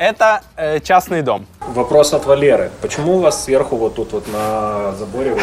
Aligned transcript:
Это 0.00 0.40
э, 0.56 0.80
частный 0.80 1.20
дом. 1.20 1.44
Вопрос 1.60 2.14
от 2.14 2.24
Валеры. 2.24 2.70
Почему 2.80 3.16
у 3.16 3.18
вас 3.18 3.44
сверху 3.44 3.76
вот 3.76 3.96
тут 3.96 4.12
вот 4.12 4.32
на 4.32 4.92
заборе 4.92 5.34
вот 5.34 5.42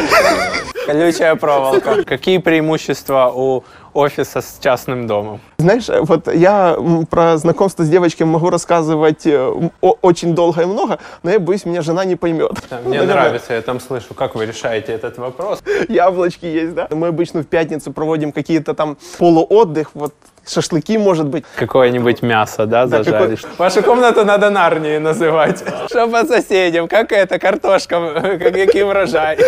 Колючая 0.84 1.36
проволока. 1.36 2.02
Какие 2.02 2.38
преимущества 2.38 3.30
у 3.32 3.62
офиса 3.92 4.40
с 4.40 4.58
частным 4.60 5.06
домом? 5.06 5.40
Знаешь, 5.58 5.86
вот 5.88 6.26
я 6.34 6.76
про 7.08 7.36
знакомство 7.36 7.84
с 7.84 7.88
девочками 7.88 8.30
могу 8.30 8.50
рассказывать 8.50 9.26
э, 9.26 9.70
очень 9.80 10.34
долго 10.34 10.62
и 10.62 10.64
много, 10.64 10.98
но 11.22 11.30
я 11.30 11.38
боюсь, 11.38 11.64
меня 11.64 11.80
жена 11.80 12.04
не 12.04 12.16
поймет. 12.16 12.50
Мне 12.84 12.98
Наверное, 12.98 13.14
нравится, 13.14 13.54
я 13.54 13.62
там 13.62 13.78
слышу, 13.78 14.12
как 14.14 14.34
вы 14.34 14.46
решаете 14.46 14.90
этот 14.90 15.18
вопрос. 15.18 15.62
Яблочки 15.88 16.46
есть, 16.46 16.74
да? 16.74 16.88
Мы 16.90 17.06
обычно 17.06 17.42
в 17.42 17.46
пятницу 17.46 17.92
проводим 17.92 18.32
какие-то 18.32 18.74
там 18.74 18.96
полуотдых, 19.18 19.90
вот 19.94 20.14
шашлыки, 20.48 20.98
может 20.98 21.26
быть. 21.26 21.44
Какое-нибудь 21.56 22.22
мясо, 22.22 22.66
да, 22.66 22.86
Да, 22.86 23.02
зажаришь? 23.02 23.42
Вашу 23.58 23.82
комнату 23.82 24.24
надо 24.24 24.50
Нарнией 24.50 24.98
называть. 24.98 25.62
Что 25.88 26.08
по 26.08 26.24
соседям? 26.24 26.88
Как 26.88 27.12
это? 27.12 27.38
Картошка, 27.38 28.38
как 28.42 28.56
який 28.56 28.82
урожай. 28.82 29.38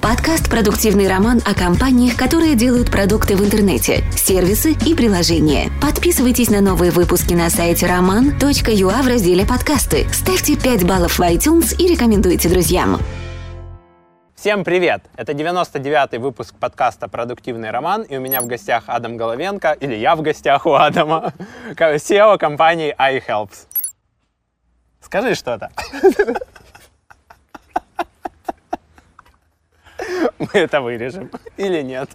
Подкаст 0.00 0.48
«Продуктивный 0.48 1.08
роман» 1.08 1.40
о 1.44 1.54
компаниях, 1.54 2.16
которые 2.16 2.54
делают 2.54 2.90
продукты 2.90 3.36
в 3.36 3.44
интернете, 3.44 4.04
сервисы 4.14 4.74
и 4.86 4.94
приложения. 4.94 5.70
Подписывайтесь 5.82 6.48
на 6.48 6.60
новые 6.60 6.92
выпуски 6.92 7.34
на 7.34 7.50
сайте 7.50 7.86
roman.ua 7.86 9.02
в 9.02 9.06
разделе 9.08 9.44
«Подкасты». 9.44 10.06
Ставьте 10.12 10.56
5 10.56 10.84
баллов 10.84 11.18
в 11.18 11.22
iTunes 11.22 11.74
и 11.76 11.88
рекомендуйте 11.88 12.48
друзьям. 12.48 13.00
Всем 14.36 14.64
привет! 14.64 15.02
Это 15.16 15.32
99-й 15.32 16.18
выпуск 16.18 16.54
подкаста 16.60 17.08
«Продуктивный 17.08 17.70
роман», 17.70 18.02
и 18.02 18.18
у 18.18 18.20
меня 18.20 18.42
в 18.42 18.46
гостях 18.46 18.84
Адам 18.86 19.16
Головенко, 19.16 19.72
или 19.72 19.94
я 19.94 20.14
в 20.14 20.20
гостях 20.20 20.66
у 20.66 20.74
Адама, 20.74 21.32
SEO 21.70 22.36
компании 22.36 22.94
iHelps. 22.98 23.66
Скажи 25.00 25.34
что-то. 25.34 25.70
Мы 30.38 30.48
это 30.52 30.82
вырежем. 30.82 31.30
Или 31.56 31.80
нет? 31.80 32.10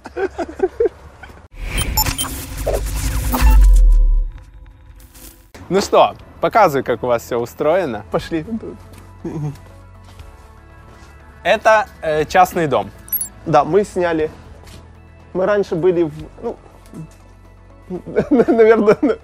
Ну 5.69 5.81
что, 5.81 6.15
показывай, 6.39 6.83
как 6.83 7.01
у 7.01 7.07
вас 7.07 7.23
все 7.23 7.39
устроено. 7.39 8.05
Пошли. 8.11 8.45
Это 11.43 11.85
э, 12.01 12.25
частный 12.25 12.67
дом. 12.67 12.91
Да, 13.45 13.63
мы 13.63 13.83
сняли. 13.83 14.29
Мы 15.33 15.45
раньше 15.45 15.75
были 15.75 16.03
в... 16.03 16.13
Ну, 16.41 16.55
наверное... 18.29 18.97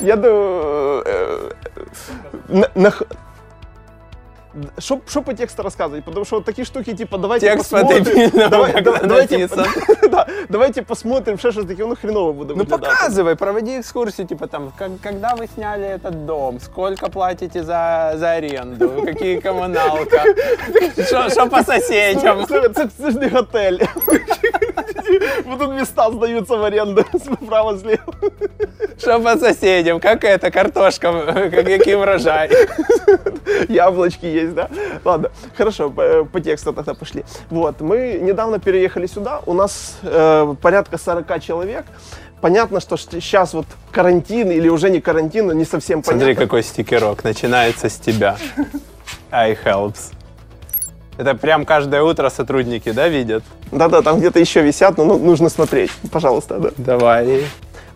Я 0.00 0.16
думаю... 0.16 1.04
э, 4.54 4.80
Что, 4.80 5.22
по 5.22 5.34
тексту 5.34 5.62
рассказывать? 5.62 6.04
Потому 6.04 6.24
что 6.24 6.36
вот 6.36 6.44
такие 6.44 6.64
штуки, 6.64 6.92
типа, 6.94 7.18
давайте 7.18 7.46
Текст 7.46 7.70
посмотрим. 7.70 8.04
Давай- 8.50 8.72
когда 8.72 8.92
да- 8.92 9.06
давайте, 9.06 9.48
да, 10.10 10.26
давайте 10.48 10.82
посмотрим, 10.82 11.38
что 11.38 11.50
же 11.50 11.64
таки, 11.64 11.82
ну 11.84 11.96
хреново 11.96 12.32
буду 12.32 12.54
Ну 12.56 12.64
показывай, 12.64 13.34
проводи 13.36 13.78
экскурсию, 13.80 14.26
типа 14.26 14.46
там, 14.46 14.72
как- 14.78 15.00
когда 15.02 15.34
вы 15.34 15.48
сняли 15.54 15.86
этот 15.86 16.24
дом, 16.26 16.60
сколько 16.60 17.08
платите 17.10 17.62
за, 17.62 18.12
за 18.16 18.30
аренду, 18.36 18.88
какие 19.04 19.40
коммуналка, 19.40 20.22
что 21.30 21.46
по 21.46 21.62
соседям. 21.62 22.46
Це, 22.46 22.68
це, 22.68 22.88
це 22.98 23.10
ж 23.10 23.18
не 23.18 23.28
готель. 23.28 23.78
Вот 25.44 25.58
тут 25.58 25.70
места 25.72 26.10
сдаются 26.10 26.56
в 26.56 26.64
аренду 26.64 27.04
справа 27.42 27.78
слева. 27.78 28.14
Что 28.98 29.20
по 29.20 29.36
соседям, 29.36 30.00
как 30.00 30.24
это, 30.24 30.50
картошка, 30.50 31.50
как 31.50 31.68
який 31.68 31.94
урожай. 31.94 32.50
Яблочки 33.68 34.26
есть, 34.26 34.54
да? 34.54 34.68
Ладно, 35.04 35.30
хорошо, 35.56 35.90
по, 35.90 36.24
по 36.24 36.40
тексту 36.40 36.72
тогда 36.72 36.94
пошли. 36.94 37.24
Вот, 37.50 37.80
мы 37.80 38.18
недавно 38.20 38.58
переехали 38.58 39.06
сюда, 39.06 39.40
у 39.46 39.52
нас 39.52 39.98
э, 40.02 40.54
порядка 40.60 40.98
40 40.98 41.40
человек. 41.42 41.84
Понятно, 42.40 42.80
что 42.80 42.98
сейчас 42.98 43.54
вот 43.54 43.66
карантин 43.90 44.50
или 44.50 44.68
уже 44.68 44.90
не 44.90 45.00
карантин, 45.00 45.46
но 45.46 45.52
не 45.54 45.64
совсем 45.64 46.02
понятно. 46.02 46.26
Смотри, 46.26 46.34
какой 46.34 46.62
стикерок, 46.62 47.24
начинается 47.24 47.88
с 47.88 47.96
тебя. 47.96 48.36
iHelps. 49.30 50.12
Это 51.16 51.34
прям 51.34 51.64
каждое 51.64 52.02
утро 52.02 52.28
сотрудники, 52.28 52.90
да, 52.90 53.08
видят? 53.08 53.44
Да-да, 53.70 54.02
там 54.02 54.18
где-то 54.18 54.40
еще 54.40 54.62
висят, 54.62 54.98
но 54.98 55.04
ну, 55.04 55.18
нужно 55.18 55.48
смотреть, 55.48 55.90
пожалуйста, 56.10 56.58
да. 56.58 56.70
Давай. 56.76 57.44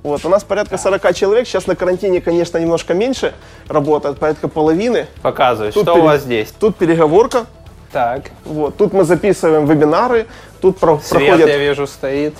Вот, 0.04 0.24
у 0.24 0.28
нас 0.28 0.44
порядка 0.44 0.78
40 0.78 1.14
человек, 1.14 1.46
сейчас 1.46 1.66
на 1.66 1.74
карантине, 1.74 2.20
конечно, 2.20 2.58
немножко 2.58 2.94
меньше 2.94 3.34
работает, 3.66 4.18
порядка 4.18 4.46
половины. 4.46 5.06
Показывай, 5.22 5.72
Тут 5.72 5.82
что 5.82 5.94
пере- 5.94 6.02
у 6.02 6.06
вас 6.06 6.22
здесь. 6.22 6.52
Тут 6.58 6.76
переговорка, 6.76 7.46
Так, 7.92 8.30
вот, 8.44 8.76
тут 8.76 8.92
мы 8.92 9.04
записываем 9.04 9.66
вебинары, 9.66 10.26
тут 10.60 10.78
про- 10.78 11.00
свет, 11.00 11.26
проходят... 11.26 11.48
я 11.48 11.58
вижу, 11.58 11.86
стоит. 11.86 12.34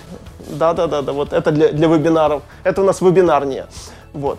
Да, 0.49 0.72
да, 0.72 1.03
вот 1.03 1.33
это 1.33 1.50
для, 1.50 1.69
для 1.69 1.89
вебинаров. 1.89 2.43
Это 2.65 2.83
у 2.83 2.84
нас 2.84 3.00
вебинарнее. 3.00 3.66
Вот. 4.12 4.39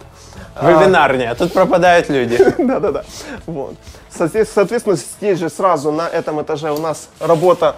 Вебинарнее, 0.61 1.33
тут 1.35 1.53
пропадают 1.53 2.09
люди. 2.09 2.37
Да, 2.57 2.79
да, 2.79 2.91
да. 2.91 3.03
Вот. 3.45 3.75
Соответ- 4.09 4.49
Соответственно, 4.53 4.95
здесь 4.95 5.39
же 5.39 5.49
сразу 5.49 5.91
на 5.91 6.07
этом 6.07 6.41
этаже 6.41 6.71
у 6.71 6.77
нас 6.79 7.09
работа 7.19 7.75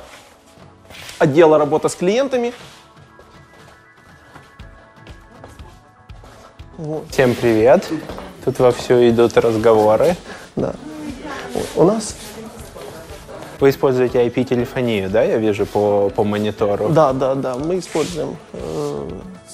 отдела 1.19 1.57
работа 1.57 1.89
с 1.89 1.95
клиентами. 1.95 2.53
Вот, 6.77 7.05
Всем 7.11 7.35
привет. 7.35 7.87
Тут 8.43 8.57
вовсю 8.59 9.07
идут 9.09 9.37
разговоры. 9.37 10.15
да. 10.55 10.73
Вот. 11.53 11.65
У 11.75 11.83
нас, 11.83 12.15
Вы 13.59 13.69
используете 13.69 14.25
IP-телефонию, 14.25 15.09
да, 15.09 15.21
я 15.21 15.37
вижу 15.37 15.65
по, 15.67 16.09
по 16.09 16.23
монитору? 16.23 16.89
да, 16.89 17.13
да, 17.13 17.35
да, 17.35 17.55
мы 17.57 17.77
используем 17.77 18.35
э, 18.53 19.09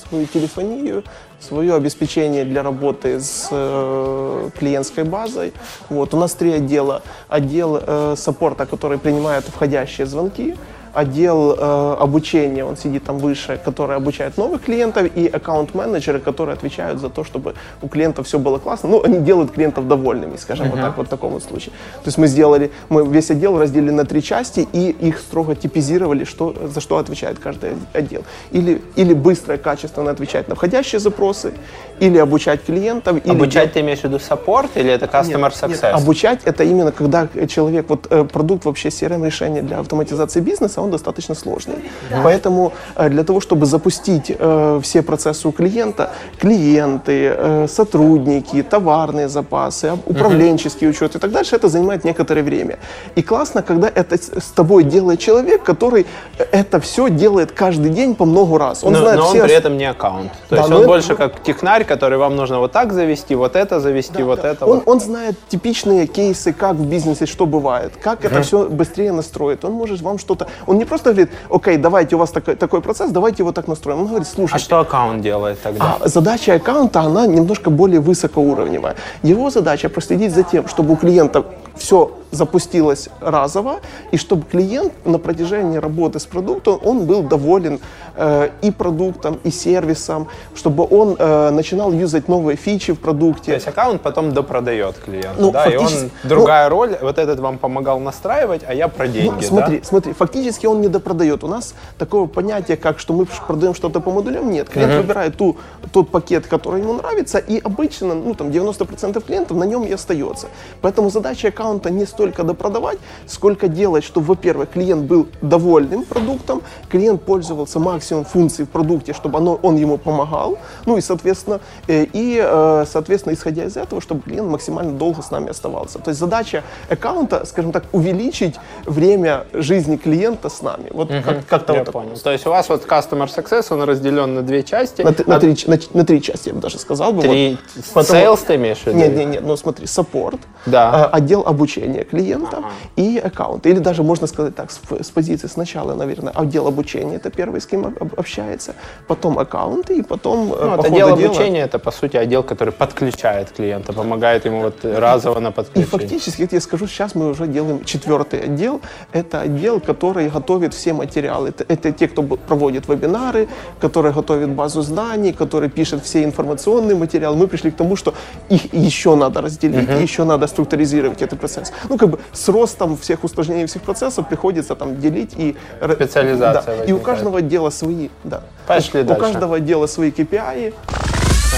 свою 0.08 0.26
телефонию, 0.28 1.04
свое 1.40 1.76
обеспечение 1.76 2.46
для 2.46 2.64
работы 2.64 3.20
с 3.20 3.48
э, 3.52 4.50
клиентской 4.58 5.04
базой. 5.04 5.54
Вот. 5.90 6.14
У 6.14 6.18
нас 6.18 6.34
три 6.34 6.54
отдела. 6.54 7.02
Отдел 7.30 7.80
э, 7.82 8.16
саппорта, 8.18 8.66
который 8.66 8.98
принимает 8.98 9.46
входящие 9.46 10.08
звонки, 10.08 10.56
отдел 10.98 11.56
э, 11.56 11.96
обучения, 12.00 12.66
он 12.66 12.76
сидит 12.76 13.04
там 13.04 13.20
выше, 13.20 13.60
который 13.64 13.96
обучает 13.96 14.36
новых 14.38 14.64
клиентов, 14.64 15.06
и 15.16 15.28
аккаунт-менеджеры, 15.28 16.20
которые 16.20 16.54
отвечают 16.54 17.00
за 17.00 17.10
то, 17.10 17.24
чтобы 17.24 17.54
у 17.84 17.88
клиентов 17.88 18.26
все 18.26 18.40
было 18.40 18.58
классно. 18.58 18.90
Ну, 18.90 19.04
они 19.04 19.20
делают 19.20 19.52
клиентов 19.52 19.88
довольными, 19.88 20.38
скажем 20.38 20.72
вот 20.72 20.82
так, 20.82 20.98
вот 20.98 21.06
в 21.06 21.10
таком 21.10 21.34
вот 21.34 21.44
случае. 21.44 21.72
То 22.04 22.08
есть 22.08 22.18
мы 22.18 22.26
сделали, 22.26 22.72
мы 22.90 23.06
весь 23.08 23.30
отдел 23.30 23.60
разделили 23.60 23.92
на 23.92 24.06
три 24.06 24.24
части, 24.24 24.68
и 24.74 24.90
их 24.90 25.20
строго 25.20 25.56
типизировали, 25.56 26.24
что, 26.24 26.56
за 26.74 26.82
что 26.82 26.98
отвечает 26.98 27.38
каждый 27.38 27.74
отдел. 27.94 28.24
Или, 28.52 28.82
или 28.96 29.14
быстро 29.14 29.56
и 29.56 29.58
качественно 29.60 30.10
отвечать 30.10 30.48
на 30.48 30.56
входящие 30.56 31.00
запросы, 31.00 31.54
или 32.00 32.18
обучать 32.18 32.66
клиентов. 32.66 33.18
Или 33.24 33.32
Обучать 33.32 33.74
ты 33.74 33.82
имеешь 33.82 34.00
в 34.00 34.04
виду 34.06 34.18
саппорт 34.18 34.72
или 34.76 34.92
это 34.92 35.06
customer 35.06 35.42
нет, 35.42 35.54
success? 35.54 35.70
нет, 35.70 35.84
обучать 35.84 36.40
это 36.46 36.64
именно 36.64 36.92
когда 36.92 37.28
человек, 37.48 37.86
вот 37.90 38.08
э, 38.10 38.24
продукт 38.24 38.66
вообще 38.66 38.90
CRM 38.90 39.24
решения 39.24 39.62
для 39.62 39.80
автоматизации 39.80 40.40
бизнеса, 40.40 40.82
он 40.82 40.87
достаточно 40.92 41.36
сложный. 41.36 41.76
Поэтому 42.24 42.74
э, 42.96 43.10
для 43.10 43.24
того, 43.24 43.40
чтобы 43.40 43.66
запустить 43.66 44.32
э, 44.38 44.80
все 44.84 45.02
процессы 45.02 45.48
у 45.48 45.52
клиента, 45.52 46.12
клиенты, 46.40 47.34
э, 47.38 47.68
сотрудники, 47.68 48.64
товарные 48.64 49.30
запасы, 49.30 49.98
управленческий 50.06 50.90
учет 50.90 51.16
и 51.16 51.20
так 51.20 51.32
дальше, 51.32 51.56
это 51.56 51.70
занимает 51.70 52.04
некоторое 52.04 52.44
время. 52.44 52.80
И 53.16 53.22
классно, 53.22 53.62
когда 53.62 53.88
это 53.88 54.18
с 54.18 54.52
тобой 54.56 54.84
делает 54.84 55.20
человек, 55.20 55.64
который 55.64 56.06
это 56.52 56.80
все 56.80 57.10
делает 57.10 57.52
каждый 57.52 57.92
день 57.92 58.16
по 58.16 58.26
много 58.26 58.58
раз. 58.58 58.84
Он 58.84 58.94
но, 58.94 59.00
знает 59.00 59.20
но 59.20 59.26
он 59.26 59.34
все 59.34 59.44
при 59.44 59.54
этом 59.54 59.78
не 59.78 59.86
аккаунт. 59.86 60.32
То 60.50 60.56
Да, 60.56 60.58
есть 60.58 60.72
он 60.72 60.78
это- 60.78 60.88
больше 60.88 61.16
как 61.16 61.44
технарь, 61.44 61.84
который 61.86 62.18
вам 62.18 62.36
нужно 62.36 62.60
вот 62.60 62.72
так 62.72 62.94
завести, 62.94 63.36
вот 63.36 63.56
это 63.56 63.80
завести, 63.80 64.24
вот 64.24 64.44
это. 64.44 64.66
Он, 64.66 64.78
вот. 64.78 64.88
он 64.88 65.00
знает 65.00 65.36
типичные 65.50 66.08
кейсы, 66.08 66.54
как 66.54 66.76
в 66.76 66.86
бизнесе 66.86 67.26
что 67.26 67.46
бывает, 67.46 67.94
как 68.02 68.26
это 68.26 68.42
все 68.42 68.68
быстрее 68.68 69.12
настроить. 69.12 69.64
Он 69.64 69.74
может 69.74 70.02
вам 70.02 70.18
что-то... 70.18 70.48
Он 70.68 70.78
не 70.78 70.86
просто 70.86 71.12
говорит, 71.12 71.30
окей, 71.50 71.78
давайте, 71.78 72.16
у 72.16 72.20
вас 72.20 72.32
такой, 72.32 72.56
такой 72.56 72.82
процесс, 72.82 73.12
давайте 73.12 73.44
его 73.44 73.52
так 73.52 73.68
настроим. 73.68 74.00
Он 74.00 74.08
говорит, 74.08 74.28
А 74.28 74.36
слушай, 74.36 74.60
что 74.60 74.80
аккаунт 74.80 75.22
делает 75.22 75.62
тогда? 75.64 75.98
а 76.02 76.08
задача 76.08 76.54
аккаунта, 76.56 77.00
она 77.02 77.26
немножко 77.26 77.70
более 77.70 78.00
высокоуровневая. 78.00 78.96
Его 79.24 79.50
задача 79.50 79.90
проследить 79.90 80.34
за 80.34 80.44
тем, 80.44 80.68
чтобы 80.68 80.94
у 80.94 80.96
клиента 80.98 81.44
все 81.76 82.12
запустилось 82.32 83.10
разово, 83.22 83.80
и 84.12 84.18
чтобы 84.18 84.44
клиент 84.44 84.94
на 85.06 85.18
протяжении 85.20 85.78
работы 85.78 86.20
с 86.20 86.26
продуктом, 86.26 86.80
он 86.84 87.06
был 87.06 87.24
доволен 87.24 87.80
э, 88.16 88.50
и 88.62 88.72
продуктом, 88.72 89.40
и 89.44 89.52
сервисом, 89.52 90.28
чтобы 90.56 90.86
он 90.90 91.16
э, 91.18 91.50
начинал 91.52 91.92
юзать 91.94 92.28
новые 92.28 92.58
фичи 92.58 92.92
в 92.94 92.98
То 92.98 93.04
продукте. 93.04 93.54
есть 93.54 93.68
аккаунт 93.68 94.02
потом 94.02 94.34
допродает 94.34 94.96
клиенту, 94.98 95.36
Ну, 95.42 95.52
да, 95.52 95.66
и 95.66 95.76
он 95.78 95.84
фактически- 95.88 96.12
другая 96.24 96.70
роль, 96.70 96.98
вот 97.02 97.18
этот 97.18 97.40
вам 97.40 97.58
помогал 97.58 98.00
настраивать, 98.00 98.62
а 98.68 98.74
я 98.74 98.88
про 98.88 99.08
деньги, 99.08 99.30
Ну, 99.36 99.42
смотри, 99.42 99.80
да? 99.80 99.86
смотри, 99.86 100.14
фактически 100.14 100.66
он 100.66 100.82
не 100.82 100.88
допродает. 100.88 101.44
У 101.44 101.48
нас 101.48 101.76
такого 101.98 102.28
понятия, 102.28 102.76
как 102.78 103.00
что 103.00 103.14
мы 103.14 103.26
продаем 103.48 103.74
что-то 103.74 104.00
по 104.00 104.12
модулям, 104.12 104.50
нет. 104.52 104.70
Клиент 104.70 104.94
выбирает 104.96 105.38
ту, 105.38 105.58
тот 105.92 106.10
пакет, 106.10 106.48
который 106.48 106.82
ему 106.82 106.94
нравится, 106.94 107.38
и 107.38 107.60
обычно, 107.64 108.14
ну 108.16 108.34
там 108.34 108.50
90% 108.50 109.24
клиентов 109.26 109.58
на 109.58 109.64
нем 109.64 109.84
и 109.84 109.92
остается. 109.92 110.48
Поэтому 110.82 111.10
задача 111.10 111.48
аккаунта 111.50 111.90
не 111.90 112.06
столько 112.18 112.44
допродавать, 112.44 112.98
сколько 113.28 113.68
делать, 113.68 114.04
чтобы, 114.04 114.26
во-первых, 114.28 114.72
клиент 114.72 115.04
был 115.04 115.28
довольным 115.44 116.04
продуктом, 116.04 116.64
клиент 116.90 117.22
пользовался 117.22 117.78
максимум 117.80 118.26
функций 118.26 118.66
в 118.66 118.70
продукте, 118.70 119.14
чтобы 119.14 119.38
оно, 119.38 119.60
он 119.62 119.76
ему 119.76 120.00
помогал, 120.00 120.58
ну 120.88 120.98
и, 120.98 121.02
соответственно, 121.02 121.60
э, 121.88 122.08
и, 122.12 122.42
э, 122.44 122.86
соответственно, 122.92 123.34
исходя 123.36 123.66
из 123.66 123.78
этого, 123.78 124.02
чтобы 124.02 124.22
клиент 124.24 124.50
максимально 124.50 124.94
долго 124.94 125.22
с 125.22 125.30
нами 125.30 125.52
оставался. 125.52 126.00
То 126.00 126.10
есть 126.10 126.20
задача 126.20 126.64
аккаунта, 126.90 127.46
скажем 127.46 127.72
так, 127.72 127.84
увеличить 127.92 128.56
время 128.88 129.46
жизни 129.54 129.98
клиента 129.98 130.50
с 130.50 130.64
нами. 130.64 130.88
Вот 130.92 131.10
как, 131.10 131.46
как-то 131.46 131.74
Я 131.74 131.80
вот 131.80 131.86
так. 131.86 131.94
понял. 131.94 132.18
То 132.18 132.32
есть 132.32 132.48
у 132.48 132.50
вас 132.50 132.68
вот 132.70 132.84
Customer 132.86 133.28
Success, 133.28 133.68
он 133.70 133.84
разделен 133.84 134.34
на 134.34 134.42
две 134.42 134.64
части. 134.64 135.04
На, 135.04 135.14
на 135.28 135.36
А 135.36 135.40
три, 135.40 135.56
на, 135.68 135.78
на 135.94 136.04
три 136.04 136.20
части, 136.20 136.48
я 136.50 136.56
бы 136.56 136.62
даже 136.62 136.80
сказал 136.80 137.14
бы. 137.14 137.22
Три 137.22 137.60
вот. 137.76 137.86
Потому- 137.94 138.24
sales 138.24 138.40
ты 138.48 138.56
имеешь 138.56 138.80
в 138.80 138.88
виду? 138.88 138.98
Нет, 138.98 139.16
нет, 139.16 139.28
нет, 139.28 139.44
ну 139.46 139.56
смотри, 139.56 139.86
саппорт, 139.86 140.40
Да. 140.66 141.10
э, 141.14 141.16
отдел 141.18 141.44
обучения 141.46 142.07
клиента 142.12 142.64
и 142.96 143.18
аккаунт. 143.24 143.66
Или 143.66 143.80
даже 143.80 144.04
можно 144.04 144.28
сказать 144.28 144.56
так, 144.56 144.72
с, 144.72 144.80
с 145.02 145.10
позиции 145.12 145.48
сначала, 145.48 145.96
наверное, 145.96 146.34
отдел 146.36 146.68
обучения, 146.68 147.16
это 147.18 147.30
первый, 147.30 147.60
с 147.62 147.66
кем 147.66 147.86
об- 147.86 148.02
об- 148.02 148.20
общается, 148.20 148.74
потом 149.08 149.38
аккаунты 149.40 149.98
и 149.98 150.02
потом 150.02 150.54
э, 150.54 150.56
Ну, 150.66 150.78
по 150.78 150.84
отдел 150.84 151.08
дела- 151.08 151.26
обучения 151.26 151.62
это 151.62 151.80
по 151.80 151.92
сути 151.92 152.18
отдел, 152.18 152.44
который 152.44 152.74
подключает 152.74 153.52
клиента, 153.52 153.94
помогает 153.94 154.46
ему 154.46 154.62
вот 154.62 154.76
разово 154.84 155.40
на 155.40 155.50
И 155.50 155.52
подключение. 155.52 155.88
фактически, 156.00 156.42
я 156.42 156.48
тебе 156.48 156.62
скажу, 156.62 156.88
сейчас 156.88 157.16
мы 157.16 157.30
уже 157.30 157.48
делаем 157.48 157.84
четвертый 157.86 158.40
отдел. 158.40 158.82
Это 159.14 159.42
отдел, 159.42 159.80
который 159.80 160.30
готовит 160.30 160.74
все 160.74 160.94
материалы. 160.94 161.50
Это, 161.50 161.66
это 161.68 161.92
те, 161.92 162.08
кто 162.08 162.24
проводит 162.24 162.88
вебинары, 162.88 163.48
которые 163.80 164.14
готовят 164.14 164.50
базу 164.50 164.82
знаний, 164.82 165.34
которые 165.34 165.70
пишет 165.70 166.04
все 166.04 166.24
информационные 166.24 166.96
материалы. 166.96 167.36
Мы 167.38 167.48
пришли 167.48 167.72
к 167.72 167.76
тому, 167.76 167.96
что 167.96 168.14
их 168.50 168.74
еще 168.74 169.16
надо 169.16 169.42
разделить, 169.42 169.90
еще 170.02 170.24
надо 170.24 170.48
структуризировать 170.48 171.22
этот 171.22 171.40
процесс. 171.40 171.72
Ну, 171.90 171.97
как 171.98 172.10
бы 172.10 172.20
с 172.34 172.48
ростом 172.50 172.98
всех 172.98 173.24
усложнений 173.24 173.66
всех 173.68 173.82
процессов 173.82 174.28
приходится 174.28 174.76
там 174.76 175.00
делить 175.00 175.34
и... 175.38 175.56
Специализация 175.82 176.78
Да. 176.80 176.84
И 176.86 176.92
у 176.94 177.00
каждого 177.00 177.40
отдела 177.40 177.70
свои, 177.70 178.10
да. 178.24 178.42
Пошли 178.68 179.02
у 179.02 179.04
дальше. 179.04 179.22
каждого 179.22 179.58
отдела 179.58 179.88
свои 179.88 180.12
KPI. 180.12 180.74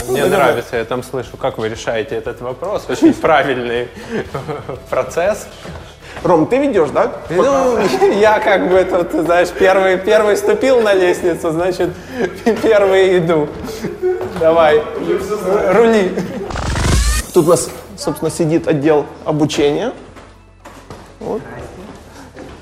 Мне 0.08 0.22
наверное- 0.24 0.38
нравится, 0.46 0.78
я 0.78 0.86
там 0.86 1.04
слышу, 1.04 1.38
как 1.38 1.58
вы 1.58 1.70
решаете 1.70 2.16
этот 2.16 2.42
вопрос. 2.42 2.86
Очень 2.90 3.14
правильный 3.14 3.88
процесс. 4.90 5.48
Ром, 6.24 6.48
ты 6.48 6.58
ведешь, 6.58 6.90
да? 6.90 7.12
Ну, 7.30 7.78
я 8.20 8.40
как 8.40 8.70
бы 8.70 8.84
тут, 8.84 9.12
ты 9.12 9.22
знаешь, 9.24 9.50
первый, 9.50 9.98
первый 9.98 10.36
ступил 10.38 10.82
на 10.82 10.94
лестницу, 10.94 11.52
значит, 11.52 11.92
первый 12.64 13.20
иду. 13.20 13.48
Давай, 14.40 14.82
рули. 15.74 16.12
Тут 17.34 17.46
у 17.46 17.50
нас, 17.50 17.70
собственно, 17.96 18.32
сидит 18.32 18.68
отдел 18.68 19.06
обучения. 19.26 19.94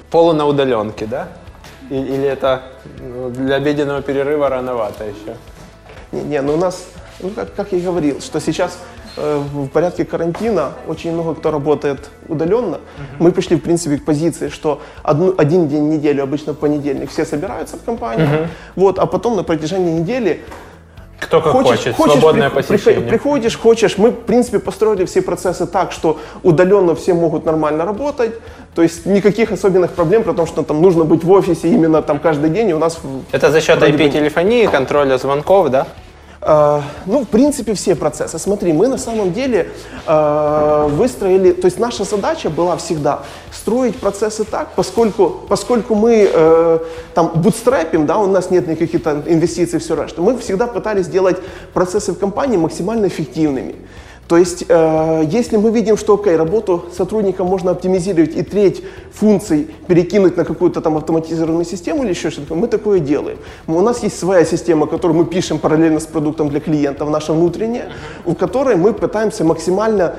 Полу 0.10 0.34
на 0.34 0.46
удаленке, 0.46 1.06
да? 1.06 1.28
Или 1.90 2.24
это 2.24 2.64
ну, 3.00 3.30
для 3.30 3.56
обеденного 3.56 4.02
перерыва 4.02 4.50
рановато 4.50 5.06
еще? 5.06 5.36
Не, 6.12 6.22
не, 6.22 6.42
ну 6.42 6.54
у 6.54 6.58
нас, 6.58 6.88
ну 7.22 7.30
как, 7.30 7.54
как 7.56 7.72
я 7.72 7.78
и 7.78 7.82
говорил, 7.82 8.20
что 8.22 8.40
сейчас 8.42 8.78
э, 9.16 9.38
в 9.38 9.68
порядке 9.68 10.06
карантина 10.06 10.74
очень 10.88 11.14
много 11.14 11.36
кто 11.36 11.52
работает 11.52 12.10
удаленно. 12.28 12.80
Мы 13.20 13.32
пришли, 13.32 13.58
в 13.58 13.62
принципе, 13.62 13.98
к 13.98 14.06
позиции, 14.06 14.50
что 14.50 14.82
одну, 15.04 15.34
один 15.38 15.68
день 15.68 15.88
в 15.88 15.94
неделю, 15.94 16.24
обычно 16.24 16.54
в 16.54 16.58
понедельник, 16.58 17.10
все 17.10 17.26
собираются 17.26 17.78
в 17.78 17.84
компанию, 17.84 18.50
вот, 18.76 19.00
а 19.00 19.06
потом 19.06 19.36
на 19.36 19.44
протяжении 19.44 20.00
недели 20.00 20.44
Кто 21.20 21.42
как 21.42 21.52
хочет, 21.54 21.96
свободное 21.96 22.50
прих- 22.50 22.54
прих- 22.54 22.68
посещение. 22.68 23.10
приходишь, 23.10 23.58
хочешь. 23.58 23.98
Мы, 23.98 24.12
в 24.12 24.16
принципе, 24.26 24.60
построили 24.60 25.04
все 25.06 25.22
процессы 25.22 25.66
так, 25.66 25.92
что 25.92 26.20
удаленно 26.44 26.94
все 26.96 27.14
могут 27.14 27.46
нормально 27.46 27.86
работать. 27.86 28.32
То 28.76 28.84
есть 28.84 29.06
никаких 29.08 29.52
особенных 29.52 29.92
проблем, 29.92 30.24
потому 30.24 30.48
что 30.48 30.62
там 30.64 30.82
нужно 30.82 31.04
быть 31.04 31.24
в 31.24 31.32
офисе 31.32 31.68
именно 31.70 32.02
там 32.02 32.20
каждый 32.20 32.50
день. 32.52 32.70
И 32.70 32.74
у 32.74 32.80
нас 32.80 33.00
Это 33.32 33.52
за 33.52 33.62
счет 33.62 33.82
IP-телефонии, 33.82 34.68
контроля 34.68 35.18
звонков, 35.18 35.70
да? 35.70 35.88
Э, 36.42 36.82
ну, 37.06 37.24
в 37.24 37.28
принципе, 37.28 37.74
все 37.74 37.96
процессы. 37.96 38.38
Смотри, 38.40 38.74
мы 38.74 38.88
на 38.88 38.98
самом 38.98 39.34
деле 39.34 39.70
э, 40.06 40.88
выстроили, 40.92 41.52
то 41.52 41.66
есть 41.66 41.80
наша 41.80 42.04
задача 42.04 42.50
была 42.50 42.78
всегда 42.78 43.24
строить 43.52 43.96
процессы 43.98 44.44
так, 44.44 44.70
поскольку, 44.76 45.30
поскольку 45.50 45.96
мы 45.96 46.30
э, 46.32 46.80
там 47.14 47.32
бутстрапим, 47.36 48.06
да, 48.06 48.18
у 48.18 48.28
нас 48.28 48.52
нет 48.52 48.68
никаких 48.68 49.06
инвестиций, 49.06 49.80
все 49.80 49.96
решта, 49.96 50.22
мы 50.22 50.38
всегда 50.38 50.68
пытались 50.68 51.06
сделать 51.06 51.38
процессы 51.74 52.14
в 52.14 52.20
компании 52.20 52.58
максимально 52.58 53.08
эффективными. 53.08 53.76
То 54.28 54.38
есть, 54.38 54.66
э, 54.68 55.24
если 55.32 55.56
мы 55.56 55.72
видим, 55.72 55.96
что, 55.96 56.16
окей, 56.16 56.36
работу 56.36 56.86
сотрудника 56.96 57.46
можно 57.46 57.72
оптимизировать 57.72 58.36
и 58.36 58.44
треть 58.44 58.84
функций 59.14 59.70
перекинуть 59.88 60.36
на 60.36 60.44
какую-то 60.44 60.82
там 60.82 60.98
автоматизированную 60.98 61.66
систему 61.66 62.04
или 62.04 62.10
еще 62.10 62.30
что-то, 62.30 62.54
мы 62.54 62.68
такое 62.68 63.00
делаем. 63.00 63.38
У 63.68 63.82
нас 63.82 64.04
есть 64.04 64.20
своя 64.20 64.44
система, 64.44 64.86
которую 64.88 65.18
мы 65.18 65.26
пишем 65.26 65.60
параллельно 65.60 66.00
с 66.00 66.06
продуктом 66.06 66.50
для 66.50 66.60
клиентов, 66.60 67.10
наша 67.10 67.32
внутренняя, 67.32 67.90
в 68.26 68.36
которой 68.36 68.76
мы 68.76 68.94
пытаемся 68.94 69.46
максимально 69.46 70.16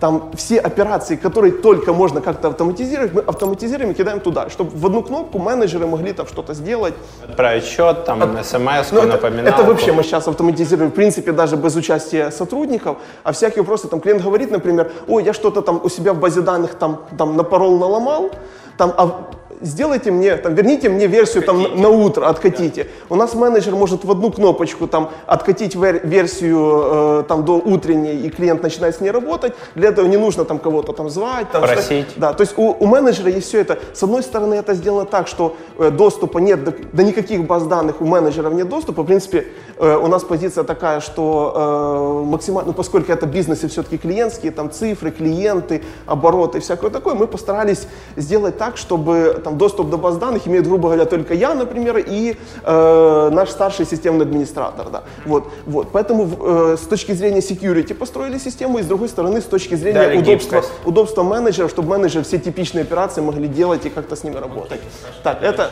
там 0.00 0.30
все 0.36 0.58
операции, 0.58 1.16
которые 1.16 1.52
только 1.52 1.92
можно 1.92 2.20
как-то 2.20 2.48
автоматизировать, 2.48 3.12
мы 3.12 3.20
автоматизируем 3.22 3.90
и 3.90 3.94
кидаем 3.94 4.20
туда, 4.20 4.48
чтобы 4.50 4.70
в 4.76 4.86
одну 4.86 5.02
кнопку 5.02 5.38
менеджеры 5.38 5.86
могли 5.86 6.12
там 6.12 6.26
что-то 6.26 6.54
сделать, 6.54 6.94
Отправить 7.22 7.64
счет, 7.64 8.04
там, 8.04 8.42
смс, 8.42 8.92
ну, 8.92 8.98
это, 8.98 9.06
напоминалку. 9.06 9.60
это 9.60 9.64
вообще 9.64 9.92
мы 9.92 10.02
сейчас 10.02 10.28
автоматизируем, 10.28 10.90
в 10.90 10.94
принципе, 10.94 11.32
даже 11.32 11.56
без 11.56 11.76
участия 11.76 12.30
сотрудников, 12.30 12.96
а 13.24 13.32
всякие 13.32 13.62
вопросы, 13.62 13.88
там, 13.88 14.00
клиент 14.00 14.22
говорит, 14.22 14.50
например, 14.50 14.92
ой, 15.08 15.24
я 15.24 15.32
что-то 15.32 15.62
там 15.62 15.80
у 15.82 15.88
себя 15.88 16.12
в 16.12 16.18
базе 16.18 16.40
данных 16.40 16.74
там, 16.74 17.04
там 17.18 17.36
напорол, 17.36 17.78
наломал, 17.78 18.30
там, 18.76 18.92
а 18.96 19.30
сделайте 19.62 20.10
мне, 20.10 20.36
там, 20.36 20.54
верните 20.54 20.88
мне 20.88 21.06
версию 21.06 21.42
там, 21.44 21.80
на, 21.80 21.88
утро, 21.88 22.26
откатите. 22.28 22.88
У 23.08 23.14
нас 23.16 23.34
менеджер 23.34 23.74
может 23.74 24.04
в 24.04 24.10
одну 24.10 24.30
кнопочку 24.30 24.86
там, 24.86 25.10
откатить 25.26 25.74
вер- 25.74 26.06
версию 26.06 27.20
э, 27.20 27.24
там, 27.28 27.44
до 27.44 27.52
утренней, 27.56 28.16
и 28.26 28.30
клиент 28.30 28.62
начинает 28.62 28.96
с 28.96 29.00
ней 29.00 29.10
работать. 29.10 29.54
Для 29.74 29.88
этого 29.90 30.06
не 30.06 30.16
нужно 30.16 30.44
там 30.44 30.58
кого-то 30.58 30.92
там 30.92 31.08
звать. 31.10 31.50
Там, 31.50 31.64
что- 31.64 31.74
Просить. 31.74 32.06
да, 32.16 32.32
то 32.32 32.42
есть 32.42 32.54
у, 32.56 32.74
у 32.78 32.86
менеджера 32.86 33.30
есть 33.30 33.48
все 33.48 33.60
это. 33.60 33.78
С 33.92 34.02
одной 34.02 34.22
стороны, 34.22 34.54
это 34.54 34.74
сделано 34.74 35.04
так, 35.04 35.28
что 35.28 35.56
э, 35.78 35.90
доступа 35.90 36.38
нет 36.38 36.64
до, 36.64 36.74
до 36.92 37.02
никаких 37.04 37.44
баз 37.46 37.64
данных, 37.64 38.00
у 38.00 38.04
менеджеров 38.04 38.52
нет 38.54 38.68
доступа. 38.68 39.02
В 39.02 39.06
принципе, 39.06 39.46
э, 39.78 39.96
у 39.96 40.06
нас 40.08 40.22
позиция 40.24 40.64
такая, 40.64 41.00
что 41.00 42.22
э, 42.24 42.28
максимально, 42.30 42.68
ну, 42.68 42.74
поскольку 42.74 43.12
это 43.12 43.26
бизнесы 43.26 43.68
все-таки 43.68 43.98
клиентские, 43.98 44.52
там 44.52 44.70
цифры, 44.70 45.10
клиенты, 45.10 45.82
обороты 46.06 46.58
и 46.58 46.60
всякое 46.60 46.90
такое, 46.90 47.14
мы 47.14 47.26
постарались 47.26 47.86
сделать 48.16 48.58
так, 48.58 48.76
чтобы 48.76 49.40
там, 49.44 49.51
доступ 49.56 49.90
до 49.90 49.96
баз 49.96 50.16
данных 50.16 50.46
имеет, 50.48 50.66
грубо 50.66 50.88
говоря, 50.88 51.04
только 51.04 51.34
я, 51.34 51.54
например, 51.54 51.98
и 51.98 52.36
э, 52.62 53.30
наш 53.32 53.50
старший 53.50 53.86
системный 53.86 54.24
администратор. 54.24 54.88
Да. 54.90 55.02
Вот, 55.24 55.50
вот. 55.66 55.92
Поэтому 55.92 56.28
э, 56.72 56.76
с 56.76 56.86
точки 56.86 57.12
зрения 57.12 57.40
security 57.40 57.94
построили 57.94 58.38
систему, 58.38 58.78
и 58.78 58.82
с 58.82 58.86
другой 58.86 59.08
стороны, 59.08 59.40
с 59.40 59.44
точки 59.44 59.74
зрения 59.74 60.00
Дали 60.00 60.18
удобства, 60.18 60.56
гибкость. 60.56 60.72
удобство 60.84 61.22
менеджеров, 61.22 61.70
чтобы 61.70 61.88
менеджеры 61.88 62.24
все 62.24 62.38
типичные 62.38 62.82
операции 62.82 63.20
могли 63.20 63.48
делать 63.48 63.86
и 63.86 63.90
как-то 63.90 64.16
с 64.16 64.24
ними 64.24 64.36
работать. 64.36 64.80
Так, 65.22 65.42
это 65.42 65.70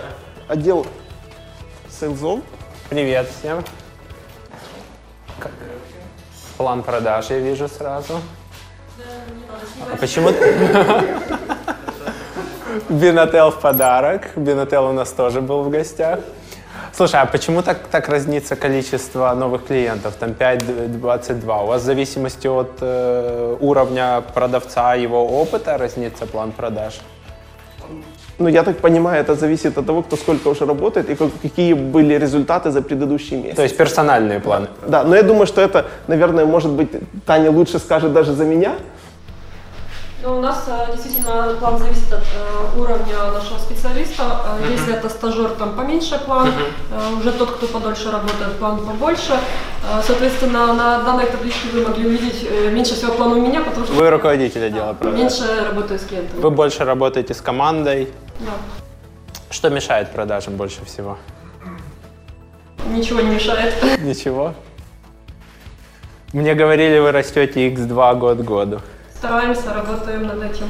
отдел 0.48 0.86
сейлзов. 1.88 2.40
Привет 2.88 3.28
всем. 3.38 3.64
Как? 5.38 5.52
План 6.56 6.82
продаж 6.82 7.30
я 7.30 7.38
вижу 7.38 7.68
сразу. 7.68 8.14
А 9.92 9.96
почему... 9.96 10.30
Бинотел 12.88 13.50
в 13.50 13.60
подарок. 13.60 14.30
Бинотел 14.36 14.86
у 14.86 14.92
нас 14.92 15.10
тоже 15.12 15.40
был 15.40 15.62
в 15.62 15.70
гостях. 15.70 16.20
Слушай, 16.92 17.20
а 17.20 17.26
почему 17.26 17.62
так, 17.62 17.78
так 17.90 18.08
разнится 18.08 18.56
количество 18.56 19.32
новых 19.34 19.66
клиентов? 19.66 20.14
Там 20.18 20.30
5-22. 20.30 21.62
У 21.64 21.66
вас 21.66 21.82
в 21.82 21.84
зависимости 21.84 22.48
от 22.48 22.70
э, 22.80 23.56
уровня 23.60 24.22
продавца, 24.34 24.94
его 24.94 25.24
опыта 25.40 25.78
разнится 25.78 26.26
план 26.26 26.52
продаж? 26.52 27.00
Ну, 28.38 28.48
я 28.48 28.62
так 28.62 28.78
понимаю, 28.78 29.20
это 29.20 29.34
зависит 29.34 29.76
от 29.78 29.86
того, 29.86 30.02
кто 30.02 30.16
сколько 30.16 30.48
уже 30.48 30.64
работает 30.66 31.10
и 31.10 31.14
как- 31.14 31.40
какие 31.42 31.74
были 31.74 32.14
результаты 32.18 32.70
за 32.70 32.80
предыдущий 32.82 33.36
месяц. 33.36 33.56
То 33.56 33.62
есть 33.62 33.76
персональные 33.76 34.40
планы. 34.40 34.66
Да, 34.86 35.04
но 35.04 35.14
я 35.14 35.22
думаю, 35.22 35.46
что 35.46 35.60
это, 35.60 35.84
наверное, 36.08 36.46
может 36.46 36.70
быть, 36.70 36.88
Таня 37.26 37.50
лучше 37.50 37.78
скажет 37.78 38.12
даже 38.12 38.32
за 38.32 38.44
меня. 38.44 38.72
Ну, 40.22 40.36
у 40.36 40.40
нас 40.42 40.64
э, 40.68 40.92
действительно 40.92 41.54
план 41.58 41.78
зависит 41.78 42.12
от 42.12 42.20
э, 42.20 42.78
уровня 42.78 43.32
нашего 43.32 43.56
специалиста. 43.58 44.22
Э, 44.60 44.70
Если 44.70 44.94
это 44.94 45.08
стажер, 45.08 45.50
там 45.52 45.74
поменьше 45.74 46.18
план. 46.18 46.52
Уже 47.18 47.32
тот, 47.32 47.52
кто 47.52 47.66
подольше 47.66 48.10
работает, 48.10 48.58
план 48.58 48.84
побольше. 48.84 49.38
Соответственно, 50.06 50.74
на 50.74 51.02
данной 51.04 51.24
табличке 51.26 51.68
вы 51.72 51.86
могли 51.88 52.06
увидеть 52.06 52.46
меньше 52.70 52.94
всего 52.94 53.12
план 53.14 53.32
у 53.32 53.40
меня, 53.40 53.62
потому 53.62 53.86
что 53.86 53.94
Вы 53.94 54.10
руководитель 54.10 54.66
отдела 54.66 54.92
продаж. 54.92 55.18
меньше 55.20 55.64
работаю 55.70 55.98
с 55.98 56.02
клиентами. 56.04 56.40
Вы 56.40 56.50
больше 56.50 56.84
работаете 56.84 57.32
с 57.32 57.40
командой. 57.40 58.08
Да. 58.40 58.52
Что 59.48 59.70
мешает 59.70 60.10
продажам 60.10 60.56
больше 60.56 60.84
всего? 60.84 61.16
Ничего 62.88 63.20
не 63.20 63.30
мешает. 63.30 63.74
Ничего. 64.00 64.52
Мне 66.34 66.54
говорили, 66.54 66.98
вы 66.98 67.10
растете 67.10 67.70
x2 67.70 68.18
год 68.18 68.38
к 68.38 68.42
году. 68.42 68.80
Стараемся, 69.20 69.74
работаем 69.74 70.26
над 70.26 70.42
этим. 70.42 70.64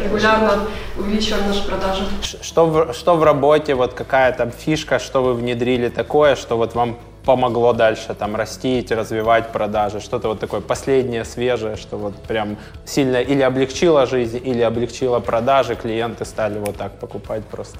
Регулярно 0.00 0.68
увеличиваем 0.96 1.48
наши 1.48 1.66
продажи. 1.66 2.04
Что 2.22 2.66
в, 2.66 2.94
что 2.94 3.16
в 3.16 3.24
работе, 3.24 3.74
вот 3.74 3.92
какая 3.92 4.32
там 4.32 4.52
фишка, 4.52 5.00
что 5.00 5.20
вы 5.20 5.34
внедрили 5.34 5.88
такое, 5.88 6.36
что 6.36 6.56
вот 6.56 6.76
вам 6.76 6.96
помогло 7.24 7.72
дальше 7.72 8.14
там 8.14 8.36
растить, 8.36 8.92
развивать 8.92 9.50
продажи, 9.50 9.98
что-то 9.98 10.28
вот 10.28 10.38
такое 10.38 10.60
последнее, 10.60 11.24
свежее, 11.24 11.74
что 11.74 11.96
вот 11.96 12.14
прям 12.14 12.56
сильно 12.84 13.16
или 13.16 13.42
облегчило 13.42 14.06
жизнь, 14.06 14.40
или 14.44 14.60
облегчило 14.60 15.18
продажи, 15.18 15.74
клиенты 15.74 16.24
стали 16.24 16.60
вот 16.60 16.76
так 16.76 17.00
покупать 17.00 17.44
просто. 17.46 17.78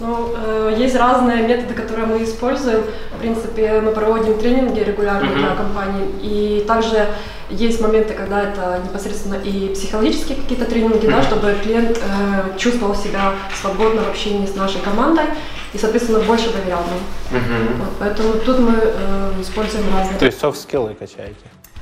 Ну, 0.00 0.32
э, 0.36 0.76
есть 0.78 0.94
разные 0.94 1.42
методы, 1.42 1.74
которые 1.74 2.06
мы 2.06 2.22
используем. 2.22 2.84
В 3.16 3.18
принципе, 3.18 3.80
мы 3.80 3.90
проводим 3.90 4.38
тренинги 4.38 4.80
регулярно 4.80 5.34
для 5.34 5.54
компаний. 5.56 6.14
И 6.22 6.64
также 6.68 7.08
есть 7.50 7.80
моменты, 7.80 8.14
когда 8.14 8.42
это 8.42 8.80
непосредственно 8.84 9.34
и 9.34 9.74
психологические 9.74 10.36
какие-то 10.36 10.66
тренинги, 10.66 11.06
да, 11.06 11.22
чтобы 11.22 11.56
клиент 11.62 11.98
э, 11.98 12.58
чувствовал 12.58 12.94
себя 12.94 13.32
свободно 13.60 14.02
в 14.02 14.08
общении 14.08 14.46
с 14.46 14.54
нашей 14.54 14.80
командой 14.80 15.24
и, 15.72 15.78
соответственно, 15.78 16.20
больше 16.20 16.52
доверял 16.52 16.80
нам. 16.80 17.40
Вот, 17.78 17.88
поэтому 17.98 18.34
тут 18.34 18.58
мы 18.60 18.74
э, 18.80 19.32
используем 19.40 19.84
разные. 19.92 20.18
То 20.18 20.26
есть 20.26 20.38
софт-скиллы 20.38 20.94
качаете. 20.94 21.34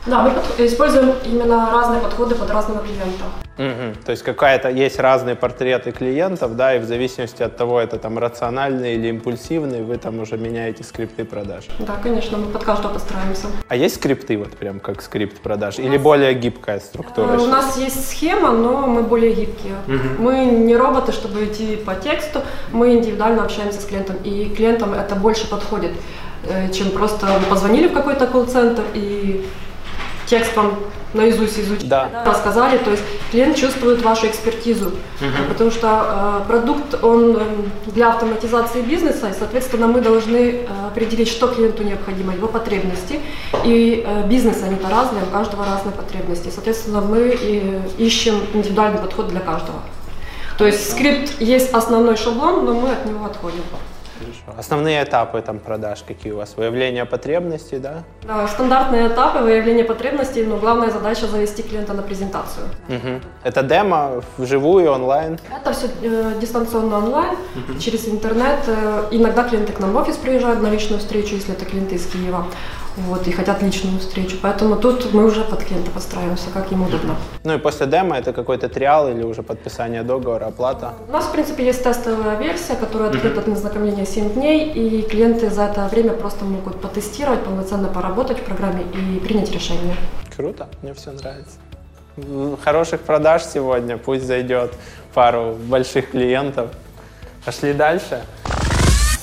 Да, 0.06 0.22
мы 0.22 0.64
используем 0.64 1.14
именно 1.24 1.70
разные 1.72 2.00
подходы 2.00 2.34
под 2.34 2.50
разного 2.50 2.80
клиента. 2.80 3.24
Мгм. 3.58 3.94
То 4.04 4.10
есть 4.10 4.22
какая-то 4.22 4.68
есть 4.68 4.98
разные 5.00 5.34
портреты 5.34 5.90
клиентов, 5.90 6.56
да, 6.56 6.76
и 6.76 6.78
в 6.78 6.84
зависимости 6.84 7.42
от 7.42 7.56
того, 7.56 7.80
это 7.80 7.98
там 7.98 8.18
рациональный 8.18 8.94
или 8.94 9.08
импульсивный, 9.08 9.82
вы 9.82 9.96
там 9.96 10.20
уже 10.20 10.36
меняете 10.36 10.84
скрипты 10.84 11.24
продаж. 11.24 11.64
Да, 11.78 11.94
конечно, 12.02 12.36
мы 12.36 12.46
под 12.52 12.64
каждого 12.64 12.92
подстраиваемся. 12.92 13.46
А 13.66 13.74
есть 13.76 13.96
скрипты, 13.96 14.36
вот 14.36 14.50
прям 14.50 14.78
как 14.78 15.02
скрипт 15.02 15.40
продаж? 15.40 15.78
Или 15.78 15.96
более 15.96 16.34
гибкая 16.34 16.80
структура? 16.80 17.32
Э, 17.32 17.38
У 17.38 17.46
нас 17.46 17.78
есть 17.78 18.10
схема, 18.10 18.52
но 18.52 18.86
мы 18.86 19.02
более 19.02 19.32
гибкие. 19.32 19.74
Мы 20.18 20.44
не 20.44 20.76
роботы, 20.76 21.12
чтобы 21.12 21.46
идти 21.46 21.76
по 21.76 21.94
тексту, 21.94 22.42
мы 22.72 22.94
индивидуально 22.94 23.42
общаемся 23.42 23.80
с 23.80 23.84
клиентом, 23.86 24.16
и 24.22 24.54
клиентам 24.54 24.92
это 24.92 25.14
больше 25.14 25.48
подходит, 25.48 25.92
э, 26.44 26.70
чем 26.72 26.90
просто 26.90 27.26
позвонили 27.48 27.88
в 27.88 27.94
какой-то 27.94 28.26
колл-центр 28.26 28.82
и 28.94 29.46
текст 30.26 30.56
вам 30.56 30.74
наизусть 31.14 31.58
изучили, 31.58 31.88
Да. 31.88 32.08
рассказали, 32.26 32.78
то 32.78 32.90
есть 32.90 33.02
клиент 33.30 33.56
чувствует 33.56 34.02
вашу 34.02 34.26
экспертизу, 34.26 34.92
потому 35.48 35.70
что 35.70 36.42
э, 36.44 36.48
продукт, 36.48 37.02
он 37.02 37.36
э, 37.36 37.40
для 37.86 38.10
автоматизации 38.10 38.82
бизнеса, 38.82 39.28
и, 39.30 39.32
соответственно, 39.38 39.86
мы 39.86 40.00
должны 40.00 40.36
э, 40.36 40.66
определить, 40.88 41.28
что 41.28 41.48
клиенту 41.48 41.84
необходимо, 41.84 42.34
его 42.34 42.48
потребности, 42.48 43.20
и 43.64 44.04
э, 44.06 44.26
бизнес, 44.28 44.62
они-то 44.62 44.88
разные, 44.90 45.22
у 45.22 45.26
каждого 45.26 45.64
разные 45.64 45.92
потребности, 45.92 46.50
соответственно, 46.54 47.00
мы 47.00 47.36
и 47.40 47.80
ищем 47.98 48.34
индивидуальный 48.52 48.98
подход 48.98 49.28
для 49.28 49.40
каждого. 49.40 49.78
То 50.58 50.66
есть 50.66 50.90
скрипт 50.90 51.40
есть 51.40 51.72
основной 51.72 52.16
шаблон, 52.16 52.64
но 52.64 52.74
мы 52.74 52.90
от 52.90 53.06
него 53.06 53.24
отходим. 53.26 53.62
Основные 54.58 55.02
этапы 55.02 55.42
там 55.42 55.58
продаж 55.58 56.04
какие 56.06 56.32
у 56.32 56.36
вас? 56.36 56.56
Выявление 56.56 57.04
потребностей, 57.04 57.78
да? 57.78 58.04
Да, 58.22 58.46
стандартные 58.48 59.08
этапы 59.08 59.40
выявления 59.40 59.84
потребностей, 59.84 60.44
но 60.44 60.56
главная 60.56 60.90
задача 60.90 61.26
завести 61.26 61.62
клиента 61.62 61.92
на 61.92 62.02
презентацию. 62.02 62.66
Мгм. 62.88 63.20
Это 63.44 63.62
демо 63.62 64.22
вживую, 64.38 64.90
онлайн? 64.92 65.38
Это 65.54 65.72
все 65.72 65.88
дистанционно 66.40 66.98
онлайн, 66.98 67.36
через 67.80 68.08
интернет. 68.08 68.60
Э, 68.66 69.08
иногда 69.10 69.42
клиенты 69.42 69.72
к 69.72 69.80
нам 69.80 69.92
в 69.92 69.96
офис 69.96 70.16
приезжают 70.16 70.62
на 70.62 70.68
личную 70.68 71.00
встречу, 71.00 71.34
если 71.34 71.54
это 71.54 71.64
клиенты 71.64 71.96
из 71.96 72.06
Киева, 72.06 72.46
вот, 72.96 73.26
и 73.28 73.32
хотят 73.32 73.62
личную 73.62 73.98
встречу. 73.98 74.36
Поэтому 74.42 74.76
тут 74.76 75.12
мы 75.12 75.24
уже 75.24 75.42
под 75.44 75.62
клиента 75.64 75.90
подстраиваемся, 75.90 76.50
как 76.52 76.72
им 76.72 76.82
удобно. 76.82 77.16
Ну 77.44 77.54
и 77.54 77.58
после 77.58 77.86
демо 77.86 78.16
это 78.16 78.32
какой-то 78.32 78.68
триал 78.68 79.08
или 79.08 79.22
уже 79.22 79.42
подписание 79.42 80.02
договора, 80.02 80.46
оплата? 80.46 80.94
У 81.08 81.12
нас, 81.12 81.26
в 81.26 81.32
принципе, 81.32 81.64
есть 81.64 81.82
тестовая 81.82 82.36
версия, 82.36 82.74
которая 82.76 83.10
открыта 83.10 83.42
для 83.42 83.56
знакомления 83.56 84.06
7 84.06 84.34
дней, 84.34 84.70
и 84.72 85.02
клиенты 85.02 85.50
за 85.50 85.64
это 85.64 85.86
время 85.88 86.12
просто 86.12 86.44
могут 86.44 86.80
потестировать, 86.80 87.44
полноценно 87.44 87.88
поработать 87.88 88.38
в 88.38 88.42
программе 88.42 88.82
и 88.82 89.20
принять 89.20 89.52
решение. 89.52 89.96
Круто, 90.36 90.66
мне 90.82 90.94
все 90.94 91.12
нравится. 91.12 91.56
Хороших 92.64 93.02
продаж 93.02 93.44
сегодня, 93.44 93.98
пусть 93.98 94.26
зайдет 94.26 94.72
пару 95.12 95.54
больших 95.54 96.10
клиентов. 96.12 96.70
Пошли 97.44 97.74
дальше. 97.74 98.22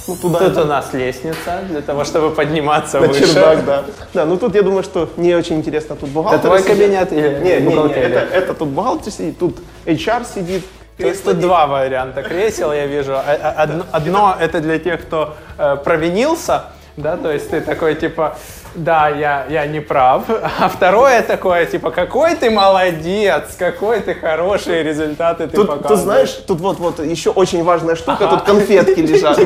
Ну, 0.07 0.15
туда 0.17 0.39
Тут 0.39 0.57
у 0.57 0.65
нас 0.65 0.93
лестница 0.93 1.62
для 1.69 1.81
того, 1.81 2.03
чтобы 2.03 2.31
подниматься 2.36 3.00
на 3.00 3.07
выше. 3.07 3.25
чердак, 3.33 3.65
да. 3.65 3.83
Да, 4.13 4.25
ну 4.25 4.38
тут 4.38 4.53
я 4.55 4.62
думаю, 4.62 4.83
что 4.83 5.10
не 5.17 5.33
очень 5.33 5.55
интересно. 5.57 5.95
Тут 5.95 6.10
бухгалтер 6.10 6.39
Это 6.39 6.48
твой 6.48 6.60
сидит. 6.60 6.74
кабинет 6.77 7.12
или 7.13 7.29
Не, 7.39 7.60
не, 7.65 7.74
не, 7.75 7.93
это, 7.93 8.19
это 8.19 8.53
тут 8.53 8.67
бухгалтер 8.69 9.12
сидит, 9.13 9.39
тут 9.39 9.57
HR 9.86 10.25
сидит. 10.33 10.65
То 10.98 11.07
есть 11.07 11.24
тут 11.24 11.39
два 11.39 11.67
варианта 11.67 12.22
кресел, 12.22 12.74
я 12.74 12.86
вижу. 12.86 13.13
А- 13.13 13.24
а- 13.41 13.63
Одно, 13.63 13.83
одно 13.91 14.36
это 14.39 14.60
для 14.60 14.77
тех, 14.77 15.01
кто 15.01 15.36
э, 15.57 15.77
провинился, 15.83 16.65
да, 16.98 17.17
то 17.17 17.31
есть 17.31 17.50
ты 17.50 17.62
такой 17.62 17.95
типа, 17.95 18.38
да, 18.75 19.10
я, 19.10 19.46
я 19.50 19.65
не 19.68 19.80
прав. 19.80 20.24
А 20.60 20.70
второе 20.70 21.22
такое, 21.22 21.65
типа, 21.65 21.92
какой 21.92 22.36
ты 22.36 22.50
молодец, 22.50 23.56
какой 23.58 24.00
ты 24.01 24.13
хорошие 24.13 24.84
результаты 24.84 25.48
ты 25.48 25.58
Тут, 25.58 25.68
показываешь. 25.68 25.89
тут 25.89 26.00
знаешь, 26.00 26.30
тут 26.48 26.60
вот, 26.62 26.80
вот 26.80 27.00
еще 27.00 27.30
очень 27.32 27.63
важная 27.63 27.96
штука, 27.96 28.27
тут 28.27 28.44
конфетки 28.44 29.00
лежат. 29.01 29.38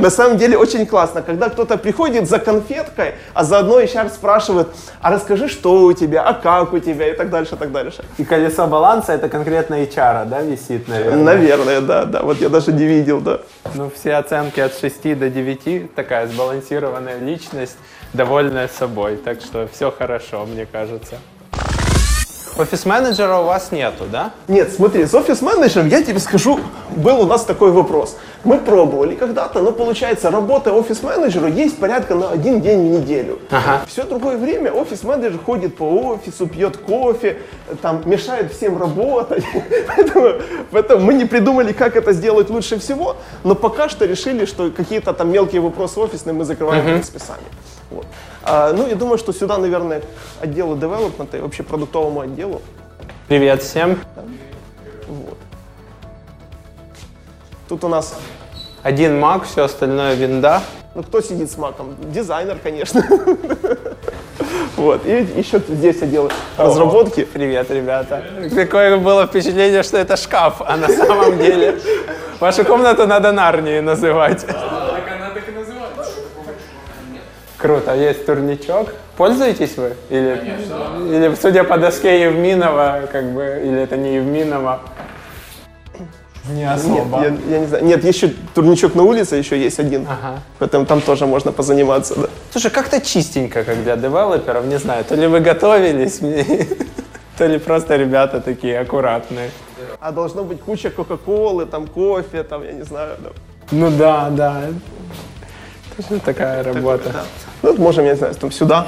На 0.00 0.10
самом 0.10 0.36
деле 0.38 0.56
очень 0.58 0.86
классно, 0.86 1.22
когда 1.22 1.48
кто-то 1.48 1.78
приходит 1.78 2.28
за 2.28 2.38
конфеткой, 2.38 3.14
а 3.34 3.44
заодно 3.44 3.80
HR 3.80 4.10
спрашивает, 4.10 4.68
а 5.00 5.10
расскажи, 5.10 5.48
что 5.48 5.82
у 5.84 5.92
тебя, 5.92 6.22
а 6.22 6.34
как 6.34 6.72
у 6.72 6.78
тебя 6.78 7.08
и 7.10 7.14
так 7.16 7.30
дальше, 7.30 7.56
так 7.56 7.72
дальше. 7.72 8.04
И 8.18 8.24
колесо 8.24 8.66
баланса 8.66 9.12
это 9.12 9.28
конкретно 9.28 9.82
HR, 9.82 10.26
да, 10.26 10.42
висит, 10.42 10.88
наверное? 10.88 11.24
Наверное, 11.24 11.80
да, 11.80 12.04
да, 12.04 12.22
вот 12.22 12.40
я 12.40 12.48
даже 12.48 12.72
не 12.72 12.84
видел, 12.84 13.20
да. 13.20 13.40
Ну, 13.74 13.90
все 13.94 14.14
оценки 14.14 14.60
от 14.60 14.78
6 14.78 15.18
до 15.18 15.28
9, 15.28 15.94
такая 15.94 16.26
сбалансированная 16.26 17.18
личность, 17.18 17.65
довольная 18.12 18.68
собой. 18.68 19.16
Так 19.16 19.40
что 19.40 19.68
все 19.72 19.90
хорошо, 19.90 20.44
мне 20.46 20.66
кажется. 20.66 21.18
Офис-менеджера 22.58 23.36
у 23.36 23.44
вас 23.44 23.70
нету, 23.70 24.04
да? 24.10 24.32
Нет, 24.48 24.72
смотри, 24.72 25.04
с 25.04 25.12
офис-менеджером 25.14 25.88
я 25.88 26.02
тебе 26.02 26.18
скажу, 26.18 26.58
был 26.96 27.20
у 27.20 27.26
нас 27.26 27.44
такой 27.44 27.70
вопрос. 27.70 28.16
Мы 28.46 28.58
пробовали 28.58 29.16
когда-то, 29.16 29.60
но 29.60 29.72
получается, 29.72 30.30
работа 30.30 30.72
офис-менеджера 30.72 31.48
есть 31.48 31.78
порядка 31.78 32.14
на 32.14 32.30
один 32.30 32.60
день 32.60 32.88
в 32.88 33.00
неделю. 33.00 33.40
Ага. 33.50 33.82
Все 33.88 34.04
другое 34.04 34.36
время 34.36 34.70
офис-менеджер 34.70 35.40
ходит 35.44 35.76
по 35.76 35.82
офису, 35.82 36.46
пьет 36.46 36.76
кофе, 36.76 37.38
там 37.82 38.02
мешает 38.04 38.52
всем 38.52 38.78
работать. 38.78 39.44
Поэтому, 39.88 40.32
поэтому 40.70 41.04
мы 41.04 41.14
не 41.14 41.24
придумали, 41.24 41.72
как 41.72 41.96
это 41.96 42.12
сделать 42.12 42.48
лучше 42.48 42.78
всего, 42.78 43.16
но 43.42 43.56
пока 43.56 43.88
что 43.88 44.04
решили, 44.04 44.44
что 44.44 44.70
какие-то 44.70 45.12
там 45.12 45.32
мелкие 45.32 45.60
вопросы 45.60 45.98
офисные 45.98 46.32
мы 46.32 46.44
закрываем 46.44 46.82
в 46.82 46.86
принципе 46.86 47.18
сами. 47.18 47.42
Вот. 47.90 48.06
А, 48.44 48.72
ну, 48.72 48.86
я 48.86 48.94
думаю, 48.94 49.18
что 49.18 49.32
сюда, 49.32 49.58
наверное, 49.58 50.02
отделу 50.40 50.76
девелопмента 50.76 51.36
и 51.36 51.40
вообще 51.40 51.64
продуктовому 51.64 52.20
отделу 52.20 52.62
Привет 53.26 53.62
всем. 53.62 53.98
вот. 55.08 55.38
Тут 57.68 57.82
у 57.82 57.88
нас, 57.88 58.14
Один 58.86 59.20
Mac, 59.20 59.46
все 59.46 59.64
остальное 59.64 60.14
винда. 60.14 60.62
ну 60.94 61.02
кто 61.02 61.20
сидит 61.20 61.50
с 61.50 61.58
маком? 61.58 61.96
Дизайнер, 62.12 62.56
конечно. 62.62 63.04
Вот, 64.76 65.06
и 65.06 65.26
еще 65.36 65.60
здесь 65.68 66.02
отдел 66.02 66.30
разработки. 66.56 67.24
Привет, 67.24 67.70
ребята. 67.70 68.22
Такое 68.54 68.98
было 68.98 69.26
впечатление, 69.26 69.82
что 69.82 69.96
это 69.96 70.16
шкаф, 70.16 70.60
а 70.60 70.76
на 70.76 70.88
самом 70.88 71.38
деле 71.38 71.80
вашу 72.38 72.64
комнату 72.64 73.06
надо 73.06 73.32
Нарнией 73.32 73.80
называть. 73.80 74.46
Круто, 77.56 77.94
есть 77.94 78.24
турничок. 78.26 78.92
Пользуетесь 79.16 79.76
вы? 79.78 79.94
Или, 80.10 80.54
или 81.08 81.34
судя 81.40 81.64
по 81.64 81.78
доске 81.78 82.22
Евминова, 82.22 83.08
как 83.10 83.24
бы, 83.32 83.62
или 83.64 83.80
это 83.80 83.96
не 83.96 84.16
Евминова? 84.16 84.80
Не 86.50 86.60
Нет, 86.62 86.76
особо. 86.76 87.20
я, 87.22 87.36
я 87.50 87.58
не 87.60 87.66
знаю. 87.66 87.84
Нет, 87.84 88.04
еще 88.04 88.32
турничок 88.54 88.94
на 88.94 89.02
улице 89.02 89.36
еще 89.36 89.58
есть 89.58 89.78
один. 89.80 90.06
Ага. 90.08 90.40
Поэтому 90.58 90.86
там 90.86 91.00
тоже 91.00 91.26
можно 91.26 91.52
позаниматься, 91.52 92.14
да. 92.14 92.28
Слушай, 92.52 92.70
как-то 92.70 93.00
чистенько, 93.00 93.64
как 93.64 93.82
для 93.82 93.96
девелоперов, 93.96 94.64
не 94.66 94.78
знаю, 94.78 95.04
то 95.04 95.14
ли 95.14 95.26
вы 95.26 95.40
готовились, 95.40 96.20
мне- 96.20 96.44
То 97.38 97.46
ли 97.46 97.58
просто 97.58 97.96
ребята 97.96 98.40
такие 98.40 98.78
аккуратные. 98.80 99.50
А 100.00 100.10
должно 100.10 100.42
быть 100.42 100.60
куча 100.60 100.88
Кока-Колы, 100.90 101.66
там 101.66 101.86
кофе, 101.86 102.42
там, 102.42 102.64
я 102.64 102.72
не 102.72 102.82
знаю. 102.84 103.16
да. 103.22 103.28
Ну 103.72 103.90
да, 103.90 104.30
да. 104.30 104.62
Это 105.98 106.14
же 106.14 106.20
такая 106.20 106.62
работа. 106.62 107.10
Да. 107.12 107.24
Ну, 107.62 107.70
вот 107.70 107.78
можем, 107.78 108.04
я 108.04 108.12
не 108.12 108.16
знаю, 108.16 108.34
там 108.34 108.50
сюда. 108.52 108.86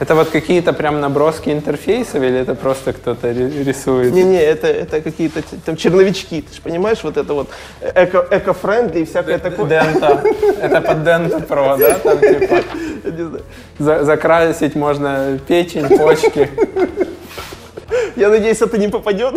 Это 0.00 0.14
вот 0.14 0.28
какие-то 0.30 0.72
прям 0.72 1.00
наброски 1.00 1.50
интерфейсов 1.50 2.22
или 2.22 2.38
это 2.38 2.54
просто 2.54 2.92
кто-то 2.92 3.32
ри- 3.32 3.64
рисует? 3.64 4.12
Не-не, 4.12 4.40
это, 4.40 4.68
это 4.68 5.00
какие-то 5.00 5.42
там 5.66 5.76
черновички, 5.76 6.42
ты 6.42 6.54
же 6.54 6.62
понимаешь, 6.62 6.98
вот 7.02 7.16
это 7.16 7.34
вот 7.34 7.48
эко, 7.96 8.24
эко-френдли 8.30 9.00
и 9.00 9.04
всякое 9.04 9.38
такое. 9.38 9.66
Дента. 9.68 10.22
Это 10.62 10.80
под 10.80 11.02
Дента 11.04 11.40
Про, 11.40 11.76
да? 11.78 11.94
Там 11.94 12.18
типа 12.20 12.62
за- 13.80 14.04
закрасить 14.04 14.76
можно 14.76 15.38
печень, 15.48 15.88
почки. 15.98 16.48
Я 18.14 18.28
надеюсь, 18.28 18.62
это 18.62 18.78
не 18.78 18.88
попадет. 18.88 19.34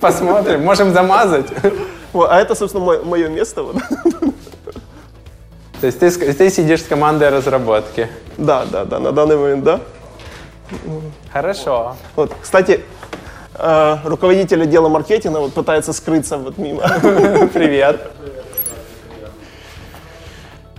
Посмотрим. 0.00 0.62
Можем 0.64 0.92
замазать. 0.92 1.46
А 2.12 2.40
это, 2.40 2.54
собственно, 2.56 3.04
мое 3.04 3.28
место. 3.28 3.62
Вот. 3.62 3.76
То 5.80 5.86
есть 5.86 5.98
ты, 5.98 6.10
ты 6.10 6.50
сидишь 6.50 6.82
с 6.82 6.86
командой 6.86 7.28
разработки. 7.28 8.08
Да, 8.38 8.64
да, 8.64 8.84
да, 8.84 8.98
на 8.98 9.12
данный 9.12 9.36
момент, 9.36 9.64
да. 9.64 9.80
Хорошо. 11.32 11.96
Вот, 12.16 12.32
кстати, 12.40 12.84
э, 13.54 13.96
руководитель 14.04 14.62
отдела 14.62 14.88
маркетинга 14.88 15.38
вот 15.38 15.52
пытается 15.52 15.92
скрыться 15.92 16.38
вот 16.38 16.58
мимо. 16.58 16.82
Привет. 17.54 18.10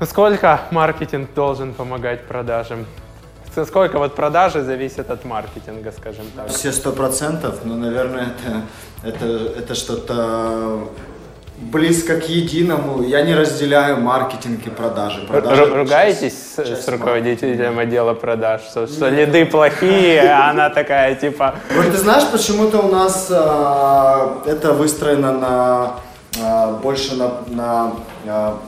Сколько 0.02 0.62
маркетинг 0.72 1.34
должен 1.34 1.74
помогать 1.74 2.26
продажам? 2.28 2.86
Сколько 3.66 3.98
вот 3.98 4.16
продажи 4.16 4.62
зависят 4.62 5.10
от 5.10 5.26
маркетинга, 5.26 5.92
скажем 5.92 6.26
так? 6.36 6.50
Все 6.50 6.72
сто 6.72 6.92
процентов, 6.92 7.66
но, 7.66 7.76
наверное, 7.76 8.34
это, 9.04 9.16
это, 9.16 9.26
это 9.60 9.76
что-то 9.76 10.90
близко 11.58 12.20
к 12.20 12.30
единому. 12.30 13.04
Я 13.04 13.22
не 13.24 13.36
разделяю 13.36 13.98
маркетинг 13.98 14.66
и 14.68 14.70
продажи. 14.70 15.26
продажи 15.28 15.64
Ру- 15.64 15.76
Ругаетесь 15.76 16.34
с, 16.56 16.60
с 16.60 16.88
руководителем 16.88 17.80
отдела 17.80 18.14
продаж, 18.14 18.62
что, 18.62 18.88
что 18.88 19.10
лиды 19.10 19.46
плохие, 19.46 20.22
а 20.22 20.52
она 20.52 20.70
такая 20.70 21.16
типа... 21.16 21.56
Вот 21.76 21.86
ты 21.86 21.98
знаешь, 21.98 22.28
почему-то 22.32 22.80
у 22.80 22.92
нас 22.92 23.28
а, 23.32 24.44
это 24.46 24.74
выстроено 24.74 25.32
на 25.34 25.92
а, 26.42 26.74
больше 26.74 27.16
на, 27.16 27.32
на, 27.48 27.94
а, 28.28 28.60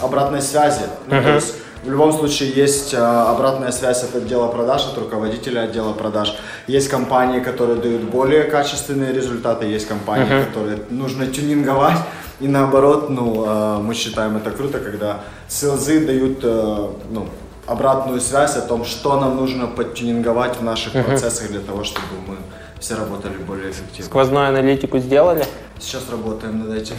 обратной 0.00 0.42
связи. 0.42 0.82
Ну, 1.06 1.22
то 1.22 1.34
есть 1.34 1.54
в 1.84 1.90
любом 1.90 2.12
случае 2.12 2.50
есть 2.50 2.94
а, 2.94 3.30
обратная 3.30 3.72
связь 3.72 4.02
от 4.02 4.14
отдела 4.14 4.48
продаж, 4.48 4.82
от 4.92 4.98
руководителя 4.98 5.60
отдела 5.60 5.92
продаж. 5.94 6.36
Есть 6.66 6.88
компании, 6.88 7.40
которые 7.40 7.80
дают 7.80 8.02
более 8.02 8.42
качественные 8.44 9.12
результаты, 9.14 9.64
есть 9.66 9.88
компании, 9.88 10.44
которые 10.44 10.78
нужно 10.90 11.26
тюнинговать. 11.26 11.96
И 12.38 12.48
наоборот, 12.48 13.08
ну, 13.08 13.44
а, 13.46 13.78
мы 13.80 13.94
считаем 13.94 14.36
это 14.36 14.50
круто, 14.50 14.78
когда 14.78 15.20
селзы 15.48 16.04
дают 16.04 16.40
а, 16.44 16.94
ну, 17.10 17.28
обратную 17.66 18.20
связь 18.20 18.56
о 18.56 18.60
том, 18.60 18.84
что 18.84 19.18
нам 19.18 19.36
нужно 19.36 19.66
подтюнинговать 19.66 20.56
в 20.56 20.62
наших 20.62 20.92
процессах 20.92 21.48
для 21.48 21.60
того, 21.60 21.82
чтобы 21.84 22.06
мы 22.26 22.36
все 22.78 22.94
работали 22.94 23.32
более 23.38 23.70
эффективно. 23.70 24.04
Сквозную 24.04 24.48
аналитику 24.48 24.98
сделали? 24.98 25.46
Сейчас 25.78 26.02
работаем 26.10 26.68
над 26.68 26.76
этим. 26.76 26.96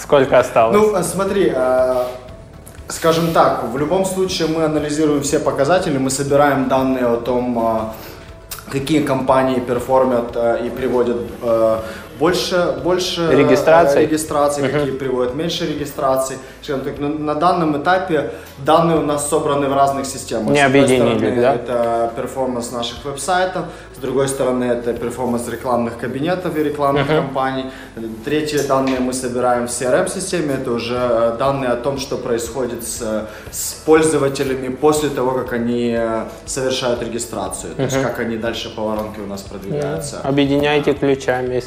Сколько 0.00 0.38
осталось? 0.38 0.74
Ну, 0.74 0.94
а, 0.94 1.02
смотри, 1.02 1.52
а, 1.54 2.08
скажем 2.88 3.32
так, 3.32 3.64
в 3.70 3.76
любом 3.76 4.06
случае 4.06 4.48
мы 4.48 4.64
анализируем 4.64 5.22
все 5.22 5.38
показатели, 5.38 5.98
мы 5.98 6.08
собираем 6.08 6.68
данные 6.68 7.04
о 7.04 7.16
том, 7.18 7.92
какие 8.72 9.02
компании 9.02 9.60
перформят 9.60 10.34
и 10.64 10.70
приводят 10.70 11.18
больше, 12.18 12.80
больше 12.82 13.22
э, 13.22 13.36
Регистраций? 13.36 14.02
регистраций, 14.02 14.68
какие 14.68 14.92
приводят 14.92 15.34
меньше 15.34 15.66
регистраций. 15.66 16.36
Скажем 16.62 16.84
так, 16.84 16.98
на, 16.98 17.08
на 17.08 17.34
данном 17.34 17.80
этапе 17.80 18.30
данные 18.58 18.98
у 18.98 19.02
нас 19.02 19.28
собраны 19.28 19.68
в 19.68 19.74
разных 19.74 20.06
системах. 20.06 20.52
С 20.52 20.64
одной 20.64 21.18
стороны, 21.18 21.40
да? 21.40 21.54
Это 21.54 22.12
performance 22.16 22.72
наших 22.72 23.04
веб-сайтов, 23.04 23.66
с 23.96 23.98
другой 23.98 24.28
стороны 24.28 24.64
это 24.64 24.92
performance 24.92 25.48
рекламных 25.48 25.98
кабинетов 25.98 26.56
и 26.56 26.62
рекламных 26.62 27.06
кампаний. 27.06 27.66
Третьи 28.24 28.58
данные 28.58 29.00
мы 29.00 29.12
собираем 29.12 29.66
в 29.66 29.70
CRM-системе, 29.70 30.54
это 30.54 30.72
уже 30.72 30.98
э, 30.98 31.36
данные 31.38 31.70
о 31.70 31.76
том, 31.76 31.98
что 31.98 32.16
происходит 32.16 32.84
с, 32.84 33.28
с 33.50 33.72
пользователями 33.84 34.68
после 34.68 35.08
того, 35.08 35.32
как 35.32 35.52
они 35.52 35.94
э, 35.96 36.24
совершают 36.46 37.02
регистрацию, 37.02 37.74
то 37.74 37.82
есть 37.82 38.02
как 38.02 38.18
они 38.18 38.36
дальше 38.36 38.74
по 38.74 38.82
воронке 38.82 39.20
у 39.20 39.26
нас 39.26 39.42
продвигаются. 39.42 40.20
Объединяете 40.22 40.92
ключами 40.94 41.56
и 41.56 41.60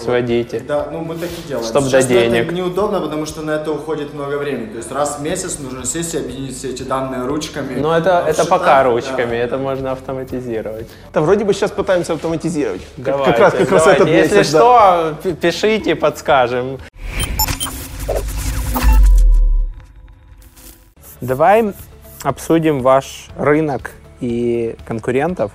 сводите. 0.44 0.66
Да, 0.68 0.88
ну 0.92 1.00
мы 1.02 1.16
так 1.16 1.30
и 1.30 1.48
делаем. 1.48 1.68
Чтоб 1.68 1.84
Сейчас 1.86 2.06
до 2.06 2.14
денег. 2.14 2.46
это 2.46 2.54
неудобно, 2.54 3.00
потому 3.02 3.26
что 3.26 3.42
на 3.42 3.52
это 3.52 3.72
уходит 3.72 4.14
много 4.14 4.36
времени. 4.38 4.68
То 4.68 4.78
есть 4.78 4.92
раз 4.92 5.18
в 5.20 5.22
месяц 5.22 5.60
нужно 5.60 5.86
сесть 5.86 6.14
и 6.14 6.18
объединить 6.18 6.58
все 6.58 6.70
эти 6.70 6.84
данные 6.84 7.26
ручками. 7.26 7.80
Но 7.80 7.96
это, 7.98 8.10
это 8.10 8.20
Обсчитать, 8.30 8.50
пока 8.50 8.84
да. 8.84 8.84
ручками, 8.90 9.36
это 9.36 9.58
можно 9.58 9.92
автоматизировать. 9.92 10.88
Да, 11.14 11.22
вроде 11.22 11.46
бы 11.46 11.54
сейчас 11.54 11.72
пытаемся 11.72 12.14
автоматизировать. 12.14 12.82
Как- 12.98 13.06
Давайте, 13.06 13.32
как 13.32 13.40
раз, 13.40 13.54
как 13.54 13.72
раз 13.72 13.88
этот 13.88 14.08
Если 14.08 14.36
месяц, 14.38 14.52
да. 14.52 15.14
что, 15.22 15.34
пишите, 15.34 15.96
подскажем. 15.96 16.80
Давай 21.22 21.74
обсудим 22.24 22.82
ваш 22.82 23.28
рынок 23.38 23.92
и 24.22 24.76
конкурентов. 24.88 25.52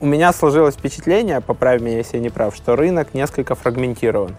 У 0.00 0.06
меня 0.06 0.32
сложилось 0.32 0.76
впечатление, 0.76 1.42
поправь 1.42 1.82
меня, 1.82 1.98
если 1.98 2.16
я 2.16 2.22
не 2.22 2.30
прав, 2.30 2.56
что 2.56 2.74
рынок 2.74 3.12
несколько 3.12 3.54
фрагментирован. 3.54 4.34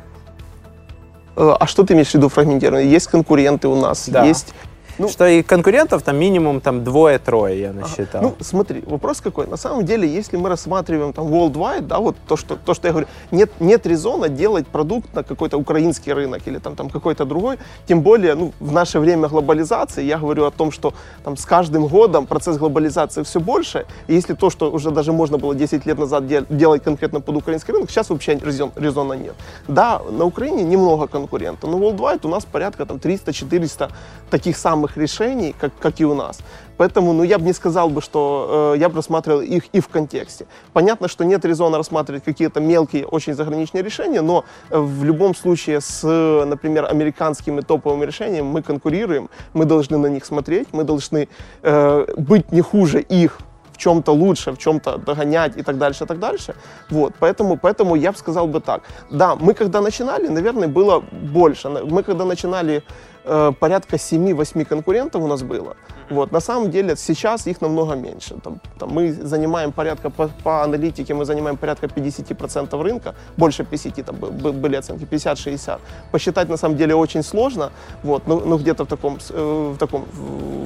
Э, 1.35 1.53
А 1.59 1.67
что 1.67 1.83
ты 1.83 1.93
имеешь 1.93 2.09
в 2.09 2.15
виду 2.15 2.29
фрагментированно? 2.29 2.81
Есть 2.81 3.07
конкуренты 3.07 3.67
у 3.67 3.75
нас, 3.75 4.09
Да. 4.09 4.25
есть... 4.25 4.53
Ну- 4.99 5.09
что 5.09 5.25
и 5.27 5.41
конкурентов 5.43 6.01
там 6.03 6.17
минимум 6.17 6.61
там 6.61 6.83
двое-трое, 6.83 7.59
я 7.59 7.73
насчитал. 7.73 8.21
Ну, 8.21 8.35
смотри, 8.41 8.83
вопрос 8.85 9.21
какой. 9.21 9.47
На 9.47 9.57
самом 9.57 9.85
деле, 9.85 10.07
если 10.07 10.37
мы 10.37 10.49
рассматриваем 10.49 11.13
там 11.13 11.27
worldwide, 11.27 11.81
да, 11.87 11.99
вот 11.99 12.15
то, 12.27 12.37
что, 12.37 12.55
то, 12.55 12.73
что 12.73 12.87
я 12.87 12.91
говорю, 12.93 13.07
нет, 13.31 13.49
нет 13.59 13.85
резона 13.87 14.29
делать 14.29 14.67
продукт 14.67 15.13
на 15.15 15.23
какой-то 15.23 15.57
украинский 15.57 16.13
рынок 16.13 16.41
или 16.47 16.59
там, 16.59 16.75
там 16.75 16.89
какой-то 16.89 17.25
другой. 17.25 17.57
Тем 17.87 18.01
более, 18.01 18.35
ну, 18.35 18.51
в 18.59 18.71
наше 18.71 18.99
время 18.99 19.27
глобализации, 19.27 20.03
я 20.03 20.17
говорю 20.17 20.45
о 20.45 20.51
том, 20.51 20.71
что 20.71 20.93
там 21.23 21.35
с 21.37 21.45
каждым 21.45 21.87
годом 21.87 22.25
процесс 22.25 22.57
глобализации 22.57 23.23
все 23.23 23.39
больше. 23.39 23.85
И 24.07 24.13
если 24.15 24.33
то, 24.35 24.49
что 24.49 24.71
уже 24.71 24.91
даже 24.91 25.11
можно 25.13 25.37
было 25.37 25.55
10 25.55 25.85
лет 25.85 25.99
назад 25.99 26.27
де- 26.27 26.45
делать 26.49 26.83
конкретно 26.83 27.21
под 27.21 27.35
украинский 27.37 27.73
рынок, 27.73 27.89
сейчас 27.91 28.09
вообще 28.09 28.37
резон, 28.45 28.71
резона 28.75 29.13
нет. 29.13 29.33
Да, 29.67 30.01
на 30.11 30.25
Украине 30.25 30.63
немного 30.63 31.07
конкурентов, 31.07 31.69
но 31.69 31.77
worldwide 31.77 32.19
у 32.23 32.29
нас 32.29 32.45
порядка 32.45 32.85
там 32.85 32.97
300-400 32.97 33.89
таких 34.29 34.57
самых 34.57 34.80
решений, 34.97 35.55
как, 35.59 35.71
как 35.79 35.99
и 35.99 36.05
у 36.05 36.13
нас. 36.13 36.39
Поэтому, 36.77 37.13
ну, 37.13 37.23
я 37.23 37.37
бы 37.37 37.45
не 37.45 37.53
сказал 37.53 37.89
бы, 37.89 38.01
что 38.01 38.73
э, 38.75 38.79
я 38.79 38.89
бы 38.89 38.95
рассматривал 38.95 39.41
их 39.41 39.65
и 39.71 39.79
в 39.79 39.87
контексте. 39.87 40.45
Понятно, 40.73 41.07
что 41.07 41.23
нет 41.25 41.45
резона 41.45 41.77
рассматривать 41.77 42.23
какие-то 42.23 42.59
мелкие, 42.59 43.05
очень 43.05 43.33
заграничные 43.33 43.83
решения, 43.83 44.21
но 44.21 44.43
э, 44.69 44.79
в 44.79 45.03
любом 45.03 45.35
случае 45.35 45.79
с, 45.79 46.03
например, 46.45 46.85
американскими 46.85 47.61
топовыми 47.61 48.05
решениями 48.05 48.47
мы 48.47 48.63
конкурируем, 48.63 49.29
мы 49.53 49.65
должны 49.65 49.97
на 49.97 50.07
них 50.07 50.25
смотреть, 50.25 50.69
мы 50.71 50.83
должны 50.83 51.27
э, 51.61 52.05
быть 52.17 52.51
не 52.51 52.61
хуже 52.61 53.01
их 53.01 53.37
в 53.73 53.77
чем-то 53.77 54.11
лучше, 54.11 54.51
в 54.51 54.57
чем-то 54.57 54.97
догонять 54.97 55.57
и 55.57 55.63
так 55.63 55.77
дальше, 55.77 56.03
и 56.03 56.07
так 56.07 56.19
дальше. 56.19 56.55
Вот, 56.89 57.13
поэтому, 57.19 57.57
поэтому 57.57 57.95
я 57.95 58.11
бы 58.11 58.17
сказал 58.17 58.47
бы 58.47 58.59
так. 58.59 58.81
Да, 59.11 59.35
мы 59.35 59.53
когда 59.53 59.81
начинали, 59.81 60.27
наверное, 60.27 60.67
было 60.67 60.99
больше. 60.99 61.69
Мы 61.69 62.03
когда 62.03 62.25
начинали, 62.25 62.83
э, 63.25 63.51
порядка 63.59 63.97
7-8 63.97 64.65
конкурентов 64.65 65.21
у 65.23 65.27
нас 65.27 65.41
было. 65.43 65.75
Вот, 66.09 66.31
на 66.31 66.41
самом 66.41 66.71
деле 66.71 66.95
сейчас 66.95 67.47
их 67.47 67.61
намного 67.61 67.95
меньше. 67.95 68.35
Там, 68.43 68.59
там 68.79 68.89
мы 68.89 69.13
занимаем 69.13 69.71
порядка, 69.71 70.09
по, 70.09 70.27
по 70.43 70.63
аналитике 70.63 71.13
мы 71.13 71.25
занимаем 71.25 71.57
порядка 71.57 71.87
50% 71.87 72.83
рынка, 72.83 73.13
больше 73.37 73.63
50 73.63 74.05
там 74.05 74.15
бы- 74.15 74.31
бы- 74.31 74.51
были 74.51 74.75
оценки, 74.75 75.05
50-60. 75.05 75.79
Посчитать 76.11 76.49
на 76.49 76.57
самом 76.57 76.77
деле 76.77 76.95
очень 76.95 77.23
сложно, 77.23 77.71
вот, 78.03 78.27
ну, 78.27 78.41
ну 78.45 78.57
где-то 78.57 78.83
в 78.83 78.87
таком, 78.87 79.17
э, 79.29 79.73
в 79.73 79.77
таком 79.77 80.05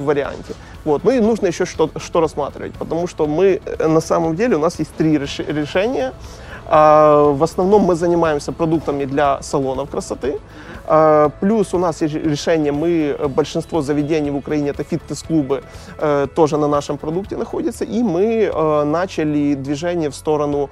варианте. 0.04 0.54
Вот. 0.84 1.04
Ну 1.04 1.10
и 1.12 1.20
нужно 1.20 1.46
еще 1.48 1.64
что, 1.64 1.90
что 1.96 2.20
рассматривать, 2.20 2.72
потому 2.74 3.06
что 3.06 3.26
мы 3.26 3.60
э, 3.64 3.88
на 3.88 4.00
самом 4.00 4.34
деле, 4.34 4.56
у 4.56 4.60
нас 4.60 4.78
есть 4.80 4.90
три 4.96 5.18
решения. 5.18 6.12
А, 6.68 7.32
В 7.32 7.42
основном 7.42 7.82
мы 7.82 7.94
занимаемся 7.94 8.52
продуктами 8.52 9.04
для 9.04 9.40
салонов 9.42 9.90
красоты. 9.90 10.38
А, 10.86 11.30
Плюс 11.40 11.74
у 11.74 11.78
нас 11.78 12.02
есть 12.02 12.14
решение, 12.14 12.72
мы, 12.72 13.16
э, 13.18 13.28
большинство 13.28 13.82
заведений 13.82 14.30
в 14.30 14.36
Украине, 14.36 14.70
это 14.70 14.84
фитнес-клубы, 14.84 15.62
э, 15.98 16.26
тоже 16.34 16.56
на 16.56 16.68
нашем 16.68 16.96
продукте 16.98 17.36
находятся. 17.36 17.84
И 17.84 18.02
мы 18.02 18.50
э, 18.52 18.84
начали 18.84 19.54
движение 19.54 20.08
в 20.10 20.14
сторону 20.14 20.70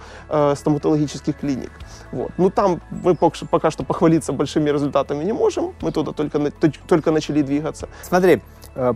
стоматологических 0.55 1.37
клиник. 1.41 1.71
Вот. 2.13 2.31
Ну 2.39 2.51
там 2.51 2.81
мы 2.91 3.13
пок- 3.13 3.47
пока 3.51 3.71
что 3.71 3.85
похвалиться 3.85 4.33
большими 4.33 4.71
результатами 4.71 5.25
не 5.25 5.33
можем. 5.33 5.73
Мы 5.83 5.93
туда 5.93 6.13
только, 6.13 6.51
только 6.89 7.11
начали 7.11 7.43
двигаться. 7.43 7.89
Смотри, 8.03 8.41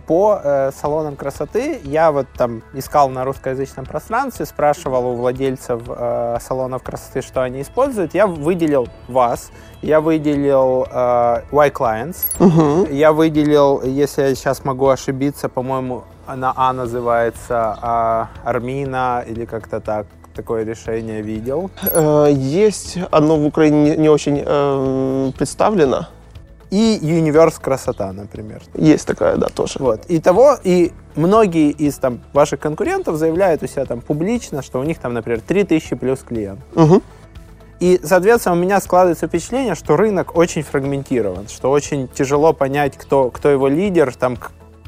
По 0.07 0.41
э, 0.43 0.71
салонам 0.75 1.15
красоты 1.15 1.79
я 1.83 2.11
вот 2.11 2.27
там 2.37 2.61
искал 2.73 3.09
на 3.09 3.23
русскоязычном 3.23 3.85
пространстве, 3.85 4.45
спрашивал 4.45 5.07
у 5.07 5.15
владельцев 5.15 5.81
э, 5.87 6.37
салонов 6.41 6.83
красоты, 6.83 7.21
что 7.21 7.41
они 7.41 7.61
используют. 7.61 8.13
Я 8.13 8.27
выделил 8.27 8.87
вас, 9.07 9.51
я 9.81 10.01
выделил 10.01 10.85
э, 10.91 11.41
Y 11.51 11.69
Clients, 11.71 12.91
я 12.93 13.13
выделил, 13.13 13.81
если 13.83 14.23
я 14.23 14.35
сейчас 14.35 14.65
могу 14.65 14.87
ошибиться, 14.89 15.47
по-моему, 15.47 16.03
она 16.27 16.53
А 16.55 16.73
называется, 16.73 17.77
а 17.81 18.27
Армина 18.43 19.23
или 19.25 19.45
как-то 19.45 19.79
так. 19.79 20.05
Такое 20.35 20.63
решение 20.63 21.21
видел. 21.21 21.69
Э, 21.91 22.27
Есть 22.31 22.97
одно 23.11 23.35
в 23.37 23.45
Украине 23.45 23.91
не- 23.91 23.97
не 23.97 24.09
очень 24.09 24.41
э, 24.45 25.31
представлено. 25.37 26.07
И 26.71 26.99
Universe 27.01 27.59
красота, 27.59 28.11
например. 28.13 28.61
Есть 28.75 29.07
такая, 29.07 29.37
да, 29.37 29.47
тоже. 29.47 29.79
Вот. 29.79 30.05
И 30.05 30.19
того, 30.19 30.55
и 30.63 30.91
многие 31.15 31.71
из 31.71 31.95
там 31.95 32.21
ваших 32.33 32.59
конкурентов 32.59 33.15
заявляют 33.17 33.63
у 33.63 33.67
себя 33.67 33.85
там 33.85 34.01
публично, 34.01 34.61
что 34.61 34.79
у 34.79 34.83
них 34.83 34.99
там, 34.99 35.13
например, 35.13 35.41
3000 35.41 35.95
плюс 35.95 36.19
клиент. 36.19 36.59
Мгм. 36.75 37.01
И, 37.79 37.99
соответственно, 38.03 38.55
у 38.55 38.59
меня 38.59 38.81
складывается 38.81 39.27
впечатление, 39.27 39.73
что 39.73 39.95
рынок 39.95 40.35
очень 40.35 40.63
фрагментирован, 40.63 41.47
что 41.47 41.71
очень 41.71 42.07
тяжело 42.09 42.53
понять, 42.53 42.97
кто, 42.97 43.31
кто 43.31 43.49
его 43.49 43.67
лидер, 43.67 44.13
там, 44.13 44.37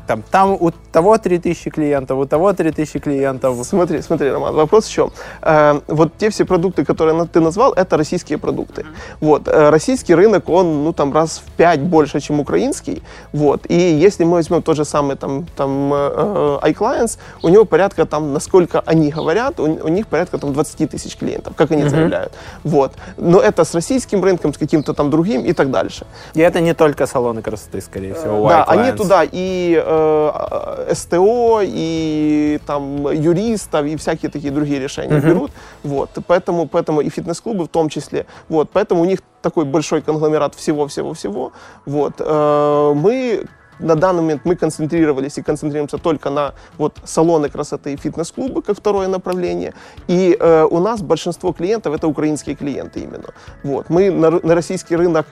там, 0.07 0.23
там 0.31 0.57
у 0.59 0.71
того 0.91 1.17
3000 1.17 1.69
клиентов, 1.69 2.17
у 2.17 2.25
того 2.25 2.53
3000 2.53 2.99
клиентов. 2.99 3.65
Смотри, 3.65 4.01
смотри, 4.01 4.31
Роман, 4.31 4.55
вопрос 4.55 4.85
в 4.85 4.91
чем? 4.91 5.11
Э, 5.41 5.79
вот 5.87 6.11
те 6.17 6.29
все 6.29 6.45
продукты, 6.45 6.85
которые 6.85 7.27
ты 7.33 7.39
назвал, 7.39 7.73
это 7.73 7.97
российские 7.97 8.37
продукты. 8.37 8.85
Вот, 9.21 9.47
э, 9.47 9.69
российский 9.69 10.15
рынок, 10.15 10.49
он, 10.49 10.83
ну, 10.83 10.93
там, 10.93 11.13
раз 11.13 11.41
в 11.45 11.51
пять 11.57 11.79
больше, 11.79 12.19
чем 12.19 12.39
украинский. 12.39 13.01
Вот, 13.33 13.65
и 13.69 13.75
если 13.75 14.25
мы 14.25 14.33
возьмем 14.33 14.61
тот 14.61 14.75
же 14.75 14.85
самый, 14.85 15.15
там, 15.15 15.45
там, 15.55 15.93
э, 15.93 16.59
э, 16.63 16.71
iClients, 16.71 17.17
у 17.43 17.49
него 17.49 17.65
порядка, 17.65 18.05
там, 18.05 18.33
насколько 18.33 18.81
они 18.85 19.11
говорят, 19.11 19.59
у, 19.59 19.63
у 19.63 19.87
них 19.89 20.07
порядка, 20.07 20.37
там, 20.37 20.53
20 20.53 20.89
тысяч 20.89 21.15
клиентов, 21.15 21.53
как 21.55 21.71
они 21.71 21.89
заявляют. 21.89 22.33
Вот, 22.63 22.91
но 23.17 23.39
это 23.39 23.63
с 23.63 23.75
российским 23.75 24.23
рынком, 24.23 24.53
с 24.53 24.57
каким-то 24.57 24.93
там 24.93 25.09
другим 25.09 25.45
и 25.45 25.53
так 25.53 25.71
дальше. 25.71 26.05
И 26.33 26.41
это 26.41 26.61
не 26.61 26.73
только 26.73 27.07
салоны 27.07 27.41
красоты, 27.41 27.81
скорее 27.81 28.13
всего, 28.13 28.49
Да, 28.49 28.65
Y 28.67 28.81
они 28.81 28.97
туда 28.97 29.23
и 29.31 29.83
э, 29.91 30.93
СТО, 30.93 31.61
и 31.63 32.59
там 32.65 33.11
юристов, 33.11 33.85
и 33.85 33.95
всякие 33.95 34.31
такие 34.31 34.51
другие 34.51 34.79
решения 34.79 35.19
берут. 35.19 35.51
Вот, 35.83 36.09
поэтому, 36.27 36.67
поэтому 36.67 37.01
и 37.01 37.09
фитнес-клубы 37.09 37.65
в 37.65 37.67
том 37.67 37.89
числе. 37.89 38.25
Вот, 38.49 38.69
поэтому 38.71 39.01
у 39.01 39.05
них 39.05 39.19
такой 39.41 39.65
большой 39.65 40.01
конгломерат 40.01 40.55
всего-всего-всего. 40.55 41.51
Вот, 41.85 42.13
э, 42.19 42.93
мы 42.95 43.45
на 43.81 43.95
данный 43.95 44.21
момент 44.21 44.41
мы 44.45 44.55
концентрировались 44.55 45.37
и 45.37 45.41
концентрируемся 45.41 45.97
только 45.97 46.29
на 46.29 46.53
вот 46.77 46.97
салоны 47.03 47.49
красоты 47.49 47.93
и 47.93 47.97
фитнес-клубы 47.97 48.61
как 48.61 48.77
второе 48.77 49.07
направление. 49.07 49.73
И 50.07 50.37
э, 50.39 50.63
у 50.69 50.79
нас 50.79 51.01
большинство 51.01 51.51
клиентов 51.51 51.95
это 51.95 52.07
украинские 52.07 52.55
клиенты 52.55 52.99
именно. 52.99 53.33
Вот. 53.63 53.89
Мы 53.89 54.11
на, 54.11 54.29
на 54.31 54.55
российский 54.55 54.95
рынок 54.95 55.25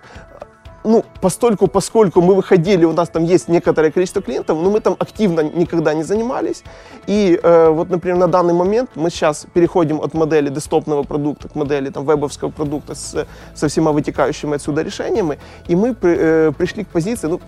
ну, 0.84 1.04
постольку, 1.22 1.68
поскольку 1.68 2.22
мы 2.22 2.36
выходили, 2.36 2.86
у 2.86 2.94
нас 2.94 3.10
там 3.10 3.24
есть 3.24 3.48
некоторое 3.50 3.92
количество 3.92 4.22
клиентов, 4.22 4.58
но 4.62 4.70
мы 4.70 4.80
там 4.80 4.96
активно 5.00 5.42
никогда 5.42 5.94
не 5.94 6.04
занимались. 6.04 6.64
И 7.08 7.40
э, 7.42 7.70
вот, 7.70 7.90
например, 7.90 8.18
на 8.18 8.28
данный 8.28 8.54
момент 8.54 8.92
мы 8.96 9.10
сейчас 9.10 9.46
переходим 9.54 10.00
от 10.02 10.14
модели 10.14 10.50
десктопного 10.50 11.04
продукта 11.04 11.50
к 11.50 11.56
модели 11.56 11.90
там, 11.90 12.06
вебовского 12.06 12.50
продукта 12.50 12.96
с, 12.96 13.28
со 13.56 13.68
всеми 13.68 13.92
вытекающими 13.92 14.56
отсюда 14.56 14.82
решениями. 14.82 15.38
И 15.68 15.76
мы 15.76 15.94
при- 15.94 16.18
э, 16.18 16.52
пришли 16.58 16.84
к 16.84 16.88
позиции, 16.88 17.28
ну, 17.28 17.40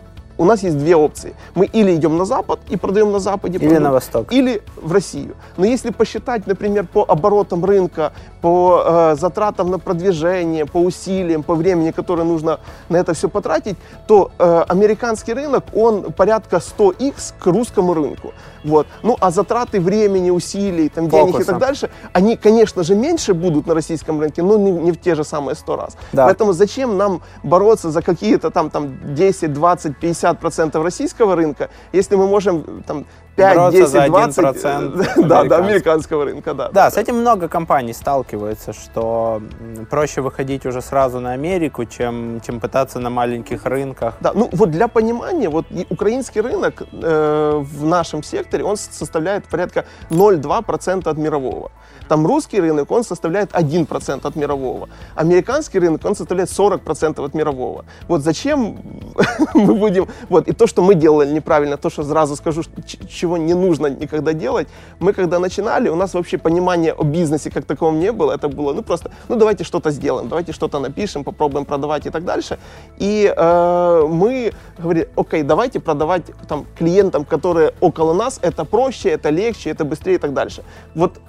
у 0.42 0.46
нас 0.46 0.64
есть 0.64 0.78
две 0.78 0.96
опции. 0.96 1.36
Мы 1.54 1.66
или 1.66 1.96
идем 1.96 2.18
на 2.18 2.26
Запад 2.26 2.60
и 2.72 2.76
продаем 2.78 3.12
на 3.12 3.20
Западе 3.20 3.60
Или 3.60 3.68
продукт, 3.68 3.84
на 3.84 3.92
Восток. 3.92 4.34
или 4.34 4.62
в 4.82 4.92
Россию. 4.92 5.36
Но 5.58 5.66
если 5.66 5.92
посчитать, 5.92 6.48
например, 6.48 6.88
по 6.92 7.06
оборотам 7.08 7.64
рынка, 7.64 8.12
по 8.42 8.84
э, 8.84 9.16
затратам 9.20 9.70
на 9.70 9.78
продвижение, 9.78 10.66
по 10.66 10.80
усилиям, 10.80 11.44
по 11.44 11.54
времени, 11.54 11.92
которое 11.92 12.24
нужно 12.24 12.60
на 12.90 12.98
это 12.98 13.14
все 13.14 13.30
потратить, 13.30 13.78
то 14.08 14.32
э, 14.40 14.64
американский 14.68 15.34
рынок, 15.34 15.64
он 15.76 16.12
порядка 16.12 16.58
100x 16.58 17.34
к 17.40 17.46
русскому 17.46 17.94
рынку. 17.94 18.34
Вот. 18.64 18.88
Ну, 19.04 19.18
а 19.20 19.30
затраты 19.30 19.80
времени, 19.80 20.32
усилий, 20.32 20.90
там, 20.90 21.08
денег 21.08 21.40
и 21.40 21.44
так 21.44 21.60
дальше, 21.60 21.90
они, 22.14 22.36
конечно 22.36 22.84
же, 22.84 22.96
меньше 22.96 23.34
будут 23.34 23.68
на 23.68 23.76
российском 23.76 24.20
рынке, 24.20 24.42
но 24.42 24.58
не, 24.58 24.72
не 24.72 24.92
в 24.92 25.00
те 25.00 25.14
же 25.14 25.24
самые 25.24 25.56
100 25.56 25.76
раз. 25.76 25.98
Да. 26.14 26.26
Поэтому 26.26 26.54
зачем 26.54 26.98
нам 26.98 27.22
бороться 27.44 27.92
за 27.92 28.02
какие-то 28.02 28.50
там, 28.50 28.70
там 28.70 29.14
10, 29.14 29.54
20, 29.54 29.98
50 29.98 30.31
процентов 30.39 30.84
российского 30.84 31.36
рынка, 31.36 31.70
если 31.91 32.15
мы 32.15 32.28
можем 32.28 32.84
там 32.84 33.06
5, 33.36 33.56
Бороться 33.56 33.80
10, 33.80 33.91
за 33.91 34.06
20 34.08 34.38
1% 34.46 35.02
э, 35.17 35.28
да, 35.28 35.44
да, 35.46 35.58
американского. 35.58 36.26
рынка, 36.26 36.54
да. 36.54 36.70
Да, 36.70 36.91
с 36.91 36.98
этим 36.98 37.15
много 37.22 37.48
компаний 37.48 37.94
сталкиваются, 37.94 38.74
что 38.74 39.41
проще 39.89 40.22
выходить 40.22 40.65
уже 40.65 40.82
сразу 40.82 41.20
на 41.20 41.32
Америку, 41.32 41.86
чем, 41.86 42.41
чем 42.41 42.60
пытаться 42.60 43.00
на 43.00 43.10
маленьких 43.10 43.65
рынках. 43.65 44.15
Да, 44.20 44.34
ну 44.34 44.50
вот 44.52 44.72
для 44.72 44.88
понимания, 44.88 45.50
вот 45.50 45.65
украинский 45.89 46.41
рынок 46.41 46.84
э, 46.91 47.63
в 47.63 47.86
нашем 47.86 48.24
секторе, 48.24 48.63
он 48.63 48.78
составляет 48.78 49.48
порядка 49.48 49.86
0,2% 50.10 51.10
от 51.10 51.17
мирового. 51.17 51.72
Там 52.08 52.28
русский 52.28 52.60
рынок, 52.60 52.91
он 52.91 53.04
составляет 53.04 53.52
1% 53.54 54.28
от 54.28 54.36
мирового. 54.36 54.89
Американский 55.15 55.80
рынок, 55.80 56.04
он 56.04 56.15
составляет 56.15 56.50
40% 56.50 57.24
от 57.24 57.34
мирового. 57.34 57.86
Вот 58.10 58.22
зачем 58.22 58.78
мы 59.54 59.76
будем... 59.76 60.08
Вот, 60.30 60.48
и 60.50 60.52
то, 60.52 60.67
что 60.67 60.82
мы 60.82 60.96
делали 60.96 61.32
неправильно, 61.32 61.78
то, 61.78 61.89
что 61.89 62.04
сразу 62.04 62.36
скажу, 62.36 62.63
что 62.63 62.82
ч- 62.82 62.98
чего 63.32 63.38
не 63.38 63.54
нужно 63.54 63.88
никогда 63.88 64.34
делать, 64.34 64.67
мы 65.00 65.13
когда 65.13 65.39
начинали, 65.39 65.89
у 65.89 65.96
нас 65.96 66.13
вообще 66.13 66.38
понимания 66.38 66.94
о 66.94 67.04
бизнесе 67.04 67.50
как 67.50 67.65
таковом 67.65 68.00
не 68.00 68.12
было. 68.12 68.34
Это 68.34 68.48
было, 68.50 68.74
ну 68.74 68.82
просто, 68.82 69.12
ну 69.30 69.36
давайте 69.36 69.63
что-то 69.63 69.91
сделаем, 69.91 70.28
давайте 70.28 70.54
что-то 70.54 70.80
напишем, 70.80 71.24
попробуем 71.24 71.65
продавать 71.65 72.06
и 72.06 72.10
так 72.10 72.24
дальше. 72.24 72.58
И 73.00 73.34
э, 73.36 74.08
мы 74.10 74.52
говорили, 74.78 75.08
окей, 75.15 75.44
давайте 75.44 75.80
продавать 75.80 76.24
там 76.48 76.65
клиентам, 76.78 77.26
которые 77.26 77.72
около 77.82 78.13
нас, 78.13 78.39
это 78.44 78.65
проще, 78.65 79.10
это 79.10 79.32
легче, 79.32 79.70
это 79.70 79.86
быстрее 79.86 80.15
и 80.15 80.20
так 80.20 80.34
дальше. 80.34 80.63
Вот 80.96 81.20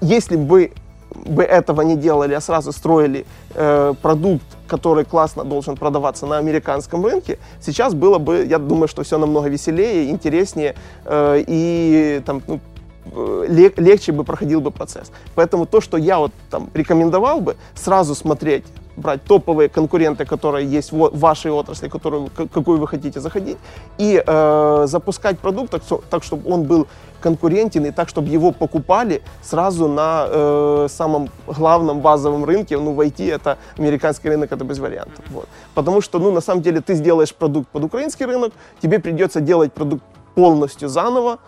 если 0.00 0.36
бы 0.36 0.72
бы 1.24 1.44
этого 1.44 1.82
не 1.82 1.96
делали, 1.96 2.34
а 2.34 2.40
сразу 2.40 2.72
строили 2.72 3.24
э, 3.54 3.94
продукт, 4.02 4.55
который 4.66 5.04
классно 5.04 5.44
должен 5.44 5.76
продаваться 5.76 6.26
на 6.26 6.38
американском 6.38 7.04
рынке, 7.04 7.38
сейчас 7.60 7.94
было 7.94 8.18
бы, 8.18 8.44
я 8.44 8.58
думаю, 8.58 8.88
что 8.88 9.02
все 9.02 9.18
намного 9.18 9.48
веселее, 9.48 10.10
интереснее 10.10 10.74
э, 11.04 11.44
и 11.46 12.22
там, 12.26 12.42
ну, 12.46 12.60
э, 13.06 13.46
лег- 13.48 13.80
легче 13.80 14.12
бы 14.12 14.24
проходил 14.24 14.60
бы 14.60 14.70
процесс. 14.70 15.10
Поэтому 15.34 15.66
то, 15.66 15.80
что 15.80 15.96
я 15.96 16.18
вот 16.18 16.32
там 16.50 16.70
рекомендовал 16.74 17.40
бы, 17.40 17.56
сразу 17.74 18.14
смотреть 18.14 18.64
брать 18.96 19.24
топовые 19.24 19.68
конкуренты, 19.68 20.24
которые 20.24 20.66
есть 20.66 20.92
в 20.92 21.10
вашей 21.18 21.50
отрасли, 21.50 21.88
которую, 21.88 22.30
какую 22.52 22.78
вы 22.78 22.86
хотите 22.86 23.20
заходить, 23.20 23.58
и 23.98 24.22
э, 24.26 24.84
запускать 24.86 25.38
продукт 25.38 25.70
так, 25.70 25.82
так, 26.10 26.24
чтобы 26.24 26.50
он 26.50 26.64
был 26.64 26.86
конкурентен, 27.20 27.86
и 27.86 27.90
так, 27.90 28.08
чтобы 28.08 28.28
его 28.28 28.52
покупали 28.52 29.22
сразу 29.42 29.88
на 29.88 30.26
э, 30.28 30.88
самом 30.90 31.28
главном 31.46 32.00
базовом 32.00 32.44
рынке. 32.44 32.78
Ну, 32.78 32.94
в 32.94 33.00
айти 33.00 33.26
это 33.26 33.58
американский 33.78 34.28
рынок, 34.28 34.52
это 34.52 34.64
без 34.64 34.78
вариантов. 34.78 35.24
Вот. 35.30 35.48
Потому 35.74 36.00
что, 36.00 36.18
ну, 36.18 36.30
на 36.30 36.40
самом 36.40 36.62
деле, 36.62 36.80
ты 36.80 36.94
сделаешь 36.94 37.34
продукт 37.34 37.68
под 37.68 37.84
украинский 37.84 38.26
рынок, 38.26 38.52
тебе 38.82 38.98
придется 38.98 39.40
делать 39.40 39.72
продукт 39.72 40.02
полностью 40.34 40.88
заново, 40.88 41.38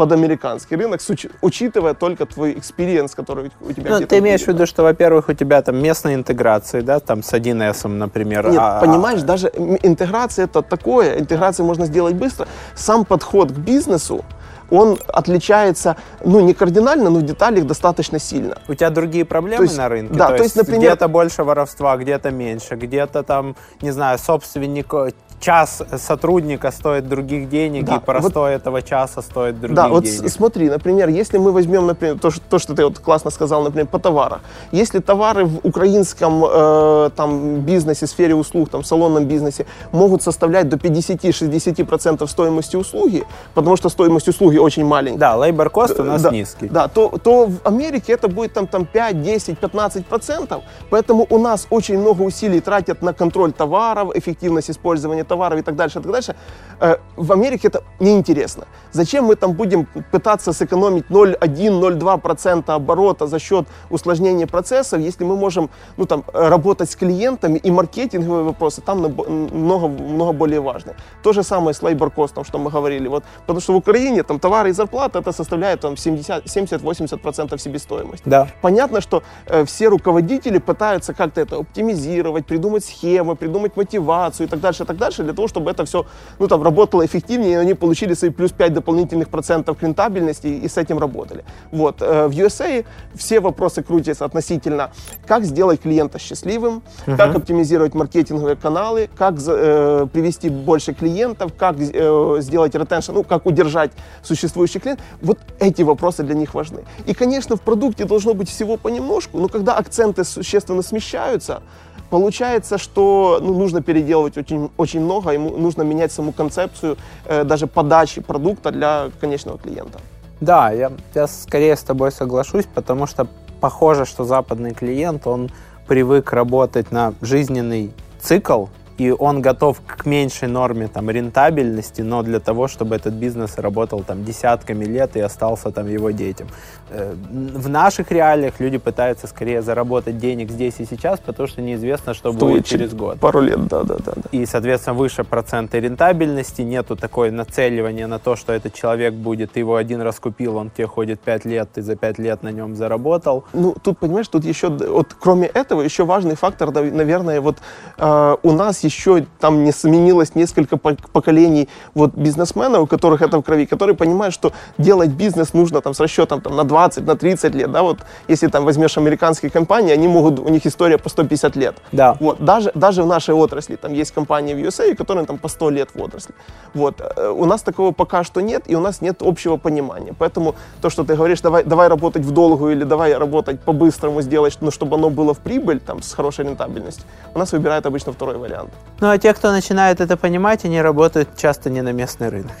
под 0.00 0.12
американский 0.12 0.76
рынок, 0.76 1.00
учитывая 1.42 1.92
только 1.92 2.24
твой 2.24 2.52
experience, 2.52 3.14
который 3.14 3.50
у 3.60 3.72
тебя 3.72 3.98
Ну, 3.98 4.06
ты 4.06 4.18
имеешь 4.18 4.42
в 4.44 4.48
виду, 4.48 4.64
что, 4.64 4.82
во-первых, 4.82 5.28
у 5.28 5.34
тебя 5.34 5.60
там 5.60 5.76
местные 5.76 6.14
интеграции, 6.14 6.80
да, 6.80 7.00
там 7.00 7.22
с 7.22 7.30
1С, 7.34 7.86
например. 7.86 8.48
Нет, 8.48 8.58
а- 8.58 8.80
понимаешь, 8.80 9.20
даже 9.20 9.50
м- 9.54 9.76
интеграция 9.82 10.46
это 10.46 10.62
такое, 10.62 11.18
интеграцию 11.18 11.66
можно 11.66 11.84
сделать 11.84 12.14
быстро. 12.14 12.46
Сам 12.74 13.04
подход 13.04 13.52
к 13.52 13.58
бизнесу, 13.58 14.24
он 14.70 14.98
отличается, 15.08 15.96
ну, 16.24 16.40
не 16.40 16.54
кардинально, 16.54 17.10
но 17.10 17.18
в 17.18 17.22
деталях 17.22 17.66
достаточно 17.66 18.18
сильно. 18.18 18.54
У 18.68 18.74
тебя 18.74 18.88
другие 18.90 19.24
проблемы 19.26 19.56
То 19.58 19.62
есть, 19.64 19.76
на 19.76 19.88
рынке? 19.90 20.14
да, 20.14 20.28
то 20.28 20.42
есть, 20.42 20.56
например- 20.56 20.80
где-то 20.80 21.08
больше 21.08 21.44
воровства, 21.44 21.96
где-то 21.98 22.30
меньше, 22.30 22.76
где-то 22.76 23.22
там, 23.22 23.54
не 23.82 23.90
знаю, 23.90 24.18
собственник, 24.18 24.94
э, 24.94 25.10
час 25.40 25.82
сотрудника 25.96 26.70
стоит 26.70 27.08
других 27.08 27.48
денег, 27.48 27.84
Да, 27.84 27.96
и 27.96 28.00
простой 28.00 28.54
этого 28.54 28.82
часа 28.82 29.22
стоит 29.22 29.58
других 29.60 29.76
Да, 29.76 29.88
вот 29.88 30.06
с- 30.06 30.18
денег. 30.18 30.30
смотри, 30.30 30.68
например, 30.70 31.08
если 31.08 31.38
мы 31.38 31.50
возьмем, 31.52 31.86
например, 31.86 32.18
то, 32.18 32.30
что, 32.30 32.40
то, 32.48 32.58
что 32.58 32.74
ты 32.74 32.84
вот 32.84 32.98
классно 32.98 33.30
сказал, 33.30 33.62
например, 33.62 33.86
по 33.86 33.98
товарам. 33.98 34.40
Если 34.72 34.98
товары 35.00 35.44
в 35.46 35.60
украинском 35.66 36.44
э, 36.44 37.10
там, 37.16 37.60
бизнесе, 37.60 38.06
сфере 38.06 38.34
услуг, 38.34 38.68
там, 38.68 38.84
салонном 38.84 39.24
бизнесе 39.24 39.66
могут 39.92 40.22
составлять 40.22 40.68
до 40.68 40.76
50-60% 40.76 42.26
стоимости 42.28 42.76
услуги, 42.76 43.24
потому 43.54 43.76
что 43.76 43.88
стоимость 43.88 44.28
услуги 44.28 44.58
очень 44.58 44.84
маленькая. 44.84 45.18
Да, 45.18 45.34
labor 45.36 45.70
cost 45.70 46.00
у 46.00 46.04
нас 46.04 46.22
да, 46.22 46.30
низкий. 46.30 46.68
Да, 46.68 46.88
то, 46.88 47.08
то 47.22 47.46
в 47.46 47.60
Америке 47.64 48.12
это 48.12 48.28
будет 48.28 48.52
там, 48.52 48.66
там 48.66 48.84
5, 48.84 49.22
10, 49.22 49.58
15 49.58 50.06
процентов. 50.06 50.62
Поэтому 50.90 51.26
у 51.30 51.38
нас 51.38 51.66
очень 51.70 51.98
много 51.98 52.22
усилий 52.22 52.60
тратят 52.60 53.02
на 53.02 53.12
контроль 53.12 53.52
товаров, 53.52 54.10
эффективность 54.14 54.70
использования 54.70 55.24
товаров 55.30 55.58
и 55.58 55.62
так 55.62 55.74
дальше, 55.76 55.98
и 55.98 56.02
так 56.02 56.12
дальше. 56.12 56.34
Э, 56.80 56.96
в 57.16 57.32
Америке 57.32 57.68
это 57.68 57.82
неинтересно. 58.00 58.64
Зачем 58.92 59.24
мы 59.24 59.36
там 59.36 59.52
будем 59.52 59.86
пытаться 60.12 60.52
сэкономить 60.52 61.04
0,1-0,2% 61.10 62.74
оборота 62.74 63.26
за 63.26 63.38
счет 63.38 63.66
усложнения 63.90 64.46
процессов, 64.46 65.00
если 65.00 65.26
мы 65.26 65.36
можем 65.36 65.68
ну, 65.96 66.06
там, 66.06 66.24
работать 66.32 66.90
с 66.90 66.96
клиентами 66.96 67.58
и 67.58 67.70
маркетинговые 67.70 68.44
вопросы 68.44 68.82
там 68.82 68.98
много, 68.98 69.88
много 69.88 70.32
более 70.32 70.60
важны. 70.60 70.94
То 71.22 71.32
же 71.32 71.42
самое 71.42 71.74
с 71.74 71.82
cost, 71.82 72.44
что 72.44 72.58
мы 72.58 72.70
говорили. 72.70 73.08
Вот, 73.08 73.24
потому 73.40 73.60
что 73.60 73.72
в 73.72 73.76
Украине 73.76 74.22
там, 74.22 74.38
товары 74.38 74.70
и 74.70 74.72
зарплаты 74.72 75.18
это 75.18 75.32
составляет 75.32 75.80
там, 75.80 75.94
70-80% 75.94 77.58
себестоимости. 77.58 78.28
Да. 78.28 78.48
Понятно, 78.62 79.00
что 79.00 79.22
э, 79.46 79.64
все 79.64 79.88
руководители 79.88 80.58
пытаются 80.58 81.14
как-то 81.14 81.40
это 81.40 81.56
оптимизировать, 81.56 82.46
придумать 82.46 82.84
схемы, 82.84 83.36
придумать 83.36 83.76
мотивацию 83.76 84.46
и 84.46 84.50
так 84.50 84.60
дальше, 84.60 84.82
и 84.82 84.86
так 84.86 84.96
дальше, 84.96 85.19
для 85.22 85.32
того, 85.32 85.48
чтобы 85.48 85.70
это 85.70 85.84
все 85.84 86.06
ну, 86.38 86.48
там, 86.48 86.62
работало 86.62 87.04
эффективнее, 87.04 87.52
и 87.52 87.54
они 87.54 87.74
получили 87.74 88.14
свои 88.14 88.30
плюс 88.30 88.52
5 88.52 88.74
дополнительных 88.74 89.28
процентов 89.28 89.82
рентабельности 89.82 90.46
и 90.46 90.68
с 90.68 90.76
этим 90.76 90.98
работали. 90.98 91.44
Вот. 91.70 92.02
Э, 92.02 92.26
в 92.26 92.30
USA 92.30 92.84
все 93.14 93.40
вопросы 93.40 93.82
крутятся 93.82 94.24
относительно, 94.24 94.90
как 95.26 95.44
сделать 95.44 95.80
клиента 95.80 96.18
счастливым, 96.18 96.82
uh-huh. 97.06 97.16
как 97.16 97.36
оптимизировать 97.36 97.94
маркетинговые 97.94 98.56
каналы, 98.56 99.08
как 99.16 99.34
э, 99.46 100.06
привести 100.12 100.48
больше 100.48 100.94
клиентов, 100.94 101.52
как 101.56 101.76
э, 101.78 102.36
сделать 102.40 102.74
ретеншн, 102.74 103.12
ну, 103.12 103.24
как 103.24 103.46
удержать 103.46 103.92
существующий 104.22 104.78
клиент. 104.78 105.00
Вот 105.20 105.38
эти 105.58 105.82
вопросы 105.82 106.22
для 106.22 106.34
них 106.34 106.54
важны. 106.54 106.84
И, 107.06 107.14
конечно, 107.14 107.56
в 107.56 107.60
продукте 107.60 108.04
должно 108.04 108.34
быть 108.34 108.48
всего 108.48 108.76
понемножку, 108.76 109.38
но 109.38 109.48
когда 109.48 109.76
акценты 109.76 110.24
существенно 110.24 110.82
смещаются, 110.82 111.62
Получается, 112.10 112.76
что 112.76 113.38
ну, 113.40 113.54
нужно 113.54 113.82
переделывать 113.82 114.36
очень, 114.36 114.70
очень 114.76 115.00
много, 115.00 115.30
ему 115.30 115.56
нужно 115.56 115.82
менять 115.82 116.10
саму 116.10 116.32
концепцию 116.32 116.96
э, 117.24 117.44
даже 117.44 117.68
подачи 117.68 118.20
продукта 118.20 118.72
для 118.72 119.10
конечного 119.20 119.58
клиента. 119.58 120.00
Да, 120.40 120.72
я, 120.72 120.90
я 121.14 121.28
скорее 121.28 121.76
с 121.76 121.82
тобой 121.82 122.10
соглашусь, 122.10 122.66
потому 122.74 123.06
что 123.06 123.28
похоже, 123.60 124.06
что 124.06 124.24
западный 124.24 124.74
клиент, 124.74 125.26
он 125.26 125.50
привык 125.86 126.32
работать 126.32 126.90
на 126.90 127.14
жизненный 127.20 127.92
цикл, 128.20 128.66
и 129.00 129.10
он 129.10 129.40
готов 129.40 129.80
к 129.86 130.04
меньшей 130.04 130.48
норме 130.48 130.86
там, 130.86 131.08
рентабельности, 131.08 132.02
но 132.02 132.22
для 132.22 132.38
того, 132.38 132.68
чтобы 132.68 132.96
этот 132.96 133.14
бизнес 133.14 133.56
работал 133.56 134.02
там 134.02 134.24
десятками 134.24 134.84
лет 134.84 135.16
и 135.16 135.20
остался 135.20 135.70
там 135.70 135.88
его 135.88 136.10
детям. 136.10 136.48
Э, 136.90 137.14
в 137.54 137.68
наших 137.70 138.10
реалиях 138.12 138.60
люди 138.60 138.76
пытаются 138.76 139.26
скорее 139.26 139.62
заработать 139.62 140.18
денег 140.18 140.50
здесь 140.50 140.74
и 140.80 140.84
сейчас, 140.84 141.18
потому 141.18 141.48
что 141.48 141.62
неизвестно, 141.62 142.12
что, 142.12 142.32
что 142.32 142.46
будет 142.46 142.66
через 142.66 142.92
год. 142.92 143.18
Пару 143.20 143.40
лет, 143.40 143.66
да, 143.68 143.84
да, 143.84 143.96
да, 144.04 144.12
да. 144.16 144.22
И, 144.32 144.44
соответственно, 144.44 144.92
выше 144.92 145.24
проценты 145.24 145.80
рентабельности, 145.80 146.60
нету 146.60 146.94
такой 146.94 147.30
нацеливания 147.30 148.06
на 148.06 148.18
то, 148.18 148.36
что 148.36 148.52
этот 148.52 148.74
человек 148.74 149.14
будет, 149.14 149.52
ты 149.52 149.60
его 149.60 149.76
один 149.76 150.02
раз 150.02 150.20
купил, 150.20 150.56
он 150.56 150.68
тебе 150.68 150.86
ходит 150.86 151.20
пять 151.20 151.46
лет, 151.46 151.70
ты 151.72 151.80
за 151.80 151.96
пять 151.96 152.18
лет 152.18 152.42
на 152.42 152.52
нем 152.52 152.76
заработал. 152.76 153.44
Ну, 153.54 153.74
тут, 153.82 153.98
понимаешь, 153.98 154.28
тут 154.28 154.44
еще, 154.44 154.68
вот 154.68 155.14
кроме 155.18 155.46
этого, 155.46 155.80
еще 155.80 156.04
важный 156.04 156.34
фактор, 156.34 156.70
наверное, 156.70 157.40
вот 157.40 157.56
э, 157.96 158.36
у 158.42 158.52
нас 158.52 158.84
еще 158.90 159.26
там 159.38 159.64
не 159.64 159.72
сменилось 159.72 160.34
несколько 160.34 160.76
поколений 160.76 161.68
вот 161.94 162.14
бизнесменов, 162.14 162.82
у 162.82 162.86
которых 162.86 163.22
это 163.22 163.38
в 163.38 163.42
крови, 163.42 163.66
которые 163.66 163.96
понимают, 163.96 164.34
что 164.34 164.52
делать 164.78 165.10
бизнес 165.10 165.54
нужно 165.54 165.80
там 165.80 165.94
с 165.94 166.00
расчетом 166.00 166.40
там, 166.40 166.56
на 166.56 166.64
20, 166.64 167.06
на 167.06 167.16
30 167.16 167.54
лет, 167.54 167.72
да, 167.72 167.82
вот 167.82 167.98
если 168.28 168.48
там 168.48 168.64
возьмешь 168.64 168.98
американские 168.98 169.50
компании, 169.50 169.92
они 169.92 170.08
могут, 170.08 170.38
у 170.40 170.48
них 170.48 170.66
история 170.66 170.98
по 170.98 171.08
150 171.08 171.56
лет. 171.56 171.76
Да. 171.92 172.16
Вот, 172.20 172.44
даже, 172.44 172.72
даже 172.74 173.02
в 173.02 173.06
нашей 173.06 173.34
отрасли, 173.34 173.76
там 173.76 173.92
есть 173.92 174.12
компании 174.12 174.54
в 174.54 174.58
USA, 174.58 174.94
которые 174.94 175.26
там 175.26 175.38
по 175.38 175.48
100 175.48 175.70
лет 175.70 175.88
в 175.94 176.02
отрасли. 176.02 176.34
Вот, 176.74 177.00
э, 177.00 177.28
у 177.28 177.44
нас 177.44 177.62
такого 177.62 177.92
пока 177.92 178.24
что 178.24 178.40
нет, 178.40 178.62
и 178.66 178.74
у 178.76 178.80
нас 178.80 179.00
нет 179.00 179.22
общего 179.22 179.56
понимания. 179.56 180.14
Поэтому 180.18 180.54
то, 180.80 180.90
что 180.90 181.04
ты 181.04 181.14
говоришь, 181.14 181.40
давай, 181.40 181.64
давай 181.64 181.88
работать 181.88 182.22
в 182.22 182.30
долгую 182.30 182.72
или 182.72 182.84
давай 182.84 183.16
работать 183.16 183.60
по-быстрому 183.60 184.22
сделать, 184.22 184.58
ну, 184.60 184.70
чтобы 184.70 184.96
оно 184.96 185.10
было 185.10 185.32
в 185.34 185.38
прибыль, 185.38 185.80
там, 185.80 186.02
с 186.02 186.14
хорошей 186.14 186.44
рентабельностью, 186.44 187.04
у 187.34 187.38
нас 187.38 187.52
выбирает 187.52 187.86
обычно 187.86 188.12
второй 188.12 188.36
вариант. 188.36 188.69
Ну, 189.00 189.08
а 189.08 189.18
те, 189.18 189.32
кто 189.32 189.50
начинает 189.50 190.00
это 190.00 190.16
понимать, 190.16 190.64
они 190.64 190.80
работают 190.82 191.36
часто 191.36 191.70
не 191.70 191.80
на 191.82 191.92
местный 191.92 192.28
рынок. 192.28 192.52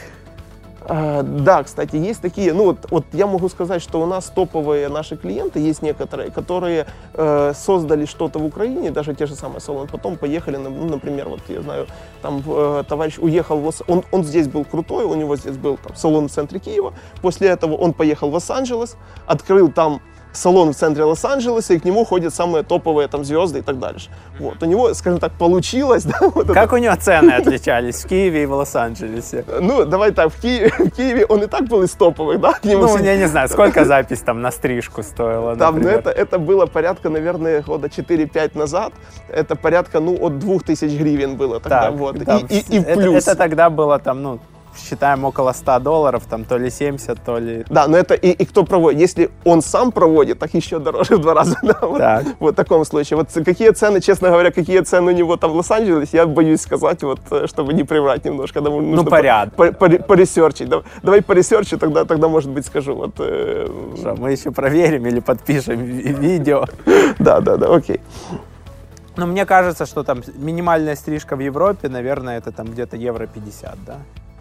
А, 0.92 1.22
да, 1.22 1.62
кстати, 1.62 1.94
есть 1.94 2.20
такие, 2.20 2.52
ну 2.52 2.64
вот, 2.64 2.90
вот 2.90 3.04
я 3.12 3.28
могу 3.28 3.48
сказать, 3.48 3.80
что 3.80 4.02
у 4.02 4.06
нас 4.06 4.32
топовые 4.34 4.88
наши 4.88 5.16
клиенты, 5.16 5.60
есть 5.60 5.82
некоторые, 5.82 6.32
которые 6.32 6.86
э, 7.14 7.52
создали 7.54 8.06
что-то 8.06 8.40
в 8.40 8.44
Украине, 8.44 8.90
даже 8.90 9.14
те 9.14 9.26
же 9.26 9.36
самые 9.36 9.60
салоны, 9.60 9.86
потом 9.86 10.16
поехали, 10.16 10.56
ну, 10.56 10.88
например, 10.88 11.28
вот 11.28 11.42
я 11.48 11.62
знаю, 11.62 11.86
там 12.22 12.42
э, 12.44 12.82
товарищ 12.88 13.18
уехал, 13.18 13.58
в 13.58 13.72
он, 13.86 14.02
он 14.10 14.24
здесь 14.24 14.48
был 14.48 14.64
крутой, 14.64 15.04
у 15.04 15.14
него 15.14 15.36
здесь 15.36 15.56
был 15.56 15.76
там, 15.76 15.94
салон 15.94 16.28
в 16.28 16.32
центре 16.32 16.58
Киева, 16.58 16.92
после 17.22 17.48
этого 17.48 17.76
он 17.76 17.92
поехал 17.92 18.30
в 18.30 18.34
Лос-Анджелес, 18.34 18.96
открыл 19.26 19.70
там 19.70 20.00
салон 20.32 20.72
в 20.72 20.76
центре 20.76 21.04
Лос-Анджелеса, 21.04 21.74
и 21.74 21.78
к 21.78 21.84
нему 21.84 22.04
ходят 22.04 22.34
самые 22.34 22.62
топовые 22.62 23.08
там 23.08 23.24
звезды 23.24 23.60
и 23.60 23.62
так 23.62 23.78
дальше. 23.78 24.10
Вот. 24.38 24.62
У 24.62 24.66
него, 24.66 24.94
скажем 24.94 25.18
так, 25.20 25.32
получилось. 25.32 26.04
Да, 26.10 26.28
вот 26.28 26.48
как 26.48 26.66
это. 26.66 26.74
у 26.74 26.78
него 26.78 26.96
цены 26.96 27.30
отличались 27.30 28.04
в 28.04 28.08
Киеве 28.08 28.42
и 28.42 28.46
в 28.46 28.52
Лос-Анджелесе? 28.52 29.44
Ну, 29.60 29.84
давай 29.84 30.10
так, 30.10 30.32
в 30.32 30.40
Киеве, 30.40 30.72
в 30.78 30.90
Киеве 30.90 31.24
он 31.26 31.44
и 31.44 31.46
так 31.46 31.68
был 31.68 31.82
из 31.84 31.92
топовых, 31.92 32.40
да? 32.40 32.54
К 32.54 32.64
нему 32.64 32.82
ну, 32.82 32.98
я 32.98 33.16
не 33.16 33.28
знаю, 33.28 33.48
сколько 33.48 33.84
запись 33.84 34.20
там 34.20 34.42
на 34.42 34.50
стрижку 34.50 35.02
стоила, 35.02 35.54
Там, 35.56 35.80
ну, 35.80 35.88
это, 35.88 36.10
это 36.10 36.38
было 36.38 36.66
порядка, 36.66 37.10
наверное, 37.10 37.62
года 37.62 37.86
4-5 37.86 38.58
назад. 38.58 38.92
Это 39.28 39.54
порядка, 39.54 40.00
ну, 40.00 40.16
от 40.20 40.38
2000 40.38 40.96
гривен 40.96 41.36
было 41.36 41.60
тогда. 41.60 41.82
Так, 41.82 41.94
вот. 41.94 42.24
Там, 42.24 42.46
и, 42.48 42.58
и, 42.58 42.78
и 42.78 42.94
плюс. 42.94 43.22
Это, 43.22 43.30
это 43.30 43.36
тогда 43.36 43.70
было 43.70 43.98
там, 43.98 44.22
ну, 44.22 44.40
считаем 44.76 45.24
около 45.24 45.52
100 45.52 45.78
долларов, 45.80 46.24
там 46.28 46.44
то 46.44 46.58
ли 46.58 46.70
70, 46.70 47.22
то 47.24 47.38
ли... 47.38 47.64
Да, 47.68 47.88
но 47.88 47.96
это 47.96 48.14
и, 48.14 48.30
и 48.30 48.44
кто 48.44 48.64
проводит. 48.64 49.00
Если 49.00 49.30
он 49.44 49.62
сам 49.62 49.92
проводит, 49.92 50.38
так 50.38 50.54
еще 50.54 50.78
дороже 50.78 51.16
в 51.16 51.20
два 51.20 51.34
раза. 51.34 51.56
Да, 51.62 51.78
вот, 51.82 51.98
так. 51.98 52.26
вот 52.38 52.54
в 52.54 52.56
таком 52.56 52.84
случае. 52.84 53.16
Вот 53.16 53.28
какие 53.44 53.70
цены, 53.70 54.00
честно 54.00 54.30
говоря, 54.30 54.50
какие 54.50 54.80
цены 54.80 55.12
у 55.12 55.14
него 55.14 55.36
там 55.36 55.52
в 55.52 55.56
Лос-Анджелесе, 55.56 56.18
я 56.18 56.26
боюсь 56.26 56.60
сказать, 56.60 57.02
вот, 57.02 57.20
э, 57.30 57.46
чтобы 57.46 57.72
не 57.72 57.84
приврать 57.84 58.24
немножко. 58.24 58.60
Да, 58.60 58.70
ну, 58.70 59.04
порядок. 59.04 59.54
По, 59.54 59.72
по, 59.72 59.88
поресерчить. 59.88 60.68
Давай, 60.68 60.84
давай 61.02 61.22
поресерчу, 61.22 61.78
тогда, 61.78 62.04
тогда, 62.04 62.28
может 62.28 62.50
быть, 62.50 62.66
скажу. 62.66 62.94
Вот, 62.94 63.14
э... 63.18 63.66
Что, 63.96 64.14
мы 64.16 64.32
еще 64.32 64.50
проверим 64.50 65.06
или 65.06 65.20
подпишем 65.20 65.80
видео. 65.80 66.66
Да, 67.18 67.40
да, 67.40 67.56
да, 67.56 67.74
окей. 67.74 68.00
Но 69.16 69.26
мне 69.26 69.44
кажется, 69.44 69.86
что 69.86 70.02
там 70.02 70.22
минимальная 70.36 70.96
стрижка 70.96 71.36
в 71.36 71.40
Европе, 71.40 71.88
наверное, 71.88 72.38
это 72.38 72.52
там 72.52 72.66
где-то 72.66 72.96
евро 72.96 73.26
50, 73.26 73.78
да? 73.86 73.98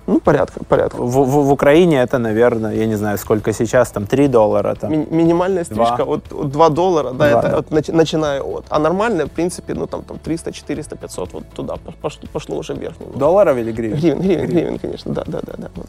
Ну, 0.09 0.19
порядка, 0.19 0.63
порядка. 0.67 0.97
В, 0.97 1.23
в, 1.23 1.45
в 1.45 1.51
Украине 1.51 2.01
это, 2.01 2.17
наверное, 2.17 2.73
я 2.73 2.87
не 2.87 2.95
знаю, 2.95 3.17
сколько 3.17 3.53
сейчас, 3.53 3.91
там 3.91 4.07
3 4.07 4.27
доллара. 4.27 4.75
Там. 4.75 4.91
Ми- 4.91 5.07
минимальная 5.11 5.63
стрижка 5.63 6.03
2. 6.03 6.05
от, 6.05 6.33
от 6.33 6.49
2 6.49 6.69
доллара, 6.69 7.11
да, 7.11 7.29
2, 7.29 7.39
это 7.39 7.49
да. 7.49 7.57
От, 7.57 7.71
нач, 7.71 7.87
начиная 7.87 8.41
от. 8.41 8.65
А 8.69 8.79
нормальная, 8.79 9.25
в 9.25 9.29
принципе, 9.29 9.75
ну 9.75 9.85
там, 9.85 10.01
там 10.01 10.17
300, 10.17 10.51
400, 10.51 10.95
500, 10.95 11.33
вот 11.33 11.43
туда 11.55 11.75
пошло, 12.01 12.21
пошло 12.33 12.57
уже 12.57 12.73
вверх. 12.73 12.99
Немного. 12.99 13.19
Долларов 13.19 13.57
или 13.57 13.71
гривен? 13.71 13.97
Гривен, 13.99 14.21
гривен, 14.21 14.47
гривен, 14.47 14.79
конечно, 14.79 15.13
да, 15.13 15.23
да, 15.27 15.39
да. 15.45 15.53
да. 15.57 15.83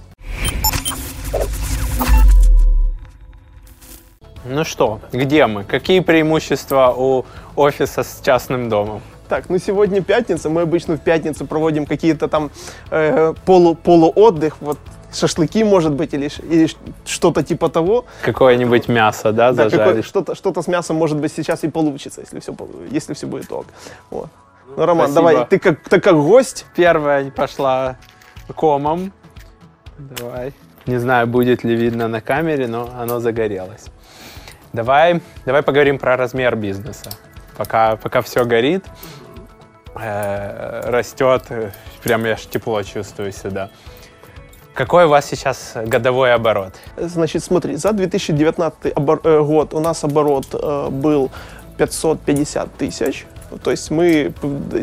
Ну 4.45 4.65
что, 4.65 5.01
где 5.13 5.47
мы? 5.47 5.65
Какие 5.65 6.01
преимущества 6.01 6.95
у 6.97 7.25
офиса 7.57 8.03
с 8.03 8.21
частным 8.23 8.69
домом? 8.69 9.01
Так, 9.31 9.49
ну 9.49 9.59
сегодня 9.59 10.03
пятница, 10.03 10.51
мы 10.51 10.63
обычно 10.63 10.97
в 10.97 11.01
пятницу 11.01 11.47
проводим 11.47 11.87
какие-то 11.87 12.27
там 12.27 12.51
э, 12.91 13.33
полу, 13.45 13.77
полуотдых, 13.77 14.57
вот 14.61 14.77
шашлыки, 15.15 15.63
может 15.63 15.93
быть, 15.93 16.13
или, 16.15 16.29
или 16.51 16.69
что-то 17.05 17.45
типа 17.45 17.69
того. 17.69 18.07
Какое-нибудь 18.23 18.89
мясо, 18.89 19.31
да, 19.31 19.53
да 19.53 19.69
зажарить? 19.69 20.05
Что-то, 20.05 20.35
что-то 20.35 20.63
с 20.63 20.67
мясом, 20.67 20.97
может 20.97 21.17
быть, 21.19 21.33
сейчас 21.33 21.63
и 21.63 21.69
получится, 21.69 22.23
если 22.23 22.41
все, 22.41 22.57
если 22.91 23.15
все 23.15 23.29
будет 23.29 23.53
ок. 23.53 23.67
Вот. 24.11 24.31
Ну, 24.77 24.85
Роман, 24.85 25.13
Спасибо. 25.13 25.31
давай, 25.31 25.47
ты 25.47 25.61
как, 25.61 25.89
ты 25.89 26.01
как 26.01 26.17
гость. 26.17 26.67
Первая 26.75 27.31
пошла 27.31 27.99
комом. 28.57 29.13
Давай. 29.97 30.53
Не 30.87 30.99
знаю, 30.99 31.29
будет 31.29 31.63
ли 31.63 31.77
видно 31.77 32.09
на 32.09 32.21
камере, 32.21 32.67
но 32.67 32.91
оно 32.99 33.21
загорелось. 33.21 33.87
Давай, 34.73 35.23
давай 35.47 35.63
поговорим 35.63 36.01
про 36.01 36.17
размер 36.17 36.57
бизнеса. 36.57 37.11
Пока, 37.57 37.97
пока 37.97 38.23
все 38.23 38.45
горит, 38.47 38.87
э, 39.95 40.91
растет, 40.91 41.45
прям 42.03 42.25
я 42.25 42.33
аж 42.33 42.47
тепло 42.47 42.83
чувствую 42.83 43.33
сюда. 43.33 43.71
Какой 44.75 45.05
у 45.05 45.09
вас 45.09 45.27
сейчас 45.27 45.73
годовой 45.75 46.33
оборот? 46.33 46.75
Значит, 46.97 47.43
смотри, 47.45 47.77
за 47.77 47.93
2019 47.93 48.93
обор- 48.95 49.21
э, 49.25 49.43
год 49.43 49.75
у 49.75 49.81
нас 49.81 50.05
оборот 50.05 50.47
э, 50.53 50.89
был 50.91 51.31
550 51.77 52.73
тысяч. 52.77 53.27
То 53.59 53.71
есть 53.71 53.91
мы, 53.91 54.33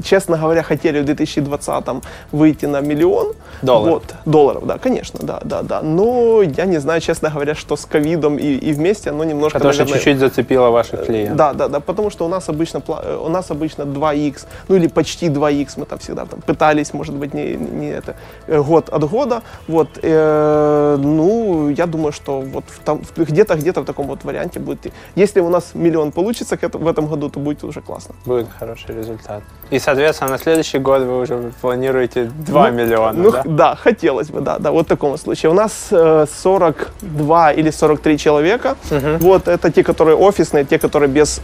честно 0.04 0.38
говоря, 0.38 0.64
хотели 0.64 1.00
в 1.02 1.06
2020 1.06 1.86
выйти 2.32 2.66
на 2.66 2.82
миллион. 2.82 3.34
Долларов. 3.62 3.94
Вот, 3.94 4.16
долларов, 4.26 4.66
да, 4.68 4.78
конечно, 4.78 5.20
да, 5.24 5.40
да, 5.44 5.62
да. 5.64 5.82
Но 5.82 6.42
я 6.42 6.66
не 6.66 6.78
знаю, 6.80 7.02
честно 7.02 7.30
говоря, 7.30 7.56
что 7.56 7.76
с 7.76 7.86
ковидом 7.86 8.38
и, 8.38 8.46
и 8.70 8.74
вместе 8.74 9.10
оно 9.10 9.24
немножко... 9.24 9.58
Потому 9.60 9.74
что 9.74 9.84
наверное, 9.84 10.00
чуть-чуть 10.04 10.20
зацепило 10.20 10.70
ваших 10.70 11.06
клиентов. 11.06 11.38
да, 11.38 11.54
да, 11.54 11.68
да, 11.68 11.80
потому 11.80 12.10
что 12.10 12.26
у 12.26 12.30
нас 12.30 12.50
обычно 12.50 12.82
э, 12.88 13.18
у 13.26 13.30
нас 13.30 13.52
обычно 13.52 13.84
2x, 13.84 14.46
ну 14.68 14.76
или 14.76 14.88
почти 14.88 15.28
2x, 15.28 15.74
мы 15.78 15.86
там 15.86 16.00
всегда 16.00 16.26
там 16.26 16.42
пытались, 16.42 16.94
может 16.94 17.16
быть, 17.16 17.34
не, 17.34 17.56
не 17.56 17.90
это 17.90 18.16
э, 18.48 18.62
год 18.62 18.90
от 18.90 19.04
года, 19.10 19.42
вот, 19.68 19.90
э, 20.02 20.98
ну 21.00 21.70
я 21.70 21.86
думаю, 21.86 22.12
что 22.12 22.42
вот 22.42 22.66
в 22.68 22.80
там- 22.80 23.02
в- 23.04 23.18
где-то 23.18 23.56
где-то 23.56 23.82
в 23.82 23.86
таком 23.86 24.08
вот 24.08 24.24
варианте 24.24 24.60
будет. 24.60 24.94
Если 25.16 25.40
у 25.40 25.50
нас 25.50 25.72
миллион 25.74 26.12
получится 26.12 26.58
в 26.74 26.88
этом 26.88 27.08
году, 27.08 27.30
то 27.30 27.40
будет 27.40 27.64
уже 27.64 27.82
классно. 27.82 28.16
Будет 28.26 28.48
хороший 28.60 28.96
результат. 28.96 29.44
И, 29.70 29.80
соответственно, 29.80 30.32
на 30.32 30.38
следующий 30.38 30.80
год 30.80 31.02
вы 31.02 31.22
уже 31.22 31.52
планируете 31.62 32.26
2 32.26 32.70
Ну, 32.70 32.76
миллиона, 32.78 33.14
Ну 33.24 33.32
да? 33.32 33.44
да, 33.46 33.76
хотелось 33.76 34.30
бы, 34.30 34.42
да, 34.42 34.58
да, 34.60 34.72
вот 34.72 34.86
в 34.86 34.90
таком 34.90 35.18
случае. 35.18 35.52
У 35.52 35.54
нас 35.54 35.88
э, 35.92 36.26
42 36.42 37.52
или 37.54 37.72
43 37.72 38.18
человека, 38.18 38.76
вот 39.20 39.48
это 39.48 39.72
те, 39.72 39.84
которые 39.84 40.16
офисные, 40.18 40.66
те, 40.66 40.78
которые 40.80 41.10
без 41.10 41.42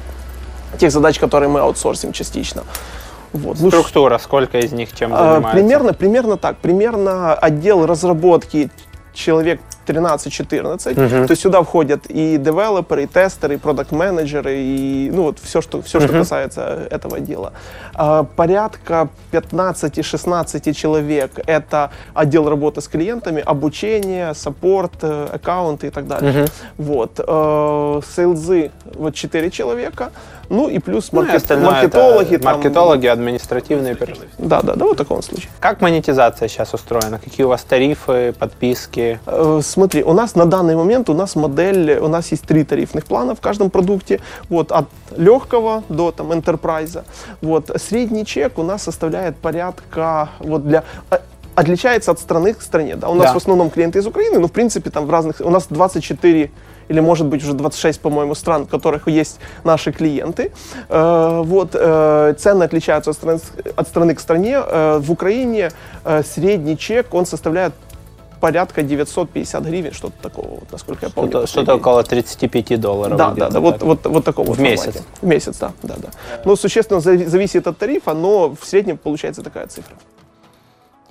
тех 0.80 0.91
задач, 0.91 1.19
которые 1.19 1.49
мы 1.49 1.60
аутсорсим 1.60 2.12
частично. 2.13 2.63
Вот. 3.34 3.58
Ну, 3.60 3.69
Структура, 3.69 4.19
сколько 4.19 4.60
из 4.60 4.71
них 4.71 4.93
чем 4.93 5.12
А, 5.13 5.17
занимается? 5.17 5.52
Примерно, 5.52 5.93
примерно 5.93 6.38
так. 6.38 6.58
Примерно 6.58 7.34
отдел 7.34 7.86
разработки 7.86 8.69
человек 9.13 9.60
13-14. 9.86 10.96
То 11.28 11.32
есть 11.32 11.41
сюда 11.41 11.62
входят 11.63 12.06
и 12.10 12.38
девелоперы, 12.38 13.04
и 13.04 13.08
тестеры, 13.08 13.56
и 13.56 13.58
продакт-менеджеры, 13.58 14.56
и 14.56 15.10
ну 15.13 15.24
вот 15.24 15.39
все, 15.39 15.62
что, 15.62 15.82
все, 15.82 16.00
что 16.00 16.10
касается 16.19 16.88
этого 16.89 17.19
дела. 17.19 17.54
А, 17.93 18.24
Порядка 18.24 19.10
15-16 19.32 20.74
человек— 20.74 21.32
это 21.48 21.91
отдел 22.13 22.50
работы 22.50 22.82
с 22.82 22.88
клиентами, 22.88 23.41
обучение, 23.46 24.34
саппорт, 24.34 24.93
э, 25.02 25.28
аккаунты 25.34 25.88
и 25.88 25.89
так 25.89 26.08
далее. 26.08 26.46
Вот. 26.78 27.19
Э, 27.19 28.02
Сейлзы— 28.15 28.72
вот 28.96 29.15
4 29.15 29.50
человека. 29.50 30.12
Ну 30.54 30.70
и 30.70 30.78
плюс 30.80 31.12
Ну, 31.12 31.22
и 31.22 31.26
маркет- 31.26 31.36
остальное 31.42 31.70
это 31.72 31.98
маркетологи. 31.98 32.38
там- 32.38 32.54
маркетологи, 32.54 33.08
административные 33.08 33.96
персонал. 33.96 34.28
Да, 34.38 34.62
да, 34.62 34.76
да, 34.76 34.86
вот 34.86 34.98
таком 34.98 35.22
случае. 35.24 35.50
Как 35.60 35.82
монетизация 35.82 36.48
сейчас 36.48 36.74
устроена? 36.74 37.18
Какие 37.18 37.46
у 37.46 37.50
вас 37.50 37.63
тарифы, 37.63 38.34
подписки? 38.38 39.20
Э, 39.26 39.62
Смотри, 39.63 40.04
у 40.04 40.13
нас 40.13 40.36
на 40.36 40.46
данный 40.46 40.76
момент 40.76 41.10
у 41.10 41.13
нас 41.13 41.36
модель, 41.36 41.98
у 42.00 42.08
нас 42.08 42.32
есть 42.32 42.44
три 42.44 42.63
тарифных 42.63 43.06
плана 43.06 43.34
в 43.34 43.42
каждом 43.42 43.70
продукте, 43.70 44.20
вот 44.50 44.72
от 44.72 44.86
легкого 45.18 45.84
до 45.89 46.12
там 46.12 46.32
enterprise. 46.32 47.04
Вот 47.42 47.72
средний 47.82 48.24
чек 48.26 48.60
у 48.60 48.63
нас 48.63 48.84
составляет 48.84 49.36
порядка 49.38 50.30
вот 50.39 50.68
для 50.68 50.84
а, 51.10 51.20
отличается 51.56 52.12
от 52.12 52.20
страны 52.20 52.54
к 52.54 52.62
стране, 52.62 52.96
да. 52.96 53.10
У 53.10 53.16
нас 53.16 53.28
Да. 53.28 53.34
в 53.34 53.38
основном 53.38 53.70
клиенты 53.72 54.00
из 54.00 54.06
Украины, 54.08 54.39
но 54.39 54.48
в 54.48 54.52
принципе 54.52 54.89
там 54.92 55.06
в 55.08 55.10
разных 55.12 55.42
у 55.42 55.50
нас 55.50 55.66
24 55.70 56.52
или 56.89 57.00
может 57.00 57.28
быть 57.28 57.43
уже 57.43 57.54
26, 57.54 58.02
по-моему, 58.02 58.36
стран, 58.36 58.65
в 58.65 58.69
которых 58.69 59.08
есть 59.08 59.39
наши 59.63 59.91
клиенты. 59.91 60.52
Э, 60.89 61.41
вот 61.43 61.72
э, 61.74 62.36
цены 62.38 62.63
отличаются 62.63 63.12
от 63.12 63.17
страны, 63.17 63.39
от 63.76 63.88
страны 63.88 64.15
к 64.15 64.19
стране. 64.19 64.62
Э, 64.65 65.00
в 65.00 65.12
Украине 65.12 65.72
средний 66.24 66.78
чек 66.78 67.13
он 67.13 67.26
составляет 67.26 67.74
порядка 68.39 68.84
950 68.84 69.63
гривен, 69.63 69.93
что-то 69.93 70.22
такого, 70.22 70.48
вот, 70.48 70.72
насколько 70.72 71.06
я 71.06 71.10
помню. 71.12 71.30
Что-то, 71.32 71.48
что-то 71.48 71.76
около 71.76 72.04
35 72.04 72.80
долларов. 72.80 73.17
Да, 73.17 73.32
да, 73.32 73.50
да, 73.50 73.60
вот, 73.62 73.82
вот, 73.82 74.06
вот 74.06 74.26
такого 74.26 74.52
В 74.52 74.56
формате. 74.56 74.72
месяц? 74.72 75.04
В 75.22 75.26
месяц, 75.26 75.58
да, 75.60 75.72
да, 75.82 75.96
да. 75.98 76.10
Ну, 76.43 76.58
существенно 76.58 77.00
зави- 77.00 77.26
зависит 77.26 77.67
от 77.67 77.78
тарифа, 77.78 78.13
но 78.13 78.50
в 78.50 78.65
среднем 78.65 78.98
получается 78.98 79.43
такая 79.43 79.67
цифра. 79.67 79.96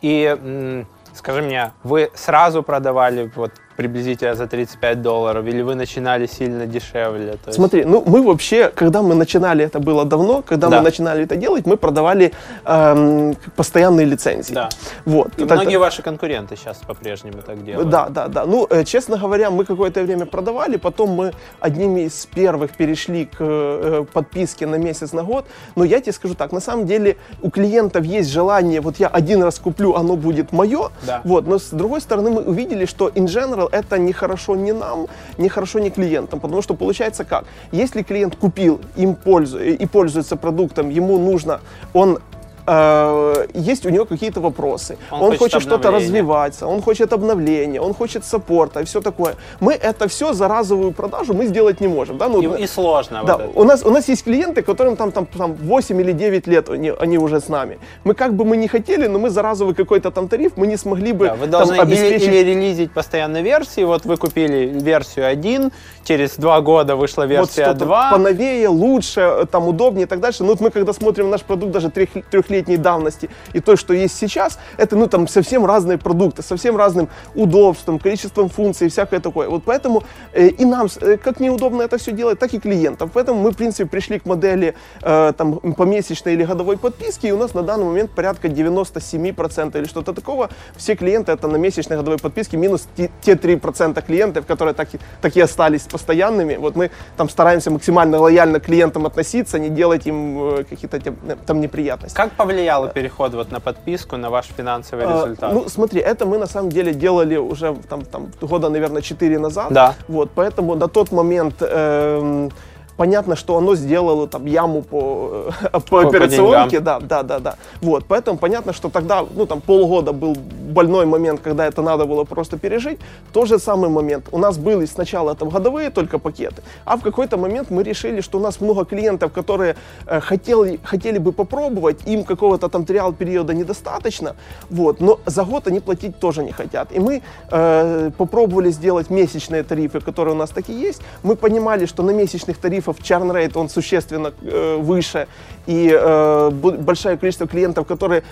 И 0.03 0.85
скажи 1.15 1.43
мне, 1.43 1.73
вы 1.85 2.11
сразу 2.15 2.63
продавали 2.63 3.33
вот 3.35 3.53
приблизительно 3.77 4.35
за 4.35 4.47
35 4.47 5.03
долларов, 5.03 5.47
или 5.47 5.63
вы 5.63 5.75
начинали 5.75 6.27
сильно 6.27 6.67
дешевле? 6.67 7.39
Есть- 7.47 7.55
Смотри, 7.57 7.85
ну 7.85 8.03
мы 8.07 8.23
вообще, 8.23 8.71
когда 8.75 9.03
мы 9.03 9.15
начинали, 9.15 9.65
это 9.65 9.79
было 9.81 10.05
давно, 10.05 10.43
когда 10.43 10.69
Да. 10.69 10.79
мы 10.79 10.83
начинали 10.85 11.25
это 11.25 11.37
делать, 11.37 11.67
мы 11.67 11.77
продавали 11.77 12.33
эм, 12.65 13.35
постоянные 13.57 14.07
лицензии. 14.07 14.55
Да. 14.55 14.69
Вот. 15.05 15.29
И 15.39 15.45
Это- 15.45 15.55
многие 15.55 15.79
ваши 15.79 16.03
конкуренты 16.03 16.57
сейчас 16.57 16.79
по-прежнему 16.87 17.43
так 17.47 17.65
делают. 17.65 17.89
Да, 17.91 18.09
да, 18.09 18.29
да. 18.29 18.45
Ну, 18.47 18.67
э, 18.71 18.85
честно 18.85 19.17
говоря, 19.17 19.51
мы 19.51 19.65
какое-то 19.65 20.03
время 20.03 20.27
продавали, 20.27 20.77
потом 20.77 21.11
мы 21.11 21.33
одними 21.61 22.03
из 22.03 22.27
первых 22.27 22.71
перешли 22.73 23.25
к 23.27 23.37
э, 23.41 24.05
подписке 24.13 24.67
на 24.67 24.77
месяц, 24.77 25.13
на 25.13 25.23
год. 25.23 25.45
Но 25.77 25.85
я 25.85 26.01
тебе 26.01 26.13
скажу 26.13 26.35
так, 26.35 26.53
на 26.53 26.61
самом 26.61 26.87
деле 26.87 27.17
у 27.43 27.51
клиентов 27.51 28.05
есть 28.05 28.31
желание, 28.31 28.81
вот 28.81 28.99
я 29.01 29.09
один 29.09 29.43
раз 29.43 29.59
куплю, 29.59 29.95
оно 29.95 30.17
будет 30.17 30.53
мое. 30.53 30.91
Да. 31.07 31.21
Вот, 31.25 31.47
но 31.47 31.59
с 31.59 31.71
другой 31.71 32.01
стороны 32.01 32.31
мы 32.31 32.43
увидели, 32.43 32.87
что 32.87 33.09
in 33.09 33.27
general 33.27 33.62
это 33.71 33.99
не 33.99 34.13
хорошо 34.13 34.57
ни 34.57 34.73
нам, 34.73 35.07
не 35.39 35.49
хорошо 35.49 35.79
ни 35.79 35.91
клиентам, 35.91 36.41
потому 36.41 36.63
что 36.63 36.75
получается 36.75 37.25
как? 37.25 37.45
Если 37.73 38.03
клиент 38.03 38.37
купил 38.37 38.81
им 38.97 39.15
пользу, 39.15 39.63
и 39.63 39.87
пользуется 39.87 40.37
продуктом, 40.37 40.91
ему 40.91 41.19
нужно, 41.19 41.61
он 41.93 42.19
э, 42.67 43.47
есть 43.55 43.87
у 43.87 43.91
него 43.91 44.05
какие-то 44.05 44.41
вопросы, 44.41 44.97
Он 45.11 45.23
он, 45.23 45.29
хочет 45.31 45.41
хочет, 45.55 45.63
что-то 45.63 45.91
развиваться, 45.91 46.67
он 46.67 46.83
хочет 46.83 47.13
обновления, 47.13 47.81
он 47.81 47.95
хочет 47.95 48.25
саппорта 48.25 48.81
и 48.81 48.85
все 48.85 49.01
такое. 49.01 49.35
Мы 49.61 49.73
это 49.75 50.09
все 50.09 50.33
за 50.33 50.49
разовую 50.49 50.93
продажу 50.93 51.35
мы 51.35 51.47
сделать 51.47 51.81
не 51.81 51.89
можем. 51.89 52.19
Да? 52.19 52.29
Ну, 52.29 52.41
И, 52.57 52.63
и 52.63 52.67
сложно. 52.67 53.23
да, 53.25 53.37
вот 53.39 53.53
у 53.55 53.65
нас, 53.65 53.85
у 53.85 53.91
нас 53.91 54.09
есть 54.09 54.25
клиенты, 54.25 54.63
которым 54.63 54.97
там, 54.97 55.13
там, 55.13 55.27
там 55.27 55.53
8 55.55 56.01
или 56.01 56.13
9 56.13 56.47
лет 56.47 56.71
они, 56.71 56.93
они 57.01 57.19
уже 57.19 57.41
с 57.41 57.49
нами. 57.49 57.79
Мы 58.05 58.15
как 58.15 58.35
бы 58.35 58.45
мы 58.45 58.57
не 58.57 58.69
хотели, 58.69 59.09
но 59.09 59.19
мы 59.19 59.31
за 59.31 59.43
разовый 59.43 59.75
какой-то 59.75 60.11
там 60.11 60.29
тариф, 60.29 60.53
мы 60.57 60.67
не 60.67 60.77
смогли 60.77 61.13
бы 61.13 61.27
Да, 61.27 61.35
вы 61.35 61.41
там, 61.47 61.51
должны 61.51 61.75
или, 61.75 61.81
обеспечить... 61.83 62.29
или 62.29 62.37
релизить 62.37 62.93
постоянно 62.93 63.43
версии. 63.43 63.85
Вот 63.85 64.05
вы 64.05 64.17
купили 64.17 64.67
версию 64.81 65.27
1, 65.27 65.71
через 66.05 66.37
два 66.37 66.61
года 66.61 66.97
вышла 66.97 67.23
вот 67.23 67.31
версия 67.31 67.65
что-то 67.65 67.85
2. 67.85 68.11
поновее, 68.13 68.69
лучше, 68.69 69.21
э, 69.21 69.47
там 69.51 69.69
удобнее 69.69 70.05
и 70.05 70.07
так 70.07 70.21
дальше. 70.21 70.43
Ну, 70.43 70.51
вот 70.51 70.61
мы 70.61 70.71
когда 70.71 70.93
смотрим 70.93 71.31
наш 71.31 71.43
продукт 71.43 71.73
даже 71.73 71.91
трех- 71.91 72.25
трехлетней 72.53 72.77
давности 72.77 73.31
и 73.55 73.61
то, 73.61 73.77
что 73.77 73.95
есть 73.95 74.17
сейчас, 74.17 74.59
это 74.77 74.97
ну 74.97 75.07
там 75.07 75.29
совсем 75.29 75.65
разные 75.67 75.99
продукты, 75.99 76.43
совсем 76.43 76.77
разным 76.77 77.09
удобством, 77.35 77.99
количеством 77.99 78.49
функций 78.49 78.87
и 78.87 78.91
всякое 78.91 79.21
такое. 79.21 79.49
Вот 79.49 79.63
поэтому 79.65 80.03
э, 80.33 80.49
и 80.49 80.65
нам, 80.65 80.89
э, 81.01 81.17
как 81.17 81.41
неудобно 81.41 81.83
это 81.83 81.97
все 81.97 82.13
делать, 82.13 82.39
так 82.39 82.55
и 82.55 82.59
клиентам. 82.59 83.11
Поэтому 83.13 83.41
мы, 83.41 83.51
в 83.51 83.57
принципе, 83.57 83.89
пришли 83.89 84.19
к 84.19 84.27
модели 84.27 84.75
э, 85.03 85.33
там 85.37 85.59
помесячной 85.75 86.35
или 86.35 86.45
годовой 86.45 86.77
подписки, 86.77 87.27
и 87.27 87.33
у 87.33 87.39
нас 87.39 87.55
на 87.55 87.63
данный 87.63 87.85
момент 87.85 88.11
порядка 88.11 88.49
97% 88.49 89.79
или 89.79 89.87
что-то 89.87 90.13
такого. 90.13 90.49
Все 90.77 90.95
клиенты 90.95 91.33
это 91.33 91.49
на 91.49 91.57
месячной 91.57 91.97
годовой 91.97 92.19
подписке, 92.19 92.57
минус 92.57 92.89
те, 92.97 93.11
те 93.21 93.33
3% 93.33 94.03
клиентов, 94.07 94.47
которые 94.47 94.75
так 94.75 94.89
так 95.21 95.37
и 95.37 95.41
остались 95.41 95.83
постоянными. 95.83 96.57
Вот 96.57 96.77
мы 96.77 96.91
там 97.17 97.29
стараемся 97.29 97.71
максимально 97.71 98.19
лояльно 98.19 98.61
к 98.61 98.65
клиентам 98.65 99.07
относиться, 99.07 99.59
не 99.59 99.71
делать 99.71 100.07
им 100.07 100.39
э, 100.43 100.65
какие-то 100.65 100.99
тем- 100.99 101.17
там 101.47 101.61
неприятности. 101.63 102.17
Как 102.17 102.33
повлиял 102.43 102.89
переход 102.89 103.35
вот 103.35 103.53
на 103.53 103.61
подписку, 103.61 104.17
на 104.17 104.31
ваш 104.31 104.47
финансовый 104.57 105.05
А, 105.07 105.13
результат? 105.13 105.53
Ну, 105.53 105.69
смотри, 105.69 106.01
это 106.01 106.27
мы 106.27 106.39
на 106.39 106.47
самом 106.47 106.71
деле 106.71 106.93
делали 106.93 107.37
уже 107.37 107.77
там, 107.89 108.03
там 108.03 108.27
года, 108.41 108.69
наверное, 108.69 109.03
4 109.03 109.39
назад. 109.39 109.73
Да. 109.73 109.95
Вот, 110.09 110.31
поэтому 110.35 110.75
на 110.75 110.89
тот 110.89 111.13
момент 111.13 111.55
эм, 111.61 112.51
понятно, 112.97 113.37
что 113.37 113.57
оно 113.57 113.75
сделало 113.75 114.27
там 114.27 114.47
яму 114.47 114.83
по, 114.83 115.47
э, 115.63 115.71
по, 115.73 115.81
по 115.81 116.01
операционке, 116.09 116.81
да, 116.81 117.01
да, 117.01 117.23
да, 117.23 117.39
да. 117.39 117.55
Вот, 117.81 118.05
поэтому 118.09 118.39
понятно, 118.39 118.73
что 118.73 118.89
тогда, 118.89 119.25
ну 119.35 119.47
там 119.47 119.61
полгода 119.61 120.13
был 120.13 120.37
больной 120.73 121.07
момент, 121.07 121.41
когда 121.41 121.67
это 121.67 121.83
надо 121.83 122.07
было 122.07 122.25
просто 122.25 122.59
пережить. 122.59 122.99
Тот 123.33 123.49
же 123.49 123.59
самый 123.59 123.91
момент. 123.91 124.29
У 124.33 124.39
нас 124.39 124.59
были 124.59 124.87
сначала 124.87 125.35
там 125.35 125.49
годовые 125.49 125.91
только 125.91 126.19
пакеты, 126.19 126.63
а 126.85 126.97
в 126.97 127.03
какой-то 127.03 127.37
момент 127.37 127.71
мы 127.71 127.83
решили, 127.83 128.21
что 128.21 128.39
у 128.39 128.41
нас 128.41 128.61
много 128.61 128.85
клиентов, 128.85 129.33
которые 129.33 129.77
э, 130.07 130.21
хотели, 130.21 130.81
хотели 130.83 131.19
бы 131.19 131.33
попробовать, 131.33 132.07
им 132.07 132.25
какого-то 132.25 132.69
там 132.69 132.85
триал 132.85 133.13
периода 133.13 133.55
недостаточно, 133.55 134.35
вот, 134.71 135.01
но 135.01 135.19
за 135.27 135.45
год 135.45 135.67
они 135.67 135.81
платить 135.81 136.19
тоже 136.19 136.43
не 136.43 136.53
хотят. 136.53 136.89
И 136.93 137.01
мы 137.01 137.23
э, 137.51 138.11
попробовали 138.17 138.71
сделать 138.71 139.11
месячные 139.11 139.63
тарифы, 139.63 140.01
которые 140.01 140.35
у 140.35 140.39
нас 140.39 140.51
такие 140.51 140.81
есть. 140.81 141.03
Мы 141.23 141.37
понимали, 141.37 141.87
что 141.87 142.03
на 142.03 142.13
месячных 142.13 142.59
тарифах 142.59 142.82
churn 142.91 143.31
rate 143.33 143.59
он 143.59 143.69
существенно 143.69 144.33
э, 144.43 144.77
выше, 144.79 145.27
и 145.67 145.91
э, 145.93 146.51
большое 146.51 147.17
количество 147.17 147.47
клиентов, 147.47 147.87
которые 147.87 148.23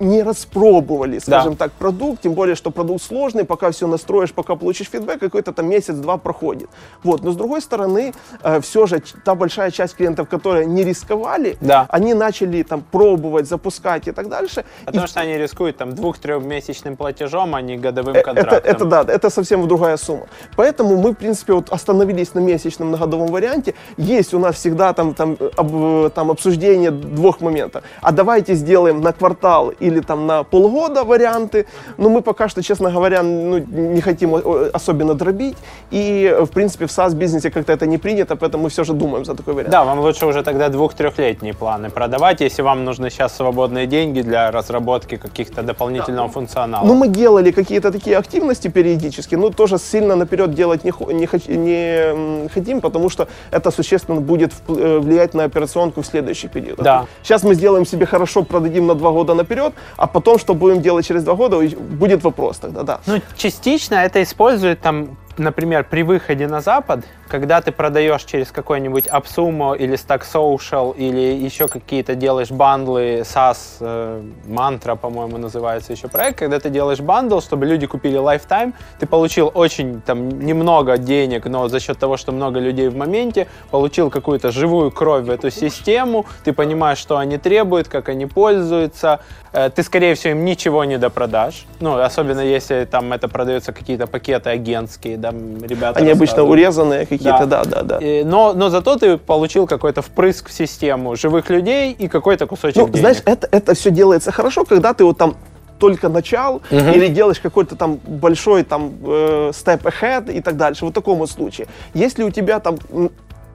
не 0.00 0.22
распробовали, 0.22 1.18
скажем 1.18 1.52
Да. 1.52 1.56
так, 1.58 1.72
продукт, 1.72 2.22
тем 2.22 2.34
более, 2.34 2.54
что 2.54 2.70
продукт 2.70 3.02
сложный, 3.02 3.44
пока 3.44 3.70
все 3.70 3.86
настроишь, 3.86 4.32
пока 4.32 4.54
получишь 4.56 4.88
фидбэк, 4.90 5.18
какой-то 5.20 5.52
там 5.52 5.68
месяц-два 5.68 6.16
проходит. 6.16 6.68
Вот. 7.02 7.22
Но 7.22 7.30
с 7.32 7.36
другой 7.36 7.60
стороны, 7.60 8.12
все 8.60 8.86
же 8.86 9.02
та 9.24 9.34
большая 9.34 9.70
часть 9.70 9.94
клиентов, 9.96 10.28
которые 10.28 10.66
не 10.66 10.84
рисковали, 10.84 11.56
Да. 11.60 11.86
они 11.90 12.14
начали 12.14 12.62
там 12.62 12.82
пробовать, 12.92 13.46
запускать 13.48 14.08
и 14.08 14.12
так 14.12 14.28
дальше. 14.28 14.64
И 14.82 14.86
Потому 14.86 15.06
что 15.06 15.20
они 15.20 15.38
рискуют 15.38 15.76
там 15.76 15.94
двух-трехмесячным 15.94 16.96
платежом, 16.96 17.54
а 17.54 17.60
не 17.62 17.76
годовым 17.76 18.14
Э, 18.14 18.18
Это, 18.18 18.24
контрактом. 18.34 18.70
это 18.72 18.84
да, 18.84 19.04
это 19.08 19.30
совсем 19.30 19.66
другая 19.68 19.96
сумма. 19.96 20.26
Поэтому 20.56 20.96
мы, 20.96 21.10
в 21.10 21.14
принципе, 21.14 21.52
вот 21.52 21.70
остановились 21.70 22.34
на 22.34 22.40
месячном, 22.40 22.90
на 22.90 22.98
годовом 22.98 23.28
варианте. 23.28 23.74
Есть 23.96 24.34
у 24.34 24.38
нас 24.38 24.56
всегда 24.56 24.92
там, 24.92 25.14
там, 25.14 25.36
э, 25.40 25.50
об- 25.56 26.06
э, 26.06 26.10
там 26.14 26.30
обсуждение 26.30 26.90
двух 26.90 27.40
моментов. 27.40 27.82
А 28.02 28.12
давайте 28.12 28.54
сделаем 28.54 29.00
на 29.00 29.12
квартал 29.12 29.70
или 29.84 30.00
там 30.00 30.26
на 30.26 30.42
полгода 30.42 31.04
варианты. 31.04 31.66
Но 31.98 32.08
мы 32.08 32.22
пока 32.22 32.48
что, 32.48 32.62
честно 32.62 32.90
говоря, 32.90 33.22
ну, 33.22 33.58
не 33.58 34.00
хотим 34.00 34.34
особенно 34.72 35.14
дробить. 35.14 35.56
И, 35.90 36.36
в 36.40 36.48
принципе, 36.48 36.86
в 36.86 36.90
SaaS-бизнесе 36.90 37.50
как-то 37.50 37.72
это 37.72 37.86
не 37.86 37.98
принято, 37.98 38.36
поэтому 38.36 38.64
мы 38.64 38.68
все 38.68 38.84
же 38.84 38.92
думаем 38.92 39.24
за 39.24 39.34
такой 39.34 39.54
вариант. 39.54 39.72
Да, 39.72 39.84
вам 39.84 40.00
лучше 40.00 40.26
уже 40.26 40.42
тогда 40.42 40.68
двух-трехлетние 40.68 41.52
планы 41.52 41.90
продавать, 41.90 42.40
если 42.40 42.62
вам 42.62 42.84
нужны 42.84 43.10
сейчас 43.10 43.36
свободные 43.36 43.86
деньги 43.86 44.22
для 44.22 44.50
разработки 44.50 45.16
каких-то 45.16 45.62
дополнительного 45.62 46.28
функционала. 46.28 46.86
Ну, 46.86 46.94
мы 46.94 47.08
делали 47.08 47.50
какие-то 47.50 47.92
такие 47.92 48.16
активности 48.16 48.68
периодически, 48.68 49.36
но 49.36 49.50
тоже 49.50 49.78
сильно 49.78 50.16
наперед 50.16 50.54
делать 50.54 50.84
не, 50.84 50.92
не, 51.08 51.56
не 51.56 52.48
хотим, 52.48 52.80
потому 52.80 53.10
что 53.10 53.28
это 53.50 53.70
существенно 53.70 54.20
будет 54.20 54.52
э, 54.68 54.98
влиять 54.98 55.34
на 55.34 55.44
операционку 55.44 56.00
в 56.00 56.06
следующий 56.06 56.48
период. 56.48 56.78
Да. 56.78 57.06
Сейчас 57.22 57.42
мы 57.42 57.54
сделаем 57.54 57.86
себе 57.86 58.06
хорошо, 58.06 58.42
продадим 58.42 58.86
на 58.86 58.94
два 58.94 59.10
года 59.10 59.34
наперед, 59.34 59.73
а 59.96 60.06
потом, 60.06 60.38
что 60.38 60.54
будем 60.54 60.82
делать 60.82 61.06
через 61.06 61.24
два 61.24 61.34
года, 61.34 61.58
будет 61.58 62.24
вопрос 62.24 62.58
тогда, 62.58 62.82
да. 62.82 63.00
Ну, 63.06 63.20
частично 63.36 63.94
это 63.96 64.22
используют 64.22 64.80
там, 64.80 65.16
например, 65.38 65.84
при 65.84 66.02
выходе 66.02 66.46
на 66.46 66.60
Запад, 66.60 67.04
когда 67.28 67.60
ты 67.60 67.72
продаешь 67.72 68.22
через 68.24 68.50
какой-нибудь 68.50 69.06
AppSumo 69.06 69.76
или 69.76 69.94
Stack 69.94 70.22
Social 70.32 70.94
или 70.96 71.44
еще 71.44 71.68
какие-то 71.68 72.14
делаешь 72.14 72.50
бандлы, 72.50 73.20
SaaS, 73.20 73.56
э, 73.80 74.22
Mantra, 74.46 74.96
по-моему, 74.96 75.38
называется 75.38 75.92
еще 75.92 76.08
проект, 76.08 76.38
когда 76.38 76.58
ты 76.60 76.70
делаешь 76.70 77.00
бандл, 77.00 77.40
чтобы 77.40 77.66
люди 77.66 77.86
купили 77.86 78.18
Lifetime, 78.18 78.72
ты 78.98 79.06
получил 79.06 79.50
очень 79.54 80.00
там 80.00 80.28
немного 80.28 80.98
денег, 80.98 81.46
но 81.46 81.68
за 81.68 81.80
счет 81.80 81.98
того, 81.98 82.16
что 82.16 82.32
много 82.32 82.60
людей 82.60 82.88
в 82.88 82.96
моменте, 82.96 83.46
получил 83.70 84.10
какую-то 84.10 84.50
живую 84.50 84.90
кровь 84.90 85.24
в 85.24 85.30
эту 85.30 85.50
систему, 85.50 86.26
ты 86.44 86.52
понимаешь, 86.52 86.98
что 86.98 87.16
они 87.16 87.38
требуют, 87.38 87.88
как 87.88 88.08
они 88.08 88.26
пользуются, 88.26 89.20
Э, 89.54 89.70
ты, 89.70 89.84
скорее 89.84 90.16
всего, 90.16 90.32
им 90.32 90.44
ничего 90.44 90.84
не 90.84 90.98
допродашь, 90.98 91.66
ну, 91.78 91.96
особенно 92.00 92.40
если 92.40 92.84
там 92.86 93.12
это 93.12 93.28
продаются 93.28 93.72
какие-то 93.72 94.08
пакеты 94.08 94.50
агентские, 94.50 95.16
да, 95.30 95.66
ребята 95.66 96.00
Они 96.00 96.10
обычно 96.10 96.44
урезанные 96.44 97.06
какие-то, 97.06 97.46
да, 97.46 97.64
да, 97.64 97.82
да. 97.82 97.98
Э, 98.00 98.24
Но, 98.24 98.52
но 98.52 98.68
зато 98.70 98.96
ты 98.96 99.16
получил 99.16 99.66
какой-то 99.66 100.02
впрыск 100.02 100.48
в 100.48 100.52
систему 100.52 101.16
живых 101.16 101.50
людей 101.50 101.92
и 101.92 102.08
какой-то 102.08 102.46
кусочек 102.46 102.76
Ну, 102.76 102.86
денег. 102.88 103.00
знаешь, 103.00 103.22
это, 103.24 103.48
это 103.50 103.74
все 103.74 103.90
делается 103.90 104.32
хорошо, 104.32 104.64
когда 104.64 104.92
ты 104.92 105.04
вот 105.04 105.16
там 105.18 105.36
только 105.78 106.08
начал 106.08 106.62
или 106.70 107.08
делаешь 107.08 107.40
какой-то 107.40 107.76
там 107.76 107.98
большой 108.06 108.62
там 108.62 108.92
э, 109.04 109.50
step 109.52 109.82
ahead 109.82 110.32
и 110.32 110.40
так 110.40 110.56
дальше. 110.56 110.84
Вот 110.84 110.92
в 110.92 110.94
таком 110.94 111.18
вот 111.18 111.30
случае. 111.30 111.66
Если 111.94 112.22
у 112.22 112.30
тебя 112.30 112.60
там 112.60 112.76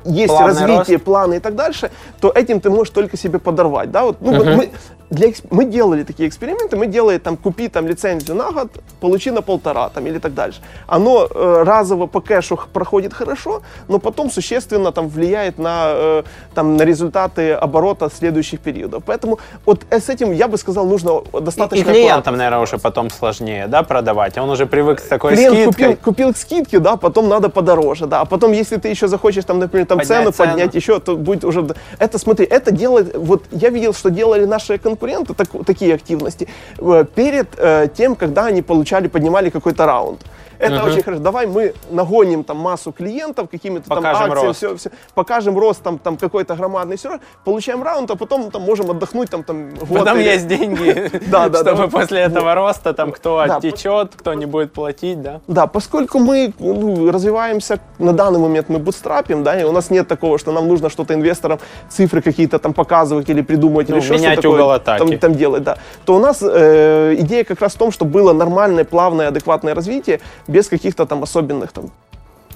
есть 0.06 0.28
Плавный 0.28 0.48
развитие, 0.54 0.98
рост. 0.98 1.06
планы 1.06 1.36
и 1.36 1.40
так 1.40 1.56
дальше, 1.56 1.92
то 2.22 2.32
этим 2.34 2.60
ты 2.62 2.70
можешь 2.70 2.94
только 2.94 3.18
себе 3.18 3.38
подорвать, 3.38 3.92
да, 3.92 4.04
вот, 4.06 4.18
ну, 4.22 4.34
вот 4.34 4.46
мы, 4.46 4.70
для, 5.10 5.30
мы 5.50 5.66
делали 5.66 6.04
такие 6.04 6.30
эксперименты, 6.30 6.78
мы 6.78 6.86
делали 6.88 7.18
там, 7.18 7.36
купи 7.38 7.68
там 7.68 7.88
лицензию 7.88 8.36
на 8.36 8.52
год, 8.52 8.70
получи 9.02 9.32
на 9.32 9.42
полтора 9.42 9.90
там 9.90 10.06
или 10.08 10.20
так 10.20 10.34
дальше. 10.34 10.60
Оно 10.88 11.28
э, 11.30 11.64
разово 11.64 12.06
по 12.08 12.22
кэшу 12.22 12.60
проходит 12.74 13.14
хорошо, 13.14 13.62
но 13.88 14.00
потом 14.00 14.30
существенно 14.30 14.92
там 14.92 15.08
влияет 15.10 15.58
на, 15.58 15.92
э, 15.94 16.24
там, 16.54 16.78
на 16.78 16.84
результаты 16.84 17.54
оборота 17.54 18.10
следующих 18.16 18.60
периодов. 18.60 19.04
Поэтому 19.06 19.40
вот 19.66 19.82
э, 19.90 20.00
с 20.00 20.10
этим, 20.10 20.32
я 20.32 20.48
бы 20.48 20.58
сказал, 20.58 20.86
нужно 20.86 21.22
И- 21.34 21.42
достаточно 21.42 21.82
и 21.82 21.84
клиентам, 21.84 22.20
аккуратно. 22.20 22.38
наверное, 22.38 22.60
уже 22.60 22.78
потом 22.78 23.10
сложнее, 23.10 23.68
да, 23.68 23.82
продавать. 23.84 24.38
Он 24.38 24.50
уже 24.50 24.66
привык 24.68 25.00
с 25.00 25.04
такой 25.08 25.34
Клиент 25.34 25.56
скидкой. 25.56 25.86
купил, 25.96 25.98
купил 26.04 26.34
к 26.34 26.38
скидке, 26.38 26.80
да, 26.80 26.98
потом 26.98 27.30
надо 27.30 27.50
подороже, 27.50 28.06
да. 28.06 28.22
А 28.22 28.26
потом, 28.26 28.52
если 28.52 28.78
ты 28.78 28.90
еще 28.90 29.08
захочешь 29.08 29.46
там, 29.46 29.58
например, 29.60 29.88
там 29.88 29.98
Поднять 29.98 30.18
цену, 30.20 30.32
цену. 30.32 30.50
поднять 30.52 30.76
еще, 30.76 31.00
то 31.00 31.16
будет 31.18 31.44
уже... 31.46 31.66
Это, 31.98 32.20
смотри, 32.20 32.46
это 32.46 32.72
делает... 32.72 33.18
Вот 33.18 33.44
я 33.52 33.70
видел, 33.70 33.94
что 33.94 34.10
делали 34.12 34.46
наши 34.46 34.78
конкуренты, 34.78 34.99
так- 35.34 35.66
такие 35.66 35.94
активности, 35.94 36.48
э, 36.78 37.06
перед 37.16 37.48
э, 37.58 37.88
тем, 37.98 38.16
когда 38.16 38.46
они 38.46 38.62
получали, 38.62 39.08
поднимали 39.08 39.50
какой-то 39.50 39.86
раунд. 39.86 40.20
Это 40.60 40.84
очень 40.84 41.02
хорошо. 41.04 41.22
Давай 41.22 41.48
мы 41.48 41.74
нагоним 41.90 42.44
там 42.44 42.58
массу 42.58 42.92
клиентов, 42.92 43.50
какими-то 43.50 43.88
там 43.88 43.98
Покажем 43.98 44.32
акциями, 44.32 44.48
рост. 44.48 44.58
все, 44.58 44.76
все, 44.78 44.90
покажем 45.16 45.58
рост 45.58 45.82
там, 45.82 45.98
там 45.98 46.18
какой-то 46.18 46.56
громадный, 46.56 46.98
все, 46.98 47.20
получаем 47.46 47.82
раунд, 47.82 48.12
а 48.12 48.16
потом 48.16 48.52
там 48.52 48.62
можем 48.64 48.92
отдохнуть 48.92 49.30
там, 49.30 49.44
там 49.44 49.70
год 49.76 50.00
Потом 50.00 50.18
или- 50.20 50.28
есть 50.28 50.48
деньги, 50.48 51.10
Да, 51.32 51.50
да, 51.50 51.60
чтобы 51.60 51.84
да. 51.84 51.88
после 51.88 52.20
этого 52.22 52.54
роста 52.56 52.94
там 52.94 53.12
кто 53.12 53.44
Да, 53.48 53.56
оттечет, 53.56 54.12
кто 54.16 54.34
не 54.34 54.46
будет 54.46 54.74
платить, 54.74 55.22
да. 55.22 55.40
Да, 55.48 55.66
поскольку 55.68 56.20
мы 56.20 56.54
ну, 56.60 57.10
развиваемся 57.12 57.80
на 57.98 58.14
данный 58.14 58.40
момент, 58.40 58.70
мы 58.70 58.80
бутстрапим, 58.80 59.44
да, 59.44 59.60
и 59.60 59.64
у 59.64 59.72
нас 59.72 59.90
нет 59.90 60.08
такого, 60.08 60.38
что 60.38 60.52
нам 60.52 60.68
нужно 60.68 60.90
что-то 60.90 61.14
инвесторам, 61.14 61.60
цифры 61.90 62.22
какие-то 62.22 62.60
там 62.60 62.74
показывать 62.74 63.30
или 63.30 63.42
придумывать, 63.42 63.90
Ну, 63.90 63.96
или 63.98 64.04
что 64.04 64.14
менять 64.16 64.42
такое. 64.42 64.80
Там, 64.80 65.18
там 65.18 65.36
делать, 65.36 65.64
да. 65.64 65.78
То 66.06 66.16
у 66.16 66.20
нас 66.20 66.40
э, 66.42 67.16
идея 67.20 67.44
как 67.44 67.62
раз 67.62 67.74
в 67.76 67.78
том, 67.78 67.92
чтобы 67.92 68.12
было 68.12 68.34
нормальное, 68.34 68.84
плавное, 68.84 69.30
адекватное 69.30 69.74
развитие, 69.74 70.20
без 70.50 70.68
каких-то 70.68 71.06
там 71.06 71.24
особенных 71.24 71.72
там 71.72 71.92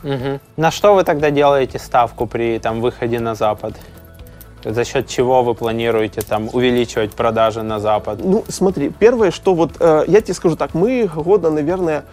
Мгм. 0.03 0.41
На 0.57 0.69
что 0.71 0.95
вы 0.95 1.03
тогда 1.05 1.29
делаете 1.31 1.79
ставку 1.79 2.27
при 2.27 2.59
там 2.59 2.81
выходе 2.81 3.19
на 3.19 3.35
Запад? 3.35 3.73
За 4.65 4.83
счет 4.85 5.07
чего 5.07 5.43
вы 5.43 5.55
планируете 5.55 6.21
там 6.21 6.49
увеличивать 6.53 7.13
продажи 7.13 7.63
на 7.63 7.79
Запад? 7.79 8.19
Ну, 8.23 8.43
смотри, 8.49 8.89
первое, 8.89 9.31
что 9.31 9.53
вот, 9.53 9.71
э, 9.79 10.03
я 10.07 10.21
тебе 10.21 10.33
скажу 10.33 10.55
так, 10.55 10.73
мы 10.73 11.09
года, 11.15 11.49
наверное, 11.49 12.03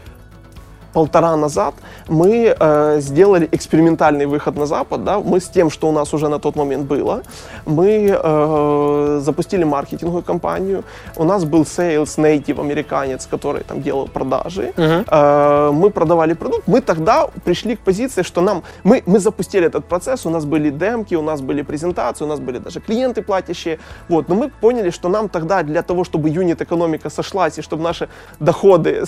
полтора 0.93 1.37
назад 1.37 1.75
мы 2.09 2.55
э, 2.59 3.01
сделали 3.01 3.49
экспериментальный 3.53 4.27
выход 4.27 4.57
на 4.57 4.67
Запад, 4.67 5.05
да, 5.05 5.19
мы 5.19 5.41
с 5.41 5.49
тем, 5.49 5.71
что 5.71 5.89
у 5.89 5.93
нас 5.93 6.15
уже 6.15 6.29
на 6.29 6.39
тот 6.39 6.57
момент 6.57 6.87
было, 6.87 7.23
мы 7.67 8.19
э, 8.23 9.21
запустили 9.23 9.65
маркетинговую 9.65 10.23
кампанию, 10.23 10.83
у 11.17 11.25
нас 11.25 11.45
был 11.45 11.63
sales 11.63 12.19
native 12.19 12.61
американец, 12.61 13.27
который 13.27 13.63
там 13.63 13.83
делал 13.83 14.09
продажи, 14.09 14.73
Э, 15.11 15.71
мы 15.73 15.91
продавали 15.91 16.35
продукт, 16.35 16.63
мы 16.67 16.81
тогда 16.81 17.29
пришли 17.45 17.77
к 17.77 17.81
позиции, 17.81 18.23
что 18.23 18.41
нам, 18.41 18.63
мы, 18.85 19.03
мы 19.07 19.19
запустили 19.19 19.67
этот 19.67 19.85
процесс, 19.85 20.27
у 20.27 20.31
нас 20.31 20.45
были 20.45 20.71
демки, 20.71 21.15
у 21.15 21.23
нас 21.23 21.41
были 21.41 21.63
презентации, 21.63 22.25
у 22.25 22.29
нас 22.29 22.41
были 22.41 22.59
даже 22.59 22.81
клиенты 22.81 23.23
платящие, 23.23 23.79
вот, 24.09 24.29
но 24.29 24.35
мы 24.35 24.49
поняли, 24.49 24.91
что 24.91 25.09
нам 25.09 25.29
тогда 25.29 25.63
для 25.63 25.83
того, 25.83 26.05
чтобы 26.05 26.29
юнит-экономика 26.31 27.11
сошлась 27.11 27.59
и 27.59 27.63
чтобы 27.63 27.83
наши 27.83 28.09
доходы 28.41 29.05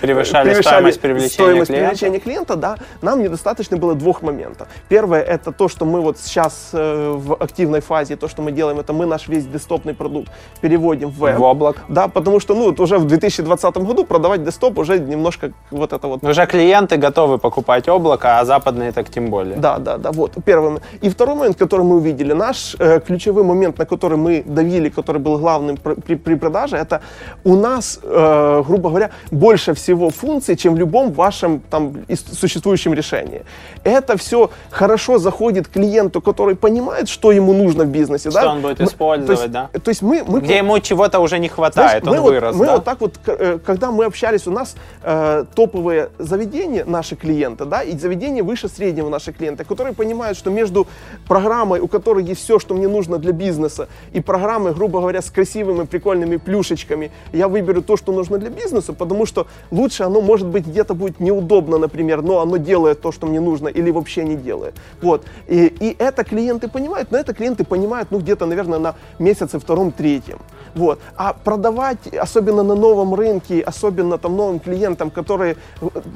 Превышали 0.00 0.54
стоимость 0.62 1.00
привлечения 1.16 1.64
стоимость 1.64 1.68
клиента? 1.68 1.88
привлечения 1.88 2.20
клиента, 2.20 2.56
да, 2.56 2.76
нам 3.02 3.22
недостаточно 3.22 3.76
было 3.76 3.94
двух 3.94 4.22
моментов. 4.22 4.68
Первое, 4.88 5.22
это 5.22 5.52
то, 5.52 5.68
что 5.68 5.84
мы 5.84 6.00
вот 6.00 6.18
сейчас 6.18 6.70
э, 6.72 7.12
в 7.16 7.34
активной 7.34 7.80
фазе, 7.80 8.16
то, 8.16 8.28
что 8.28 8.42
мы 8.42 8.52
делаем, 8.52 8.78
это 8.78 8.92
мы 8.92 9.06
наш 9.06 9.28
весь 9.28 9.46
десктопный 9.46 9.94
продукт 9.94 10.30
переводим 10.60 11.08
в 11.10 11.18
веб. 11.18 11.38
В 11.38 11.44
облак. 11.44 11.76
Да, 11.88 12.08
потому 12.08 12.40
что, 12.40 12.54
ну, 12.54 12.64
вот 12.66 12.80
уже 12.80 12.98
в 12.98 13.06
2020 13.06 13.76
году 13.78 14.04
продавать 14.04 14.44
десктоп 14.44 14.78
уже 14.78 14.98
немножко 14.98 15.52
вот 15.70 15.92
это 15.92 16.06
вот 16.08 16.24
Уже 16.24 16.46
клиенты 16.46 16.96
готовы 16.96 17.38
покупать 17.38 17.88
облако, 17.88 18.38
а 18.38 18.44
западные 18.44 18.92
так 18.92 19.10
тем 19.10 19.30
более. 19.30 19.56
Да, 19.56 19.78
да, 19.78 19.98
да, 19.98 20.12
вот, 20.12 20.32
первый. 20.44 20.80
И 21.00 21.08
второй 21.08 21.36
момент, 21.36 21.56
который 21.56 21.84
мы 21.84 21.96
увидели, 21.96 22.32
наш 22.32 22.76
э, 22.78 23.00
ключевой 23.00 23.42
момент, 23.42 23.78
на 23.78 23.86
который 23.86 24.18
мы 24.18 24.42
давили, 24.46 24.88
который 24.88 25.20
был 25.20 25.38
главным 25.38 25.76
пр- 25.76 25.96
при, 26.00 26.14
при 26.16 26.34
продаже, 26.34 26.76
это 26.76 27.00
у 27.44 27.54
нас, 27.56 28.00
э, 28.02 28.62
грубо 28.66 28.88
говоря, 28.88 29.10
больше 29.30 29.74
всего 29.74 30.10
функций, 30.10 30.56
чем 30.56 30.74
в 30.74 30.78
любом 30.78 31.05
вашем 31.12 31.60
там 31.70 31.94
существующем 32.32 32.94
решении. 32.94 33.42
Это 33.84 34.16
все 34.16 34.50
хорошо 34.70 35.18
заходит 35.18 35.68
клиенту, 35.68 36.20
который 36.20 36.54
понимает, 36.54 37.08
что 37.08 37.32
ему 37.32 37.52
нужно 37.52 37.84
в 37.84 37.88
бизнесе. 37.88 38.30
Что 38.30 38.40
да? 38.40 38.52
он 38.52 38.60
будет 38.60 38.80
Мы- 38.80 38.86
использовать, 38.86 39.38
то 39.38 39.42
есть, 39.42 39.52
да? 39.52 39.70
То 39.80 39.88
есть 39.90 40.02
мы, 40.02 40.24
мы 40.26 40.40
Где 40.40 40.58
ему 40.58 40.78
чего-то 40.80 41.20
уже 41.20 41.38
не 41.38 41.48
знаешь, 41.48 41.54
хватает, 41.54 42.04
мы 42.04 42.12
он 42.12 42.20
вот, 42.20 42.30
вырос, 42.30 42.56
мы 42.56 42.66
да? 42.66 42.74
вот 42.74 42.84
так 42.84 43.00
вот, 43.00 43.14
э, 43.26 43.58
когда 43.64 43.90
мы 43.90 44.04
общались, 44.04 44.46
у 44.46 44.50
нас 44.50 44.76
э, 45.02 45.44
топовые 45.54 46.08
заведения, 46.18 46.84
наши 46.84 47.16
клиенты, 47.16 47.64
да, 47.64 47.82
и 47.82 47.96
заведения 47.98 48.42
выше 48.42 48.68
среднего 48.68 49.08
наши 49.08 49.32
клиенты, 49.32 49.64
которые 49.64 49.94
понимают, 49.94 50.38
что 50.38 50.50
между 50.50 50.86
программой, 51.28 51.80
у 51.80 51.88
которой 51.88 52.24
есть 52.24 52.42
все, 52.42 52.58
что 52.58 52.74
мне 52.74 52.88
нужно 52.88 53.18
для 53.18 53.32
бизнеса, 53.32 53.88
и 54.12 54.20
программой, 54.20 54.74
грубо 54.74 55.00
говоря, 55.00 55.22
с 55.22 55.30
красивыми, 55.30 55.84
прикольными 55.86 56.36
плюшечками, 56.36 57.10
я 57.32 57.48
выберу 57.48 57.82
то, 57.82 57.96
что 57.96 58.12
нужно 58.12 58.38
для 58.38 58.50
бизнеса, 58.50 58.92
потому 58.92 59.26
что 59.26 59.46
лучше 59.70 60.02
оно, 60.04 60.20
может 60.20 60.46
быть, 60.46 60.66
где-то 60.66 60.94
будет 60.96 61.20
неудобно, 61.20 61.78
например, 61.78 62.22
но 62.22 62.40
оно 62.40 62.56
делает 62.56 63.00
то, 63.00 63.12
что 63.12 63.26
мне 63.26 63.40
нужно, 63.40 63.68
или 63.68 63.90
вообще 63.90 64.24
не 64.24 64.36
делает. 64.36 64.74
Вот. 65.02 65.24
И, 65.46 65.66
и 65.66 65.96
это 65.98 66.24
клиенты 66.24 66.68
понимают, 66.68 67.10
но 67.12 67.18
это 67.18 67.34
клиенты 67.34 67.64
понимают, 67.64 68.10
ну, 68.10 68.18
где-то, 68.18 68.46
наверное, 68.46 68.78
на 68.78 68.94
месяце 69.18 69.58
втором-третьем. 69.58 70.38
Вот. 70.74 70.98
А 71.16 71.32
продавать, 71.32 72.06
особенно 72.14 72.62
на 72.62 72.74
новом 72.74 73.14
рынке, 73.14 73.62
особенно 73.62 74.18
там 74.18 74.36
новым 74.36 74.60
клиентам, 74.60 75.10
которые, 75.10 75.56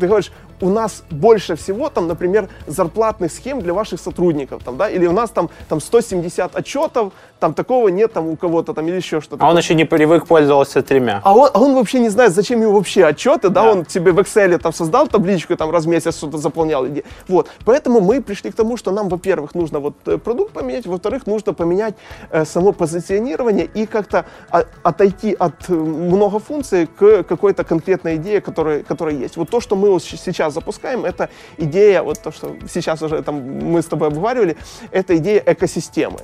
ты 0.00 0.06
говоришь, 0.06 0.32
у 0.60 0.68
нас 0.68 1.02
больше 1.10 1.56
всего 1.56 1.88
там, 1.88 2.06
например, 2.06 2.48
зарплатных 2.66 3.32
схем 3.32 3.60
для 3.60 3.72
ваших 3.72 4.00
сотрудников, 4.00 4.62
там, 4.62 4.76
да, 4.76 4.90
или 4.90 5.06
у 5.06 5.12
нас 5.12 5.30
там, 5.30 5.48
там 5.68 5.80
170 5.80 6.54
отчетов, 6.56 7.12
там 7.40 7.54
такого 7.54 7.88
нет 7.88 8.12
там 8.12 8.28
у 8.28 8.36
кого-то 8.36 8.74
там 8.74 8.86
или 8.86 8.96
еще 8.96 9.20
что-то. 9.20 9.44
А 9.44 9.50
он 9.50 9.58
еще 9.58 9.74
не 9.74 9.84
привык 9.84 10.26
пользоваться 10.26 10.82
тремя. 10.82 11.20
А 11.24 11.34
он, 11.34 11.50
а 11.52 11.60
он 11.60 11.74
вообще 11.74 11.98
не 11.98 12.10
знает, 12.10 12.32
зачем 12.32 12.62
ему 12.62 12.72
вообще 12.72 13.04
отчеты, 13.04 13.48
да, 13.48 13.64
да. 13.64 13.72
он 13.72 13.86
себе 13.86 14.12
в 14.12 14.18
Excel 14.18 14.58
там 14.58 14.72
создал 14.72 15.08
табличку, 15.08 15.56
там 15.56 15.70
раз 15.70 15.84
в 15.84 15.88
месяц 15.88 16.16
что-то 16.16 16.38
заполнял. 16.38 16.86
Вот, 17.28 17.48
поэтому 17.64 18.00
мы 18.00 18.20
пришли 18.20 18.50
к 18.50 18.54
тому, 18.54 18.76
что 18.76 18.92
нам, 18.92 19.08
во-первых, 19.08 19.54
нужно 19.54 19.80
вот 19.80 19.94
э, 20.06 20.18
продукт 20.18 20.52
поменять, 20.52 20.86
во-вторых, 20.86 21.26
нужно 21.26 21.54
поменять 21.54 21.94
э, 22.30 22.44
само 22.44 22.72
позиционирование 22.72 23.68
и 23.74 23.86
как-то 23.86 24.24
а, 24.50 24.64
отойти 24.82 25.34
от 25.38 25.68
э, 25.68 25.72
много 25.72 26.38
функций 26.38 26.86
к 26.86 27.22
какой-то 27.22 27.64
конкретной 27.64 28.16
идее, 28.16 28.40
которая, 28.40 28.82
которая 28.82 29.14
есть. 29.14 29.36
Вот 29.36 29.50
то, 29.50 29.60
что 29.60 29.76
мы 29.76 29.90
вот 29.90 30.02
сейчас 30.02 30.54
запускаем, 30.54 31.04
это 31.04 31.30
идея, 31.56 32.02
вот 32.02 32.20
то, 32.20 32.32
что 32.32 32.56
сейчас 32.68 33.02
уже 33.02 33.22
там 33.22 33.36
мы 33.36 33.80
с 33.80 33.86
тобой 33.86 34.08
обговаривали, 34.08 34.56
это 34.90 35.16
идея 35.16 35.42
экосистемы. 35.46 36.18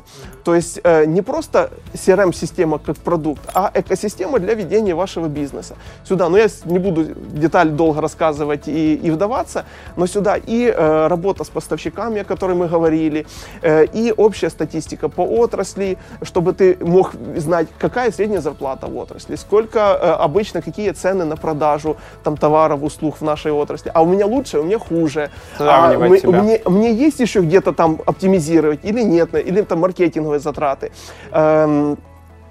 То 0.45 0.55
есть 0.55 0.81
э, 0.85 1.06
не 1.07 1.23
просто 1.23 1.71
CRM-система 1.95 2.79
как 2.79 2.97
продукт, 2.97 3.43
а 3.55 3.71
экосистема 3.75 4.39
для 4.39 4.55
ведения 4.55 4.95
вашего 4.95 5.29
бизнеса. 5.29 5.77
Сюда, 6.05 6.29
ну 6.29 6.37
я 6.37 6.49
не 6.65 6.79
буду 6.79 7.05
деталь 7.33 7.71
долго 7.71 8.01
рассказывать 8.01 8.69
и, 8.69 8.95
и 8.95 9.11
вдаваться, 9.11 9.65
но 9.97 10.07
сюда 10.07 10.37
и 10.37 10.67
э, 10.67 11.07
работа 11.07 11.45
с 11.45 11.49
поставщиками, 11.49 12.21
о 12.21 12.25
которой 12.25 12.57
мы 12.57 12.69
говорили, 12.69 13.27
э, 13.63 13.87
и 13.87 14.13
общая 14.17 14.51
статистика 14.51 15.09
по 15.09 15.23
отрасли, 15.23 15.99
чтобы 16.23 16.53
ты 16.53 16.77
мог 16.81 17.13
знать, 17.37 17.69
какая 17.79 18.13
средняя 18.13 18.41
зарплата 18.41 18.87
в 18.87 18.97
отрасли, 18.97 19.37
сколько 19.37 19.79
э, 19.79 20.25
обычно, 20.25 20.63
какие 20.63 20.91
цены 20.93 21.25
на 21.25 21.37
продажу 21.37 21.97
там, 22.25 22.37
товаров, 22.37 22.83
услуг 22.83 23.17
в 23.21 23.23
нашей 23.23 23.53
отрасли. 23.53 23.91
А 23.95 24.03
у 24.03 24.07
меня 24.07 24.27
лучше, 24.27 24.59
у 24.59 24.65
меня 24.65 24.79
хуже. 24.79 25.31
А, 25.59 25.97
мы, 25.99 26.21
мне, 26.25 26.61
мне 26.67 26.93
есть 26.93 27.21
еще 27.21 27.41
где-то 27.41 27.73
там 27.73 28.01
оптимизировать 28.07 28.81
или 28.85 29.03
нет, 29.03 29.35
или 29.35 29.63
там 29.63 29.81
маркетинговые 29.81 30.41
затраты. 30.41 30.93
Эм, 31.32 31.99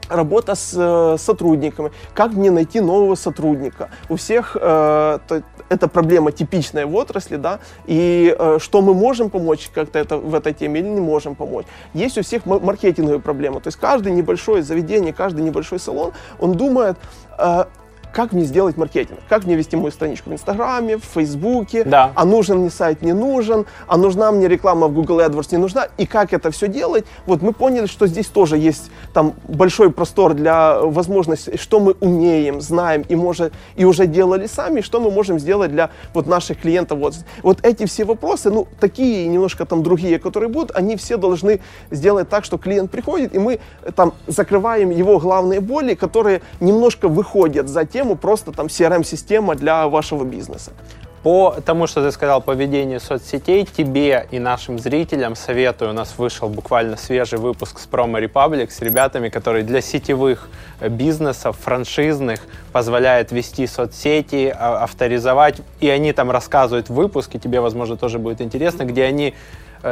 работа 0.10 0.56
с 0.56 0.74
э, 0.76 1.18
сотрудниками, 1.18 1.92
как 2.14 2.34
мне 2.34 2.52
найти 2.52 2.80
нового 2.80 3.16
сотрудника. 3.16 3.90
У 4.10 4.16
всех 4.16 4.56
э, 4.56 4.60
то, 5.28 5.44
это 5.70 5.88
проблема 5.88 6.32
типичная 6.32 6.86
в 6.86 6.96
отрасли, 6.96 7.38
да, 7.38 7.60
и 7.88 8.36
э, 8.38 8.58
что 8.62 8.82
мы 8.82 8.94
можем 8.94 9.30
помочь 9.30 9.70
как-то 9.74 10.00
это, 10.00 10.18
в 10.18 10.36
этой 10.36 10.54
теме 10.54 10.80
или 10.80 10.88
не 10.88 11.02
можем 11.02 11.36
помочь. 11.36 11.66
Есть 11.94 12.18
у 12.18 12.22
всех 12.22 12.46
маркетинговые 12.46 13.20
проблемы, 13.20 13.62
то 13.62 13.68
есть 13.68 13.80
каждое 13.80 14.14
небольшое 14.14 14.62
заведение, 14.62 15.14
каждый 15.14 15.44
небольшой 15.44 15.80
салон, 15.80 16.14
он 16.40 16.54
думает, 16.54 16.98
э, 17.38 17.66
как 18.16 18.32
мне 18.32 18.46
сделать 18.46 18.78
маркетинг, 18.78 19.20
как 19.28 19.44
мне 19.44 19.56
вести 19.56 19.76
мою 19.76 19.92
страничку 19.92 20.30
в 20.30 20.34
Инстаграме, 20.34 20.98
в 20.98 21.04
Фейсбуке, 21.04 21.84
да. 21.84 22.14
а 22.16 22.24
нужен 22.24 22.60
мне 22.60 22.70
сайт, 22.70 23.02
не 23.02 23.12
нужен, 23.12 23.66
а 23.88 23.98
нужна 23.98 24.32
мне 24.32 24.48
реклама 24.48 24.88
в 24.88 24.94
Google 24.94 25.20
AdWords, 25.20 25.50
не 25.52 25.58
нужна, 25.58 25.90
и 25.98 26.06
как 26.06 26.32
это 26.32 26.50
все 26.50 26.70
делать. 26.70 27.06
Вот 27.26 27.42
мы 27.42 27.52
поняли, 27.52 27.88
что 27.88 28.08
здесь 28.08 28.28
тоже 28.28 28.58
есть 28.58 28.90
там 29.14 29.34
большой 29.50 29.92
простор 29.92 30.34
для 30.34 30.80
возможности, 30.80 31.58
что 31.58 31.82
мы 31.82 31.94
умеем, 32.00 32.62
знаем 32.62 33.04
и, 33.10 33.18
может, 33.18 33.52
и 33.76 33.84
уже 33.84 34.08
делали 34.08 34.48
сами, 34.48 34.80
что 34.80 35.02
мы 35.02 35.12
можем 35.12 35.38
сделать 35.38 35.72
для 35.72 35.90
вот 36.14 36.26
наших 36.26 36.62
клиентов. 36.62 37.00
Вот, 37.00 37.16
вот 37.44 37.60
эти 37.64 37.86
все 37.86 38.06
вопросы, 38.06 38.50
ну, 38.50 38.66
такие 38.80 39.26
и 39.26 39.28
немножко 39.28 39.66
там 39.66 39.84
другие, 39.84 40.20
которые 40.20 40.48
будут, 40.48 40.74
они 40.74 40.96
все 40.96 41.18
должны 41.18 41.60
сделать 41.92 42.30
так, 42.30 42.46
что 42.46 42.58
клиент 42.58 42.92
приходит, 42.92 43.36
и 43.36 43.40
мы 43.40 43.60
там 43.94 44.14
закрываем 44.26 44.90
его 44.90 45.20
главные 45.20 45.60
боли, 45.60 45.96
которые 45.96 46.42
немножко 46.62 47.10
выходят 47.10 47.68
за 47.68 47.84
тем, 47.84 48.05
тему 48.06 48.16
просто 48.16 48.52
там 48.52 48.68
CRM-система 48.68 49.56
для 49.56 49.88
вашего 49.88 50.24
бизнеса. 50.24 50.72
По 51.24 51.56
тому, 51.66 51.88
что 51.88 52.04
ты 52.04 52.12
сказал 52.12 52.40
по 52.40 52.52
ведению 52.52 53.00
соцсетей, 53.00 53.66
тебе 53.66 54.28
и 54.30 54.38
нашим 54.38 54.78
зрителям 54.78 55.36
советую, 55.36 55.90
у 55.90 55.94
нас 55.94 56.20
вышел 56.20 56.50
буквально 56.50 56.98
свежий 56.98 57.40
выпуск 57.40 57.80
с 57.80 57.88
Promo 57.88 58.24
Republic 58.24 58.70
с 58.70 58.80
ребятами, 58.82 59.30
которые 59.30 59.64
для 59.64 59.82
сетевых 59.82 60.50
э, 60.80 60.88
бизнесов, 60.90 61.58
франшизных, 61.60 62.42
позволяют 62.72 63.32
вести 63.32 63.66
соцсети, 63.66 64.54
а, 64.56 64.84
авторизовать, 64.84 65.62
и 65.80 65.90
они 65.90 66.14
там 66.14 66.30
рассказывают 66.30 66.90
в 66.90 66.94
выпуске, 66.94 67.40
тебе, 67.40 67.60
возможно, 67.60 67.98
тоже 67.98 68.20
будет 68.20 68.40
интересно, 68.40 68.84
где 68.84 69.06
они 69.06 69.34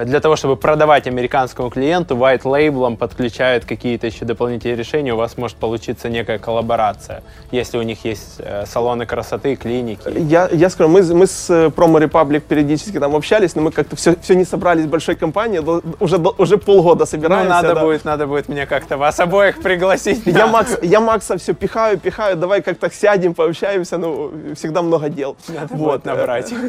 для 0.06 0.20
того, 0.20 0.36
чтобы 0.36 0.56
продавать 0.56 1.08
американскому 1.08 1.70
клиенту, 1.70 2.16
white 2.16 2.42
label 2.42 2.98
подключают 2.98 3.66
какие-то 3.66 4.08
еще 4.08 4.26
дополнительные 4.26 4.76
решения, 4.76 5.14
у 5.14 5.18
вас 5.18 5.38
может 5.38 5.58
получиться 5.58 6.10
некая 6.10 6.40
коллаборация, 6.40 7.22
если 7.52 7.78
у 7.78 7.84
них 7.84 8.04
есть 8.04 8.38
э, 8.40 8.66
салоны 8.66 9.06
красоты, 9.06 9.56
клиники. 9.56 10.02
Я, 10.18 10.50
я 10.52 10.70
скажу, 10.72 10.90
мы, 10.90 11.04
мы 11.14 11.28
с 11.28 11.48
э, 11.50 11.68
Promo 11.68 12.02
Republic 12.02 12.40
периодически 12.40 13.00
там 13.00 13.16
общались, 13.16 13.54
но 13.56 13.62
мы 13.62 13.72
как-то 13.72 13.96
все, 13.96 14.16
все 14.20 14.34
не 14.34 14.46
собрались 14.46 14.86
в 14.86 14.90
большой 14.90 15.16
компании, 15.16 15.60
уже, 16.00 16.18
уже 16.18 16.58
полгода 16.58 17.06
собираемся. 17.06 17.50
Ну, 17.50 17.56
надо, 17.56 17.76
да. 17.76 17.82
будет, 17.82 18.06
надо 18.06 18.26
будет 18.26 18.50
мне 18.50 18.66
как-то 18.66 18.98
вас 18.98 19.20
обоих 19.20 19.62
пригласить. 19.62 20.26
Я, 20.26 20.48
Макс, 20.48 20.76
я 20.82 21.02
Макса 21.02 21.38
все 21.38 21.54
пихаю, 21.54 22.00
пихаю, 22.00 22.36
давай 22.36 22.64
как-то 22.64 22.90
сядем, 22.92 23.36
пообщаемся, 23.36 24.00
ну, 24.00 24.32
всегда 24.56 24.82
много 24.82 25.10
дел. 25.10 25.38
Надо 25.50 25.76
вот, 25.76 26.06
набрать. 26.06 26.52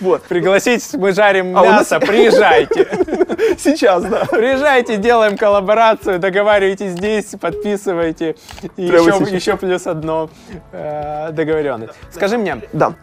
Вот. 0.00 0.22
Пригласить, 0.22 0.94
мы 0.94 1.12
жарим 1.12 1.56
а 1.56 1.62
мясо, 1.62 2.00
при 2.00 2.23
Приезжайте. 2.30 2.86
Сейчас, 3.58 4.02
да. 4.04 4.24
Приезжайте, 4.26 4.96
делаем 4.96 5.36
коллаборацию, 5.36 6.18
договаривайтесь 6.18 6.92
здесь, 6.92 7.34
подписывайте. 7.40 8.36
И 8.76 8.82
еще, 8.82 9.34
еще 9.34 9.56
плюс 9.56 9.86
одно 9.86 10.30
э, 10.72 11.30
договоренность. 11.32 11.94
Скажи 12.10 12.38
мне, 12.38 12.60
да. 12.72 12.94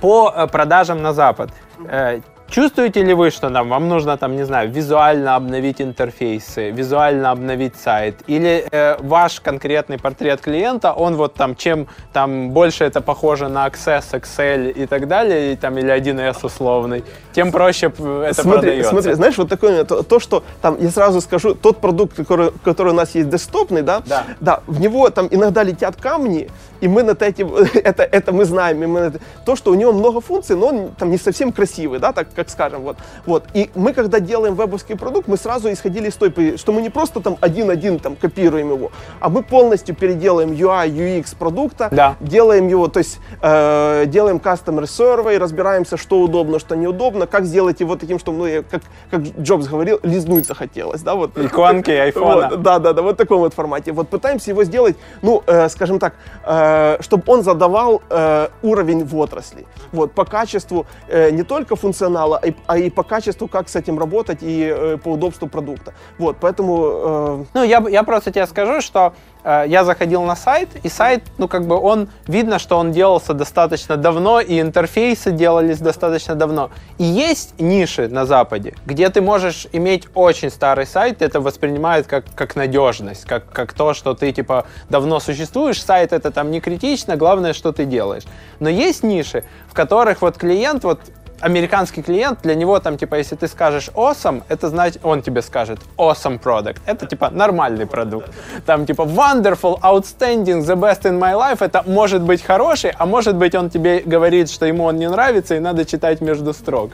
по 0.00 0.32
э, 0.34 0.46
продажам 0.46 1.02
на 1.02 1.12
Запад, 1.12 1.50
э, 1.88 2.20
Чувствуете 2.50 3.04
ли 3.04 3.14
вы, 3.14 3.30
что 3.30 3.48
нам, 3.48 3.68
вам 3.68 3.88
нужно, 3.88 4.16
там, 4.16 4.34
не 4.34 4.42
знаю, 4.42 4.72
визуально 4.72 5.36
обновить 5.36 5.80
интерфейсы, 5.80 6.70
визуально 6.70 7.30
обновить 7.30 7.76
сайт? 7.76 8.16
Или 8.26 8.66
э, 8.72 8.96
ваш 8.98 9.38
конкретный 9.40 9.98
портрет 9.98 10.40
клиента, 10.40 10.92
он 10.92 11.14
вот 11.14 11.34
там, 11.34 11.54
чем 11.54 11.86
там 12.12 12.50
больше 12.50 12.82
это 12.82 13.00
похоже 13.00 13.48
на 13.48 13.68
Access, 13.68 14.20
Excel 14.20 14.72
и 14.72 14.86
так 14.86 15.06
далее, 15.06 15.52
и, 15.52 15.56
там, 15.56 15.78
или 15.78 15.96
1С 15.96 16.44
условный, 16.44 17.04
тем 17.32 17.52
проще 17.52 17.86
это 17.86 18.42
смотри, 18.42 18.52
продается. 18.52 18.90
Смотри, 18.90 19.12
знаешь, 19.12 19.38
вот 19.38 19.48
такое, 19.48 19.84
то, 19.84 20.02
то, 20.02 20.18
что 20.18 20.42
там, 20.60 20.76
я 20.80 20.90
сразу 20.90 21.20
скажу, 21.20 21.54
тот 21.54 21.76
продукт, 21.76 22.16
который, 22.16 22.50
который 22.64 22.88
у 22.88 22.96
нас 22.96 23.14
есть 23.14 23.28
десктопный, 23.28 23.82
да, 23.82 24.02
да, 24.04 24.24
да, 24.40 24.60
в 24.66 24.80
него 24.80 25.08
там 25.10 25.28
иногда 25.30 25.62
летят 25.62 25.94
камни, 25.94 26.50
и 26.80 26.88
мы 26.88 27.04
над 27.04 27.22
этим, 27.22 27.54
это, 27.74 28.02
это 28.02 28.32
мы 28.32 28.44
знаем, 28.44 28.82
и 28.82 28.86
мы, 28.86 29.12
то, 29.46 29.54
что 29.54 29.70
у 29.70 29.74
него 29.74 29.92
много 29.92 30.20
функций, 30.20 30.56
но 30.56 30.66
он 30.66 30.88
там 30.98 31.10
не 31.10 31.18
совсем 31.18 31.52
красивый, 31.52 32.00
да, 32.00 32.12
так 32.12 32.39
как 32.40 32.48
скажем, 32.48 32.80
вот. 32.80 32.96
вот. 33.26 33.44
И 33.52 33.70
мы, 33.74 33.92
когда 33.92 34.18
делаем 34.18 34.54
вебовский 34.54 34.96
продукт, 34.96 35.28
мы 35.28 35.36
сразу 35.36 35.70
исходили 35.70 36.08
из 36.08 36.14
той, 36.14 36.56
что 36.56 36.72
мы 36.72 36.80
не 36.80 36.88
просто 36.88 37.20
там 37.20 37.36
один-один 37.40 37.98
там 37.98 38.16
копируем 38.16 38.70
его, 38.70 38.90
а 39.20 39.28
мы 39.28 39.42
полностью 39.42 39.94
переделаем 39.94 40.52
UI, 40.52 40.88
UX 40.88 41.36
продукта, 41.38 41.88
да. 41.92 42.16
делаем 42.20 42.66
его, 42.68 42.88
то 42.88 43.00
есть 43.00 43.18
э, 43.42 44.04
делаем 44.06 44.38
customer 44.38 44.84
survey, 44.84 45.36
разбираемся, 45.36 45.98
что 45.98 46.20
удобно, 46.20 46.58
что 46.58 46.76
неудобно, 46.76 47.26
как 47.26 47.44
сделать 47.44 47.80
его 47.80 47.96
таким, 47.96 48.18
чтобы, 48.18 48.38
ну, 48.38 48.64
как, 48.70 48.82
как 49.10 49.20
Джобс 49.38 49.66
говорил, 49.66 50.00
лизнуть 50.02 50.46
захотелось, 50.46 51.02
да, 51.02 51.14
вот. 51.14 51.36
Иконки 51.36 51.90
айфона. 52.06 52.48
Вот, 52.48 52.62
да, 52.62 52.78
да, 52.78 52.92
да, 52.94 53.02
вот 53.02 53.16
в 53.16 53.18
таком 53.18 53.40
вот 53.40 53.52
формате. 53.52 53.92
Вот 53.92 54.08
пытаемся 54.08 54.50
его 54.50 54.64
сделать, 54.64 54.96
ну, 55.20 55.42
э, 55.46 55.68
скажем 55.68 55.98
так, 55.98 56.14
э, 56.46 56.96
чтобы 57.00 57.22
он 57.26 57.42
задавал 57.42 58.00
э, 58.08 58.48
уровень 58.62 59.04
в 59.04 59.14
отрасли. 59.16 59.66
Вот, 59.92 60.12
по 60.12 60.24
качеству 60.24 60.86
э, 61.08 61.30
не 61.30 61.42
только 61.42 61.76
функционала, 61.76 62.29
а 62.34 62.46
и, 62.46 62.54
а 62.66 62.78
и 62.78 62.90
по 62.90 63.02
качеству, 63.02 63.48
как 63.48 63.68
с 63.68 63.76
этим 63.76 63.98
работать, 63.98 64.38
и 64.42 64.64
э, 64.64 64.98
по 65.02 65.08
удобству 65.08 65.48
продукта. 65.48 65.94
Вот, 66.18 66.36
поэтому... 66.40 66.84
Э... 66.84 67.44
Ну, 67.54 67.64
я, 67.64 67.84
я 67.88 68.02
просто 68.02 68.30
тебе 68.30 68.46
скажу, 68.46 68.80
что 68.80 69.12
э, 69.44 69.64
я 69.66 69.84
заходил 69.84 70.22
на 70.22 70.36
сайт, 70.36 70.68
и 70.82 70.88
сайт, 70.88 71.24
ну, 71.38 71.48
как 71.48 71.66
бы 71.66 71.78
он, 71.78 72.08
видно, 72.26 72.58
что 72.58 72.76
он 72.76 72.92
делался 72.92 73.34
достаточно 73.34 73.96
давно, 73.96 74.40
и 74.40 74.60
интерфейсы 74.60 75.30
делались 75.30 75.78
достаточно 75.78 76.34
давно. 76.34 76.70
И 76.98 77.04
есть 77.04 77.54
ниши 77.58 78.08
на 78.08 78.26
Западе, 78.26 78.74
где 78.86 79.08
ты 79.08 79.20
можешь 79.20 79.66
иметь 79.72 80.08
очень 80.14 80.50
старый 80.50 80.86
сайт, 80.86 81.22
это 81.22 81.40
воспринимают 81.40 82.06
как, 82.06 82.24
как 82.34 82.56
надежность, 82.56 83.24
как, 83.24 83.50
как 83.50 83.72
то, 83.72 83.94
что 83.94 84.14
ты, 84.14 84.32
типа, 84.32 84.66
давно 84.88 85.20
существуешь, 85.20 85.82
сайт 85.82 86.12
это 86.12 86.30
там 86.30 86.50
не 86.50 86.60
критично, 86.60 87.16
главное, 87.16 87.52
что 87.52 87.72
ты 87.72 87.84
делаешь. 87.84 88.24
Но 88.58 88.68
есть 88.68 89.02
ниши, 89.02 89.44
в 89.68 89.74
которых 89.74 90.22
вот 90.22 90.36
клиент 90.36 90.84
вот 90.84 91.00
американский 91.40 92.02
клиент, 92.02 92.40
для 92.42 92.54
него 92.54 92.78
там, 92.80 92.96
типа, 92.96 93.16
если 93.16 93.36
ты 93.36 93.48
скажешь 93.48 93.90
awesome, 93.94 94.42
это 94.48 94.68
значит, 94.68 95.00
он 95.04 95.22
тебе 95.22 95.42
скажет 95.42 95.80
awesome 95.96 96.40
product. 96.40 96.78
Это, 96.86 97.06
типа, 97.06 97.30
нормальный 97.30 97.86
продукт. 97.86 98.30
Там, 98.66 98.86
типа, 98.86 99.02
wonderful, 99.02 99.80
outstanding, 99.80 100.60
the 100.60 100.76
best 100.76 101.02
in 101.02 101.18
my 101.18 101.34
life, 101.34 101.58
это 101.60 101.82
может 101.86 102.22
быть 102.22 102.42
хороший, 102.42 102.92
а 102.96 103.06
может 103.06 103.36
быть 103.36 103.54
он 103.54 103.70
тебе 103.70 104.00
говорит, 104.04 104.50
что 104.50 104.66
ему 104.66 104.84
он 104.84 104.96
не 104.96 105.08
нравится, 105.08 105.56
и 105.56 105.60
надо 105.60 105.84
читать 105.84 106.20
между 106.20 106.52
строк. 106.52 106.90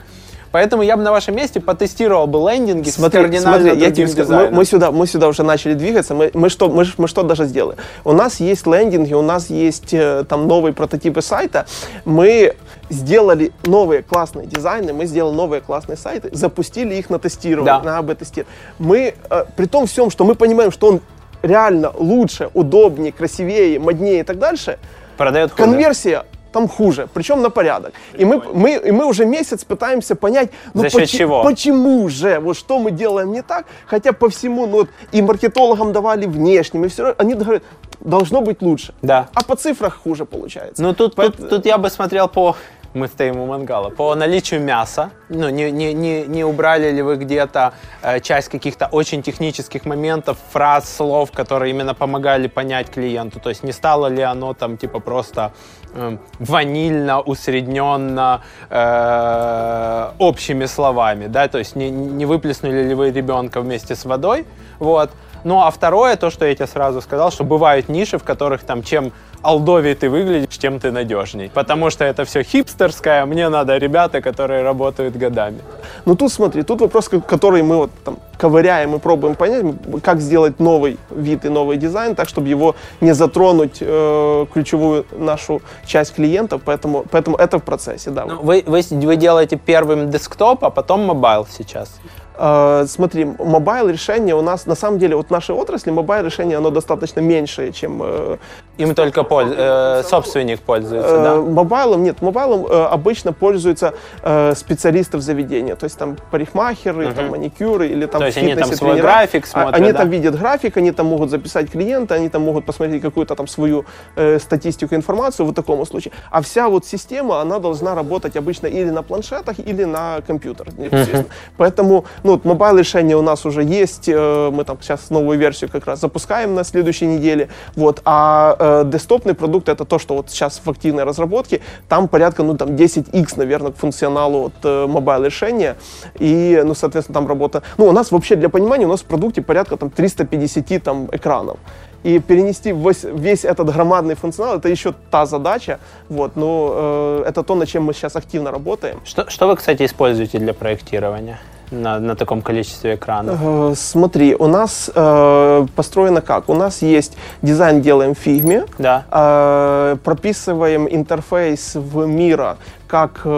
Поэтому 0.51 0.81
я 0.83 0.97
бы 0.97 1.03
на 1.03 1.11
вашем 1.11 1.35
месте 1.35 1.59
потестировал 1.59 2.27
бы 2.27 2.39
лендинги 2.39 2.89
Смотри, 2.89 3.19
с 3.19 3.23
кардинально 3.23 3.59
смотри, 3.65 3.81
я 3.81 3.91
тебе 3.91 4.07
скажу, 4.07 4.33
мы, 4.33 4.49
мы 4.49 4.65
сюда, 4.65 4.91
мы 4.91 5.07
сюда 5.07 5.27
уже 5.27 5.43
начали 5.43 5.73
двигаться. 5.73 6.15
Мы, 6.15 6.31
мы 6.33 6.49
что, 6.49 6.69
мы, 6.69 6.85
мы 6.97 7.07
что 7.07 7.23
даже 7.23 7.45
сделали? 7.45 7.77
У 8.03 8.13
нас 8.13 8.39
есть 8.39 8.65
лендинги, 8.65 9.13
у 9.13 9.21
нас 9.21 9.49
есть 9.49 9.93
э, 9.93 10.23
там 10.27 10.47
новые 10.47 10.73
прототипы 10.73 11.21
сайта. 11.21 11.65
Мы 12.05 12.55
сделали 12.89 13.51
новые 13.63 14.01
классные 14.03 14.47
дизайны, 14.47 14.93
мы 14.93 15.05
сделали 15.05 15.35
новые 15.35 15.61
классные 15.61 15.97
сайты, 15.97 16.29
запустили 16.31 16.95
их 16.95 17.09
на 17.09 17.19
тестирование, 17.19 17.79
Да. 17.79 17.83
на 17.83 17.97
АБ-тестирование. 17.99 18.53
Мы, 18.79 19.13
э, 19.29 19.45
при 19.55 19.65
том 19.65 19.85
всем, 19.87 20.09
что 20.09 20.23
мы 20.25 20.35
понимаем, 20.35 20.71
что 20.71 20.87
он 20.87 21.01
реально 21.41 21.91
лучше, 21.97 22.49
удобнее, 22.53 23.11
красивее, 23.11 23.79
моднее 23.79 24.21
и 24.21 24.23
так 24.23 24.39
дальше, 24.39 24.79
Продает 25.17 25.51
хуже. 25.51 25.63
конверсия 25.63 26.25
там 26.53 26.67
хуже, 26.67 27.07
причем 27.13 27.41
на 27.41 27.49
порядок. 27.49 27.93
И 28.17 28.25
мы, 28.25 28.41
мы, 28.53 28.77
и 28.77 28.91
мы 28.91 29.05
уже 29.05 29.25
месяц 29.25 29.63
пытаемся 29.63 30.15
понять, 30.15 30.49
ну 30.73 30.81
За 30.81 30.89
счет 30.89 31.01
почи- 31.01 31.17
чего? 31.17 31.43
почему 31.43 32.07
же, 32.09 32.39
вот 32.39 32.57
что 32.57 32.79
мы 32.79 32.89
делаем 32.91 33.31
не 33.31 33.41
так, 33.43 33.65
хотя 33.85 34.13
по 34.13 34.29
всему, 34.29 34.65
ну 34.65 34.77
вот 34.77 34.89
и 35.11 35.21
маркетологам 35.21 35.91
давали 35.91 36.25
внешним, 36.25 36.85
и 36.85 36.87
все, 36.87 37.13
они 37.17 37.35
говорят, 37.35 37.63
должно 37.99 38.41
быть 38.41 38.61
лучше. 38.61 38.93
Да. 39.01 39.27
А 39.35 39.43
по 39.43 39.55
цифрах 39.55 39.99
хуже 40.03 40.25
получается. 40.25 40.81
Ну 40.81 40.93
тут, 40.93 41.15
Поэт- 41.15 41.35
тут, 41.37 41.49
тут 41.49 41.65
я 41.65 41.77
бы 41.77 41.89
смотрел 41.89 42.27
по... 42.27 42.55
Мы 42.93 43.07
стоим 43.07 43.39
у 43.39 43.45
мангала. 43.45 43.89
По 43.89 44.15
наличию 44.15 44.61
мяса. 44.61 45.11
Ну, 45.29 45.49
не, 45.49 45.71
не, 45.71 45.93
не, 45.93 46.25
не 46.25 46.43
убрали 46.43 46.91
ли 46.91 47.01
вы 47.01 47.17
где-то 47.17 47.73
э, 48.01 48.19
часть 48.21 48.49
каких-то 48.49 48.87
очень 48.91 49.21
технических 49.21 49.85
моментов, 49.85 50.37
фраз, 50.51 50.95
слов, 50.95 51.31
которые 51.31 51.71
именно 51.71 51.93
помогали 51.93 52.47
понять 52.47 52.89
клиенту? 52.89 53.39
То 53.39 53.49
есть 53.49 53.63
не 53.63 53.71
стало 53.71 54.07
ли 54.07 54.21
оно 54.21 54.53
там 54.53 54.77
типа 54.77 54.99
просто 54.99 55.51
эм, 55.93 56.19
ванильно, 56.39 57.21
усредненно, 57.21 58.41
э, 58.69 60.11
общими 60.17 60.65
словами, 60.65 61.27
да? 61.27 61.47
То 61.47 61.57
есть 61.57 61.75
не, 61.75 61.89
не 61.89 62.25
выплеснули 62.25 62.83
ли 62.83 62.93
вы 62.95 63.11
ребенка 63.11 63.61
вместе 63.61 63.95
с 63.95 64.05
водой? 64.05 64.45
Вот. 64.79 65.11
Ну 65.43 65.61
а 65.61 65.71
второе, 65.71 66.15
то, 66.15 66.29
что 66.29 66.45
я 66.45 66.55
тебе 66.55 66.67
сразу 66.67 67.01
сказал, 67.01 67.31
что 67.31 67.43
бывают 67.43 67.89
ниши, 67.89 68.17
в 68.17 68.23
которых 68.23 68.63
там 68.63 68.83
чем 68.83 69.11
олдовее 69.41 69.95
ты 69.95 70.09
выглядишь, 70.09 70.57
тем 70.57 70.79
ты 70.79 70.91
надежней. 70.91 71.49
Потому 71.53 71.89
что 71.89 72.03
это 72.03 72.25
все 72.25 72.43
хипстерское, 72.43 73.21
а 73.21 73.25
мне 73.25 73.49
надо 73.49 73.77
ребята, 73.77 74.21
которые 74.21 74.63
работают 74.63 75.15
годами. 75.15 75.59
Ну 76.05 76.15
тут 76.15 76.31
смотри, 76.31 76.63
тут 76.63 76.81
вопрос, 76.81 77.07
ко- 77.07 77.21
который 77.21 77.61
мы 77.61 77.77
вот 77.77 77.91
там 78.03 78.17
ковыряем 78.37 78.95
и 78.95 78.99
пробуем 78.99 79.35
понять, 79.35 79.63
как 80.03 80.21
сделать 80.21 80.59
новый 80.59 80.97
вид 81.09 81.45
и 81.45 81.49
новый 81.49 81.77
дизайн, 81.77 82.15
так, 82.15 82.29
чтобы 82.29 82.47
его 82.49 82.75
не 83.01 83.13
затронуть 83.13 83.77
э, 83.81 84.45
ключевую 84.53 85.05
нашу 85.11 85.61
часть 85.85 86.15
клиентов, 86.15 86.61
поэтому, 86.65 87.05
поэтому 87.09 87.37
это 87.37 87.57
в 87.59 87.63
процессе, 87.63 88.09
да. 88.09 88.25
Ну, 88.25 88.41
вы, 88.41 88.63
вы, 88.65 88.81
вы 88.91 89.15
делаете 89.15 89.55
первым 89.55 90.09
десктоп, 90.09 90.63
а 90.65 90.69
потом 90.69 91.05
mobile 91.05 91.47
сейчас. 91.49 91.99
Э, 92.39 92.85
смотри, 92.87 93.25
mobile 93.25 93.89
решение 93.89 94.35
у 94.35 94.41
нас, 94.41 94.65
на 94.65 94.75
самом 94.75 94.99
деле, 94.99 95.15
вот 95.15 95.27
в 95.27 95.31
нашей 95.31 95.55
отрасли 95.55 95.91
mobile 95.91 96.25
решение, 96.25 96.57
оно 96.57 96.69
достаточно 96.69 97.19
меньшее, 97.19 97.71
чем 97.71 98.01
э, 98.03 98.37
Им 98.77 98.93
только 98.95 99.21
польз- 99.23 99.53
э, 99.57 100.03
собственник 100.03 100.59
пользуется, 100.61 101.15
Э, 101.15 101.23
да? 101.23 101.35
Мобайлом 101.37 102.03
нет, 102.03 102.21
мобайлом 102.21 102.65
э, 102.65 102.83
обычно 102.85 103.33
пользуются 103.33 103.93
э, 104.23 104.53
специалисты 104.55 105.17
в 105.17 105.21
заведении, 105.21 105.73
то 105.73 105.85
есть 105.85 105.97
там 105.97 106.17
парикмахеры, 106.31 107.11
там 107.13 107.29
маникюры 107.29 107.87
или 107.87 108.05
там 108.05 108.19
То 108.19 108.27
есть 108.27 108.37
они 108.37 108.55
там 108.55 108.71
свой 108.73 108.91
тренера. 108.91 109.01
график 109.03 109.45
А- 109.45 109.47
смотрят, 109.47 109.75
Они 109.75 109.91
да? 109.91 109.97
там 109.99 110.09
видят 110.09 110.37
график, 110.39 110.77
они 110.77 110.91
там 110.91 111.07
могут 111.07 111.29
записать 111.31 111.71
клиента, 111.71 112.15
они 112.15 112.29
там 112.29 112.41
могут 112.43 112.65
посмотреть 112.65 113.01
какую-то 113.01 113.35
там 113.35 113.47
свою 113.47 113.85
э, 114.15 114.39
статистику, 114.39 114.95
информацию 114.95 115.45
в 115.47 115.53
таком 115.53 115.85
случае. 115.85 116.11
А 116.31 116.41
вся 116.41 116.67
вот 116.69 116.85
система, 116.85 117.41
она 117.41 117.59
должна 117.59 117.95
работать 117.95 118.35
обычно 118.37 118.67
или 118.67 118.89
на 118.91 119.01
планшетах, 119.03 119.57
или 119.59 119.85
на 119.85 120.21
компьютерах. 120.27 120.73
естественно. 120.77 121.25
Поэтому, 121.57 122.05
ну, 122.27 122.33
вот 122.33 122.43
mobile 122.43 122.77
решение 122.77 123.15
у 123.15 123.21
нас 123.21 123.45
уже 123.45 123.63
есть, 123.63 124.09
э, 124.09 124.49
мы 124.51 124.65
там 124.65 124.77
сейчас 124.81 125.09
новую 125.09 125.39
версию 125.39 125.69
как 125.71 125.87
раз 125.87 126.01
запускаем 126.01 126.55
на 126.55 126.65
следующей 126.65 127.05
неделе, 127.05 127.47
вот, 127.75 128.01
а 128.03 128.57
э, 128.59 128.83
десктопный 128.85 129.33
продукт 129.33 129.69
это 129.69 129.85
то, 129.85 129.97
что 129.97 130.15
вот 130.15 130.29
сейчас 130.29 130.61
в 130.65 130.69
активной 130.69 131.05
разработке, 131.05 131.61
там 131.87 132.09
порядка, 132.09 132.43
ну, 132.43 132.57
там 132.57 132.71
10x, 132.75 133.37
наверное, 133.37 133.71
к 133.71 133.77
функционалу 133.77 134.47
от 134.47 134.53
э, 134.63 134.87
mobile 134.87 135.23
решения, 135.23 135.77
и, 136.19 136.61
ну, 136.65 136.75
соответственно, 136.75 137.13
там 137.13 137.27
работа, 137.29 137.63
ну, 137.77 137.85
у 137.85 137.93
нас 137.93 138.11
вообще, 138.11 138.35
для 138.35 138.49
понимания, 138.49 138.85
у 138.85 138.89
нас 138.89 139.03
в 139.03 139.05
продукте 139.05 139.41
порядка 139.41 139.77
там 139.77 139.89
350 139.89 140.83
там 140.83 141.07
экранов, 141.13 141.57
и 142.03 142.19
перенести 142.19 142.73
весь, 142.73 143.05
весь 143.05 143.45
этот 143.45 143.73
громадный 143.73 144.15
функционал, 144.15 144.57
это 144.57 144.67
еще 144.67 144.93
та 145.11 145.25
задача, 145.25 145.79
вот, 146.09 146.35
но 146.35 146.73
э, 146.75 147.29
это 147.29 147.43
то, 147.43 147.55
над 147.55 147.69
чем 147.69 147.83
мы 147.83 147.93
сейчас 147.93 148.17
активно 148.17 148.51
работаем. 148.51 148.99
Что, 149.05 149.29
что 149.29 149.47
вы, 149.47 149.55
кстати, 149.55 149.85
используете 149.85 150.39
для 150.39 150.53
проектирования 150.53 151.39
на, 151.71 151.99
на 151.99 152.15
таком 152.15 152.41
количестве 152.41 152.95
экранов? 152.95 153.77
Смотри, 153.77 154.35
у 154.35 154.47
нас 154.47 154.89
э, 154.93 155.65
построено 155.75 156.21
как? 156.21 156.49
У 156.49 156.53
нас 156.53 156.81
есть 156.81 157.17
дизайн 157.41 157.81
делаем 157.81 158.15
в 158.15 158.17
фигме, 158.17 158.65
Да. 158.77 159.03
э, 159.11 159.97
прописываем 160.03 160.87
интерфейс 160.89 161.75
в 161.75 162.05
Miro 162.05 162.57
как 162.87 163.21
э, 163.25 163.29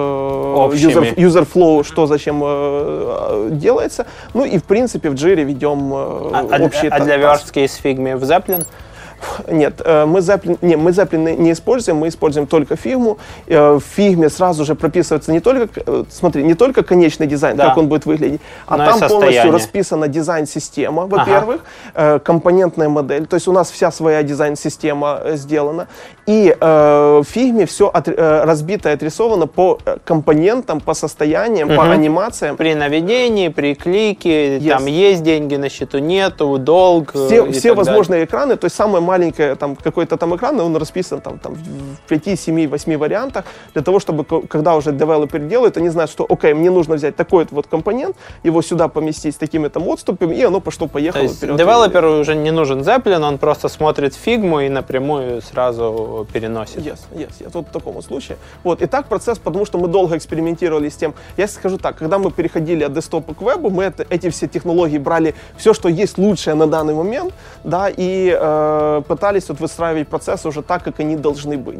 Общими. 0.57 1.13
user 1.17 1.47
flow, 1.51 1.83
что 1.83 2.05
зачем 2.05 2.41
э, 2.45 3.49
делается. 3.51 4.05
Ну 4.33 4.45
и 4.45 4.57
в 4.59 4.63
принципе 4.63 5.09
в 5.09 5.13
Jira 5.15 5.43
ведем 5.43 5.91
э, 5.93 5.97
А, 6.33 6.47
а- 6.51 6.63
общие 6.63 6.89
а 6.91 6.97
та- 6.99 7.03
для 7.03 7.13
таски. 7.15 7.19
верстки 7.21 7.59
из 7.59 7.73
фигмы 7.75 8.15
в 8.15 8.23
Zeplin? 8.23 8.65
Нет, 9.47 9.81
э, 9.83 10.05
мы 10.05 10.19
Zeplin, 10.19 10.57
не, 10.61 10.75
мы 10.75 10.91
Zeplin 10.91 11.35
не 11.37 11.51
используем, 11.51 11.97
мы 11.97 12.07
используем 12.07 12.47
только 12.47 12.75
фигму. 12.75 13.17
Э, 13.47 13.73
В 13.73 13.81
фигме 13.95 14.29
сразу 14.29 14.65
же 14.65 14.75
прописывается 14.75 15.31
не 15.31 15.39
только, 15.39 15.81
э, 15.85 16.03
смотри, 16.09 16.43
не 16.43 16.53
только 16.53 16.83
конечный 16.83 17.27
дизайн, 17.27 17.57
Да. 17.57 17.67
как 17.69 17.77
он 17.77 17.87
будет 17.87 18.05
выглядеть, 18.05 18.41
а 18.67 18.77
Но 18.77 18.85
там 18.85 19.09
полностью 19.09 19.51
расписана 19.51 20.07
дизайн-система, 20.07 21.05
во-первых, 21.07 21.61
э, 21.95 22.19
компонентная 22.19 22.89
модель, 22.89 23.25
то 23.27 23.35
есть 23.35 23.47
у 23.47 23.51
нас 23.51 23.71
вся 23.71 23.91
своя 23.91 24.23
дизайн-система 24.23 25.21
сделана, 25.33 25.87
и 26.25 26.55
в 26.59 27.23
фигме 27.27 27.65
все 27.65 27.91
разбито 27.93 28.89
и 28.89 28.93
отрисовано 28.93 29.47
по 29.47 29.79
компонентам, 30.03 30.79
по 30.79 30.93
состояниям, 30.93 31.69
по 31.75 31.91
анимациям. 31.91 32.55
При 32.57 32.75
наведении, 32.75 33.49
при 33.49 33.73
клике, 33.75 34.57
Yes. 34.59 34.69
там 34.77 34.85
есть 34.85 35.23
деньги 35.23 35.55
на 35.55 35.69
счету, 35.69 35.99
нету, 35.99 36.57
долг. 36.57 37.11
все, 37.13 37.51
все 37.51 37.73
возможные 37.73 38.25
экраны, 38.25 38.55
то 38.57 38.65
есть 38.65 38.75
самое 38.75 39.03
маленькое 39.13 39.55
там 39.55 39.75
какой-то 39.75 40.17
там 40.17 40.35
экран, 40.35 40.59
он 40.59 40.75
расписан 40.77 41.19
там, 41.21 41.37
там 41.39 41.53
в 41.55 42.09
5, 42.09 42.39
7, 42.39 42.67
8 42.69 42.97
вариантах, 42.97 43.43
для 43.73 43.81
того, 43.81 43.99
чтобы 43.99 44.23
ко- 44.23 44.41
когда 44.47 44.75
уже 44.75 44.91
девелопер 44.91 45.39
делает, 45.39 45.77
они 45.77 45.89
знают, 45.89 46.11
что 46.11 46.25
окей, 46.29 46.53
мне 46.53 46.69
нужно 46.71 46.95
взять 46.95 47.15
такой 47.15 47.47
вот 47.51 47.67
компонент, 47.67 48.15
его 48.45 48.61
сюда 48.61 48.87
поместить 48.87 49.33
с 49.33 49.37
такими 49.37 49.69
там 49.69 49.87
отступами, 49.87 50.35
и 50.35 50.43
оно 50.43 50.59
пошло-поехало 50.59 51.21
То 51.23 51.27
есть 51.27 51.37
вперед. 51.37 51.57
девелоперу 51.57 52.19
уже 52.19 52.35
не 52.35 52.51
нужен 52.51 52.81
Zeppelin, 52.81 53.27
он 53.27 53.37
просто 53.37 53.69
смотрит 53.69 54.13
фигму 54.15 54.59
и 54.59 54.69
напрямую 54.69 55.41
сразу 55.41 56.27
переносит. 56.33 56.77
Yes, 56.77 56.99
yes, 57.15 57.29
yes. 57.39 57.49
Вот 57.53 57.67
в 57.67 57.71
таком 57.71 58.01
случае. 58.01 58.37
Вот. 58.63 58.81
И 58.81 58.85
так 58.85 59.05
процесс, 59.05 59.37
потому 59.39 59.65
что 59.65 59.77
мы 59.79 59.87
долго 59.87 60.15
экспериментировали 60.15 60.87
с 60.89 60.95
тем. 60.95 61.13
Я 61.37 61.47
скажу 61.47 61.77
так, 61.77 61.95
когда 61.95 62.17
мы 62.17 62.31
переходили 62.31 62.83
от 62.85 62.93
десктопа 62.93 63.33
к 63.33 63.41
вебу, 63.41 63.69
мы 63.69 63.83
это- 63.85 64.05
эти 64.09 64.29
все 64.29 64.47
технологии 64.47 64.99
брали, 64.99 65.33
все, 65.57 65.73
что 65.73 65.89
есть 65.89 66.17
лучшее 66.17 66.55
на 66.55 66.67
данный 66.67 66.93
момент, 66.93 67.33
да, 67.63 67.89
и 67.89 68.37
э, 68.41 68.98
пытались 69.01 69.49
вот 69.49 69.59
выстраивать 69.59 70.07
процессы 70.07 70.47
уже 70.47 70.61
так, 70.61 70.83
как 70.83 70.99
они 70.99 71.15
должны 71.15 71.57
быть. 71.57 71.79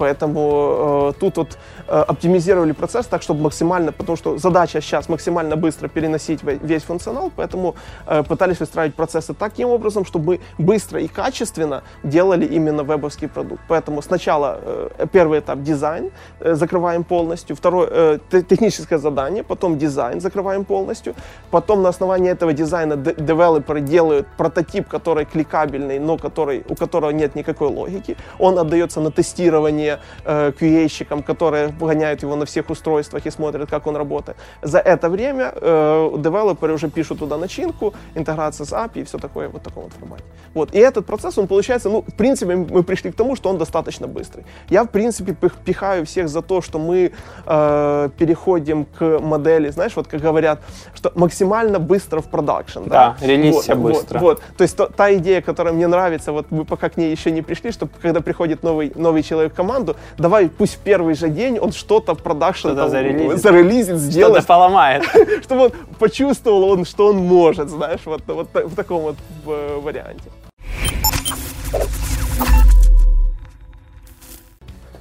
Поэтому 0.00 1.10
э, 1.10 1.20
тут 1.20 1.36
вот 1.36 1.58
э, 1.86 1.92
оптимизировали 2.08 2.72
процесс 2.72 3.06
так, 3.06 3.20
чтобы 3.22 3.42
максимально, 3.42 3.92
потому 3.92 4.16
что 4.16 4.38
задача 4.38 4.80
сейчас 4.80 5.10
максимально 5.10 5.56
быстро 5.56 5.88
переносить 5.88 6.42
ве- 6.42 6.58
весь 6.66 6.82
функционал, 6.84 7.30
поэтому 7.36 7.74
э, 8.06 8.22
пытались 8.22 8.60
выстраивать 8.60 8.94
процессы 8.94 9.34
таким 9.34 9.68
образом, 9.68 10.06
чтобы 10.06 10.24
мы 10.58 10.64
быстро 10.64 11.00
и 11.00 11.06
качественно 11.08 11.82
делали 12.02 12.46
именно 12.46 12.82
вебовский 12.82 13.28
продукт. 13.28 13.60
Поэтому 13.68 14.00
сначала 14.02 14.58
э, 14.62 15.06
первый 15.12 15.40
этап 15.40 15.62
дизайн 15.62 16.10
э, 16.40 16.54
закрываем 16.54 17.04
полностью, 17.04 17.54
второе 17.54 17.88
э, 17.90 18.18
те- 18.30 18.42
техническое 18.42 18.98
задание, 18.98 19.42
потом 19.42 19.76
дизайн 19.76 20.20
закрываем 20.20 20.64
полностью, 20.64 21.14
потом 21.50 21.82
на 21.82 21.88
основании 21.90 22.30
этого 22.30 22.54
дизайна 22.54 22.96
де- 22.96 23.14
девелоперы 23.18 23.80
делают 23.82 24.26
прототип, 24.38 24.88
который 24.88 25.26
кликабельный, 25.26 25.98
но 25.98 26.16
который, 26.16 26.64
у 26.70 26.74
которого 26.74 27.10
нет 27.10 27.34
никакой 27.34 27.68
логики. 27.68 28.16
Он 28.38 28.58
отдается 28.58 29.00
на 29.00 29.10
тестирование 29.10 29.89
э, 30.24 30.52
QA-щикам, 30.60 31.22
которые 31.22 31.68
гоняют 31.68 32.22
его 32.22 32.36
на 32.36 32.44
всех 32.44 32.70
устройствах 32.70 33.26
и 33.26 33.30
смотрят, 33.30 33.70
как 33.70 33.86
он 33.86 33.96
работает. 33.96 34.36
За 34.62 34.78
это 34.78 35.08
время 35.08 35.52
э, 35.54 36.10
девелоперы 36.18 36.74
уже 36.74 36.88
пишут 36.88 37.18
туда 37.18 37.36
начинку, 37.36 37.94
интеграция 38.14 38.66
с 38.66 38.72
API 38.72 39.00
и 39.00 39.04
все 39.04 39.18
такое 39.18 39.48
вот 39.48 39.60
в 39.60 39.64
таком 39.64 39.84
вот 39.84 39.92
формате. 39.92 40.24
Вот. 40.54 40.74
И 40.74 40.78
этот 40.78 41.06
процесс, 41.06 41.38
он 41.38 41.46
получается, 41.46 41.88
ну, 41.88 42.02
в 42.02 42.14
принципе, 42.14 42.56
мы 42.56 42.82
пришли 42.82 43.10
к 43.10 43.16
тому, 43.16 43.36
что 43.36 43.50
он 43.50 43.58
достаточно 43.58 44.06
быстрый. 44.06 44.44
Я, 44.70 44.82
в 44.82 44.88
принципе, 44.88 45.32
пих- 45.32 45.56
пихаю 45.64 46.04
всех 46.04 46.28
за 46.28 46.42
то, 46.42 46.60
что 46.60 46.78
мы 46.78 47.12
э, 47.46 48.08
переходим 48.18 48.84
к 48.84 49.18
модели, 49.20 49.70
знаешь, 49.70 49.96
вот 49.96 50.06
как 50.06 50.20
говорят, 50.20 50.60
что 50.94 51.12
максимально 51.14 51.78
быстро 51.78 52.20
в 52.20 52.28
production. 52.30 52.80
Да, 52.86 53.16
релиз 53.20 53.54
вот, 53.54 53.62
все 53.62 53.74
вот, 53.74 53.92
быстро. 53.92 54.18
Вот, 54.18 54.42
то 54.56 54.62
есть 54.62 54.76
то- 54.76 54.86
та 54.86 55.14
идея, 55.14 55.40
которая 55.40 55.74
мне 55.74 55.86
нравится, 55.86 56.32
вот 56.32 56.46
мы 56.50 56.64
пока 56.64 56.88
к 56.88 56.96
ней 56.96 57.10
еще 57.12 57.30
не 57.30 57.42
пришли, 57.42 57.72
что 57.72 57.88
когда 58.02 58.20
приходит 58.20 58.62
новый, 58.62 58.92
новый 58.96 59.22
человек 59.22 59.52
в 59.52 59.56
команду, 59.56 59.79
команду, 59.80 59.96
давай 60.18 60.48
пусть 60.48 60.74
в 60.74 60.78
первый 60.78 61.14
же 61.14 61.28
день 61.28 61.58
он 61.58 61.72
что-то 61.72 62.14
в 62.14 62.22
production 62.22 62.68
Что-то 62.68 62.82
там, 62.82 62.90
зарелизит. 62.90 63.42
зарелизит, 63.42 63.84
Что-то 63.96 64.10
сделает, 64.10 64.46
поломает. 64.46 65.04
чтобы 65.42 65.64
он 65.64 65.72
почувствовал, 65.98 66.64
он, 66.70 66.84
что 66.84 67.06
он 67.06 67.16
может, 67.16 67.68
знаешь, 67.68 68.00
вот, 68.04 68.22
вот 68.26 68.48
в 68.52 68.74
таком 68.74 69.02
вот 69.02 69.16
э, 69.46 69.80
варианте. 69.82 70.30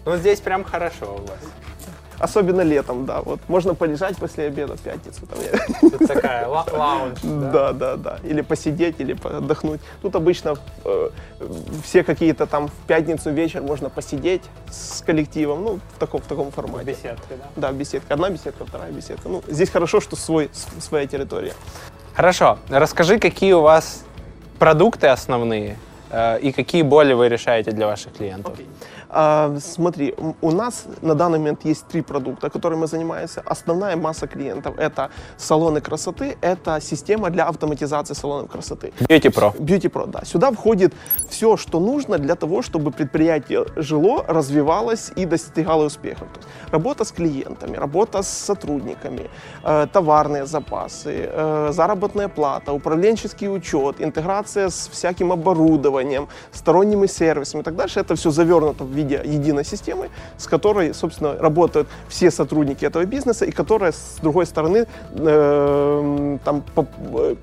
Ну, 0.05 0.17
здесь 0.17 0.39
прям 0.39 0.63
хорошо 0.63 1.17
у 1.17 1.21
вас. 1.21 1.39
Особенно 2.19 2.61
летом, 2.61 3.05
да. 3.05 3.21
Вот 3.21 3.39
можно 3.47 3.73
полежать 3.75 4.17
после 4.17 4.47
обеда 4.47 4.75
в 4.75 4.81
пятницу. 4.81 5.21
Там, 5.25 5.39
я- 5.41 5.89
Тут 5.89 6.07
такая 6.07 6.47
ла- 6.47 6.65
лаунж. 6.71 7.19
Да, 7.23 7.71
да, 7.73 7.95
да. 7.95 8.19
Или 8.23 8.41
посидеть, 8.41 8.99
или 8.99 9.15
отдохнуть. 9.23 9.79
Тут 10.01 10.15
обычно 10.15 10.55
э, 10.85 11.09
все 11.83 12.03
какие-то 12.03 12.45
там 12.45 12.67
в 12.67 12.73
пятницу 12.87 13.31
вечер 13.31 13.61
можно 13.61 13.89
посидеть 13.89 14.41
с 14.69 15.01
коллективом, 15.01 15.63
ну, 15.63 15.79
в 15.95 15.99
таком, 15.99 16.21
в 16.21 16.25
таком 16.27 16.51
формате. 16.51 16.85
Беседки, 16.85 17.29
да? 17.55 17.69
Да, 17.69 17.71
беседка. 17.71 18.13
Одна 18.13 18.29
беседка, 18.29 18.65
вторая 18.65 18.91
беседка. 18.91 19.29
Ну, 19.29 19.41
здесь 19.47 19.69
хорошо, 19.69 20.01
что 20.01 20.15
свой, 20.15 20.49
своя 20.79 21.07
территория. 21.07 21.53
Хорошо. 22.13 22.57
Расскажи, 22.69 23.17
какие 23.17 23.53
у 23.53 23.61
вас 23.61 24.03
продукты 24.59 25.07
основные 25.07 25.77
э, 26.11 26.39
и 26.41 26.51
какие 26.51 26.81
боли 26.81 27.13
вы 27.13 27.29
решаете 27.29 27.71
для 27.71 27.87
ваших 27.87 28.13
клиентов. 28.13 28.53
А, 28.57 28.61
смотри, 29.59 30.13
м- 30.17 30.35
у 30.41 30.51
нас 30.51 30.85
на 31.01 31.15
данный 31.15 31.39
момент 31.39 31.65
есть 31.65 31.87
три 31.87 32.01
продукта, 32.01 32.49
которыми 32.49 32.81
мы 32.81 32.87
занимаемся. 32.87 33.41
Основная 33.45 33.95
масса 33.95 34.27
клиентов 34.27 34.75
это 34.77 35.09
салоны 35.37 35.81
красоты, 35.81 36.37
это 36.41 36.79
система 36.81 37.29
для 37.29 37.45
автоматизации 37.45 38.13
салонов 38.15 38.51
красоты. 38.51 38.93
Beauty 38.99 39.31
Pro. 39.33 39.55
Beauty 39.57 39.89
Pro, 39.89 40.07
да. 40.07 40.21
Сюда 40.25 40.51
входит 40.51 40.93
все, 41.29 41.57
что 41.57 41.79
нужно 41.79 42.17
для 42.17 42.35
того, 42.35 42.61
чтобы 42.61 42.91
предприятие 42.91 43.65
жило, 43.75 44.23
развивалось 44.27 45.11
и 45.15 45.25
достигало 45.25 45.85
успехов. 45.85 46.27
То 46.33 46.39
есть 46.39 46.49
работа 46.71 47.03
с 47.03 47.11
клиентами, 47.11 47.77
работа 47.77 48.21
с 48.21 48.27
сотрудниками, 48.27 49.29
э, 49.63 49.87
товарные 49.91 50.45
запасы, 50.45 51.29
э, 51.31 51.71
заработная 51.71 52.27
плата, 52.27 52.71
управленческий 52.73 53.47
учет, 53.49 53.95
интеграция 54.01 54.69
с 54.69 54.87
всяким 54.91 55.31
оборудованием, 55.31 56.27
сторонними 56.51 57.07
сервисами 57.07 57.61
и 57.61 57.63
так 57.63 57.75
дальше. 57.75 57.99
Это 57.99 58.15
все 58.15 58.29
завернуто 58.29 58.83
в 58.83 58.91
виде 58.99 59.21
единой 59.37 59.63
системы, 59.65 60.09
с 60.37 60.47
которой, 60.47 60.93
собственно, 60.93 61.33
работают 61.39 61.87
все 62.07 62.31
сотрудники 62.31 62.85
этого 62.85 63.05
бизнеса 63.05 63.45
и 63.45 63.51
которая, 63.51 63.91
с 63.91 64.19
другой 64.21 64.45
стороны, 64.45 64.85
э, 65.11 66.37
там, 66.43 66.61
по- 66.75 66.85
э, 67.13 67.35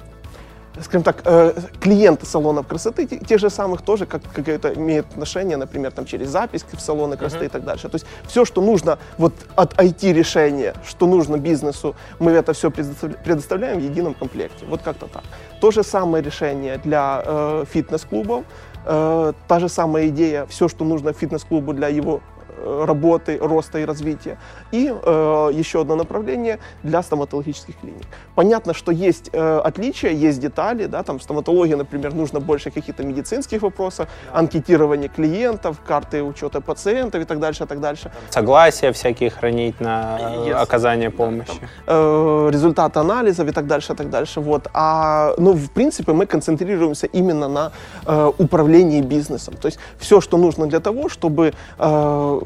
скажем 0.82 1.02
так, 1.02 1.22
э, 1.24 1.52
клиенты 1.80 2.26
салонов 2.26 2.66
красоты, 2.66 3.06
те- 3.06 3.18
тех 3.18 3.40
же 3.40 3.50
самых 3.50 3.82
тоже 3.82 4.06
как, 4.06 4.22
какое-то 4.34 4.68
имеют 4.68 5.06
отношение, 5.06 5.56
например, 5.56 5.90
там, 5.92 6.04
через 6.04 6.28
запись 6.28 6.64
в 6.72 6.80
салоны 6.80 7.16
красоты 7.16 7.46
и 7.46 7.48
так 7.48 7.64
дальше. 7.64 7.88
То 7.88 7.96
есть 7.96 8.06
все, 8.26 8.44
что 8.44 8.60
нужно 8.60 8.98
вот 9.18 9.32
от 9.56 9.74
IT-решения, 9.78 10.74
что 10.84 11.06
нужно 11.06 11.38
бизнесу, 11.38 11.94
мы 12.18 12.32
это 12.32 12.52
все 12.52 12.70
предоставляем 12.70 13.78
в 13.80 13.82
едином 13.82 14.14
комплекте. 14.14 14.66
Вот 14.68 14.82
как-то 14.82 15.06
так. 15.06 15.22
То 15.60 15.70
же 15.70 15.82
самое 15.82 16.22
решение 16.24 16.78
для 16.84 17.22
э, 17.24 17.64
фитнес-клубов, 17.72 18.44
э, 18.86 19.32
та 19.48 19.60
же 19.60 19.68
самая 19.68 20.08
идея, 20.08 20.46
все, 20.46 20.68
что 20.68 20.84
нужно 20.84 21.12
фитнес-клубу 21.12 21.72
для 21.72 21.88
его 21.88 22.20
работы, 22.64 23.38
роста 23.40 23.78
и 23.78 23.84
развития. 23.84 24.38
И 24.72 24.92
э, 24.92 25.50
еще 25.52 25.80
одно 25.80 25.96
направление 25.96 26.58
для 26.82 27.02
стоматологических 27.02 27.74
клиник. 27.80 28.02
Понятно, 28.34 28.74
что 28.74 28.92
есть 28.92 29.30
э, 29.32 29.58
отличия, 29.64 30.10
есть 30.10 30.40
детали, 30.40 30.86
да, 30.86 31.02
там 31.02 31.18
в 31.18 31.22
стоматологии, 31.22 31.74
например, 31.74 32.14
нужно 32.14 32.40
больше 32.40 32.70
каких-то 32.70 33.02
медицинских 33.04 33.62
вопросов, 33.62 34.08
анкетирование 34.32 35.08
клиентов, 35.08 35.76
карты 35.86 36.22
учета 36.22 36.60
пациентов 36.60 37.22
и 37.22 37.24
так 37.24 37.38
дальше, 37.40 37.64
и 37.64 37.66
так 37.66 37.80
дальше. 37.80 38.10
Согласия 38.30 38.92
всякие 38.92 39.30
хранить 39.30 39.80
на 39.80 40.18
э, 40.20 40.36
Yes. 40.46 40.52
оказание 40.62 41.10
помощи. 41.10 41.50
э, 41.86 42.50
результаты 42.52 43.00
анализов 43.00 43.48
и 43.48 43.52
так 43.52 43.66
дальше, 43.66 43.92
и 43.92 43.96
так 43.96 44.10
дальше. 44.10 44.40
Вот. 44.40 44.68
А, 44.72 45.34
ну, 45.38 45.52
в 45.52 45.70
принципе, 45.70 46.12
мы 46.12 46.26
концентрируемся 46.26 47.06
именно 47.06 47.48
на 47.48 47.72
э, 48.06 48.32
управлении 48.38 49.00
бизнесом. 49.02 49.54
То 49.60 49.66
есть 49.66 49.78
все, 49.98 50.20
что 50.20 50.36
нужно 50.36 50.66
для 50.66 50.80
того, 50.80 51.08
чтобы 51.08 51.52
э, 51.78 52.40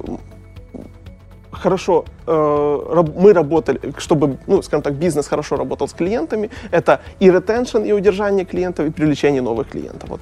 хорошо 1.52 2.04
э, 2.26 3.02
мы 3.16 3.32
работали, 3.32 3.80
чтобы, 3.98 4.38
ну, 4.46 4.62
скажем 4.62 4.82
так, 4.82 4.94
бизнес 4.94 5.28
хорошо 5.28 5.56
работал 5.56 5.88
с 5.88 5.92
клиентами, 5.92 6.50
это 6.70 7.00
и 7.20 7.30
ретеншн, 7.30 7.78
и 7.78 7.92
удержание 7.92 8.44
клиентов, 8.44 8.86
и 8.86 8.90
привлечение 8.90 9.42
новых 9.42 9.68
клиентов. 9.70 10.08
Вот. 10.08 10.20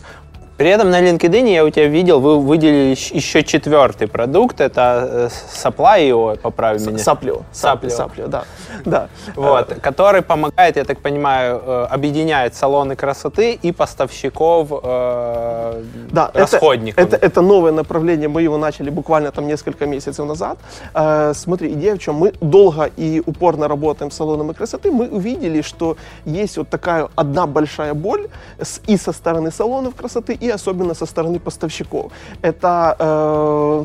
При 0.59 0.71
этом 0.71 0.91
на 0.91 1.01
LinkedIn 1.01 1.53
я 1.53 1.65
у 1.65 1.71
тебя 1.71 1.87
видел, 1.87 2.19
вы 2.19 2.41
выделили 2.41 2.91
еще 2.91 3.45
четвертый 3.45 4.09
продукт, 4.09 4.61
это 4.61 5.31
э, 5.65 6.01
его, 6.05 6.35
поправь 6.43 6.81
меня. 6.85 6.99
Саплио. 6.99 7.43
Саплио. 7.53 7.91
Саплио, 7.91 8.27
да. 8.27 8.43
да. 8.85 9.09
Вот, 9.37 9.75
который 9.81 10.23
помогает, 10.23 10.77
я 10.77 10.85
так 10.85 10.99
понимаю, 10.99 11.63
э, 11.65 11.87
объединяет 11.91 12.57
салоны 12.57 12.97
красоты 12.97 13.53
и 13.53 13.71
поставщиков 13.71 14.69
э, 14.83 15.83
Да, 16.11 16.31
расходников. 16.35 17.05
Это, 17.05 17.17
это, 17.17 17.27
это 17.27 17.41
новое 17.41 17.71
направление, 17.71 18.27
мы 18.27 18.43
его 18.43 18.59
начали 18.59 18.91
буквально 18.91 19.31
там 19.31 19.47
несколько 19.47 19.87
месяцев 19.87 20.27
назад. 20.27 20.59
Э, 20.93 21.35
смотри, 21.35 21.73
идея 21.75 21.95
в 21.95 21.99
чем? 22.01 22.17
Мы 22.17 22.33
долго 22.41 22.91
и 22.97 23.23
упорно 23.27 23.69
работаем 23.69 24.11
с 24.11 24.17
салонами 24.17 24.55
красоты, 24.55 24.91
мы 24.91 25.07
увидели, 25.07 25.63
что 25.63 25.97
есть 26.25 26.57
вот 26.59 26.69
такая 26.69 27.09
одна 27.15 27.47
большая 27.47 27.95
боль 27.95 28.27
с- 28.61 28.81
и 28.89 28.97
со 28.97 29.13
стороны 29.13 29.53
салонов 29.53 29.95
красоты, 29.95 30.35
и 30.35 30.48
особенно 30.51 30.95
со 30.95 31.07
стороны 31.07 31.39
поставщиков. 31.39 32.13
Это 32.43 32.97
э, 32.99 33.85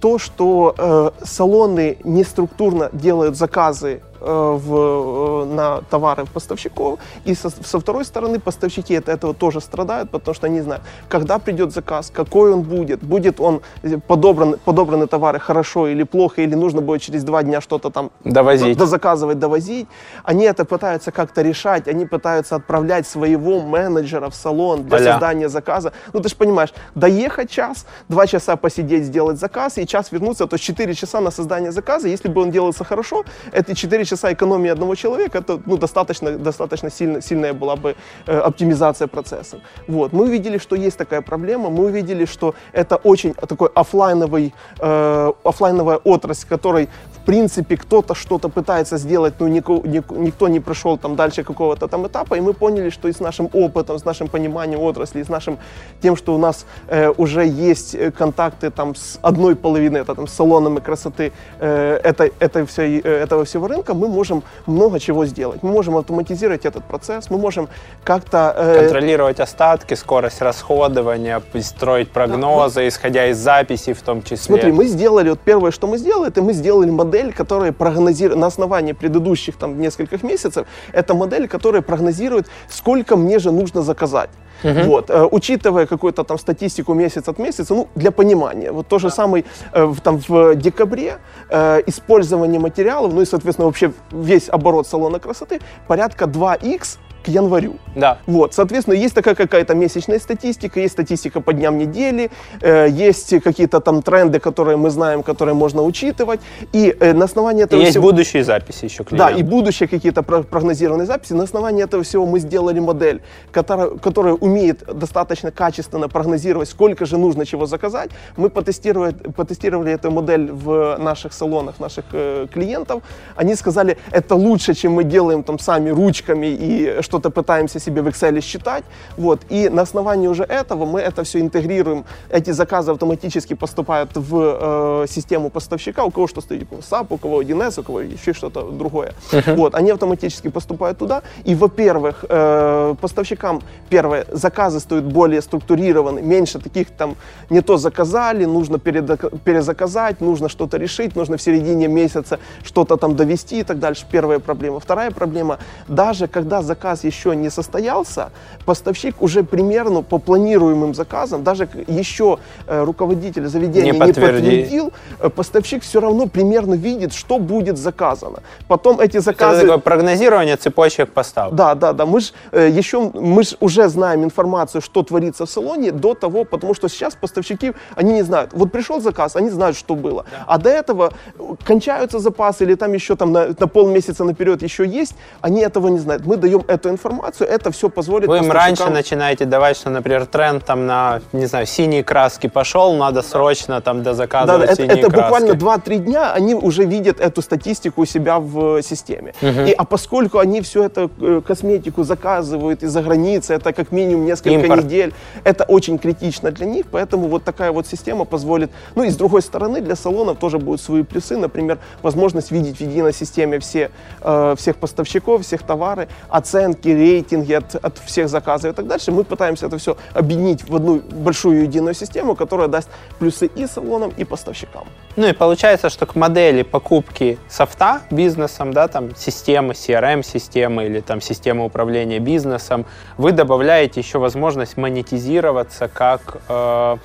то, 0.00 0.18
что 0.18 0.74
э, 0.76 1.10
салоны 1.24 1.98
неструктурно 2.04 2.90
делают 2.92 3.36
заказы 3.36 4.00
в, 4.20 5.44
э, 5.44 5.54
на 5.54 5.80
товары 5.90 6.26
поставщиков, 6.26 6.98
и 7.24 7.34
со, 7.34 7.50
со 7.50 7.78
второй 7.80 8.04
стороны 8.04 8.38
поставщики 8.38 8.94
от 8.96 9.08
этого 9.08 9.34
тоже 9.34 9.60
страдают, 9.60 10.10
потому 10.10 10.34
что 10.34 10.46
они 10.46 10.60
знают, 10.60 10.82
когда 11.08 11.38
придет 11.38 11.72
заказ, 11.72 12.10
какой 12.10 12.52
он 12.52 12.62
будет, 12.62 13.02
будет 13.02 13.40
он 13.40 13.60
э, 13.82 13.98
подобран, 13.98 14.56
подобраны 14.64 15.06
товары 15.06 15.38
хорошо 15.38 15.88
или 15.88 16.02
плохо, 16.04 16.42
или 16.42 16.54
нужно 16.54 16.80
будет 16.80 17.02
через 17.02 17.24
два 17.24 17.42
дня 17.42 17.60
что-то 17.60 17.90
там 17.90 18.10
Довозить. 18.24 18.76
дозаказывать, 18.78 19.38
довозить. 19.38 19.88
Они 20.24 20.44
это 20.44 20.64
пытаются 20.64 21.10
как-то 21.12 21.42
решать, 21.42 21.88
они 21.88 22.06
пытаются 22.06 22.56
отправлять 22.56 23.06
своего 23.06 23.60
менеджера 23.60 24.28
в 24.30 24.34
салон 24.34 24.84
для 24.84 24.98
Аля. 24.98 25.12
создания 25.12 25.48
заказа. 25.48 25.92
Ну, 26.12 26.20
ты 26.20 26.28
же 26.28 26.36
понимаешь, 26.36 26.72
доехать 26.94 27.50
час, 27.50 27.86
два 28.08 28.26
часа 28.26 28.56
посидеть, 28.56 29.04
сделать 29.04 29.38
заказ, 29.38 29.78
и 29.78 29.86
час 29.86 30.12
вернуться, 30.12 30.46
то 30.46 30.54
есть 30.54 30.64
4 30.64 30.94
часа 30.94 31.20
на 31.20 31.30
создание 31.30 31.72
заказа. 31.72 32.08
Если 32.08 32.28
бы 32.28 32.42
он 32.42 32.50
делался 32.50 32.84
хорошо, 32.84 33.24
эти 33.52 33.74
4 33.74 34.04
часа 34.10 34.32
экономии 34.32 34.72
одного 34.72 34.94
человека, 34.94 35.38
это 35.38 35.60
ну, 35.66 35.76
достаточно, 35.76 36.38
достаточно 36.38 36.90
сильно, 36.90 37.22
сильная 37.22 37.52
была 37.52 37.76
бы 37.76 37.94
э, 38.26 38.38
оптимизация 38.38 39.06
процесса. 39.08 39.56
Вот. 39.88 40.12
Мы 40.12 40.24
увидели, 40.24 40.58
что 40.58 40.76
есть 40.76 40.98
такая 40.98 41.22
проблема, 41.22 41.70
мы 41.70 41.84
увидели, 41.84 42.26
что 42.26 42.54
это 42.72 42.96
очень 42.96 43.34
такой 43.34 43.68
офлайновый, 43.74 44.52
э, 44.80 45.32
офлайновая 45.44 45.98
отрасль, 46.04 46.46
которой 46.48 46.88
в 47.22 47.24
принципе 47.24 47.76
кто-то 47.76 48.14
что-то 48.14 48.48
пытается 48.48 48.98
сделать, 48.98 49.34
но 49.40 49.48
нико- 49.48 49.86
ник- 49.86 50.10
никто 50.10 50.48
не 50.48 50.60
прошел 50.60 50.98
там 50.98 51.16
дальше 51.16 51.44
какого-то 51.44 51.88
там 51.88 52.06
этапа, 52.06 52.36
и 52.36 52.40
мы 52.40 52.52
поняли, 52.52 52.90
что 52.90 53.08
и 53.08 53.12
с 53.12 53.20
нашим 53.20 53.48
опытом, 53.52 53.98
с 53.98 54.04
нашим 54.04 54.28
пониманием 54.28 54.80
отрасли, 54.80 55.22
с 55.22 55.28
нашим 55.28 55.58
тем, 56.02 56.16
что 56.16 56.34
у 56.34 56.38
нас 56.38 56.66
э, 56.88 57.12
уже 57.16 57.46
есть 57.46 57.94
э, 57.94 58.10
контакты 58.10 58.70
там 58.70 58.94
с 58.94 59.18
одной 59.22 59.54
половины, 59.54 59.98
это 59.98 60.14
там 60.14 60.26
с 60.26 60.32
салонами 60.32 60.80
красоты 60.80 61.32
э, 61.60 62.00
этой, 62.04 62.32
этой 62.40 62.64
всей, 62.64 63.00
э, 63.04 63.24
этого 63.24 63.44
всего 63.44 63.68
рынка, 63.68 63.94
мы 64.00 64.08
можем 64.08 64.42
много 64.66 64.98
чего 64.98 65.26
сделать. 65.26 65.62
Мы 65.62 65.70
можем 65.70 65.96
автоматизировать 65.96 66.64
этот 66.64 66.84
процесс, 66.84 67.30
мы 67.30 67.38
можем 67.38 67.68
как-то... 68.04 68.54
э, 68.56 68.80
Контролировать 68.80 69.40
остатки, 69.40 69.94
скорость 69.94 70.40
расходования, 70.40 71.42
строить 71.60 72.10
прогнозы, 72.10 72.88
исходя 72.88 73.26
из 73.26 73.38
записей 73.38 73.92
в 73.92 74.02
том 74.02 74.22
числе. 74.22 74.36
Смотри, 74.38 74.72
мы 74.72 74.86
сделали, 74.86 75.30
вот 75.30 75.40
первое, 75.40 75.70
что 75.70 75.86
мы 75.86 75.98
сделали, 75.98 76.28
это 76.28 76.42
мы 76.42 76.52
сделали 76.52 76.90
модель, 76.90 77.32
которая 77.32 77.72
прогнозирует, 77.72 78.38
на 78.40 78.46
основании 78.46 78.92
предыдущих 78.92 79.56
там 79.56 79.80
нескольких 79.80 80.22
месяцев, 80.22 80.66
это 80.92 81.14
модель, 81.14 81.46
которая 81.46 81.82
прогнозирует, 81.82 82.46
сколько 82.68 83.16
мне 83.16 83.38
же 83.38 83.52
нужно 83.52 83.82
заказать. 83.82 84.30
Вот, 84.62 85.10
э, 85.10 85.28
учитывая 85.30 85.86
какую-то 85.86 86.24
там 86.24 86.38
статистику 86.38 86.94
месяц 86.94 87.28
от 87.28 87.38
месяца, 87.38 87.74
ну, 87.74 87.88
для 87.94 88.10
понимания. 88.10 88.72
Вот 88.72 88.88
то 88.88 88.98
же 88.98 89.10
самое 89.10 89.44
э, 89.72 89.84
в, 89.84 90.00
там, 90.00 90.20
в 90.28 90.54
декабре 90.54 91.18
э, 91.48 91.82
использование 91.86 92.60
материалов, 92.60 93.12
ну 93.14 93.20
и, 93.20 93.26
соответственно, 93.26 93.66
вообще 93.66 93.92
весь 94.12 94.48
оборот 94.48 94.86
салона 94.86 95.18
красоты 95.18 95.60
порядка 95.86 96.24
2х 96.24 96.98
к 97.22 97.28
январю. 97.28 97.76
Да. 97.96 98.18
Вот, 98.26 98.54
соответственно, 98.54 98.94
есть 98.94 99.14
такая 99.14 99.34
какая-то 99.34 99.74
месячная 99.74 100.18
статистика, 100.18 100.80
есть 100.80 100.92
статистика 100.94 101.40
по 101.40 101.52
дням 101.52 101.78
недели, 101.78 102.30
э, 102.60 102.88
есть 102.88 103.40
какие-то 103.42 103.80
там 103.80 104.02
тренды, 104.02 104.38
которые 104.38 104.76
мы 104.76 104.90
знаем, 104.90 105.22
которые 105.22 105.54
можно 105.54 105.82
учитывать, 105.82 106.40
и 106.72 106.94
э, 107.00 107.12
на 107.12 107.24
основании 107.24 107.62
И 107.62 107.64
этого 107.64 107.80
есть 107.80 107.92
всего- 107.92 108.10
будущие 108.10 108.44
записи 108.44 108.84
еще 108.84 109.04
да, 109.10 109.28
клиента. 109.28 109.34
и 109.38 109.42
будущие 109.42 109.88
какие-то 109.88 110.22
про- 110.22 110.42
прогнозированные 110.42 111.06
записи. 111.06 111.32
На 111.34 111.44
основании 111.44 111.84
этого 111.84 112.02
всего 112.02 112.26
мы 112.26 112.38
сделали 112.40 112.80
модель, 112.80 113.20
которая, 113.52 113.90
которая 113.90 114.34
умеет 114.34 114.82
достаточно 114.98 115.50
качественно 115.50 116.08
прогнозировать, 116.08 116.68
сколько 116.68 117.06
же 117.06 117.18
нужно 117.18 117.44
чего 117.46 117.66
заказать. 117.66 118.10
Мы 118.36 118.48
потестировали, 118.50 119.12
потестировали 119.36 119.92
эту 119.92 120.10
модель 120.10 120.50
в 120.52 120.96
наших 120.98 121.32
салонах, 121.32 121.80
наших 121.80 122.04
э, 122.12 122.46
клиентов. 122.52 123.02
Они 123.36 123.54
сказали, 123.54 123.96
это 124.10 124.34
лучше, 124.34 124.74
чем 124.74 124.92
мы 124.92 125.04
делаем 125.04 125.42
там 125.42 125.58
сами 125.58 125.90
ручками 125.90 126.46
и 126.46 127.02
что-то 127.10 127.30
пытаемся 127.30 127.80
себе 127.80 128.02
в 128.02 128.06
Excel 128.06 128.40
считать. 128.40 128.84
Вот. 129.16 129.40
И 129.50 129.68
на 129.68 129.82
основании 129.82 130.28
уже 130.28 130.44
этого 130.44 130.86
мы 130.86 131.00
это 131.00 131.22
все 131.24 131.40
интегрируем. 131.40 132.04
Эти 132.30 132.52
заказы 132.52 132.92
автоматически 132.92 133.54
поступают 133.54 134.10
в 134.14 135.02
э, 135.02 135.06
систему 135.08 135.50
поставщика. 135.50 136.04
У 136.04 136.10
кого 136.10 136.28
что 136.28 136.40
стоит, 136.40 136.68
у 136.70 136.76
SAP, 136.76 137.06
у 137.10 137.18
кого 137.18 137.42
1С, 137.42 137.80
у 137.80 137.82
кого 137.82 138.00
еще 138.00 138.32
что-то 138.32 138.62
другое. 138.70 139.12
Вот, 139.56 139.74
они 139.74 139.90
автоматически 139.90 140.50
поступают 140.50 140.98
туда. 140.98 141.22
И, 141.44 141.54
во-первых, 141.54 142.24
э, 142.28 142.94
поставщикам, 143.00 143.60
первое, 143.88 144.24
заказы 144.32 144.78
стоят 144.78 145.04
более 145.04 145.42
структурированы, 145.42 146.22
меньше 146.22 146.58
таких 146.60 146.90
там 146.90 147.16
не 147.50 147.60
то 147.60 147.76
заказали, 147.76 148.44
нужно 148.44 148.78
перезаказать, 148.78 150.20
нужно 150.20 150.48
что-то 150.48 150.78
решить, 150.78 151.16
нужно 151.16 151.36
в 151.36 151.42
середине 151.42 151.88
месяца 151.88 152.38
что-то 152.62 152.96
там 152.96 153.16
довести 153.16 153.60
и 153.60 153.62
так 153.64 153.78
дальше. 153.78 154.06
Первая 154.12 154.38
проблема. 154.38 154.78
Вторая 154.78 155.10
проблема, 155.10 155.58
даже 155.88 156.28
когда 156.28 156.62
заказ 156.62 156.99
еще 157.04 157.36
не 157.36 157.50
состоялся, 157.50 158.30
поставщик 158.64 159.22
уже 159.22 159.42
примерно 159.42 160.02
по 160.02 160.18
планируемым 160.18 160.94
заказам, 160.94 161.42
даже 161.44 161.68
еще 161.86 162.38
э, 162.66 162.84
руководитель 162.84 163.46
заведения 163.46 163.92
Не 163.92 163.98
не, 163.98 164.04
подтверди- 164.04 164.32
подтвердил, 164.32 164.92
э, 165.20 165.28
поставщик 165.30 165.82
все 165.82 166.00
равно 166.00 166.26
примерно 166.26 166.74
видит, 166.74 167.12
что 167.12 167.38
будет 167.38 167.78
заказано. 167.78 168.38
Потом 168.68 169.00
эти 169.00 169.16
Это 169.16 169.20
заказы... 169.20 169.60
такое 169.62 169.78
прогнозирование 169.78 170.56
цепочек 170.56 171.12
поставок. 171.12 171.54
Да, 171.54 171.74
да, 171.74 171.92
да. 171.92 172.06
Мы 172.06 172.20
же 172.20 172.32
еще 172.52 173.10
мы 173.14 173.42
ж 173.42 173.56
уже 173.60 173.88
знаем 173.88 174.24
информацию, 174.24 174.82
что 174.82 175.02
творится 175.02 175.44
в 175.46 175.50
салоне 175.50 175.92
до 175.92 176.14
того, 176.14 176.44
потому 176.44 176.74
что 176.74 176.88
сейчас 176.88 177.14
поставщики, 177.14 177.72
они 177.96 178.12
не 178.12 178.22
знают. 178.22 178.50
Вот 178.52 178.72
пришел 178.72 179.00
заказ, 179.00 179.36
они 179.36 179.50
знают, 179.50 179.76
что 179.76 179.94
было. 179.94 180.24
А 180.46 180.58
до 180.58 180.68
этого 180.70 181.12
э, 181.38 181.42
кончаются 181.64 182.18
запасы 182.18 182.64
или 182.64 182.74
там 182.74 182.92
еще 182.92 183.16
там 183.16 183.32
на, 183.32 183.46
на 183.58 183.66
полмесяца 183.66 184.24
наперед 184.24 184.62
еще 184.62 184.86
есть, 184.86 185.14
они 185.40 185.60
этого 185.60 185.88
не 185.88 185.98
знают. 185.98 186.26
Мы 186.26 186.36
даем 186.36 186.62
эту 186.68 186.89
информацию, 186.90 187.48
это 187.48 187.70
все 187.70 187.88
позволит 187.88 188.28
Вы 188.28 188.38
им 188.38 188.50
раньше 188.50 188.90
начинаете 188.90 189.44
давать, 189.44 189.76
что, 189.76 189.90
например, 189.90 190.26
тренд 190.26 190.64
там 190.64 190.86
на, 190.86 191.20
не 191.32 191.46
знаю, 191.46 191.66
синие 191.66 192.04
краски 192.04 192.48
пошел, 192.48 192.94
надо 192.94 193.22
срочно 193.22 193.80
там 193.80 194.02
Да, 194.02 194.10
дозаказывать 194.10 194.70
это, 194.70 194.76
синие 194.76 194.98
это 194.98 195.10
краски. 195.10 195.22
буквально 195.22 195.52
2-3 195.52 195.98
дня, 195.98 196.32
они 196.32 196.54
уже 196.54 196.84
видят 196.84 197.20
эту 197.20 197.42
статистику 197.42 198.02
у 198.02 198.04
себя 198.04 198.38
в 198.38 198.78
э, 198.78 198.82
системе. 198.82 199.32
И, 199.40 199.72
а 199.76 199.84
поскольку 199.84 200.38
они 200.38 200.60
всю 200.60 200.82
эту 200.82 201.10
э, 201.20 201.40
косметику 201.46 202.04
заказывают 202.04 202.82
из-за 202.82 203.02
границы, 203.02 203.54
это 203.54 203.72
как 203.72 203.92
минимум 203.92 204.24
несколько 204.26 204.50
Импорт. 204.50 204.84
недель, 204.84 205.12
это 205.44 205.64
очень 205.64 205.98
критично 205.98 206.50
для 206.50 206.66
них, 206.66 206.86
поэтому 206.90 207.28
вот 207.28 207.44
такая 207.44 207.72
вот 207.72 207.86
система 207.86 208.24
позволит, 208.24 208.70
ну 208.94 209.04
и 209.04 209.10
с 209.10 209.16
другой 209.16 209.42
стороны, 209.42 209.80
для 209.80 209.96
салонов 209.96 210.38
тоже 210.38 210.58
будут 210.58 210.80
свои 210.80 211.02
плюсы, 211.02 211.36
например, 211.36 211.78
возможность 212.02 212.50
видеть 212.50 212.78
в 212.78 212.80
единой 212.80 213.12
системе 213.12 213.58
все, 213.58 213.90
э, 214.22 214.54
всех 214.56 214.76
поставщиков, 214.76 215.42
всех 215.42 215.62
товары, 215.62 216.08
оценки, 216.28 216.79
рейтинги 216.88 217.52
от, 217.52 217.74
от 217.74 217.98
всех 217.98 218.28
заказов 218.28 218.72
и 218.72 218.74
так 218.74 218.86
дальше. 218.86 219.12
Мы 219.12 219.24
пытаемся 219.24 219.66
это 219.66 219.78
все 219.78 219.96
объединить 220.14 220.68
в 220.68 220.74
одну 220.74 221.00
большую 221.00 221.62
единую 221.62 221.94
систему, 221.94 222.34
которая 222.34 222.68
даст 222.68 222.88
плюсы 223.18 223.46
и 223.46 223.66
салонам, 223.66 224.12
и 224.16 224.24
поставщикам. 224.24 224.84
Ну 225.16 225.26
и 225.28 225.32
получается, 225.32 225.90
что 225.90 226.06
к 226.06 226.14
модели 226.14 226.62
покупки 226.62 227.38
софта 227.48 228.02
бизнесом, 228.10 228.72
да, 228.72 228.88
там 228.88 229.14
системы, 229.16 229.74
CRM-системы 229.74 230.86
или 230.86 231.00
там 231.00 231.20
системы 231.20 231.64
управления 231.64 232.18
бизнесом, 232.18 232.86
вы 233.16 233.32
добавляете 233.32 234.00
еще 234.00 234.18
возможность 234.18 234.76
монетизироваться 234.76 235.88
как 235.88 236.40
э, 236.48 236.96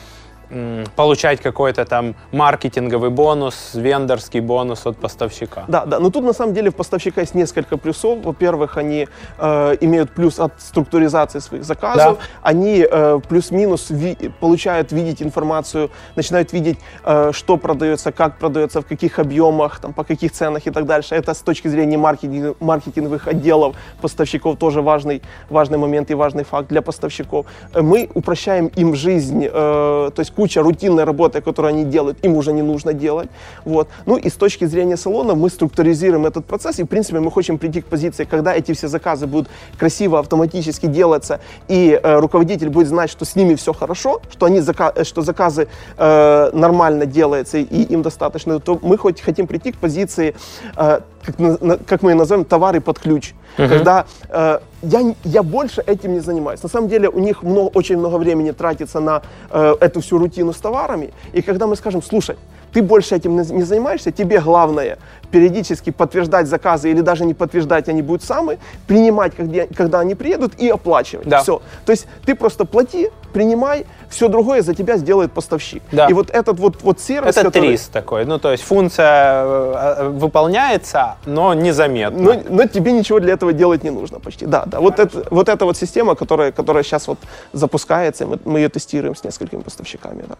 получать 0.96 1.42
какой-то 1.42 1.86
там 1.86 2.16
маркетинговый 2.32 3.10
бонус, 3.10 3.72
вендорский 3.74 4.40
бонус 4.42 4.86
от 4.86 4.98
поставщика. 4.98 5.64
Да, 5.68 5.86
да, 5.86 6.00
но 6.00 6.10
тут 6.10 6.24
на 6.24 6.34
самом 6.34 6.54
деле 6.54 6.70
в 6.72 6.76
поставщика 6.76 7.22
есть 7.22 7.36
несколько 7.36 7.78
плюсов. 7.78 8.20
Во-первых, 8.24 8.78
они 8.78 9.08
э, 9.38 9.78
имеют 9.82 10.12
плюс 10.12 10.40
от 10.40 10.54
структуризации 10.62 11.40
своих 11.40 11.64
заказов, 11.64 12.20
они 12.42 12.86
э, 12.90 13.20
плюс-минус 13.30 13.88
ви- 13.90 14.32
получают 14.40 14.92
видеть 14.92 15.22
информацию, 15.22 15.90
начинают 16.16 16.54
видеть, 16.54 16.78
э, 17.04 17.32
что 17.34 17.58
продается, 17.58 18.12
как 18.12 18.38
продается, 18.40 18.82
в 18.82 18.86
каких 18.86 19.20
объемах, 19.20 19.80
там, 19.80 19.94
по 19.94 20.04
каких 20.04 20.32
ценах 20.32 20.68
и 20.68 20.72
так 20.72 20.86
дальше. 20.86 21.16
Это 21.16 21.34
с 21.34 21.40
точки 21.42 21.68
зрения 21.68 21.98
маркетинг- 21.98 22.56
маркетинговых 22.60 23.28
отделов 23.28 23.76
поставщиков 24.02 24.58
тоже 24.58 24.82
важный, 24.82 25.22
важный 25.50 25.78
момент 25.78 26.12
и 26.12 26.14
важный 26.14 26.44
факт 26.44 26.68
для 26.70 26.82
поставщиков. 26.82 27.46
Э, 27.74 27.82
Мы 27.82 28.10
упрощаем 28.14 28.68
им 28.80 28.96
жизнь, 28.96 29.46
э, 29.46 29.50
то 29.52 30.20
есть 30.20 30.35
куча 30.36 30.62
рутинной 30.62 31.04
работы, 31.04 31.42
которую 31.42 31.70
они 31.70 31.86
делают, 31.86 32.24
им 32.26 32.36
уже 32.36 32.54
не 32.54 32.62
нужно 32.62 32.94
делать. 32.94 33.30
Вот. 33.64 33.88
Ну 34.06 34.18
и 34.18 34.30
с 34.30 34.34
точки 34.34 34.66
зрения 34.66 34.98
салона 34.98 35.36
мы 35.36 35.50
структуризируем 35.50 36.26
этот 36.26 36.46
процесс, 36.46 36.80
и 36.80 36.84
в 36.84 36.88
принципе 36.88 37.20
мы 37.20 37.32
хотим 37.32 37.58
прийти 37.58 37.82
к 37.82 37.86
позиции, 37.86 38.26
когда 38.26 38.54
эти 38.54 38.74
все 38.74 38.88
заказы 38.88 39.28
будут 39.28 39.50
красиво, 39.78 40.20
автоматически 40.20 40.88
делаться, 40.88 41.40
и 41.68 42.00
э, 42.02 42.20
руководитель 42.20 42.70
будет 42.70 42.88
знать, 42.88 43.10
что 43.10 43.26
с 43.26 43.36
ними 43.36 43.56
все 43.56 43.74
хорошо, 43.74 44.22
что, 44.32 44.46
они 44.46 44.60
зака- 44.60 44.94
э, 44.96 45.04
что 45.04 45.22
заказы 45.22 45.68
э, 45.98 46.50
нормально 46.54 47.06
делаются 47.06 47.58
и 47.58 47.84
им 47.84 48.02
достаточно, 48.02 48.60
то 48.60 48.80
мы 48.82 48.98
хоть 48.98 49.22
хотим 49.22 49.48
прийти 49.48 49.72
к 49.72 49.78
позиции, 49.78 50.36
э, 50.78 51.00
как, 51.24 51.40
на- 51.40 51.78
как 51.78 52.04
мы 52.04 52.12
ее 52.12 52.16
назовем, 52.16 52.46
товары 52.46 52.82
под 52.82 53.00
ключ. 53.00 53.34
Когда 53.58 54.06
э, 54.30 54.60
я, 54.82 55.16
я 55.24 55.44
больше 55.44 55.82
этим 55.82 56.14
не 56.14 56.20
занимаюсь. 56.20 56.64
На 56.64 56.70
самом 56.70 56.90
деле 56.90 57.10
у 57.10 57.20
них 57.20 57.44
много, 57.44 57.70
очень 57.74 57.98
много 57.98 58.18
времени 58.18 58.52
тратится 58.52 59.00
на 59.00 59.22
э, 59.50 59.76
эту 59.80 60.02
всю 60.02 60.18
рутину 60.18 60.54
с 60.54 60.58
товарами. 60.58 61.14
И 61.34 61.42
когда 61.42 61.68
мы 61.68 61.76
скажем, 61.76 62.02
слушай, 62.02 62.36
ты 62.76 62.82
больше 62.82 63.16
этим 63.16 63.38
не 63.38 63.64
занимаешься, 63.64 64.12
тебе 64.12 64.42
главное 64.42 64.98
периодически 65.32 65.92
подтверждать 65.92 66.48
заказы 66.48 66.92
или 66.92 67.00
даже 67.00 67.24
не 67.26 67.34
подтверждать, 67.34 67.88
они 67.88 68.02
будут 68.02 68.22
самые, 68.22 68.60
принимать, 68.86 69.34
когда, 69.34 69.66
когда 69.68 70.02
они 70.02 70.14
приедут 70.14 70.56
и 70.60 70.68
оплачивать. 70.68 71.26
Да. 71.26 71.42
Все. 71.42 71.62
То 71.86 71.94
есть 71.94 72.06
ты 72.26 72.36
просто 72.36 72.66
плати, 72.66 73.12
принимай, 73.32 73.86
все 74.10 74.28
другое 74.28 74.62
за 74.62 74.76
тебя 74.76 74.98
сделает 74.98 75.32
поставщик. 75.32 75.84
Да. 75.94 76.08
И 76.08 76.14
вот 76.14 76.30
этот 76.30 76.60
вот, 76.60 76.84
вот 76.84 77.00
сервис, 77.00 77.38
Это 77.38 77.46
который- 77.46 77.70
трис 77.70 77.88
такой, 77.88 78.26
ну 78.26 78.40
то 78.40 78.52
есть 78.52 78.64
функция 78.64 79.44
э, 79.46 79.96
э, 80.00 80.10
выполняется, 80.10 81.16
но 81.26 81.54
незаметно. 81.54 82.34
Но, 82.34 82.42
но 82.50 82.68
тебе 82.68 82.92
ничего 82.92 83.22
для 83.22 83.34
этого 83.36 83.54
делать 83.54 83.86
не 83.86 83.92
нужно 83.92 84.20
почти. 84.20 84.46
Да, 84.46 84.66
да. 84.66 84.82
Вот, 84.82 85.00
это, 85.00 85.24
вот 85.32 85.48
эта 85.48 85.64
вот 85.64 85.78
система, 85.78 86.16
которая, 86.16 86.52
которая 86.52 86.84
сейчас 86.84 87.08
вот 87.08 87.20
запускается, 87.54 88.26
мы, 88.26 88.38
мы 88.44 88.60
ее 88.60 88.68
тестируем 88.68 89.16
с 89.16 89.24
несколькими 89.24 89.62
поставщиками. 89.62 90.26
Да. 90.28 90.36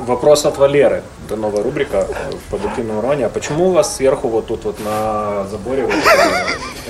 Вопрос 0.00 0.44
от 0.44 0.58
Валеры. 0.58 1.02
Это 1.26 1.36
новая 1.36 1.62
рубрика 1.62 2.06
в 2.30 2.50
продуктивном 2.50 2.98
уроне. 2.98 3.26
А 3.26 3.28
почему 3.28 3.68
у 3.68 3.72
вас 3.72 3.96
сверху 3.96 4.28
вот 4.28 4.46
тут 4.46 4.64
вот 4.64 4.78
на 4.84 5.44
заборе 5.44 5.86
вот 5.86 5.94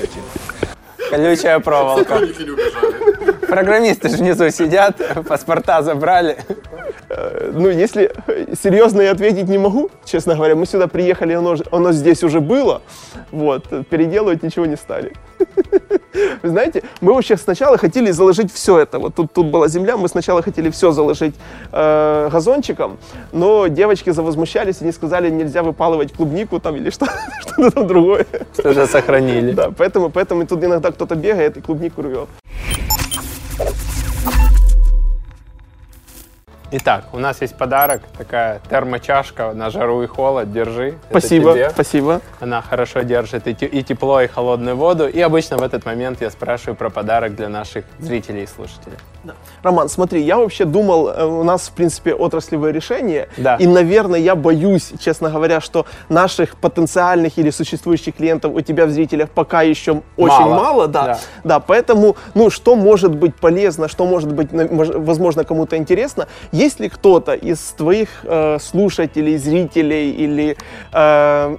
эти 0.03 1.11
Колючая 1.11 1.61
проволока. 1.61 2.21
Программисты 3.49 4.09
же 4.09 4.17
внизу 4.17 4.51
сидят, 4.51 5.01
паспорта 5.29 5.83
забрали. 5.83 6.39
Ну, 7.53 7.69
если 7.69 8.13
серьезно 8.63 9.01
я 9.03 9.13
ответить 9.13 9.49
не 9.49 9.59
могу, 9.59 9.91
честно 10.05 10.35
говоря, 10.35 10.55
мы 10.57 10.67
сюда 10.67 10.89
приехали, 10.89 11.35
оно, 11.35 11.57
оно 11.71 11.93
здесь 11.93 12.25
уже 12.25 12.41
было, 12.41 12.83
вот, 13.31 13.65
переделывать 13.89 14.43
ничего 14.43 14.67
не 14.67 14.77
стали. 14.77 15.13
Вы 16.43 16.49
знаете, 16.49 16.83
мы 17.01 17.13
вообще 17.13 17.37
сначала 17.37 17.77
хотели 17.79 18.11
заложить 18.11 18.53
все 18.53 18.79
это. 18.79 18.99
Вот 18.99 19.15
тут, 19.15 19.33
тут 19.33 19.47
была 19.47 19.69
земля, 19.69 19.97
мы 19.97 20.09
сначала 20.09 20.43
хотели 20.43 20.71
все 20.71 20.91
заложить 20.91 21.35
э, 21.73 22.29
газончиком, 22.33 22.99
но 23.33 23.67
девочки 23.69 24.11
завозмущались, 24.11 24.81
они 24.81 24.93
сказали, 24.93 25.31
нельзя 25.31 25.63
выпалывать 25.63 26.13
клубнику 26.13 26.59
там 26.59 26.77
или 26.77 26.91
что- 26.91 27.07
что-то 27.41 27.71
там 27.71 27.87
другое. 27.87 28.27
Что 28.55 28.73
же 28.73 28.87
сохранили. 28.87 29.53
Да, 29.53 29.71
поэтому, 29.77 30.11
поэтому 30.11 30.47
тут 30.47 30.65
иногда 30.65 30.91
кто-то 30.91 31.15
бегает 31.15 31.57
и 31.57 31.61
клубнику 31.61 32.03
рвет. 32.03 32.29
Итак, 36.73 37.05
у 37.13 37.19
нас 37.19 37.41
есть 37.43 37.57
подарок, 37.57 38.03
такая 38.19 38.61
термочашка 38.69 39.53
на 39.53 39.71
жару 39.71 40.03
и 40.03 40.07
холод, 40.07 40.53
держи. 40.53 40.99
Спасибо, 41.11 41.57
спасибо. 41.73 42.21
Она 42.41 42.61
хорошо 42.61 43.03
держит 43.03 43.47
и 43.47 43.83
тепло, 43.85 44.21
и 44.21 44.27
холодную 44.27 44.77
воду. 44.77 45.09
И 45.09 45.21
обычно 45.21 45.59
в 45.59 45.63
этот 45.63 45.87
момент 45.87 46.21
я 46.21 46.31
спрашиваю 46.31 46.75
про 46.75 46.91
подарок 46.91 47.37
для 47.37 47.49
наших 47.49 47.85
зрителей 47.99 48.43
и 48.43 48.47
слушателей. 48.47 48.97
Роман, 49.63 49.89
смотри, 49.89 50.23
я 50.23 50.39
вообще 50.39 50.65
думал, 50.65 51.09
э, 51.09 51.25
у 51.25 51.43
нас, 51.43 51.69
в 51.69 51.73
принципе, 51.73 52.15
отраслевое 52.15 52.73
решение. 52.73 53.29
Да. 53.37 53.57
И, 53.57 53.67
наверное, 53.67 54.21
я 54.21 54.35
боюсь, 54.35 54.93
честно 55.01 55.31
говоря, 55.31 55.61
что 55.61 55.87
наших 56.09 56.57
потенциальных 56.57 57.39
или 57.39 57.51
существующих 57.51 58.17
клиентов 58.17 58.53
у 58.55 58.61
тебя 58.61 58.87
в 58.87 58.91
зрителях 58.91 59.31
пока 59.31 59.63
еще 59.63 60.03
очень 60.17 60.37
Мало. 60.37 60.55
мало. 60.55 60.89
да. 60.89 61.05
Да. 61.05 61.19
да, 61.45 61.61
поэтому, 61.61 62.17
ну, 62.35 62.51
что 62.51 62.77
может 62.77 63.15
быть 63.15 63.35
полезно, 63.35 63.89
что 63.89 64.07
может 64.07 64.33
быть, 64.33 64.49
возможно, 64.53 65.45
кому-то 65.45 65.77
интересно. 65.77 66.27
Есть 66.53 66.81
ли 66.81 66.89
кто-то 66.89 67.35
из 67.35 67.59
твоих 67.77 68.09
э, 68.25 68.59
слушателей, 68.61 69.37
зрителей 69.37 70.11
или 70.11 70.57
э, 70.93 71.57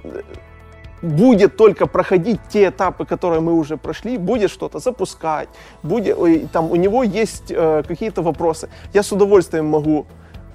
будет 1.02 1.56
только 1.56 1.86
проходить 1.86 2.40
те 2.48 2.68
этапы, 2.68 3.04
которые 3.04 3.40
мы 3.40 3.52
уже 3.52 3.76
прошли, 3.76 4.18
будет 4.18 4.50
что-то 4.50 4.78
запускать, 4.78 5.48
будет, 5.82 6.16
там 6.52 6.70
у 6.70 6.76
него 6.76 7.02
есть 7.02 7.50
э, 7.50 7.82
какие-то 7.86 8.22
вопросы. 8.22 8.68
Я 8.94 9.02
с 9.02 9.12
удовольствием 9.12 9.66
могу 9.66 10.06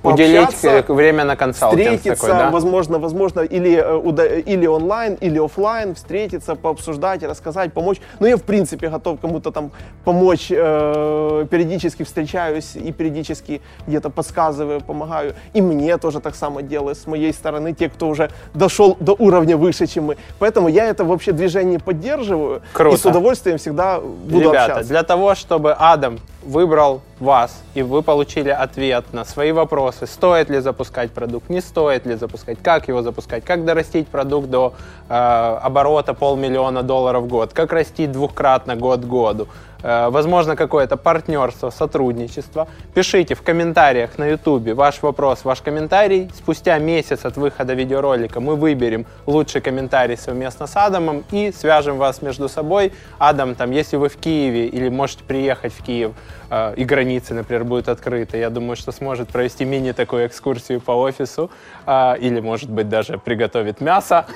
Уделить 0.03 0.89
время 0.89 1.23
на 1.23 1.35
консалтинг 1.35 1.81
встретиться, 1.81 2.27
такой, 2.27 2.29
да? 2.29 2.49
возможно, 2.49 2.99
возможно, 2.99 3.39
или, 3.39 3.81
э, 3.81 4.41
или 4.41 4.67
онлайн, 4.67 5.13
или 5.15 5.39
офлайн, 5.39 5.95
встретиться, 5.95 6.55
пообсуждать, 6.55 7.23
рассказать, 7.23 7.71
помочь. 7.73 8.01
Ну, 8.19 8.27
я, 8.27 8.35
в 8.35 8.43
принципе, 8.43 8.89
готов 8.89 9.19
кому-то 9.21 9.51
там 9.51 9.71
помочь, 10.03 10.47
э, 10.51 11.45
периодически 11.49 12.03
встречаюсь 12.03 12.75
и 12.75 12.91
периодически 12.91 13.61
где-то 13.87 14.09
подсказываю, 14.09 14.81
помогаю. 14.81 15.35
И 15.53 15.61
мне 15.61 15.97
тоже 15.97 16.19
так 16.19 16.35
само 16.35 16.61
делаю 16.61 16.95
с 16.95 17.07
моей 17.07 17.33
стороны, 17.33 17.73
те, 17.73 17.89
кто 17.89 18.09
уже 18.09 18.29
дошел 18.53 18.97
до 18.99 19.13
уровня 19.13 19.55
выше, 19.55 19.87
чем 19.87 20.05
мы. 20.05 20.17
Поэтому 20.39 20.67
я 20.67 20.85
это 20.85 21.05
вообще 21.05 21.31
движение 21.31 21.79
поддерживаю 21.79 22.61
Круто. 22.73 22.95
и 22.95 22.99
с 22.99 23.05
удовольствием 23.05 23.57
всегда 23.57 23.99
буду 23.99 24.49
Ребята, 24.49 24.65
общаться. 24.65 24.89
для 24.89 25.03
того, 25.03 25.35
чтобы 25.35 25.73
Адам 25.73 26.19
выбрал 26.45 27.01
вас, 27.19 27.61
и 27.73 27.81
вы 27.81 28.01
получили 28.01 28.49
ответ 28.49 29.05
на 29.13 29.25
свои 29.25 29.51
вопросы, 29.51 29.92
стоит 30.05 30.49
ли 30.49 30.59
запускать 30.59 31.11
продукт, 31.11 31.49
не 31.49 31.61
стоит 31.61 32.05
ли 32.05 32.15
запускать, 32.15 32.57
как 32.61 32.87
его 32.87 33.01
запускать, 33.01 33.43
как 33.43 33.65
дорастить 33.65 34.07
продукт 34.07 34.49
до 34.49 34.73
э, 35.09 35.13
оборота 35.13 36.13
полмиллиона 36.13 36.83
долларов 36.83 37.23
в 37.23 37.27
год, 37.27 37.53
как 37.53 37.73
расти 37.73 38.07
двухкратно 38.07 38.75
год 38.75 39.01
к 39.01 39.05
году, 39.05 39.47
возможно, 39.83 40.55
какое-то 40.55 40.97
партнерство, 40.97 41.69
сотрудничество. 41.69 42.67
Пишите 42.93 43.35
в 43.35 43.41
комментариях 43.41 44.17
на 44.17 44.25
YouTube 44.25 44.73
ваш 44.73 45.01
вопрос, 45.01 45.43
ваш 45.43 45.61
комментарий. 45.61 46.29
Спустя 46.35 46.77
месяц 46.79 47.25
от 47.25 47.37
выхода 47.37 47.73
видеоролика 47.73 48.39
мы 48.39 48.55
выберем 48.55 49.05
лучший 49.25 49.61
комментарий 49.61 50.17
совместно 50.17 50.67
с 50.67 50.75
Адамом 50.75 51.23
и 51.31 51.51
свяжем 51.51 51.97
вас 51.97 52.21
между 52.21 52.49
собой. 52.49 52.93
Адам, 53.17 53.55
там, 53.55 53.71
если 53.71 53.97
вы 53.97 54.09
в 54.09 54.17
Киеве 54.17 54.67
или 54.67 54.89
можете 54.89 55.23
приехать 55.23 55.73
в 55.73 55.83
Киев, 55.83 56.11
э, 56.49 56.73
и 56.75 56.83
границы, 56.85 57.33
например, 57.33 57.63
будут 57.63 57.89
открыты, 57.89 58.37
я 58.37 58.49
думаю, 58.49 58.75
что 58.75 58.91
сможет 58.91 59.29
провести 59.29 59.65
мини 59.65 59.91
такую 59.91 60.27
экскурсию 60.27 60.81
по 60.81 60.91
офису 60.91 61.49
э, 61.85 62.17
или, 62.19 62.39
может 62.39 62.69
быть, 62.69 62.89
даже 62.89 63.17
приготовит 63.17 63.81
мясо. 63.81 64.25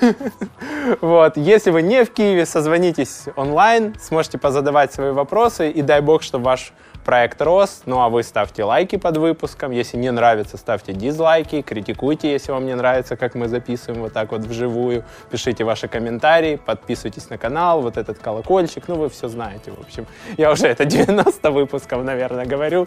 Вот. 1.00 1.36
Если 1.36 1.70
вы 1.70 1.82
не 1.82 2.02
в 2.04 2.10
Киеве, 2.10 2.46
созвонитесь 2.46 3.24
онлайн, 3.36 3.94
сможете 4.00 4.38
позадавать 4.38 4.92
свои 4.92 5.10
вопросы, 5.10 5.37
и 5.60 5.82
дай 5.82 6.00
бог, 6.00 6.22
чтобы 6.22 6.44
ваш 6.44 6.72
проект 7.04 7.40
рос. 7.40 7.82
Ну 7.86 8.00
а 8.00 8.08
вы 8.08 8.22
ставьте 8.22 8.64
лайки 8.64 8.96
под 8.96 9.16
выпуском. 9.16 9.70
Если 9.70 9.96
не 9.96 10.10
нравится, 10.10 10.58
ставьте 10.58 10.92
дизлайки, 10.92 11.62
критикуйте, 11.62 12.30
если 12.30 12.52
вам 12.52 12.66
не 12.66 12.74
нравится, 12.74 13.16
как 13.16 13.34
мы 13.34 13.48
записываем 13.48 14.02
вот 14.02 14.12
так 14.12 14.32
вот 14.32 14.42
вживую. 14.42 15.04
Пишите 15.30 15.64
ваши 15.64 15.88
комментарии, 15.88 16.56
подписывайтесь 16.56 17.30
на 17.30 17.38
канал, 17.38 17.80
вот 17.80 17.96
этот 17.96 18.18
колокольчик. 18.18 18.88
Ну 18.88 18.96
вы 18.96 19.08
все 19.08 19.28
знаете, 19.28 19.70
в 19.70 19.80
общем. 19.80 20.06
Я 20.36 20.52
уже 20.52 20.66
это 20.66 20.84
90 20.84 21.50
выпусков, 21.50 22.04
наверное, 22.04 22.44
говорю. 22.44 22.86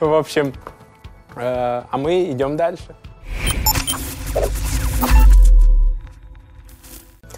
В 0.00 0.14
общем, 0.14 0.54
э, 1.36 1.82
а 1.90 1.98
мы 1.98 2.30
идем 2.30 2.56
дальше. 2.56 2.96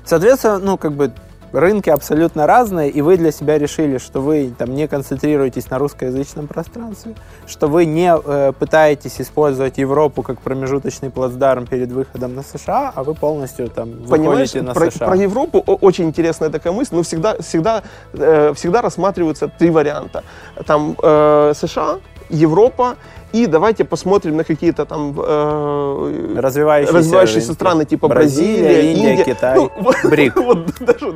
Соответственно, 0.04 0.58
ну, 0.58 0.76
как 0.76 0.92
бы 0.92 1.12
рынки 1.52 1.90
абсолютно 1.90 2.46
разные, 2.46 2.90
и 2.90 3.02
вы 3.02 3.16
для 3.16 3.32
себя 3.32 3.58
решили, 3.58 3.98
что 3.98 4.20
вы 4.20 4.52
там 4.56 4.74
не 4.74 4.88
концентрируетесь 4.88 5.70
на 5.70 5.78
русскоязычном 5.78 6.46
пространстве, 6.46 7.14
что 7.46 7.68
вы 7.68 7.84
не 7.84 8.12
э, 8.12 8.52
пытаетесь 8.58 9.20
использовать 9.20 9.78
Европу 9.78 10.22
как 10.22 10.40
промежуточный 10.40 11.10
плацдарм 11.10 11.66
перед 11.66 11.90
выходом 11.90 12.34
на 12.34 12.42
США, 12.42 12.92
а 12.94 13.04
вы 13.04 13.14
полностью 13.14 13.68
там 13.68 13.90
Понимаешь, 14.08 14.52
выходите 14.52 14.62
на 14.62 14.74
про, 14.74 14.90
США. 14.90 15.06
про 15.06 15.16
Европу 15.16 15.58
очень 15.58 16.06
интересная 16.06 16.50
такая 16.50 16.72
мысль, 16.72 16.94
но 16.94 17.02
всегда, 17.02 17.36
всегда, 17.40 17.82
э, 18.12 18.52
всегда 18.54 18.82
рассматриваются 18.82 19.48
три 19.48 19.70
варианта. 19.70 20.24
Там 20.66 20.96
э, 21.02 21.52
США, 21.54 21.98
Европа 22.30 22.96
и 23.32 23.46
давайте 23.46 23.84
посмотрим 23.84 24.36
на 24.36 24.44
какие-то 24.44 24.84
там 24.86 25.14
э, 25.16 26.34
Развивающиеся 26.36 26.96
развивающиеся 26.98 27.52
страны 27.54 27.84
типа 27.84 28.08
Бразилия, 28.08 28.62
Бразилия, 28.64 28.92
Индия, 28.92 29.10
Индия, 29.10 29.24
Китай, 29.24 29.56
Ну, 29.56 29.70
БРИК. 30.10 30.36
вот 30.36 30.74
даже 30.80 31.14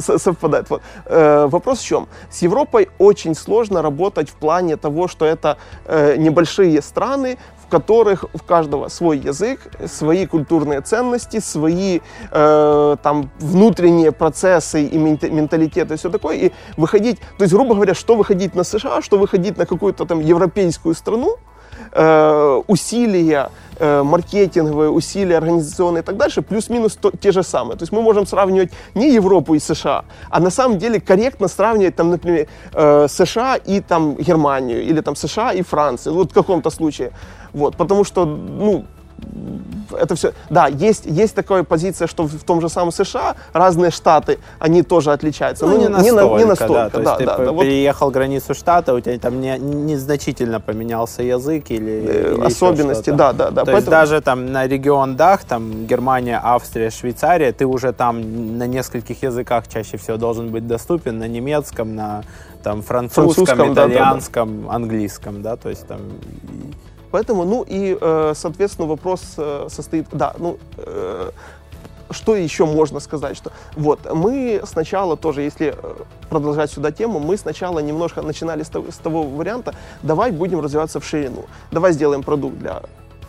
со- 0.00 0.18
совпадает. 0.18 0.70
Вот. 0.70 0.82
Э, 1.06 1.46
вопрос 1.46 1.80
в 1.80 1.84
чем? 1.86 2.08
С 2.30 2.42
Европой 2.42 2.88
очень 2.98 3.34
сложно 3.34 3.82
работать 3.82 4.30
в 4.30 4.34
плане 4.34 4.76
того, 4.76 5.08
что 5.08 5.24
это 5.24 5.56
э, 5.86 6.16
небольшие 6.16 6.80
страны, 6.82 7.36
которых 7.72 8.24
у 8.34 8.38
каждого 8.38 8.88
свой 8.88 9.16
язык, 9.16 9.60
свои 9.86 10.26
культурные 10.26 10.82
ценности, 10.82 11.40
свои 11.40 12.00
э, 12.30 12.96
там 13.02 13.30
внутренние 13.40 14.12
процессы 14.12 14.84
и 14.84 14.98
менталитет 14.98 15.90
и 15.90 15.96
все 15.96 16.10
такое. 16.10 16.36
И 16.36 16.52
выходить, 16.76 17.18
то 17.38 17.44
есть, 17.44 17.54
грубо 17.54 17.74
говоря, 17.74 17.94
что 17.94 18.14
выходить 18.14 18.54
на 18.54 18.62
США, 18.62 19.00
что 19.00 19.16
выходить 19.16 19.56
на 19.56 19.64
какую-то 19.64 20.04
там 20.04 20.20
европейскую 20.20 20.94
страну, 20.94 21.38
э, 21.92 22.62
усилия 22.66 23.50
маркетинговые, 23.80 24.90
усилия 24.90 25.38
организационные 25.38 26.02
и 26.02 26.04
так 26.04 26.16
дальше, 26.16 26.42
плюс-минус 26.42 26.98
те 27.20 27.32
же 27.32 27.42
самые. 27.42 27.76
То 27.76 27.82
есть 27.82 27.92
мы 27.92 28.00
можем 28.00 28.26
сравнивать 28.26 28.70
не 28.94 29.12
Европу 29.12 29.54
и 29.54 29.58
США, 29.58 30.04
а 30.30 30.40
на 30.40 30.50
самом 30.50 30.78
деле 30.78 31.00
корректно 31.00 31.48
сравнивать, 31.48 31.96
там, 31.96 32.10
например, 32.10 32.46
э, 32.74 33.08
США 33.08 33.56
и 33.56 33.80
там, 33.80 34.14
Германию, 34.14 34.82
или 34.82 35.00
там 35.00 35.16
США 35.16 35.52
и 35.52 35.62
Францию, 35.62 36.14
вот 36.14 36.30
в 36.30 36.34
каком-то 36.34 36.70
случае. 36.70 37.10
Вот, 37.52 37.76
потому 37.76 38.04
что, 38.04 38.24
ну, 38.24 38.84
это 39.98 40.14
все. 40.14 40.32
Да, 40.50 40.66
есть, 40.68 41.06
есть 41.06 41.34
такая 41.34 41.62
позиция, 41.64 42.06
что 42.06 42.24
в, 42.24 42.42
том 42.44 42.60
же 42.60 42.68
самом 42.68 42.92
США 42.92 43.36
разные 43.52 43.90
штаты, 43.90 44.38
они 44.58 44.82
тоже 44.82 45.12
отличаются. 45.12 45.66
Ну, 45.66 45.78
не 45.78 45.88
на- 45.88 45.98
настолько, 45.98 46.38
не 46.38 46.44
настолько, 46.44 46.74
да. 46.74 46.90
То 46.90 46.98
есть 46.98 47.10
да, 47.10 47.16
ты 47.16 47.26
да, 47.26 47.36
п- 47.36 47.44
да, 47.44 47.52
вот. 47.52 47.62
переехал 47.62 48.10
границу 48.10 48.54
штата, 48.54 48.94
у 48.94 49.00
тебя 49.00 49.18
там 49.18 49.40
не, 49.40 49.58
незначительно 49.58 50.60
поменялся 50.60 51.22
язык 51.22 51.70
или, 51.70 51.90
или 51.90 52.34
еще 52.34 52.46
особенности, 52.46 53.10
да, 53.10 53.32
да, 53.32 53.50
да. 53.50 53.64
То 53.64 53.72
есть 53.72 53.86
Поэтому- 53.86 53.90
даже 53.90 54.20
там 54.20 54.52
на 54.52 54.66
регион 54.66 55.16
Дах, 55.16 55.44
там 55.44 55.86
Германия, 55.86 56.40
Австрия, 56.42 56.90
Швейцария, 56.90 57.52
ты 57.52 57.66
уже 57.66 57.92
там 57.92 58.58
на 58.58 58.66
нескольких 58.66 59.22
языках 59.22 59.68
чаще 59.68 59.96
всего 59.96 60.16
должен 60.16 60.50
быть 60.50 60.66
доступен, 60.66 61.18
на 61.18 61.28
немецком, 61.28 61.94
на 61.94 62.22
там 62.62 62.82
французском, 62.82 63.44
Французском, 63.44 63.74
да, 63.74 63.82
да, 63.82 63.88
да. 63.88 63.94
итальянском, 63.94 64.70
английском, 64.70 65.42
да, 65.42 65.56
то 65.56 65.68
есть 65.68 65.86
там 65.86 66.00
Поэтому, 67.12 67.44
ну 67.44 67.64
и, 67.68 67.96
э, 68.00 68.32
соответственно, 68.34 68.88
вопрос 68.88 69.22
э, 69.36 69.68
состоит, 69.70 70.06
да, 70.12 70.34
ну, 70.38 70.58
э, 70.78 71.30
что 72.10 72.34
еще 72.36 72.64
можно 72.66 73.00
сказать, 73.00 73.36
что 73.36 73.52
вот 73.76 73.98
мы 74.14 74.60
сначала 74.64 75.16
тоже, 75.16 75.42
если 75.42 75.74
продолжать 76.28 76.70
сюда 76.70 76.90
тему, 76.90 77.20
мы 77.20 77.36
сначала 77.36 77.78
немножко 77.80 78.22
начинали 78.22 78.62
с 78.62 78.68
того, 78.68 78.90
с 78.90 78.96
того 78.96 79.22
варианта, 79.22 79.74
давай 80.02 80.30
будем 80.32 80.60
развиваться 80.60 81.00
в 81.00 81.04
ширину, 81.04 81.44
давай 81.70 81.92
сделаем 81.92 82.22
продукт 82.22 82.58
для 82.58 82.82